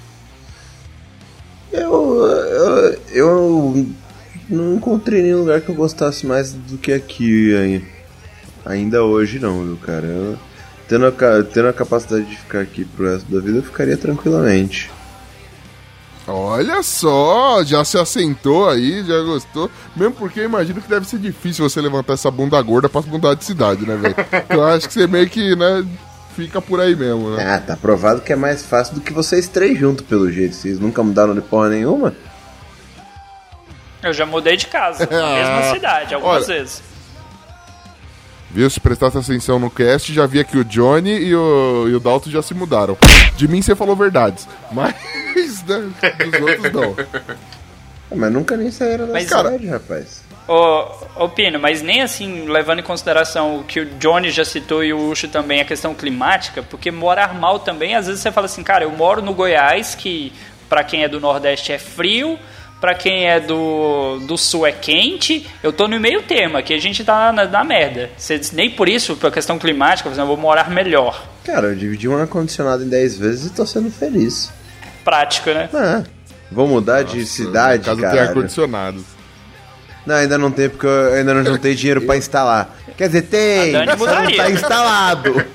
Eu, 1.73 2.25
eu, 2.25 2.99
eu 3.11 3.87
não 4.49 4.75
encontrei 4.75 5.21
nenhum 5.21 5.39
lugar 5.39 5.59
que 5.59 5.67
eu 5.67 5.75
gostasse 5.75 6.25
mais 6.25 6.53
do 6.53 6.77
que 6.77 6.93
aqui 6.93 7.83
ainda 8.65 9.03
hoje 9.03 9.39
não, 9.39 9.61
viu, 9.63 9.77
cara. 9.77 10.05
Eu, 10.05 10.37
tendo, 10.87 11.05
a, 11.07 11.11
tendo 11.43 11.67
a 11.67 11.73
capacidade 11.73 12.25
de 12.25 12.37
ficar 12.37 12.61
aqui 12.61 12.85
pro 12.85 13.11
resto 13.11 13.31
da 13.31 13.39
vida, 13.39 13.59
eu 13.59 13.63
ficaria 13.63 13.97
tranquilamente. 13.97 14.91
Olha 16.27 16.81
só, 16.81 17.63
já 17.63 17.85
se 17.85 17.99
assentou 17.99 18.67
aí, 18.67 19.03
já 19.05 19.21
gostou. 19.21 19.69
Mesmo 19.95 20.15
porque 20.15 20.39
eu 20.39 20.45
imagino 20.45 20.81
que 20.81 20.89
deve 20.89 21.07
ser 21.07 21.19
difícil 21.19 21.67
você 21.69 21.79
levantar 21.79 22.13
essa 22.13 22.31
bunda 22.31 22.59
gorda 22.61 22.89
pra 22.89 23.01
mudar 23.01 23.35
de 23.35 23.45
cidade, 23.45 23.85
né, 23.85 23.95
velho? 23.95 24.15
Então 24.45 24.57
eu 24.57 24.65
acho 24.65 24.87
que 24.87 24.93
você 24.93 25.05
meio 25.05 25.29
que, 25.29 25.55
né, 25.55 25.85
fica 26.35 26.59
por 26.59 26.81
aí 26.81 26.95
mesmo, 26.95 27.29
né? 27.29 27.55
Ah, 27.55 27.59
tá 27.59 27.77
provado 27.77 28.21
que 28.21 28.33
é 28.33 28.35
mais 28.35 28.65
fácil 28.65 28.95
do 28.95 29.01
que 29.01 29.13
vocês 29.13 29.47
três 29.47 29.77
juntos, 29.77 30.03
pelo 30.03 30.31
jeito. 30.31 30.55
Vocês 30.55 30.79
nunca 30.79 31.03
mudaram 31.03 31.35
de 31.35 31.41
porra 31.41 31.69
nenhuma? 31.69 32.15
Eu 34.01 34.11
já 34.11 34.25
mudei 34.25 34.57
de 34.57 34.65
casa, 34.65 35.07
na 35.09 35.33
mesma 35.35 35.61
cidade, 35.73 36.15
algumas 36.15 36.49
Olha. 36.49 36.59
vezes. 36.59 36.81
Viu? 38.51 38.69
Se 38.69 38.79
prestasse 38.79 39.17
atenção 39.17 39.59
no 39.59 39.69
cast, 39.69 40.13
já 40.13 40.25
via 40.25 40.43
que 40.43 40.57
o 40.57 40.63
Johnny 40.63 41.11
e 41.11 41.35
o, 41.35 41.87
e 41.89 41.95
o 41.95 41.99
Dalton 41.99 42.29
já 42.29 42.41
se 42.41 42.53
mudaram. 42.53 42.97
De 43.35 43.47
mim 43.47 43.61
você 43.61 43.75
falou 43.75 43.95
verdades, 43.95 44.47
mas 44.71 44.93
né, 45.67 45.91
dos 46.23 46.41
outros 46.41 46.73
não. 46.73 46.95
Ah, 48.11 48.15
mas 48.15 48.31
nunca 48.31 48.55
nem 48.55 48.71
saíram 48.71 49.07
da 49.07 49.13
Mas, 49.13 49.27
cidade, 49.27 49.67
rapaz. 49.67 50.23
Ô, 50.47 51.23
ô 51.23 51.29
Pino, 51.29 51.59
mas 51.59 51.81
nem 51.81 52.03
assim, 52.03 52.45
levando 52.47 52.79
em 52.79 52.83
consideração 52.83 53.57
o 53.57 53.63
que 53.63 53.79
o 53.79 53.85
Johnny 53.97 54.29
já 54.29 54.45
citou 54.45 54.83
e 54.83 54.93
o 54.93 55.09
Ucho 55.09 55.27
também, 55.27 55.59
a 55.59 55.65
questão 55.65 55.95
climática, 55.95 56.61
porque 56.61 56.91
morar 56.91 57.33
mal 57.33 57.59
também, 57.59 57.95
às 57.95 58.05
vezes 58.05 58.21
você 58.21 58.31
fala 58.31 58.45
assim, 58.45 58.63
cara, 58.63 58.83
eu 58.83 58.91
moro 58.91 59.23
no 59.23 59.33
Goiás, 59.33 59.95
que 59.95 60.31
pra 60.69 60.83
quem 60.83 61.03
é 61.03 61.07
do 61.09 61.19
Nordeste 61.19 61.71
é 61.71 61.79
frio, 61.79 62.37
pra 62.79 62.93
quem 62.93 63.27
é 63.27 63.39
do, 63.39 64.19
do 64.27 64.37
Sul 64.37 64.65
é 64.67 64.71
quente, 64.71 65.47
eu 65.63 65.71
tô 65.73 65.87
no 65.87 65.99
meio 65.99 66.21
termo, 66.23 66.57
aqui 66.57 66.73
a 66.73 66.79
gente 66.79 67.03
tá 67.03 67.31
na, 67.31 67.45
na 67.45 67.63
merda. 67.63 68.09
Você, 68.17 68.39
nem 68.53 68.69
por 68.69 68.87
isso, 68.89 69.15
por 69.15 69.31
questão 69.31 69.57
climática, 69.57 70.09
eu 70.09 70.25
vou 70.27 70.37
morar 70.37 70.69
melhor. 70.69 71.25
Cara, 71.43 71.67
eu 71.67 71.75
dividi 71.75 72.07
um 72.07 72.17
ar-condicionado 72.17 72.83
em 72.83 72.89
10 72.89 73.17
vezes 73.17 73.45
e 73.51 73.53
tô 73.53 73.65
sendo 73.65 73.89
feliz. 73.91 74.51
Prático, 75.03 75.49
né? 75.51 75.69
Ah, 75.73 76.03
vou 76.51 76.67
mudar 76.67 77.03
de 77.03 77.25
cidade, 77.25 77.85
Caso 77.85 78.01
cara. 78.01 78.21
ar-condicionado. 78.23 79.03
Não, 80.05 80.15
ainda 80.15 80.37
não 80.37 80.51
tem, 80.51 80.69
porque 80.69 80.85
eu 80.85 81.13
ainda 81.15 81.33
não 81.33 81.43
juntei 81.53 81.73
dinheiro 81.75 82.01
pra 82.01 82.17
instalar. 82.17 82.75
Quer 82.97 83.07
dizer, 83.07 83.23
tem, 83.23 83.75
A 83.75 83.79
Dani 83.79 83.91
só 83.91 84.05
não 84.05 84.15
mudaria. 84.15 84.37
tá 84.37 84.51
instalado. 84.51 85.45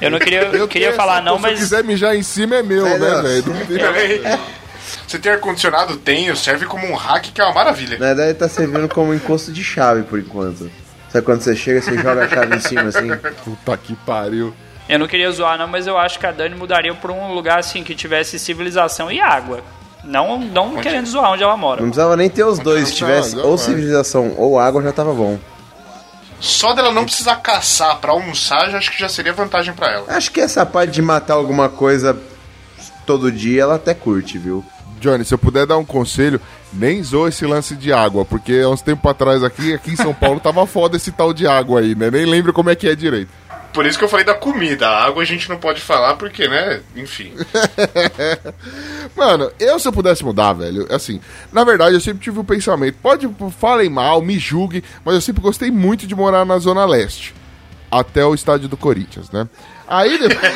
Eu 0.00 0.10
não 0.10 0.18
queria, 0.18 0.42
eu 0.42 0.68
queria 0.68 0.92
falar 0.92 1.22
não, 1.22 1.36
Se 1.36 1.42
mas... 1.42 1.58
quiser 1.58 1.84
mijar 1.84 2.14
em 2.14 2.22
cima 2.22 2.56
é 2.56 2.62
meu, 2.62 2.86
É, 2.86 2.98
né, 2.98 3.22
velho? 3.22 3.44
Você 5.06 5.18
tem 5.18 5.32
ar-condicionado? 5.32 5.96
Tenho, 5.96 6.36
serve 6.36 6.66
como 6.66 6.86
um 6.86 6.94
hack 6.94 7.32
que 7.32 7.40
é 7.40 7.44
uma 7.44 7.54
maravilha. 7.54 7.98
Na 7.98 8.06
verdade, 8.06 8.34
tá 8.34 8.48
servindo 8.48 8.88
como 8.88 9.14
encosto 9.14 9.52
de 9.52 9.62
chave 9.62 10.02
por 10.02 10.18
enquanto. 10.18 10.70
Sabe 11.10 11.24
quando 11.24 11.42
você 11.42 11.54
chega, 11.54 11.80
você 11.80 11.96
joga 11.96 12.24
a 12.24 12.28
chave 12.28 12.56
em 12.56 12.60
cima 12.60 12.82
assim? 12.82 13.08
Puta 13.44 13.76
que 13.76 13.94
pariu. 13.96 14.52
Eu 14.88 14.98
não 14.98 15.06
queria 15.06 15.30
zoar, 15.30 15.56
não, 15.56 15.66
mas 15.66 15.86
eu 15.86 15.96
acho 15.96 16.18
que 16.18 16.26
a 16.26 16.32
Dani 16.32 16.54
mudaria 16.54 16.94
pra 16.94 17.12
um 17.12 17.32
lugar 17.32 17.58
assim 17.58 17.82
que 17.82 17.94
tivesse 17.94 18.38
civilização 18.38 19.10
e 19.10 19.20
água. 19.20 19.62
Não, 20.04 20.38
não 20.38 20.76
querendo 20.76 21.06
zoar 21.06 21.32
onde 21.32 21.42
ela 21.42 21.56
mora. 21.56 21.80
Não 21.80 21.88
precisava 21.88 22.16
nem 22.16 22.28
ter 22.28 22.44
os 22.44 22.58
dois. 22.58 22.88
Se 22.88 22.94
tivesse 22.96 23.36
ou 23.36 23.52
não. 23.52 23.56
civilização 23.56 24.34
ou 24.36 24.58
água, 24.58 24.82
já 24.82 24.92
tava 24.92 25.14
bom. 25.14 25.38
Só 26.40 26.74
dela 26.74 26.92
não 26.92 27.04
precisar 27.04 27.36
caçar 27.36 27.96
pra 27.98 28.12
almoçar, 28.12 28.70
já 28.70 28.76
acho 28.76 28.90
que 28.90 29.00
já 29.00 29.08
seria 29.08 29.32
vantagem 29.32 29.72
pra 29.72 29.90
ela. 29.90 30.04
Acho 30.08 30.30
que 30.30 30.40
essa 30.40 30.66
parte 30.66 30.90
de 30.90 31.00
matar 31.00 31.34
alguma 31.34 31.70
coisa 31.70 32.18
todo 33.06 33.32
dia, 33.32 33.62
ela 33.62 33.76
até 33.76 33.94
curte, 33.94 34.36
viu? 34.36 34.62
Johnny, 35.04 35.22
se 35.22 35.34
eu 35.34 35.38
puder 35.38 35.66
dar 35.66 35.76
um 35.76 35.84
conselho, 35.84 36.40
nem 36.72 37.02
zoa 37.02 37.28
esse 37.28 37.44
lance 37.44 37.76
de 37.76 37.92
água, 37.92 38.24
porque 38.24 38.62
há 38.64 38.70
uns 38.70 38.80
tempos 38.80 39.10
atrás 39.10 39.44
aqui, 39.44 39.74
aqui 39.74 39.92
em 39.92 39.96
São 39.96 40.14
Paulo, 40.14 40.40
tava 40.40 40.66
foda 40.66 40.96
esse 40.96 41.12
tal 41.12 41.34
de 41.34 41.46
água 41.46 41.80
aí, 41.80 41.94
né? 41.94 42.10
Nem 42.10 42.24
lembro 42.24 42.54
como 42.54 42.70
é 42.70 42.74
que 42.74 42.88
é 42.88 42.94
direito. 42.94 43.28
Por 43.74 43.84
isso 43.84 43.98
que 43.98 44.04
eu 44.04 44.08
falei 44.08 44.24
da 44.24 44.34
comida. 44.34 44.88
A 44.88 45.04
água 45.04 45.22
a 45.22 45.26
gente 45.26 45.46
não 45.48 45.58
pode 45.58 45.80
falar 45.80 46.14
porque, 46.14 46.48
né? 46.48 46.80
Enfim. 46.96 47.34
Mano, 49.14 49.50
eu 49.58 49.78
se 49.78 49.86
eu 49.86 49.92
pudesse 49.92 50.24
mudar, 50.24 50.54
velho, 50.54 50.86
assim, 50.90 51.20
na 51.52 51.64
verdade 51.64 51.94
eu 51.94 52.00
sempre 52.00 52.22
tive 52.22 52.38
um 52.38 52.44
pensamento, 52.44 52.96
pode, 53.02 53.28
falem 53.58 53.90
mal, 53.90 54.22
me 54.22 54.38
julguem, 54.38 54.82
mas 55.04 55.16
eu 55.16 55.20
sempre 55.20 55.42
gostei 55.42 55.70
muito 55.70 56.06
de 56.06 56.14
morar 56.14 56.46
na 56.46 56.58
Zona 56.58 56.86
Leste, 56.86 57.34
até 57.90 58.24
o 58.24 58.34
estádio 58.34 58.68
do 58.68 58.76
Corinthians, 58.76 59.30
né? 59.30 59.46
Aí 59.86 60.18
depois, 60.18 60.52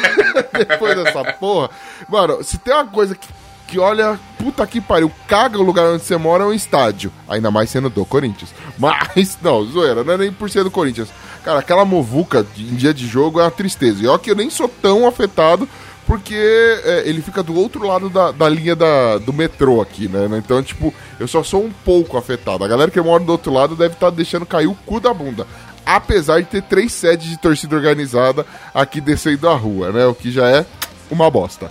depois 0.67 0.97
dessa 0.97 1.25
porra, 1.35 1.71
mano, 2.09 2.43
se 2.43 2.57
tem 2.57 2.73
uma 2.73 2.87
coisa 2.87 3.15
que, 3.15 3.29
que 3.69 3.79
olha, 3.79 4.19
puta 4.39 4.67
que 4.67 4.81
pariu, 4.81 5.13
caga 5.29 5.59
o 5.59 5.63
lugar 5.63 5.87
onde 5.91 6.03
você 6.03 6.17
mora 6.17 6.45
é 6.45 6.47
um 6.47 6.53
estádio, 6.55 7.13
ainda 7.29 7.51
mais 7.51 7.69
sendo 7.69 7.91
do 7.91 8.05
Corinthians. 8.05 8.53
Mas, 8.79 9.37
não, 9.43 9.63
zoeira, 9.65 10.03
não 10.03 10.15
é 10.15 10.17
nem 10.17 10.33
por 10.33 10.49
ser 10.49 10.65
do 10.65 10.71
Corinthians. 10.71 11.11
Cara, 11.45 11.61
aquela 11.61 11.85
movuca 11.85 12.47
em 12.57 12.75
dia 12.75 12.95
de 12.95 13.07
jogo 13.07 13.41
é 13.41 13.45
uma 13.45 13.51
tristeza. 13.51 14.03
E 14.03 14.07
ó 14.07 14.17
que 14.17 14.31
eu 14.31 14.35
nem 14.35 14.49
sou 14.49 14.69
tão 14.69 15.07
afetado 15.07 15.69
porque 16.07 16.35
é, 16.35 17.03
ele 17.05 17.21
fica 17.21 17.43
do 17.43 17.55
outro 17.55 17.87
lado 17.87 18.09
da, 18.09 18.31
da 18.31 18.49
linha 18.49 18.75
da, 18.75 19.19
do 19.19 19.31
metrô 19.31 19.83
aqui, 19.83 20.09
né? 20.09 20.27
Então, 20.39 20.63
tipo, 20.63 20.93
eu 21.21 21.29
só 21.29 21.43
sou 21.43 21.63
um 21.63 21.71
pouco 21.71 22.17
afetado. 22.17 22.65
A 22.65 22.69
galera 22.69 22.91
que 22.91 22.99
mora 22.99 23.23
do 23.23 23.31
outro 23.31 23.53
lado 23.53 23.77
deve 23.77 23.93
estar 23.93 24.09
deixando 24.09 24.47
cair 24.47 24.67
o 24.67 24.75
cu 24.87 24.99
da 24.99 25.13
bunda. 25.13 25.47
Apesar 25.85 26.41
de 26.41 26.47
ter 26.47 26.63
três 26.63 26.93
sedes 26.93 27.29
de 27.29 27.37
torcida 27.37 27.77
organizada 27.77 28.47
aqui 28.75 29.03
descendo 29.03 29.49
a 29.51 29.55
rua, 29.55 29.93
né? 29.93 30.07
O 30.07 30.15
que 30.15 30.31
já 30.31 30.49
é 30.49 30.65
uma 31.11 31.31
bosta. 31.31 31.71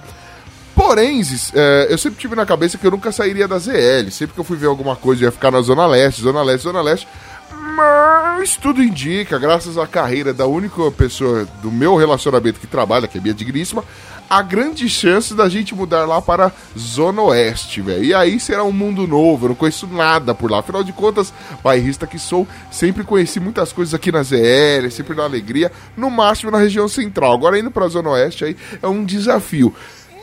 Porém, 0.78 1.24
é, 1.56 1.88
eu 1.90 1.98
sempre 1.98 2.20
tive 2.20 2.36
na 2.36 2.46
cabeça 2.46 2.78
que 2.78 2.86
eu 2.86 2.92
nunca 2.92 3.12
sairia 3.12 3.48
da 3.48 3.58
ZL. 3.58 4.12
Sempre 4.12 4.36
que 4.36 4.40
eu 4.40 4.44
fui 4.44 4.56
ver 4.56 4.68
alguma 4.68 4.96
coisa, 4.96 5.24
eu 5.24 5.26
ia 5.26 5.32
ficar 5.32 5.50
na 5.50 5.60
Zona 5.60 5.88
Leste, 5.88 6.22
Zona 6.22 6.44
Leste, 6.44 6.66
Zona 6.66 6.82
Leste. 6.84 7.08
Mas 7.76 8.56
tudo 8.58 8.84
indica, 8.84 9.40
graças 9.40 9.76
à 9.76 9.88
carreira 9.88 10.36
da 10.36 10.46
única 10.46 10.92
pessoa 10.92 11.48
do 11.64 11.72
meu 11.72 11.96
relacionamento 11.96 12.60
que 12.60 12.68
trabalha, 12.68 13.08
que 13.08 13.18
é 13.18 13.22
minha 13.22 13.34
digníssima, 13.34 13.84
há 14.30 14.40
grandes 14.44 14.92
chances 14.92 15.36
da 15.36 15.50
gente 15.50 15.74
mudar 15.74 16.06
lá 16.06 16.22
para 16.22 16.52
Zona 16.78 17.24
Oeste, 17.24 17.82
velho. 17.82 18.04
E 18.04 18.14
aí 18.14 18.40
será 18.40 18.64
um 18.64 18.72
mundo 18.72 19.08
novo, 19.08 19.46
eu 19.46 19.50
não 19.50 19.56
conheço 19.56 19.88
nada 19.88 20.36
por 20.36 20.52
lá. 20.52 20.60
Afinal 20.60 20.84
de 20.84 20.94
contas, 20.94 21.34
bairrista 21.64 22.06
que 22.06 22.20
sou, 22.20 22.48
sempre 22.70 23.04
conheci 23.04 23.40
muitas 23.40 23.74
coisas 23.74 23.96
aqui 23.96 24.12
na 24.12 24.22
ZL, 24.22 24.92
sempre 24.92 25.16
na 25.16 25.24
alegria, 25.24 25.72
no 25.96 26.12
máximo 26.12 26.52
na 26.52 26.60
região 26.60 26.88
central. 26.88 27.34
Agora 27.34 27.58
indo 27.58 27.72
pra 27.72 27.88
Zona 27.88 28.12
Oeste 28.12 28.46
aí 28.46 28.56
é 28.82 28.88
um 28.88 29.04
desafio. 29.04 29.74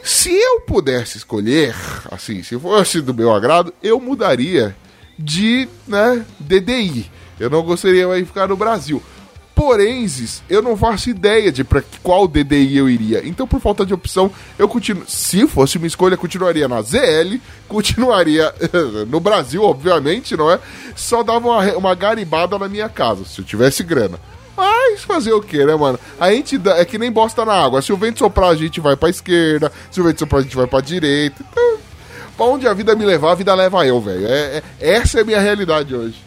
Se 0.04 0.30
eu 0.30 0.60
pudesse 0.60 1.16
escolher, 1.16 1.74
assim, 2.10 2.42
se 2.42 2.58
fosse 2.58 3.00
do 3.00 3.14
meu 3.14 3.32
agrado, 3.32 3.72
eu 3.82 3.98
mudaria 3.98 4.76
de, 5.18 5.66
né, 5.88 6.22
DDI. 6.38 7.10
Eu 7.40 7.48
não 7.48 7.62
gostaria 7.62 8.06
de 8.14 8.26
ficar 8.26 8.46
no 8.46 8.54
Brasil. 8.54 9.02
Porém, 9.54 10.06
eu 10.50 10.60
não 10.60 10.76
faço 10.76 11.08
ideia 11.08 11.50
de 11.50 11.64
para 11.64 11.82
qual 12.02 12.28
DDI 12.28 12.76
eu 12.76 12.90
iria. 12.90 13.26
Então, 13.26 13.46
por 13.46 13.60
falta 13.60 13.86
de 13.86 13.94
opção, 13.94 14.30
eu 14.58 14.68
continuo. 14.68 15.04
Se 15.08 15.46
fosse 15.46 15.78
uma 15.78 15.86
escolha, 15.86 16.18
continuaria 16.18 16.68
na 16.68 16.82
ZL, 16.82 17.40
continuaria 17.66 18.54
no 19.08 19.20
Brasil, 19.20 19.62
obviamente, 19.62 20.36
não 20.36 20.50
é? 20.50 20.60
Só 20.94 21.22
dava 21.22 21.48
uma, 21.48 21.72
uma 21.78 21.94
garibada 21.94 22.58
na 22.58 22.68
minha 22.68 22.90
casa, 22.90 23.24
se 23.24 23.40
eu 23.40 23.44
tivesse 23.44 23.82
grana. 23.82 24.20
Mas 24.56 25.02
fazer 25.02 25.32
o 25.32 25.40
que, 25.42 25.64
né, 25.64 25.74
mano? 25.74 25.98
A 26.18 26.30
gente 26.32 26.56
dá- 26.58 26.76
é 26.78 26.84
que 26.84 26.96
nem 26.98 27.10
bosta 27.10 27.44
na 27.44 27.52
água. 27.54 27.82
Se 27.82 27.92
o 27.92 27.96
vento 27.96 28.20
soprar, 28.20 28.50
a 28.50 28.54
gente 28.54 28.80
vai 28.80 28.96
pra 28.96 29.08
esquerda. 29.10 29.70
Se 29.90 30.00
o 30.00 30.04
vento 30.04 30.20
soprar, 30.20 30.40
a 30.40 30.42
gente 30.42 30.56
vai 30.56 30.66
pra 30.66 30.80
direita. 30.80 31.44
Então, 31.50 31.78
pra 32.36 32.46
onde 32.46 32.66
a 32.68 32.72
vida 32.72 32.94
me 32.94 33.04
levar, 33.04 33.32
a 33.32 33.34
vida 33.34 33.54
leva 33.54 33.84
eu, 33.86 34.00
velho. 34.00 34.26
É, 34.26 34.62
é- 34.80 34.94
essa 34.94 35.18
é 35.18 35.22
a 35.22 35.24
minha 35.24 35.40
realidade 35.40 35.94
hoje. 35.94 36.23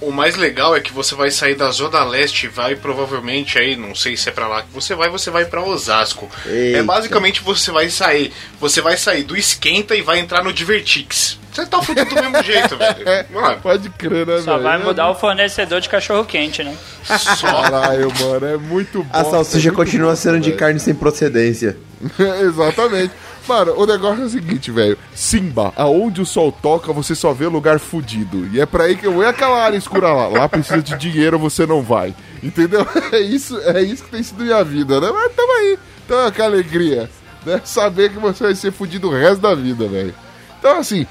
O 0.00 0.10
mais 0.10 0.34
legal 0.36 0.74
é 0.74 0.80
que 0.80 0.92
você 0.92 1.14
vai 1.14 1.30
sair 1.30 1.54
da 1.54 1.70
Zona 1.70 2.02
Leste 2.04 2.46
e 2.46 2.48
vai 2.48 2.74
provavelmente 2.74 3.58
aí, 3.58 3.76
não 3.76 3.94
sei 3.94 4.16
se 4.16 4.28
é 4.30 4.32
pra 4.32 4.48
lá 4.48 4.62
que 4.62 4.68
você 4.72 4.94
vai, 4.94 5.10
você 5.10 5.30
vai 5.30 5.44
pra 5.44 5.62
Osasco. 5.62 6.26
É 6.46 6.50
Eita. 6.50 6.82
basicamente 6.84 7.42
você 7.42 7.70
vai 7.70 7.90
sair, 7.90 8.32
você 8.58 8.80
vai 8.80 8.96
sair 8.96 9.24
do 9.24 9.36
esquenta 9.36 9.94
e 9.94 10.00
vai 10.00 10.18
entrar 10.18 10.42
no 10.42 10.52
Divertix. 10.54 11.38
Você 11.52 11.66
tá 11.66 11.82
fudido 11.82 12.14
do 12.14 12.22
mesmo 12.22 12.42
jeito, 12.44 12.76
velho. 12.76 13.26
Mano, 13.30 13.60
Pode 13.60 13.90
crer, 13.90 14.26
né, 14.26 14.38
Só 14.40 14.52
velho? 14.52 14.62
vai 14.62 14.78
mudar 14.78 15.10
o 15.10 15.14
fornecedor 15.16 15.80
de 15.80 15.88
cachorro 15.88 16.24
quente, 16.24 16.62
né? 16.62 16.74
só. 17.04 17.62
Caralho, 17.62 18.08
mano, 18.20 18.46
é 18.46 18.56
muito 18.56 19.02
bom. 19.02 19.10
A 19.12 19.24
salsicha 19.24 19.68
é 19.68 19.72
continua 19.72 20.10
bom, 20.10 20.16
sendo 20.16 20.38
de 20.40 20.50
velho. 20.50 20.58
carne 20.58 20.78
sem 20.80 20.94
procedência. 20.94 21.76
Exatamente. 22.42 23.12
Mano, 23.50 23.74
o 23.76 23.84
negócio 23.84 24.22
é 24.22 24.26
o 24.26 24.30
seguinte, 24.30 24.70
velho. 24.70 24.96
Simba, 25.12 25.72
aonde 25.74 26.20
o 26.20 26.24
sol 26.24 26.52
toca, 26.52 26.92
você 26.92 27.16
só 27.16 27.32
vê 27.32 27.48
lugar 27.48 27.80
fudido. 27.80 28.46
E 28.52 28.60
é 28.60 28.64
pra 28.64 28.84
aí 28.84 28.94
que 28.96 29.04
eu. 29.04 29.20
E 29.20 29.26
aquela 29.26 29.60
área 29.60 29.76
escura 29.76 30.12
lá? 30.12 30.28
Lá 30.28 30.48
precisa 30.48 30.80
de 30.80 30.96
dinheiro, 30.96 31.36
você 31.36 31.66
não 31.66 31.82
vai. 31.82 32.14
Entendeu? 32.40 32.86
É 33.10 33.18
isso, 33.18 33.58
é 33.58 33.82
isso 33.82 34.04
que 34.04 34.10
tem 34.10 34.22
sido 34.22 34.44
minha 34.44 34.62
vida, 34.62 35.00
né? 35.00 35.10
Mas 35.12 35.32
tamo 35.34 35.52
aí. 35.52 35.78
Então, 36.04 36.30
que 36.30 36.40
alegria. 36.40 37.10
Né? 37.44 37.60
Saber 37.64 38.10
que 38.10 38.20
você 38.20 38.44
vai 38.44 38.54
ser 38.54 38.70
fudido 38.70 39.08
o 39.08 39.12
resto 39.12 39.40
da 39.40 39.52
vida, 39.52 39.88
velho. 39.88 40.14
Então, 40.56 40.78
assim. 40.78 41.04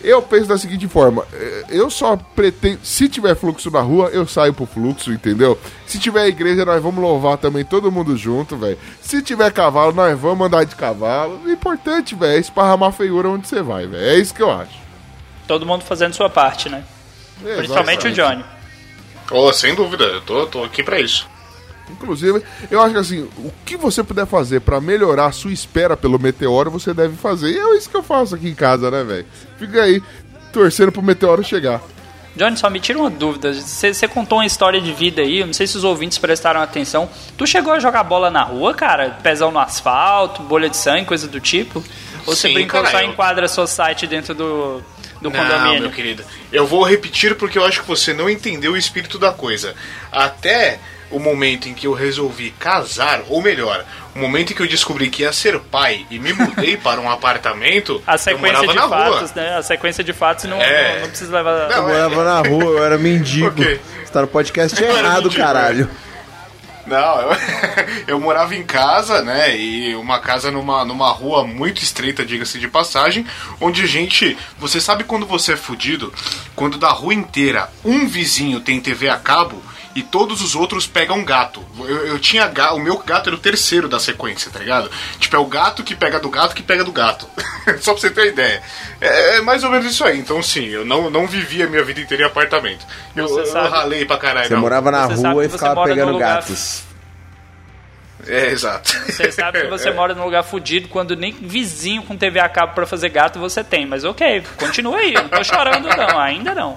Eu 0.00 0.22
penso 0.22 0.46
da 0.46 0.58
seguinte 0.58 0.86
forma, 0.86 1.26
eh, 1.32 1.64
eu 1.70 1.90
só 1.90 2.16
pretendo, 2.16 2.78
se 2.82 3.08
tiver 3.08 3.34
fluxo 3.34 3.70
na 3.70 3.80
rua, 3.80 4.08
eu 4.12 4.26
saio 4.26 4.52
pro 4.52 4.66
fluxo, 4.66 5.12
entendeu? 5.12 5.58
Se 5.86 5.98
tiver 5.98 6.26
igreja, 6.26 6.64
nós 6.64 6.82
vamos 6.82 7.02
louvar 7.02 7.38
também 7.38 7.64
todo 7.64 7.90
mundo 7.90 8.16
junto, 8.16 8.56
velho. 8.56 8.78
Se 9.00 9.22
tiver 9.22 9.50
cavalo, 9.52 9.92
nós 9.92 10.18
vamos 10.18 10.46
andar 10.46 10.64
de 10.64 10.76
cavalo. 10.76 11.40
O 11.44 11.50
importante, 11.50 12.14
velho, 12.14 12.36
é 12.36 12.38
esparramar 12.38 12.92
feiura 12.92 13.28
onde 13.28 13.48
você 13.48 13.62
vai, 13.62 13.86
velho. 13.86 14.04
É 14.04 14.16
isso 14.16 14.34
que 14.34 14.42
eu 14.42 14.50
acho. 14.50 14.78
Todo 15.48 15.66
mundo 15.66 15.82
fazendo 15.82 16.14
sua 16.14 16.28
parte, 16.28 16.68
né? 16.68 16.84
Principalmente 17.42 18.08
o 18.08 18.12
Johnny. 18.12 18.44
Oh, 19.30 19.52
sem 19.52 19.74
dúvida, 19.74 20.04
eu 20.04 20.20
tô, 20.20 20.46
tô 20.46 20.62
aqui 20.62 20.82
pra 20.82 21.00
isso. 21.00 21.28
Inclusive, 21.90 22.42
eu 22.70 22.80
acho 22.80 22.92
que 22.94 23.00
assim, 23.00 23.28
o 23.38 23.52
que 23.64 23.76
você 23.76 24.02
puder 24.02 24.26
fazer 24.26 24.60
pra 24.60 24.80
melhorar 24.80 25.26
a 25.26 25.32
sua 25.32 25.52
espera 25.52 25.96
pelo 25.96 26.18
meteoro, 26.18 26.70
você 26.70 26.92
deve 26.92 27.16
fazer. 27.16 27.50
E 27.52 27.58
é 27.58 27.76
isso 27.76 27.88
que 27.88 27.96
eu 27.96 28.02
faço 28.02 28.34
aqui 28.34 28.48
em 28.48 28.54
casa, 28.54 28.90
né, 28.90 29.04
velho? 29.04 29.26
Fica 29.58 29.82
aí 29.82 30.02
torcendo 30.52 30.90
pro 30.92 31.02
meteoro 31.02 31.44
chegar. 31.44 31.80
Johnny, 32.34 32.56
só 32.58 32.68
me 32.68 32.78
tira 32.80 32.98
uma 32.98 33.08
dúvida. 33.08 33.54
Você 33.54 34.06
contou 34.08 34.38
uma 34.38 34.44
história 34.46 34.78
de 34.80 34.92
vida 34.92 35.22
aí, 35.22 35.38
eu 35.40 35.46
não 35.46 35.54
sei 35.54 35.66
se 35.66 35.76
os 35.76 35.84
ouvintes 35.84 36.18
prestaram 36.18 36.60
atenção. 36.60 37.08
Tu 37.36 37.46
chegou 37.46 37.72
a 37.72 37.78
jogar 37.80 38.02
bola 38.04 38.30
na 38.30 38.42
rua, 38.42 38.74
cara? 38.74 39.16
Pezão 39.22 39.50
no 39.50 39.58
asfalto, 39.58 40.42
bolha 40.42 40.68
de 40.68 40.76
sangue, 40.76 41.06
coisa 41.06 41.26
do 41.26 41.40
tipo? 41.40 41.82
Ou 42.26 42.34
você 42.36 42.52
brincou 42.52 42.82
cara, 42.82 42.92
só 42.92 43.00
eu- 43.02 43.08
em 43.10 43.14
quadra 43.14 43.48
society 43.48 44.06
dentro 44.06 44.34
do, 44.34 44.82
do 45.22 45.30
Não, 45.30 45.32
condomínio? 45.32 45.80
meu 45.82 45.90
querido. 45.90 46.24
Eu 46.52 46.66
vou 46.66 46.82
repetir 46.84 47.36
porque 47.36 47.56
eu 47.56 47.64
acho 47.64 47.80
que 47.80 47.88
você 47.88 48.12
não 48.12 48.28
entendeu 48.28 48.72
o 48.72 48.76
espírito 48.76 49.18
da 49.18 49.32
coisa. 49.32 49.74
Até 50.12 50.78
o 51.10 51.18
momento 51.20 51.68
em 51.68 51.74
que 51.74 51.86
eu 51.86 51.92
resolvi 51.92 52.50
casar, 52.58 53.22
ou 53.28 53.40
melhor, 53.40 53.84
o 54.14 54.18
momento 54.18 54.52
em 54.52 54.56
que 54.56 54.62
eu 54.62 54.66
descobri 54.66 55.08
que 55.08 55.22
ia 55.22 55.32
ser 55.32 55.58
pai 55.60 56.04
e 56.10 56.18
me 56.18 56.32
mudei 56.32 56.76
para 56.78 57.00
um 57.00 57.10
apartamento, 57.10 58.02
A 58.06 58.14
eu 58.14 58.18
sequência 58.18 58.46
morava 58.62 58.66
de 58.66 58.74
na 58.74 58.88
fatos, 58.88 59.30
rua. 59.30 59.42
né? 59.42 59.56
A 59.56 59.62
sequência 59.62 60.02
de 60.04 60.12
fatos 60.12 60.44
não, 60.44 60.60
É. 60.60 60.94
não, 60.94 61.00
não 61.02 61.08
precisa 61.08 61.32
levar. 61.36 61.70
Eu 61.70 61.82
Não, 61.82 61.88
é- 61.90 62.08
morava 62.08 62.24
na 62.24 62.48
rua, 62.48 62.64
eu 62.64 62.84
era 62.84 62.98
mendigo. 62.98 63.46
Ok. 63.62 63.80
Você 64.04 64.12
tá 64.12 64.20
no 64.22 64.28
podcast 64.28 64.82
Eu 64.82 64.90
era 64.96 65.08
errado, 65.08 65.22
mendigo, 65.24 65.42
caralho. 65.42 65.90
Não, 66.86 67.20
eu, 67.20 67.30
eu 68.06 68.20
morava 68.20 68.54
em 68.54 68.62
casa, 68.62 69.20
né? 69.22 69.56
E 69.56 69.94
uma 69.96 70.20
casa 70.20 70.52
numa, 70.52 70.84
numa 70.84 71.08
rua 71.10 71.44
muito 71.44 71.82
estreita, 71.82 72.24
diga-se 72.24 72.58
de 72.60 72.68
passagem, 72.68 73.26
onde 73.60 73.82
a 73.82 73.86
gente. 73.86 74.38
Você 74.58 74.80
sabe 74.80 75.02
quando 75.02 75.26
você 75.26 75.54
é 75.54 75.56
fudido? 75.56 76.14
Quando 76.54 76.78
da 76.78 76.90
rua 76.90 77.12
inteira 77.12 77.68
um 77.84 78.06
vizinho 78.06 78.60
tem 78.60 78.80
TV 78.80 79.08
a 79.08 79.16
cabo 79.16 79.60
e 79.96 80.02
todos 80.02 80.42
os 80.42 80.54
outros 80.54 80.86
pegam 80.86 81.24
gato. 81.24 81.64
Eu, 81.80 82.06
eu 82.06 82.18
tinha 82.18 82.46
ga- 82.46 82.72
o 82.74 82.78
meu 82.78 82.98
gato 82.98 83.28
era 83.30 83.34
o 83.36 83.38
terceiro 83.40 83.88
da 83.88 83.98
sequência, 83.98 84.50
tá 84.50 84.58
ligado? 84.58 84.90
Tipo, 85.18 85.34
é 85.34 85.38
o 85.38 85.46
gato 85.46 85.82
que 85.82 85.94
pega 85.96 86.20
do 86.20 86.28
gato 86.30 86.54
que 86.54 86.62
pega 86.62 86.84
do 86.84 86.92
gato. 86.92 87.26
Só 87.80 87.92
pra 87.92 88.00
você 88.00 88.10
ter 88.10 88.20
uma 88.20 88.26
ideia. 88.28 88.62
É, 89.00 89.36
é 89.36 89.40
mais 89.40 89.64
ou 89.64 89.70
menos 89.70 89.86
isso 89.86 90.04
aí. 90.04 90.18
Então, 90.18 90.42
sim, 90.42 90.66
eu 90.66 90.84
não, 90.84 91.10
não 91.10 91.26
vivi 91.26 91.62
a 91.62 91.66
minha 91.66 91.82
vida 91.82 92.00
inteira 92.00 92.22
em 92.24 92.26
apartamento. 92.26 92.86
Eu, 93.16 93.26
Você 93.26 93.40
eu 93.40 93.46
sabe- 93.46 93.68
ralei 93.70 94.04
pra 94.04 94.18
caralho. 94.18 94.46
Você 94.48 94.54
não. 94.54 94.60
morava 94.60 94.90
na 94.90 95.06
Você 95.08 95.26
rua 95.26 95.44
e 95.44 95.48
ficava 95.48 95.82
pegando 95.84 96.18
gatos. 96.18 96.84
É, 98.26 98.48
exato. 98.50 98.90
Você 99.06 99.30
sabe 99.30 99.60
que 99.62 99.66
você 99.68 99.90
mora 99.92 100.12
num 100.14 100.24
lugar 100.24 100.42
fudido 100.42 100.88
quando 100.88 101.14
nem 101.14 101.32
vizinho 101.32 102.02
com 102.02 102.16
TV 102.16 102.40
a 102.40 102.48
cabo 102.48 102.74
pra 102.74 102.84
fazer 102.86 103.08
gato 103.08 103.38
você 103.38 103.62
tem. 103.62 103.86
Mas 103.86 104.04
ok, 104.04 104.42
continua 104.58 104.98
aí. 104.98 105.12
Não 105.12 105.28
tô 105.28 105.44
chorando, 105.44 105.88
não. 105.88 106.18
Ainda 106.18 106.54
não. 106.54 106.76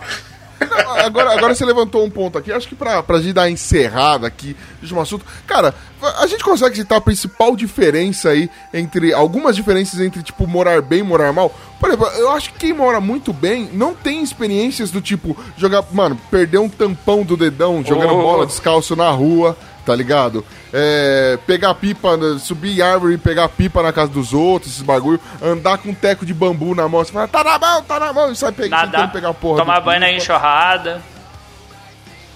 Agora, 1.06 1.34
agora 1.34 1.56
você 1.56 1.64
levantou 1.64 2.04
um 2.04 2.10
ponto 2.10 2.38
aqui, 2.38 2.52
acho 2.52 2.68
que 2.68 2.76
pra, 2.76 3.02
pra 3.02 3.20
gente 3.20 3.34
dar 3.34 3.50
encerrada 3.50 4.28
aqui 4.28 4.56
de 4.82 4.94
um 4.94 5.00
assunto. 5.00 5.26
Cara, 5.48 5.74
a 6.20 6.28
gente 6.28 6.44
consegue 6.44 6.76
citar 6.76 6.98
a 6.98 7.02
principal 7.02 7.56
diferença 7.56 8.30
aí 8.30 8.50
entre. 8.74 9.14
Algumas 9.14 9.56
diferenças 9.56 10.00
entre, 10.00 10.22
tipo, 10.22 10.46
morar 10.48 10.82
bem 10.82 11.00
e 11.00 11.04
morar 11.04 11.32
mal. 11.32 11.54
Por 11.80 11.90
exemplo, 11.90 12.08
eu 12.18 12.32
acho 12.32 12.52
que 12.52 12.60
quem 12.60 12.74
mora 12.74 13.00
muito 13.00 13.32
bem 13.32 13.70
não 13.72 13.94
tem 13.94 14.22
experiências 14.22 14.92
do 14.92 15.00
tipo, 15.00 15.38
jogar. 15.58 15.84
Mano, 15.92 16.20
perder 16.30 16.58
um 16.58 16.68
tampão 16.70 17.24
do 17.24 17.38
dedão 17.38 17.84
jogando 17.86 18.14
Oh. 18.14 18.22
bola 18.22 18.46
descalço 18.46 18.96
na 18.96 19.10
rua, 19.10 19.56
tá 19.90 19.96
ligado? 19.96 20.46
É, 20.72 21.40
pegar 21.48 21.74
pipa, 21.74 22.16
né, 22.16 22.38
subir 22.40 22.78
em 22.78 22.82
árvore 22.82 23.16
e 23.16 23.18
pegar 23.18 23.50
pipa 23.50 23.82
na 23.82 23.92
casa 23.92 24.12
dos 24.12 24.34
outros, 24.34 24.72
esses 24.74 24.84
bagulho, 24.84 25.20
andar 25.42 25.80
com 25.80 25.90
um 25.90 25.96
teco 25.96 26.24
de 26.28 26.32
bambu 26.34 26.76
na 26.76 26.88
mão, 26.88 27.04
você 27.04 27.12
fala, 27.12 27.28
tá 27.28 27.44
na 27.44 27.58
mão, 27.58 27.82
tá 27.82 28.00
na 28.00 28.14
mão, 28.14 28.32
e 28.32 28.36
sai 28.36 28.52
pe 28.52 28.70
Nadar, 28.70 28.92
tentando 28.92 29.12
pegar 29.12 29.30
a 29.30 29.34
porra. 29.34 29.58
tomar 29.62 29.80
banho 29.82 30.00
na 30.02 30.12
enxurrada. 30.12 31.02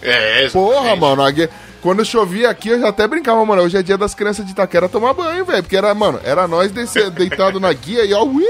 É, 0.01 0.49
Porra, 0.49 0.71
exatamente. 0.77 0.99
mano, 0.99 1.21
ague- 1.23 1.49
quando 1.79 2.03
chovia 2.03 2.49
aqui, 2.49 2.69
eu 2.69 2.79
já 2.79 2.89
até 2.89 3.07
brincava, 3.07 3.45
mano. 3.45 3.61
Hoje 3.61 3.77
é 3.77 3.83
dia 3.83 3.97
das 3.97 4.15
crianças 4.15 4.45
de 4.45 4.51
Itaquera 4.51 4.87
tomar 4.89 5.13
banho, 5.13 5.45
velho. 5.45 5.61
Porque 5.61 5.75
era, 5.77 5.93
mano, 5.93 6.19
era 6.23 6.47
nós 6.47 6.71
descer, 6.71 7.09
deitado 7.11 7.59
na 7.59 7.71
guia 7.73 8.03
e 8.05 8.13
ó, 8.13 8.23
ui, 8.23 8.43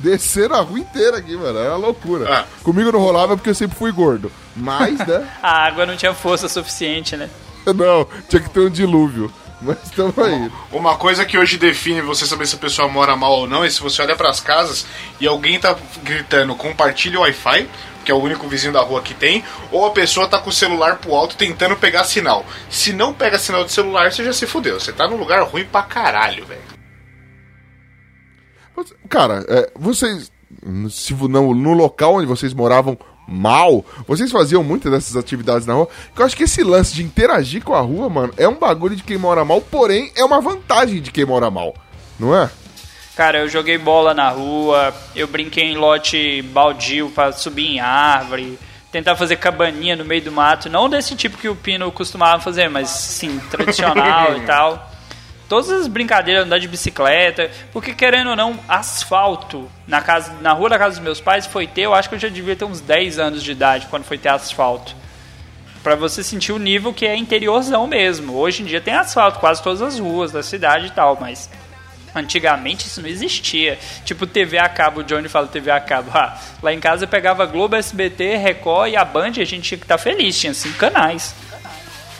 descer 0.00 0.50
a 0.50 0.60
rua 0.60 0.78
inteira 0.78 1.18
aqui, 1.18 1.36
mano. 1.36 1.58
Era 1.58 1.76
loucura. 1.76 2.26
Ah. 2.40 2.44
Comigo 2.62 2.90
não 2.90 3.00
rolava 3.00 3.36
porque 3.36 3.50
eu 3.50 3.54
sempre 3.54 3.76
fui 3.78 3.92
gordo. 3.92 4.32
Mas, 4.56 4.98
né? 5.06 5.26
A 5.42 5.66
água 5.66 5.84
não 5.86 5.94
tinha 5.96 6.14
força 6.14 6.48
suficiente, 6.48 7.16
né? 7.16 7.28
não, 7.74 8.06
tinha 8.28 8.42
que 8.42 8.50
ter 8.50 8.60
um 8.60 8.70
dilúvio. 8.70 9.32
Mas 9.60 9.78
tamo 9.90 10.12
aí. 10.18 10.50
Uma 10.70 10.96
coisa 10.96 11.24
que 11.24 11.38
hoje 11.38 11.56
define 11.56 12.02
você 12.02 12.26
saber 12.26 12.46
se 12.46 12.54
a 12.54 12.58
pessoa 12.58 12.86
mora 12.86 13.16
mal 13.16 13.32
ou 13.32 13.48
não 13.48 13.64
é 13.64 13.70
se 13.70 13.80
você 13.80 14.02
olha 14.02 14.14
pras 14.14 14.38
casas 14.38 14.86
e 15.18 15.26
alguém 15.26 15.58
tá 15.58 15.74
gritando 16.02 16.54
compartilhe 16.54 17.16
o 17.16 17.20
Wi-Fi, 17.20 17.68
que 18.04 18.12
é 18.12 18.14
o 18.14 18.18
único 18.18 18.46
vizinho 18.46 18.74
da 18.74 18.82
rua 18.82 19.00
que 19.00 19.14
tem, 19.14 19.42
ou 19.72 19.86
a 19.86 19.90
pessoa 19.90 20.28
tá 20.28 20.38
com 20.38 20.50
o 20.50 20.52
celular 20.52 20.98
pro 20.98 21.14
alto 21.14 21.36
tentando 21.36 21.76
pegar 21.76 22.04
sinal. 22.04 22.44
Se 22.68 22.92
não 22.92 23.14
pega 23.14 23.38
sinal 23.38 23.64
de 23.64 23.72
celular, 23.72 24.12
você 24.12 24.22
já 24.22 24.32
se 24.32 24.46
fudeu. 24.46 24.78
Você 24.78 24.92
tá 24.92 25.08
num 25.08 25.16
lugar 25.16 25.42
ruim 25.44 25.64
pra 25.64 25.82
caralho, 25.82 26.44
velho. 26.44 26.74
Cara, 29.08 29.44
é, 29.48 29.70
vocês. 29.74 30.30
Se, 30.90 31.14
no, 31.14 31.54
no 31.54 31.72
local 31.72 32.14
onde 32.14 32.26
vocês 32.26 32.52
moravam 32.52 32.98
mal, 33.26 33.84
vocês 34.06 34.30
faziam 34.30 34.62
muitas 34.62 34.92
dessas 34.92 35.16
atividades 35.16 35.66
na 35.66 35.74
rua. 35.74 35.88
Que 36.14 36.20
eu 36.20 36.26
acho 36.26 36.36
que 36.36 36.44
esse 36.44 36.62
lance 36.62 36.94
de 36.94 37.02
interagir 37.02 37.62
com 37.62 37.74
a 37.74 37.80
rua, 37.80 38.08
mano, 38.08 38.32
é 38.36 38.48
um 38.48 38.58
bagulho 38.58 38.96
de 38.96 39.02
quem 39.02 39.18
mora 39.18 39.44
mal, 39.44 39.60
porém 39.60 40.12
é 40.16 40.24
uma 40.24 40.40
vantagem 40.40 41.00
de 41.00 41.10
quem 41.10 41.24
mora 41.24 41.50
mal. 41.50 41.74
Não 42.18 42.36
é? 42.36 42.50
Cara, 43.16 43.38
eu 43.38 43.48
joguei 43.48 43.78
bola 43.78 44.12
na 44.12 44.28
rua, 44.28 44.92
eu 45.14 45.28
brinquei 45.28 45.64
em 45.64 45.76
lote 45.76 46.42
baldio 46.42 47.10
pra 47.10 47.30
subir 47.30 47.66
em 47.66 47.80
árvore, 47.80 48.58
tentar 48.90 49.14
fazer 49.14 49.36
cabaninha 49.36 49.94
no 49.94 50.04
meio 50.04 50.22
do 50.22 50.32
mato, 50.32 50.68
não 50.68 50.88
desse 50.88 51.14
tipo 51.14 51.38
que 51.38 51.48
o 51.48 51.54
Pino 51.54 51.90
costumava 51.92 52.42
fazer, 52.42 52.68
mas 52.68 52.88
sim, 52.88 53.40
tradicional 53.50 54.36
e 54.38 54.40
tal. 54.40 54.93
Todas 55.48 55.70
as 55.70 55.86
brincadeiras, 55.86 56.44
andar 56.44 56.58
de 56.58 56.68
bicicleta, 56.68 57.50
porque 57.72 57.92
querendo 57.94 58.30
ou 58.30 58.36
não, 58.36 58.58
asfalto 58.68 59.70
na, 59.86 60.00
casa, 60.00 60.32
na 60.40 60.52
rua 60.52 60.70
da 60.70 60.78
casa 60.78 60.96
dos 60.96 61.04
meus 61.04 61.20
pais 61.20 61.46
foi 61.46 61.66
ter, 61.66 61.82
eu 61.82 61.94
acho 61.94 62.08
que 62.08 62.14
eu 62.14 62.18
já 62.18 62.28
devia 62.28 62.56
ter 62.56 62.64
uns 62.64 62.80
10 62.80 63.18
anos 63.18 63.42
de 63.42 63.52
idade 63.52 63.86
quando 63.90 64.04
foi 64.04 64.16
ter 64.16 64.30
asfalto. 64.30 64.94
Pra 65.82 65.94
você 65.94 66.22
sentir 66.22 66.52
o 66.52 66.58
nível 66.58 66.94
que 66.94 67.06
é 67.06 67.14
interiorzão 67.14 67.86
mesmo. 67.86 68.34
Hoje 68.34 68.62
em 68.62 68.66
dia 68.66 68.80
tem 68.80 68.94
asfalto, 68.94 69.38
quase 69.38 69.62
todas 69.62 69.82
as 69.82 69.98
ruas 69.98 70.32
da 70.32 70.42
cidade 70.42 70.86
e 70.86 70.90
tal, 70.90 71.18
mas 71.20 71.50
Antigamente 72.14 72.86
isso 72.86 73.02
não 73.02 73.08
existia. 73.08 73.76
Tipo 74.04 74.26
TV 74.26 74.56
a 74.56 74.68
cabo, 74.68 75.00
o 75.00 75.04
Johnny 75.04 75.28
fala 75.28 75.48
TV 75.48 75.70
a 75.70 75.80
cabo. 75.80 76.12
Ah, 76.14 76.38
lá 76.62 76.72
em 76.72 76.78
casa 76.78 77.04
eu 77.04 77.08
pegava 77.08 77.44
Globo, 77.44 77.74
SBT, 77.74 78.36
Record 78.36 78.92
e 78.92 78.96
a 78.96 79.04
Band 79.04 79.32
e 79.36 79.40
a 79.40 79.44
gente 79.44 79.62
tinha 79.62 79.78
que 79.78 79.84
estar 79.84 79.98
feliz, 79.98 80.38
tinha 80.38 80.54
cinco 80.54 80.78
canais. 80.78 81.34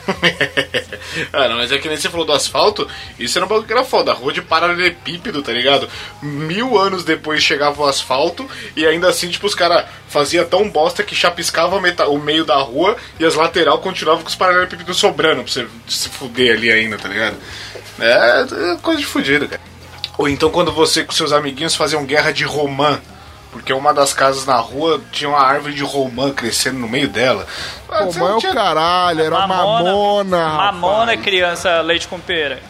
ah, 1.33 1.49
não, 1.49 1.57
mas 1.57 1.73
é 1.73 1.79
que 1.79 1.89
nem 1.89 1.97
você 1.97 2.09
falou 2.09 2.27
do 2.27 2.33
asfalto, 2.33 2.89
isso 3.19 3.39
era 3.39 3.45
um 3.45 3.49
bagulho 3.49 3.67
que 3.67 3.73
era 3.73 3.85
foda. 3.85 4.13
Rua 4.13 4.33
de 4.33 4.43
paralelepípedo, 4.43 5.43
tá 5.43 5.53
ligado? 5.53 5.89
Mil 6.23 6.79
anos 6.79 7.05
depois 7.05 7.43
chegava 7.43 7.83
o 7.83 7.87
asfalto 7.87 8.49
e 8.77 8.87
ainda 8.87 9.09
assim, 9.09 9.29
tipo, 9.29 9.47
os 9.47 9.55
caras 9.55 9.87
faziam 10.09 10.45
tão 10.45 10.69
bosta 10.69 11.03
que 11.03 11.15
chapiscava 11.15 11.77
o 11.77 12.19
meio 12.19 12.45
da 12.45 12.57
rua 12.57 12.97
e 13.19 13.25
as 13.25 13.35
lateral 13.35 13.79
continuavam 13.79 14.23
com 14.23 14.29
os 14.29 14.37
paralelepípedos 14.37 14.97
sobrando 14.97 15.43
pra 15.43 15.53
você 15.53 15.67
se 15.89 16.09
fuder 16.09 16.57
ali 16.57 16.71
ainda, 16.71 16.97
tá 16.97 17.09
ligado? 17.09 17.37
É, 17.99 18.73
é 18.73 18.77
coisa 18.83 19.01
de 19.01 19.07
fudido, 19.07 19.49
cara. 19.49 19.63
Ou 20.17 20.29
então 20.29 20.51
quando 20.51 20.73
você 20.73 21.05
com 21.05 21.13
seus 21.13 21.33
amiguinhos 21.33 21.75
faziam 21.75 22.05
guerra 22.05 22.33
de 22.33 22.45
romã. 22.45 23.01
Porque 23.55 23.73
uma 23.73 23.95
das 23.95 24.13
casas 24.13 24.45
na 24.47 24.57
rua 24.57 25.01
tinha 25.13 25.31
uma 25.31 25.39
árvore 25.41 25.75
de 25.75 25.83
romã 25.85 26.33
crescendo 26.33 26.77
no 26.81 26.89
meio 26.89 27.09
dela. 27.09 27.47
Ah, 27.89 28.05
você 28.05 28.19
mas 28.19 28.31
é 28.45 28.49
o 28.49 28.53
caralho, 28.53 29.21
era 29.23 29.47
mamona. 29.47 30.49
Mamona, 30.49 30.99
rapaz. 31.13 31.21
criança, 31.23 31.81
leite 31.81 32.09
com 32.09 32.19
pera. 32.19 32.61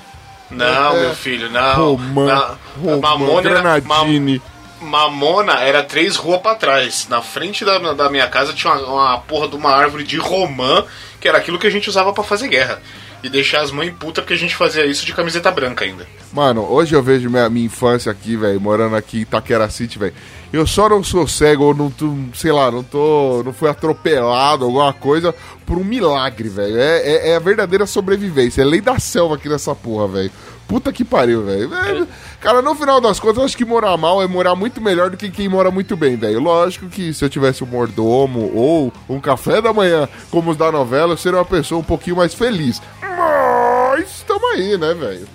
Não, 0.51 0.95
É. 0.97 1.01
meu 1.01 1.15
filho, 1.15 1.51
não. 1.51 1.75
Romã, 1.97 2.27
Na- 2.27 2.55
romã, 2.79 3.01
Mamona 3.01 3.51
era, 3.51 3.61
granadine. 3.81 4.43
Ma- 4.79 5.09
Mamona 5.09 5.55
era 5.55 5.83
três 5.83 6.17
ruas 6.17 6.41
pra 6.43 6.55
trás. 6.55 7.09
Na 7.09 7.23
frente 7.23 7.65
da, 7.65 7.79
da 7.95 8.11
minha 8.11 8.29
casa 8.29 8.53
tinha 8.53 8.71
uma, 8.75 8.87
uma 9.13 9.19
porra 9.21 9.49
de 9.49 9.57
uma 9.57 9.71
árvore 9.71 10.05
de 10.05 10.19
romã, 10.19 10.85
que 11.19 11.27
era 11.27 11.39
aquilo 11.39 11.59
que 11.59 11.67
a 11.67 11.71
gente 11.71 11.89
usava 11.89 12.13
pra 12.13 12.23
fazer 12.23 12.49
guerra. 12.49 12.81
E 13.23 13.29
deixar 13.31 13.63
as 13.63 13.71
mães 13.71 13.91
putas 13.99 14.23
porque 14.23 14.35
a 14.35 14.39
gente 14.39 14.55
fazia 14.55 14.85
isso 14.85 15.07
de 15.07 15.15
camiseta 15.15 15.51
branca 15.51 15.83
ainda. 15.87 16.07
Mano, 16.31 16.71
hoje 16.71 16.95
eu 16.95 17.03
vejo 17.03 17.31
minha, 17.31 17.49
minha 17.49 17.65
infância 17.65 18.13
aqui, 18.13 18.37
velho, 18.37 18.61
morando 18.61 18.95
aqui 18.97 19.17
em 19.17 19.23
Itaquera 19.23 19.71
City, 19.71 19.99
velho. 19.99 20.13
Eu 20.55 20.69
só 20.69 20.89
não 20.89 21.03
sou 21.03 21.27
cego, 21.27 21.65
ou 21.65 21.75
não 21.75 21.91
tô, 21.91 22.15
sei 22.33 22.53
lá, 22.53 22.71
não 22.71 22.85
tô. 22.85 23.43
não 23.45 23.53
fui 23.53 23.69
atropelado, 23.69 24.65
alguma 24.65 24.93
coisa, 24.93 25.35
por 25.67 25.77
um 25.77 25.83
milagre, 25.83 26.49
velho. 26.49 26.79
É, 26.79 27.01
é, 27.01 27.29
é 27.31 27.37
a 27.37 27.41
verdadeira 27.41 27.87
sobrevivência. 27.87 28.63
É 28.63 28.65
lei 28.65 28.81
da 28.81 29.01
selva 29.01 29.35
aqui 29.35 29.49
nessa 29.49 29.75
porra, 29.75 30.07
velho. 30.07 30.31
Puta 30.69 30.93
que 30.93 31.05
pariu, 31.05 31.45
velho. 31.45 31.75
É, 31.75 32.07
Cara, 32.41 32.63
no 32.63 32.73
final 32.77 33.01
das 33.01 33.19
contas, 33.19 33.39
eu 33.39 33.45
acho 33.45 33.57
que 33.57 33.65
morar 33.65 33.97
mal 33.97 34.23
é 34.23 34.29
morar 34.29 34.55
muito 34.55 34.81
melhor 34.81 35.11
do 35.11 35.17
que 35.17 35.29
quem 35.29 35.49
mora 35.49 35.73
muito 35.73 35.97
bem, 35.97 36.15
velho. 36.15 36.39
Lógico 36.39 36.87
que 36.87 37.13
se 37.13 37.25
eu 37.25 37.29
tivesse 37.29 37.65
um 37.65 37.67
mordomo 37.67 38.53
ou 38.55 38.93
um 39.09 39.19
café 39.19 39.61
da 39.61 39.73
manhã, 39.73 40.09
como 40.31 40.53
os 40.53 40.57
da 40.57 40.71
novela, 40.71 41.15
eu 41.15 41.17
seria 41.17 41.41
uma 41.41 41.45
pessoa 41.45 41.81
um 41.81 41.85
pouquinho 41.85 42.15
mais 42.15 42.33
feliz. 42.33 42.81
Mas 43.03 44.09
estamos 44.09 44.53
aí, 44.53 44.79
né, 44.79 44.95
velho? 44.95 45.27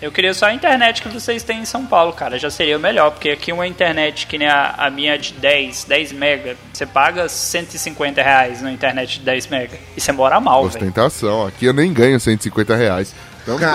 Eu 0.00 0.10
queria 0.10 0.32
só 0.32 0.46
a 0.46 0.54
internet 0.54 1.02
que 1.02 1.08
vocês 1.08 1.42
têm 1.42 1.60
em 1.60 1.64
São 1.66 1.84
Paulo, 1.84 2.12
cara. 2.14 2.38
Já 2.38 2.48
seria 2.50 2.76
o 2.76 2.80
melhor, 2.80 3.10
porque 3.10 3.28
aqui 3.30 3.52
uma 3.52 3.66
internet 3.66 4.26
que 4.26 4.38
nem 4.38 4.48
a, 4.48 4.74
a 4.78 4.88
minha 4.88 5.18
de 5.18 5.34
10, 5.34 5.84
10 5.84 6.12
mega, 6.12 6.56
você 6.72 6.86
paga 6.86 7.28
150 7.28 8.22
reais 8.22 8.62
na 8.62 8.72
internet 8.72 9.18
de 9.18 9.24
10 9.24 9.46
mega. 9.48 9.78
E 9.94 10.00
você 10.00 10.10
mora 10.10 10.40
mal, 10.40 10.66
velho. 10.66 10.76
Ostentação. 10.76 11.46
Aqui 11.46 11.66
eu 11.66 11.74
nem 11.74 11.92
ganho 11.92 12.18
150 12.18 12.74
reais. 12.74 13.14
Então, 13.42 13.58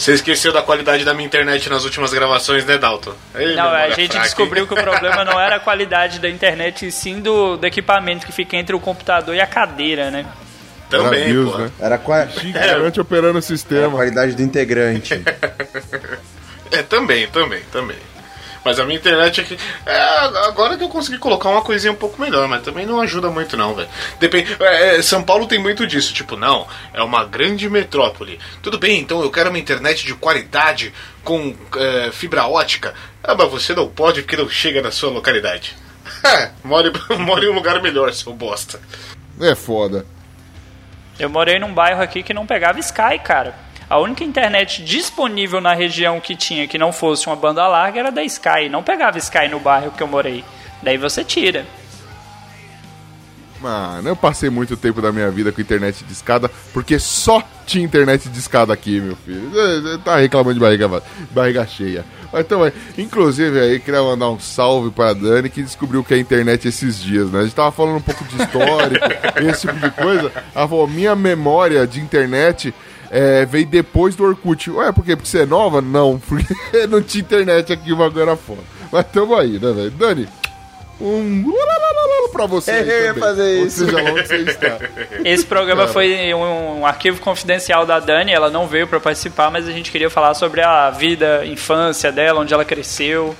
Você 0.00 0.14
esqueceu 0.14 0.50
da 0.50 0.62
qualidade 0.62 1.04
da 1.04 1.12
minha 1.12 1.26
internet 1.26 1.68
nas 1.68 1.84
últimas 1.84 2.10
gravações, 2.10 2.64
né, 2.64 2.78
Dalton? 2.78 3.12
Ei, 3.34 3.54
Não, 3.54 3.64
a 3.64 3.72
memória 3.72 3.94
gente 3.96 4.12
fraca, 4.12 4.24
descobriu 4.24 4.66
que 4.66 4.72
o 4.72 4.76
problema 4.76 5.26
não 5.26 5.38
era 5.38 5.56
a 5.56 5.60
qualidade 5.60 6.18
da 6.18 6.30
internet, 6.30 6.86
e 6.86 6.90
sim 6.90 7.20
do, 7.20 7.58
do 7.58 7.66
equipamento 7.66 8.24
que 8.24 8.32
fica 8.32 8.56
entre 8.56 8.74
o 8.74 8.80
computador 8.80 9.34
e 9.34 9.40
a 9.42 9.46
cadeira, 9.46 10.10
né? 10.10 10.24
Também, 10.90 11.32
pô. 11.44 11.56
né? 11.58 11.70
Era 11.78 11.98
qua... 11.98 12.28
Garante 12.52 13.00
operando 13.00 13.28
o 13.28 13.30
Era 13.30 13.38
a 13.38 13.42
sistema. 13.42 13.90
qualidade 13.90 14.34
do 14.34 14.42
integrante. 14.42 15.22
É, 16.72 16.84
também, 16.84 17.26
também, 17.26 17.60
também. 17.72 17.96
Mas 18.64 18.78
a 18.78 18.84
minha 18.84 18.98
internet 18.98 19.40
aqui. 19.40 19.58
É, 19.86 20.00
agora 20.46 20.76
que 20.76 20.84
eu 20.84 20.88
consegui 20.88 21.18
colocar 21.18 21.48
uma 21.48 21.62
coisinha 21.62 21.92
um 21.92 21.96
pouco 21.96 22.20
melhor, 22.20 22.46
mas 22.46 22.62
também 22.62 22.86
não 22.86 23.00
ajuda 23.00 23.30
muito, 23.30 23.56
não, 23.56 23.74
velho. 23.74 23.88
Depende. 24.18 24.56
é, 24.60 24.96
é, 24.98 25.02
São 25.02 25.22
Paulo 25.22 25.46
tem 25.46 25.58
muito 25.58 25.86
disso. 25.86 26.12
Tipo, 26.12 26.36
não, 26.36 26.66
é 26.92 27.02
uma 27.02 27.24
grande 27.24 27.68
metrópole. 27.68 28.38
Tudo 28.62 28.78
bem, 28.78 29.00
então 29.00 29.22
eu 29.22 29.30
quero 29.30 29.48
uma 29.50 29.58
internet 29.58 30.04
de 30.04 30.14
qualidade 30.14 30.92
com 31.24 31.54
é, 31.76 32.10
fibra 32.12 32.46
ótica. 32.46 32.94
Ah, 33.22 33.34
mas 33.34 33.50
você 33.50 33.74
não 33.74 33.88
pode 33.88 34.22
porque 34.22 34.36
não 34.36 34.48
chega 34.48 34.82
na 34.82 34.90
sua 34.90 35.10
localidade. 35.10 35.76
É, 36.24 36.50
more, 36.64 36.92
more 37.18 37.46
em 37.46 37.48
um 37.48 37.54
lugar 37.54 37.80
melhor, 37.80 38.12
seu 38.12 38.32
bosta. 38.34 38.80
É 39.40 39.54
foda. 39.54 40.04
Eu 41.20 41.28
morei 41.28 41.58
num 41.58 41.74
bairro 41.74 42.02
aqui 42.02 42.22
que 42.22 42.32
não 42.32 42.46
pegava 42.46 42.80
Sky, 42.80 43.18
cara. 43.22 43.54
A 43.90 43.98
única 43.98 44.24
internet 44.24 44.82
disponível 44.82 45.60
na 45.60 45.74
região 45.74 46.18
que 46.18 46.34
tinha 46.34 46.66
que 46.66 46.78
não 46.78 46.92
fosse 46.92 47.26
uma 47.26 47.36
banda 47.36 47.66
larga 47.68 48.00
era 48.00 48.10
da 48.10 48.24
Sky. 48.24 48.70
Não 48.70 48.82
pegava 48.82 49.18
Sky 49.18 49.46
no 49.46 49.60
bairro 49.60 49.90
que 49.90 50.02
eu 50.02 50.08
morei. 50.08 50.42
Daí 50.82 50.96
você 50.96 51.22
tira. 51.22 51.66
Mano, 53.60 54.08
eu 54.08 54.16
passei 54.16 54.48
muito 54.48 54.74
tempo 54.76 55.02
da 55.02 55.12
minha 55.12 55.30
vida 55.30 55.52
com 55.52 55.60
internet 55.60 56.02
de 56.04 56.12
escada, 56.12 56.50
porque 56.72 56.98
só 56.98 57.42
tinha 57.66 57.84
internet 57.84 58.28
de 58.28 58.38
escada 58.38 58.72
aqui, 58.72 59.00
meu 59.00 59.14
filho. 59.16 59.50
Você- 59.50 59.98
Tá 59.98 60.16
reclamando 60.16 60.54
de 60.54 60.60
barriga, 60.60 61.02
barriga 61.30 61.66
cheia. 61.66 62.04
Mas 62.32 62.42
então, 62.46 62.64
é, 62.64 62.72
inclusive 62.96 63.58
aí, 63.60 63.78
queria 63.78 64.02
mandar 64.02 64.30
um 64.30 64.40
salve 64.40 64.90
pra 64.90 65.12
Dani, 65.12 65.50
que 65.50 65.62
descobriu 65.62 66.02
que 66.02 66.14
é 66.14 66.18
internet 66.18 66.66
esses 66.68 66.98
dias, 66.98 67.30
né? 67.30 67.40
A 67.40 67.42
gente 67.42 67.54
tava 67.54 67.70
falando 67.70 67.96
um 67.96 68.00
pouco 68.00 68.24
de 68.24 68.42
histórico, 68.42 69.06
esse 69.50 69.66
tipo 69.66 69.78
de 69.78 69.90
coisa. 69.90 70.32
Ela 70.54 70.66
falou, 70.68 70.88
minha 70.88 71.14
memória 71.14 71.86
de 71.86 72.00
internet 72.00 72.72
é, 73.10 73.44
veio 73.44 73.66
depois 73.66 74.14
do 74.16 74.24
Orkut. 74.24 74.70
Ué, 74.70 74.90
por 74.92 75.04
quê? 75.04 75.16
Porque 75.16 75.28
você 75.28 75.40
é 75.40 75.46
nova? 75.46 75.82
Não, 75.82 76.18
porque 76.26 76.46
não 76.88 77.02
tinha 77.02 77.20
internet 77.20 77.72
aqui, 77.72 77.92
o 77.92 77.96
bagulho 77.96 78.22
era 78.22 78.36
foda. 78.36 78.62
Mas 78.90 79.06
tamo 79.12 79.36
aí, 79.36 79.58
né, 79.58 79.72
velho? 79.72 79.90
Dani, 79.90 80.28
um 81.00 81.42
pra 82.30 82.46
você. 82.46 82.70
Eu 82.70 83.04
ia 83.04 83.14
fazer 83.14 83.62
isso. 83.64 83.84
seja 83.84 84.02
lá 84.02 84.10
onde 84.10 84.26
você 84.26 84.36
está. 84.36 84.78
Esse 85.24 85.44
programa 85.44 85.86
foi 85.86 86.32
um, 86.32 86.80
um 86.80 86.86
arquivo 86.86 87.20
confidencial 87.20 87.84
da 87.84 87.98
Dani. 87.98 88.32
Ela 88.32 88.50
não 88.50 88.66
veio 88.66 88.86
pra 88.86 88.98
participar, 88.98 89.50
mas 89.50 89.68
a 89.68 89.72
gente 89.72 89.90
queria 89.90 90.08
falar 90.08 90.34
sobre 90.34 90.62
a 90.62 90.90
vida, 90.90 91.44
infância 91.44 92.10
dela, 92.10 92.40
onde 92.40 92.54
ela 92.54 92.64
cresceu. 92.64 93.34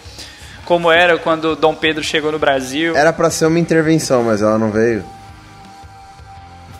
Como 0.64 0.90
era 0.90 1.18
quando 1.18 1.56
Dom 1.56 1.74
Pedro 1.74 2.04
chegou 2.04 2.30
no 2.30 2.38
Brasil. 2.38 2.94
Era 2.94 3.12
pra 3.12 3.30
ser 3.30 3.46
uma 3.46 3.58
intervenção, 3.58 4.22
mas 4.22 4.42
ela 4.42 4.58
não 4.58 4.70
veio. 4.70 5.04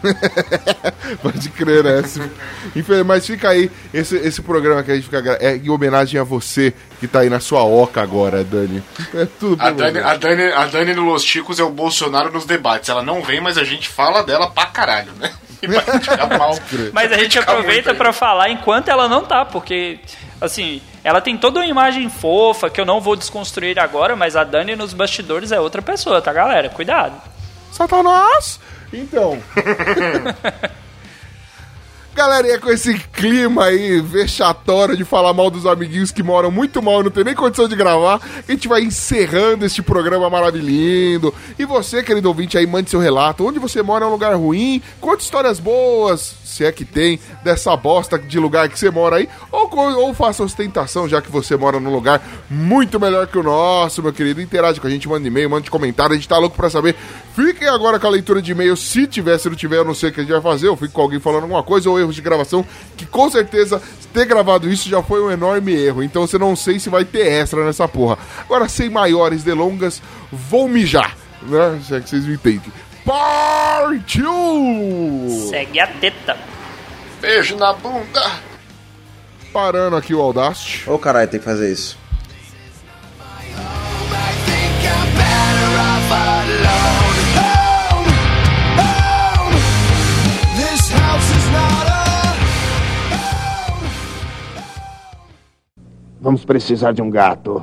Pode 1.22 1.48
crer, 1.50 1.84
né? 1.84 2.02
Mas 3.04 3.26
fica 3.26 3.50
aí, 3.50 3.70
esse, 3.92 4.16
esse 4.16 4.42
programa 4.42 4.82
que 4.82 4.90
a 4.90 4.94
gente 4.94 5.04
fica 5.04 5.38
é 5.40 5.56
em 5.56 5.68
homenagem 5.68 6.20
a 6.20 6.24
você 6.24 6.72
que 6.98 7.06
tá 7.06 7.20
aí 7.20 7.30
na 7.30 7.40
sua 7.40 7.64
oca 7.64 8.00
agora, 8.00 8.44
Dani. 8.44 8.82
É 9.14 9.26
tudo 9.38 9.60
A 9.62 9.70
Dani, 9.70 9.98
a, 9.98 10.16
Dani, 10.16 10.42
a 10.52 10.66
Dani 10.66 10.94
no 10.94 11.02
Los 11.02 11.24
Chicos 11.24 11.58
é 11.58 11.64
o 11.64 11.70
Bolsonaro 11.70 12.32
nos 12.32 12.44
debates. 12.44 12.88
Ela 12.88 13.02
não 13.02 13.22
vem, 13.22 13.40
mas 13.40 13.58
a 13.58 13.64
gente 13.64 13.88
fala 13.88 14.22
dela 14.22 14.50
pra 14.50 14.66
caralho, 14.66 15.12
né? 15.18 15.32
E 15.62 15.66
vai 15.66 15.82
ficar 16.00 16.26
mal. 16.38 16.58
Mas 16.90 17.12
a 17.12 17.18
gente 17.18 17.38
aproveita 17.38 17.90
aí. 17.90 18.12
falar 18.14 18.48
enquanto 18.48 18.88
ela 18.88 19.06
não 19.06 19.22
tá, 19.22 19.44
porque, 19.44 20.00
assim, 20.40 20.80
ela 21.04 21.20
tem 21.20 21.36
toda 21.36 21.60
uma 21.60 21.66
imagem 21.66 22.08
fofa 22.08 22.70
que 22.70 22.80
eu 22.80 22.86
não 22.86 22.98
vou 22.98 23.14
desconstruir 23.14 23.78
agora, 23.78 24.16
mas 24.16 24.36
a 24.36 24.42
Dani 24.42 24.74
nos 24.74 24.94
bastidores 24.94 25.52
é 25.52 25.60
outra 25.60 25.82
pessoa, 25.82 26.22
tá, 26.22 26.32
galera? 26.32 26.70
Cuidado. 26.70 27.20
Satanás! 27.70 28.58
Então. 28.92 29.38
Galera, 32.14 32.48
e 32.48 32.50
é 32.50 32.58
com 32.58 32.70
esse 32.70 32.98
clima 32.98 33.66
aí 33.66 34.00
vexatório 34.00 34.96
de 34.96 35.04
falar 35.04 35.32
mal 35.32 35.48
dos 35.48 35.64
amiguinhos 35.64 36.10
que 36.10 36.24
moram 36.24 36.50
muito 36.50 36.82
mal 36.82 37.04
não 37.04 37.10
tem 37.10 37.22
nem 37.22 37.34
condição 37.34 37.68
de 37.68 37.76
gravar, 37.76 38.20
a 38.46 38.52
gente 38.52 38.66
vai 38.66 38.82
encerrando 38.82 39.64
este 39.64 39.80
programa 39.80 40.28
maravilhoso. 40.28 41.32
E 41.58 41.64
você, 41.64 42.02
querido 42.02 42.28
ouvinte, 42.28 42.58
aí 42.58 42.66
mande 42.66 42.90
seu 42.90 42.98
relato. 42.98 43.46
Onde 43.46 43.60
você 43.60 43.80
mora 43.80 44.04
é 44.04 44.08
um 44.08 44.10
lugar 44.10 44.34
ruim? 44.34 44.82
Conte 45.00 45.20
histórias 45.20 45.60
boas, 45.60 46.34
se 46.44 46.64
é 46.64 46.72
que 46.72 46.84
tem, 46.84 47.20
dessa 47.44 47.76
bosta 47.76 48.18
de 48.18 48.38
lugar 48.38 48.68
que 48.68 48.78
você 48.78 48.90
mora 48.90 49.16
aí. 49.16 49.28
Ou, 49.52 49.70
ou 49.96 50.12
faça 50.12 50.42
ostentação, 50.42 51.08
já 51.08 51.22
que 51.22 51.30
você 51.30 51.56
mora 51.56 51.78
num 51.78 51.92
lugar 51.92 52.20
muito 52.50 52.98
melhor 52.98 53.28
que 53.28 53.38
o 53.38 53.42
nosso, 53.42 54.02
meu 54.02 54.12
querido. 54.12 54.42
Interage 54.42 54.80
com 54.80 54.86
a 54.86 54.90
gente, 54.90 55.08
manda 55.08 55.26
e-mail, 55.26 55.48
manda 55.48 55.70
comentário. 55.70 56.12
A 56.12 56.16
gente 56.16 56.28
tá 56.28 56.38
louco 56.38 56.56
pra 56.56 56.68
saber. 56.68 56.96
Fiquem 57.34 57.68
agora 57.68 57.98
com 57.98 58.06
a 58.06 58.10
leitura 58.10 58.42
de 58.42 58.50
e-mail. 58.50 58.76
Se 58.76 59.06
tiver, 59.06 59.38
se 59.38 59.48
não 59.48 59.56
tiver, 59.56 59.76
eu 59.76 59.84
não 59.84 59.94
sei 59.94 60.10
o 60.10 60.12
que 60.12 60.20
a 60.20 60.22
gente 60.24 60.32
vai 60.32 60.42
fazer. 60.42 60.66
Eu 60.66 60.76
fico 60.76 60.92
com 60.92 61.02
alguém 61.02 61.20
falando 61.20 61.44
alguma 61.44 61.62
coisa 61.62 61.88
ou 61.88 61.99
erros 62.00 62.14
de 62.14 62.22
gravação. 62.22 62.64
Que 62.96 63.06
com 63.06 63.30
certeza 63.30 63.80
ter 64.12 64.26
gravado 64.26 64.68
isso 64.68 64.88
já 64.88 65.02
foi 65.02 65.22
um 65.22 65.30
enorme 65.30 65.72
erro. 65.72 66.02
Então 66.02 66.26
você 66.26 66.38
não 66.38 66.56
sei 66.56 66.80
se 66.80 66.90
vai 66.90 67.04
ter 67.04 67.26
extra 67.26 67.64
nessa 67.64 67.86
porra. 67.86 68.18
Agora, 68.40 68.68
sem 68.68 68.90
maiores 68.90 69.44
delongas, 69.44 70.02
vou 70.32 70.68
mijar. 70.68 71.16
Né? 71.42 71.80
Se 71.86 71.94
é 71.94 72.00
que 72.00 72.10
vocês 72.10 72.26
me 72.26 72.34
entendem. 72.34 72.72
Partiu! 73.04 74.32
Segue 75.48 75.80
a 75.80 75.86
teta. 75.86 76.36
Beijo 77.20 77.56
na 77.56 77.72
bunda. 77.72 78.30
Parando 79.52 79.96
aqui 79.96 80.14
o 80.14 80.20
Audacity. 80.20 80.88
Ô 80.88 80.98
caralho, 80.98 81.28
tem 81.28 81.40
que 81.40 81.44
fazer 81.44 81.72
isso. 81.72 81.99
Vamos 96.20 96.44
precisar 96.44 96.92
de 96.92 97.00
um 97.00 97.10
gato. 97.10 97.62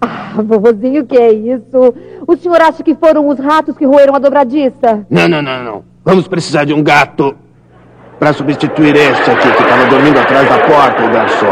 Ah, 0.00 0.34
vovozinho, 0.42 1.02
o 1.02 1.06
que 1.06 1.16
é 1.16 1.32
isso? 1.32 1.94
O 2.26 2.36
senhor 2.36 2.60
acha 2.60 2.82
que 2.82 2.94
foram 2.94 3.26
os 3.26 3.38
ratos 3.38 3.76
que 3.76 3.86
roeram 3.86 4.14
a 4.14 4.18
dobradiça? 4.18 5.06
Não, 5.08 5.26
não, 5.28 5.40
não, 5.40 5.64
não. 5.64 5.84
Vamos 6.04 6.28
precisar 6.28 6.64
de 6.64 6.74
um 6.74 6.82
gato 6.82 7.34
para 8.18 8.34
substituir 8.34 8.94
este 8.96 9.30
aqui 9.30 9.50
que 9.50 9.62
estava 9.62 9.86
dormindo 9.86 10.18
atrás 10.18 10.46
da 10.48 10.58
porta, 10.66 11.08
garçom. 11.08 11.46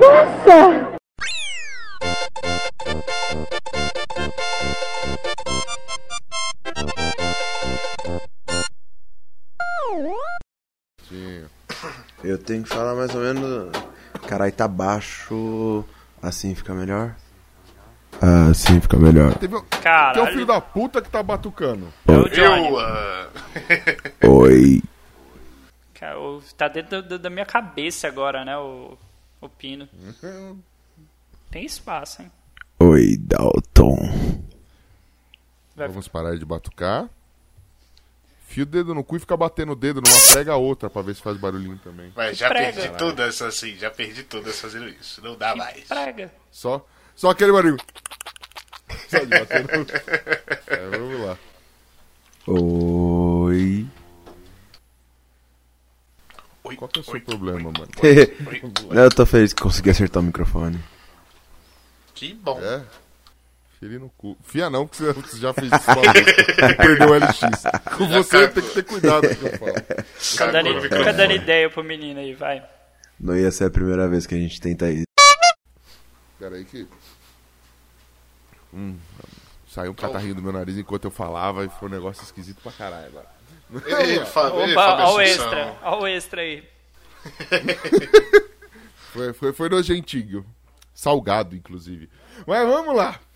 Nossa! 0.00 0.86
Eu 12.24 12.38
tenho 12.38 12.64
que 12.64 12.68
falar 12.68 12.96
mais 12.96 13.14
ou 13.14 13.20
menos. 13.20 13.70
Caralho, 14.26 14.52
tá 14.52 14.66
baixo. 14.68 15.84
Assim 16.22 16.54
fica 16.54 16.74
melhor? 16.74 17.14
Assim 18.50 18.80
fica 18.80 18.96
melhor. 18.96 19.34
Teve, 19.38 19.56
um- 19.56 19.62
tem 19.62 20.22
um 20.22 20.26
filho 20.26 20.46
da 20.46 20.60
puta 20.60 21.02
que 21.02 21.10
tá 21.10 21.22
batucando. 21.22 21.92
É 22.08 22.12
o 22.12 22.28
Johnny. 22.28 22.68
Eu, 22.68 22.78
ah, 22.80 23.28
Oi. 24.26 24.82
Cara, 25.94 26.16
tá 26.56 26.68
dentro 26.68 27.02
da, 27.02 27.16
da 27.18 27.30
minha 27.30 27.44
cabeça 27.46 28.06
agora, 28.08 28.44
né, 28.44 28.56
o, 28.56 28.96
o 29.40 29.48
pino. 29.48 29.88
Tem 31.50 31.64
espaço, 31.64 32.22
hein? 32.22 32.30
Oi, 32.80 33.16
Dalton. 33.18 33.96
Vai- 35.74 35.88
Vamos 35.88 36.08
parar 36.08 36.36
de 36.36 36.44
batucar. 36.44 37.08
Fia 38.46 38.62
o 38.62 38.66
dedo 38.66 38.94
no 38.94 39.02
cu 39.02 39.16
e 39.16 39.20
fica 39.20 39.36
batendo 39.36 39.72
o 39.72 39.76
dedo 39.76 40.00
numa 40.00 40.32
prega 40.32 40.52
a 40.52 40.56
outra 40.56 40.88
pra 40.88 41.02
ver 41.02 41.14
se 41.16 41.20
faz 41.20 41.36
barulhinho 41.36 41.78
também. 41.82 42.12
mas 42.14 42.38
já 42.38 42.48
prega. 42.48 42.80
perdi 42.80 42.96
todas 42.96 43.42
assim, 43.42 43.76
já 43.76 43.90
perdi 43.90 44.22
todas 44.22 44.58
fazendo 44.58 44.88
isso. 44.88 45.20
Não 45.20 45.36
dá 45.36 45.54
mais. 45.54 45.84
Prega. 45.84 46.32
Só, 46.50 46.86
só 47.14 47.30
aquele 47.30 47.52
barulho. 47.52 47.76
Só 49.08 49.18
de 49.18 49.26
bater 49.26 49.62
no... 49.64 49.86
É, 50.68 50.88
vamos 50.96 51.20
lá. 51.26 51.38
Oi. 52.46 53.86
Oi, 56.64 56.76
Qual 56.76 56.88
que 56.88 56.98
é 56.98 57.02
o 57.02 57.04
seu 57.04 57.14
oi, 57.14 57.20
problema, 57.20 57.68
oi, 57.68 57.74
mano? 57.78 57.88
oi, 58.02 58.96
oi. 58.96 59.04
Eu 59.04 59.10
tô 59.10 59.26
feliz 59.26 59.52
que 59.52 59.60
consegui 59.60 59.90
acertar 59.90 60.22
o 60.22 60.26
microfone. 60.26 60.78
Que 62.14 62.32
bom. 62.32 62.60
É? 62.62 62.82
Fia 63.78 63.98
no 63.98 64.08
cu. 64.10 64.36
Fia 64.42 64.70
não, 64.70 64.86
porque 64.86 65.04
você 65.04 65.38
já 65.38 65.52
fez 65.52 65.70
isso 65.70 66.12
vez. 66.12 66.36
Perdeu 66.76 67.08
o 67.08 67.14
LX. 67.14 67.40
Com 67.96 68.08
você 68.08 68.48
tem 68.48 68.62
que 68.62 68.70
ter 68.70 68.82
cuidado 68.82 69.28
com 69.28 69.34
o 69.34 69.36
que 69.36 69.44
eu 69.44 69.58
falo. 69.58 70.04
Fica 70.16 70.52
dando, 70.52 70.80
fica 70.80 71.12
dando 71.12 71.32
ideia 71.32 71.68
pro 71.68 71.84
menino 71.84 72.20
aí, 72.20 72.32
vai. 72.32 72.66
Não 73.20 73.36
ia 73.36 73.50
ser 73.50 73.64
a 73.64 73.70
primeira 73.70 74.08
vez 74.08 74.26
que 74.26 74.34
a 74.34 74.38
gente 74.38 74.58
tenta 74.60 74.90
isso. 74.90 75.04
Pera 76.38 76.56
aí 76.56 76.64
que. 76.64 76.88
Hum, 78.72 78.96
saiu 79.68 79.92
um 79.92 79.94
catarrinho 79.94 80.34
do 80.34 80.42
meu 80.42 80.52
nariz 80.52 80.76
enquanto 80.78 81.04
eu 81.04 81.10
falava 81.10 81.64
e 81.64 81.68
foi 81.68 81.88
um 81.88 81.92
negócio 81.92 82.22
esquisito 82.22 82.60
pra 82.62 82.72
caralho 82.72 83.06
agora. 83.06 83.26
Ei, 84.02 84.18
Opa, 84.18 84.26
Fábio 84.26 85.04
ó 85.04 85.16
o 85.16 85.20
extra, 85.20 85.76
ó 85.82 86.00
o 86.00 86.06
extra 86.06 86.40
aí. 86.40 86.64
Foi, 89.12 89.32
foi, 89.32 89.52
foi 89.54 89.68
nojentinho. 89.70 90.44
Salgado, 90.92 91.56
inclusive. 91.56 92.10
Mas 92.46 92.68
vamos 92.68 92.94
lá. 92.94 93.18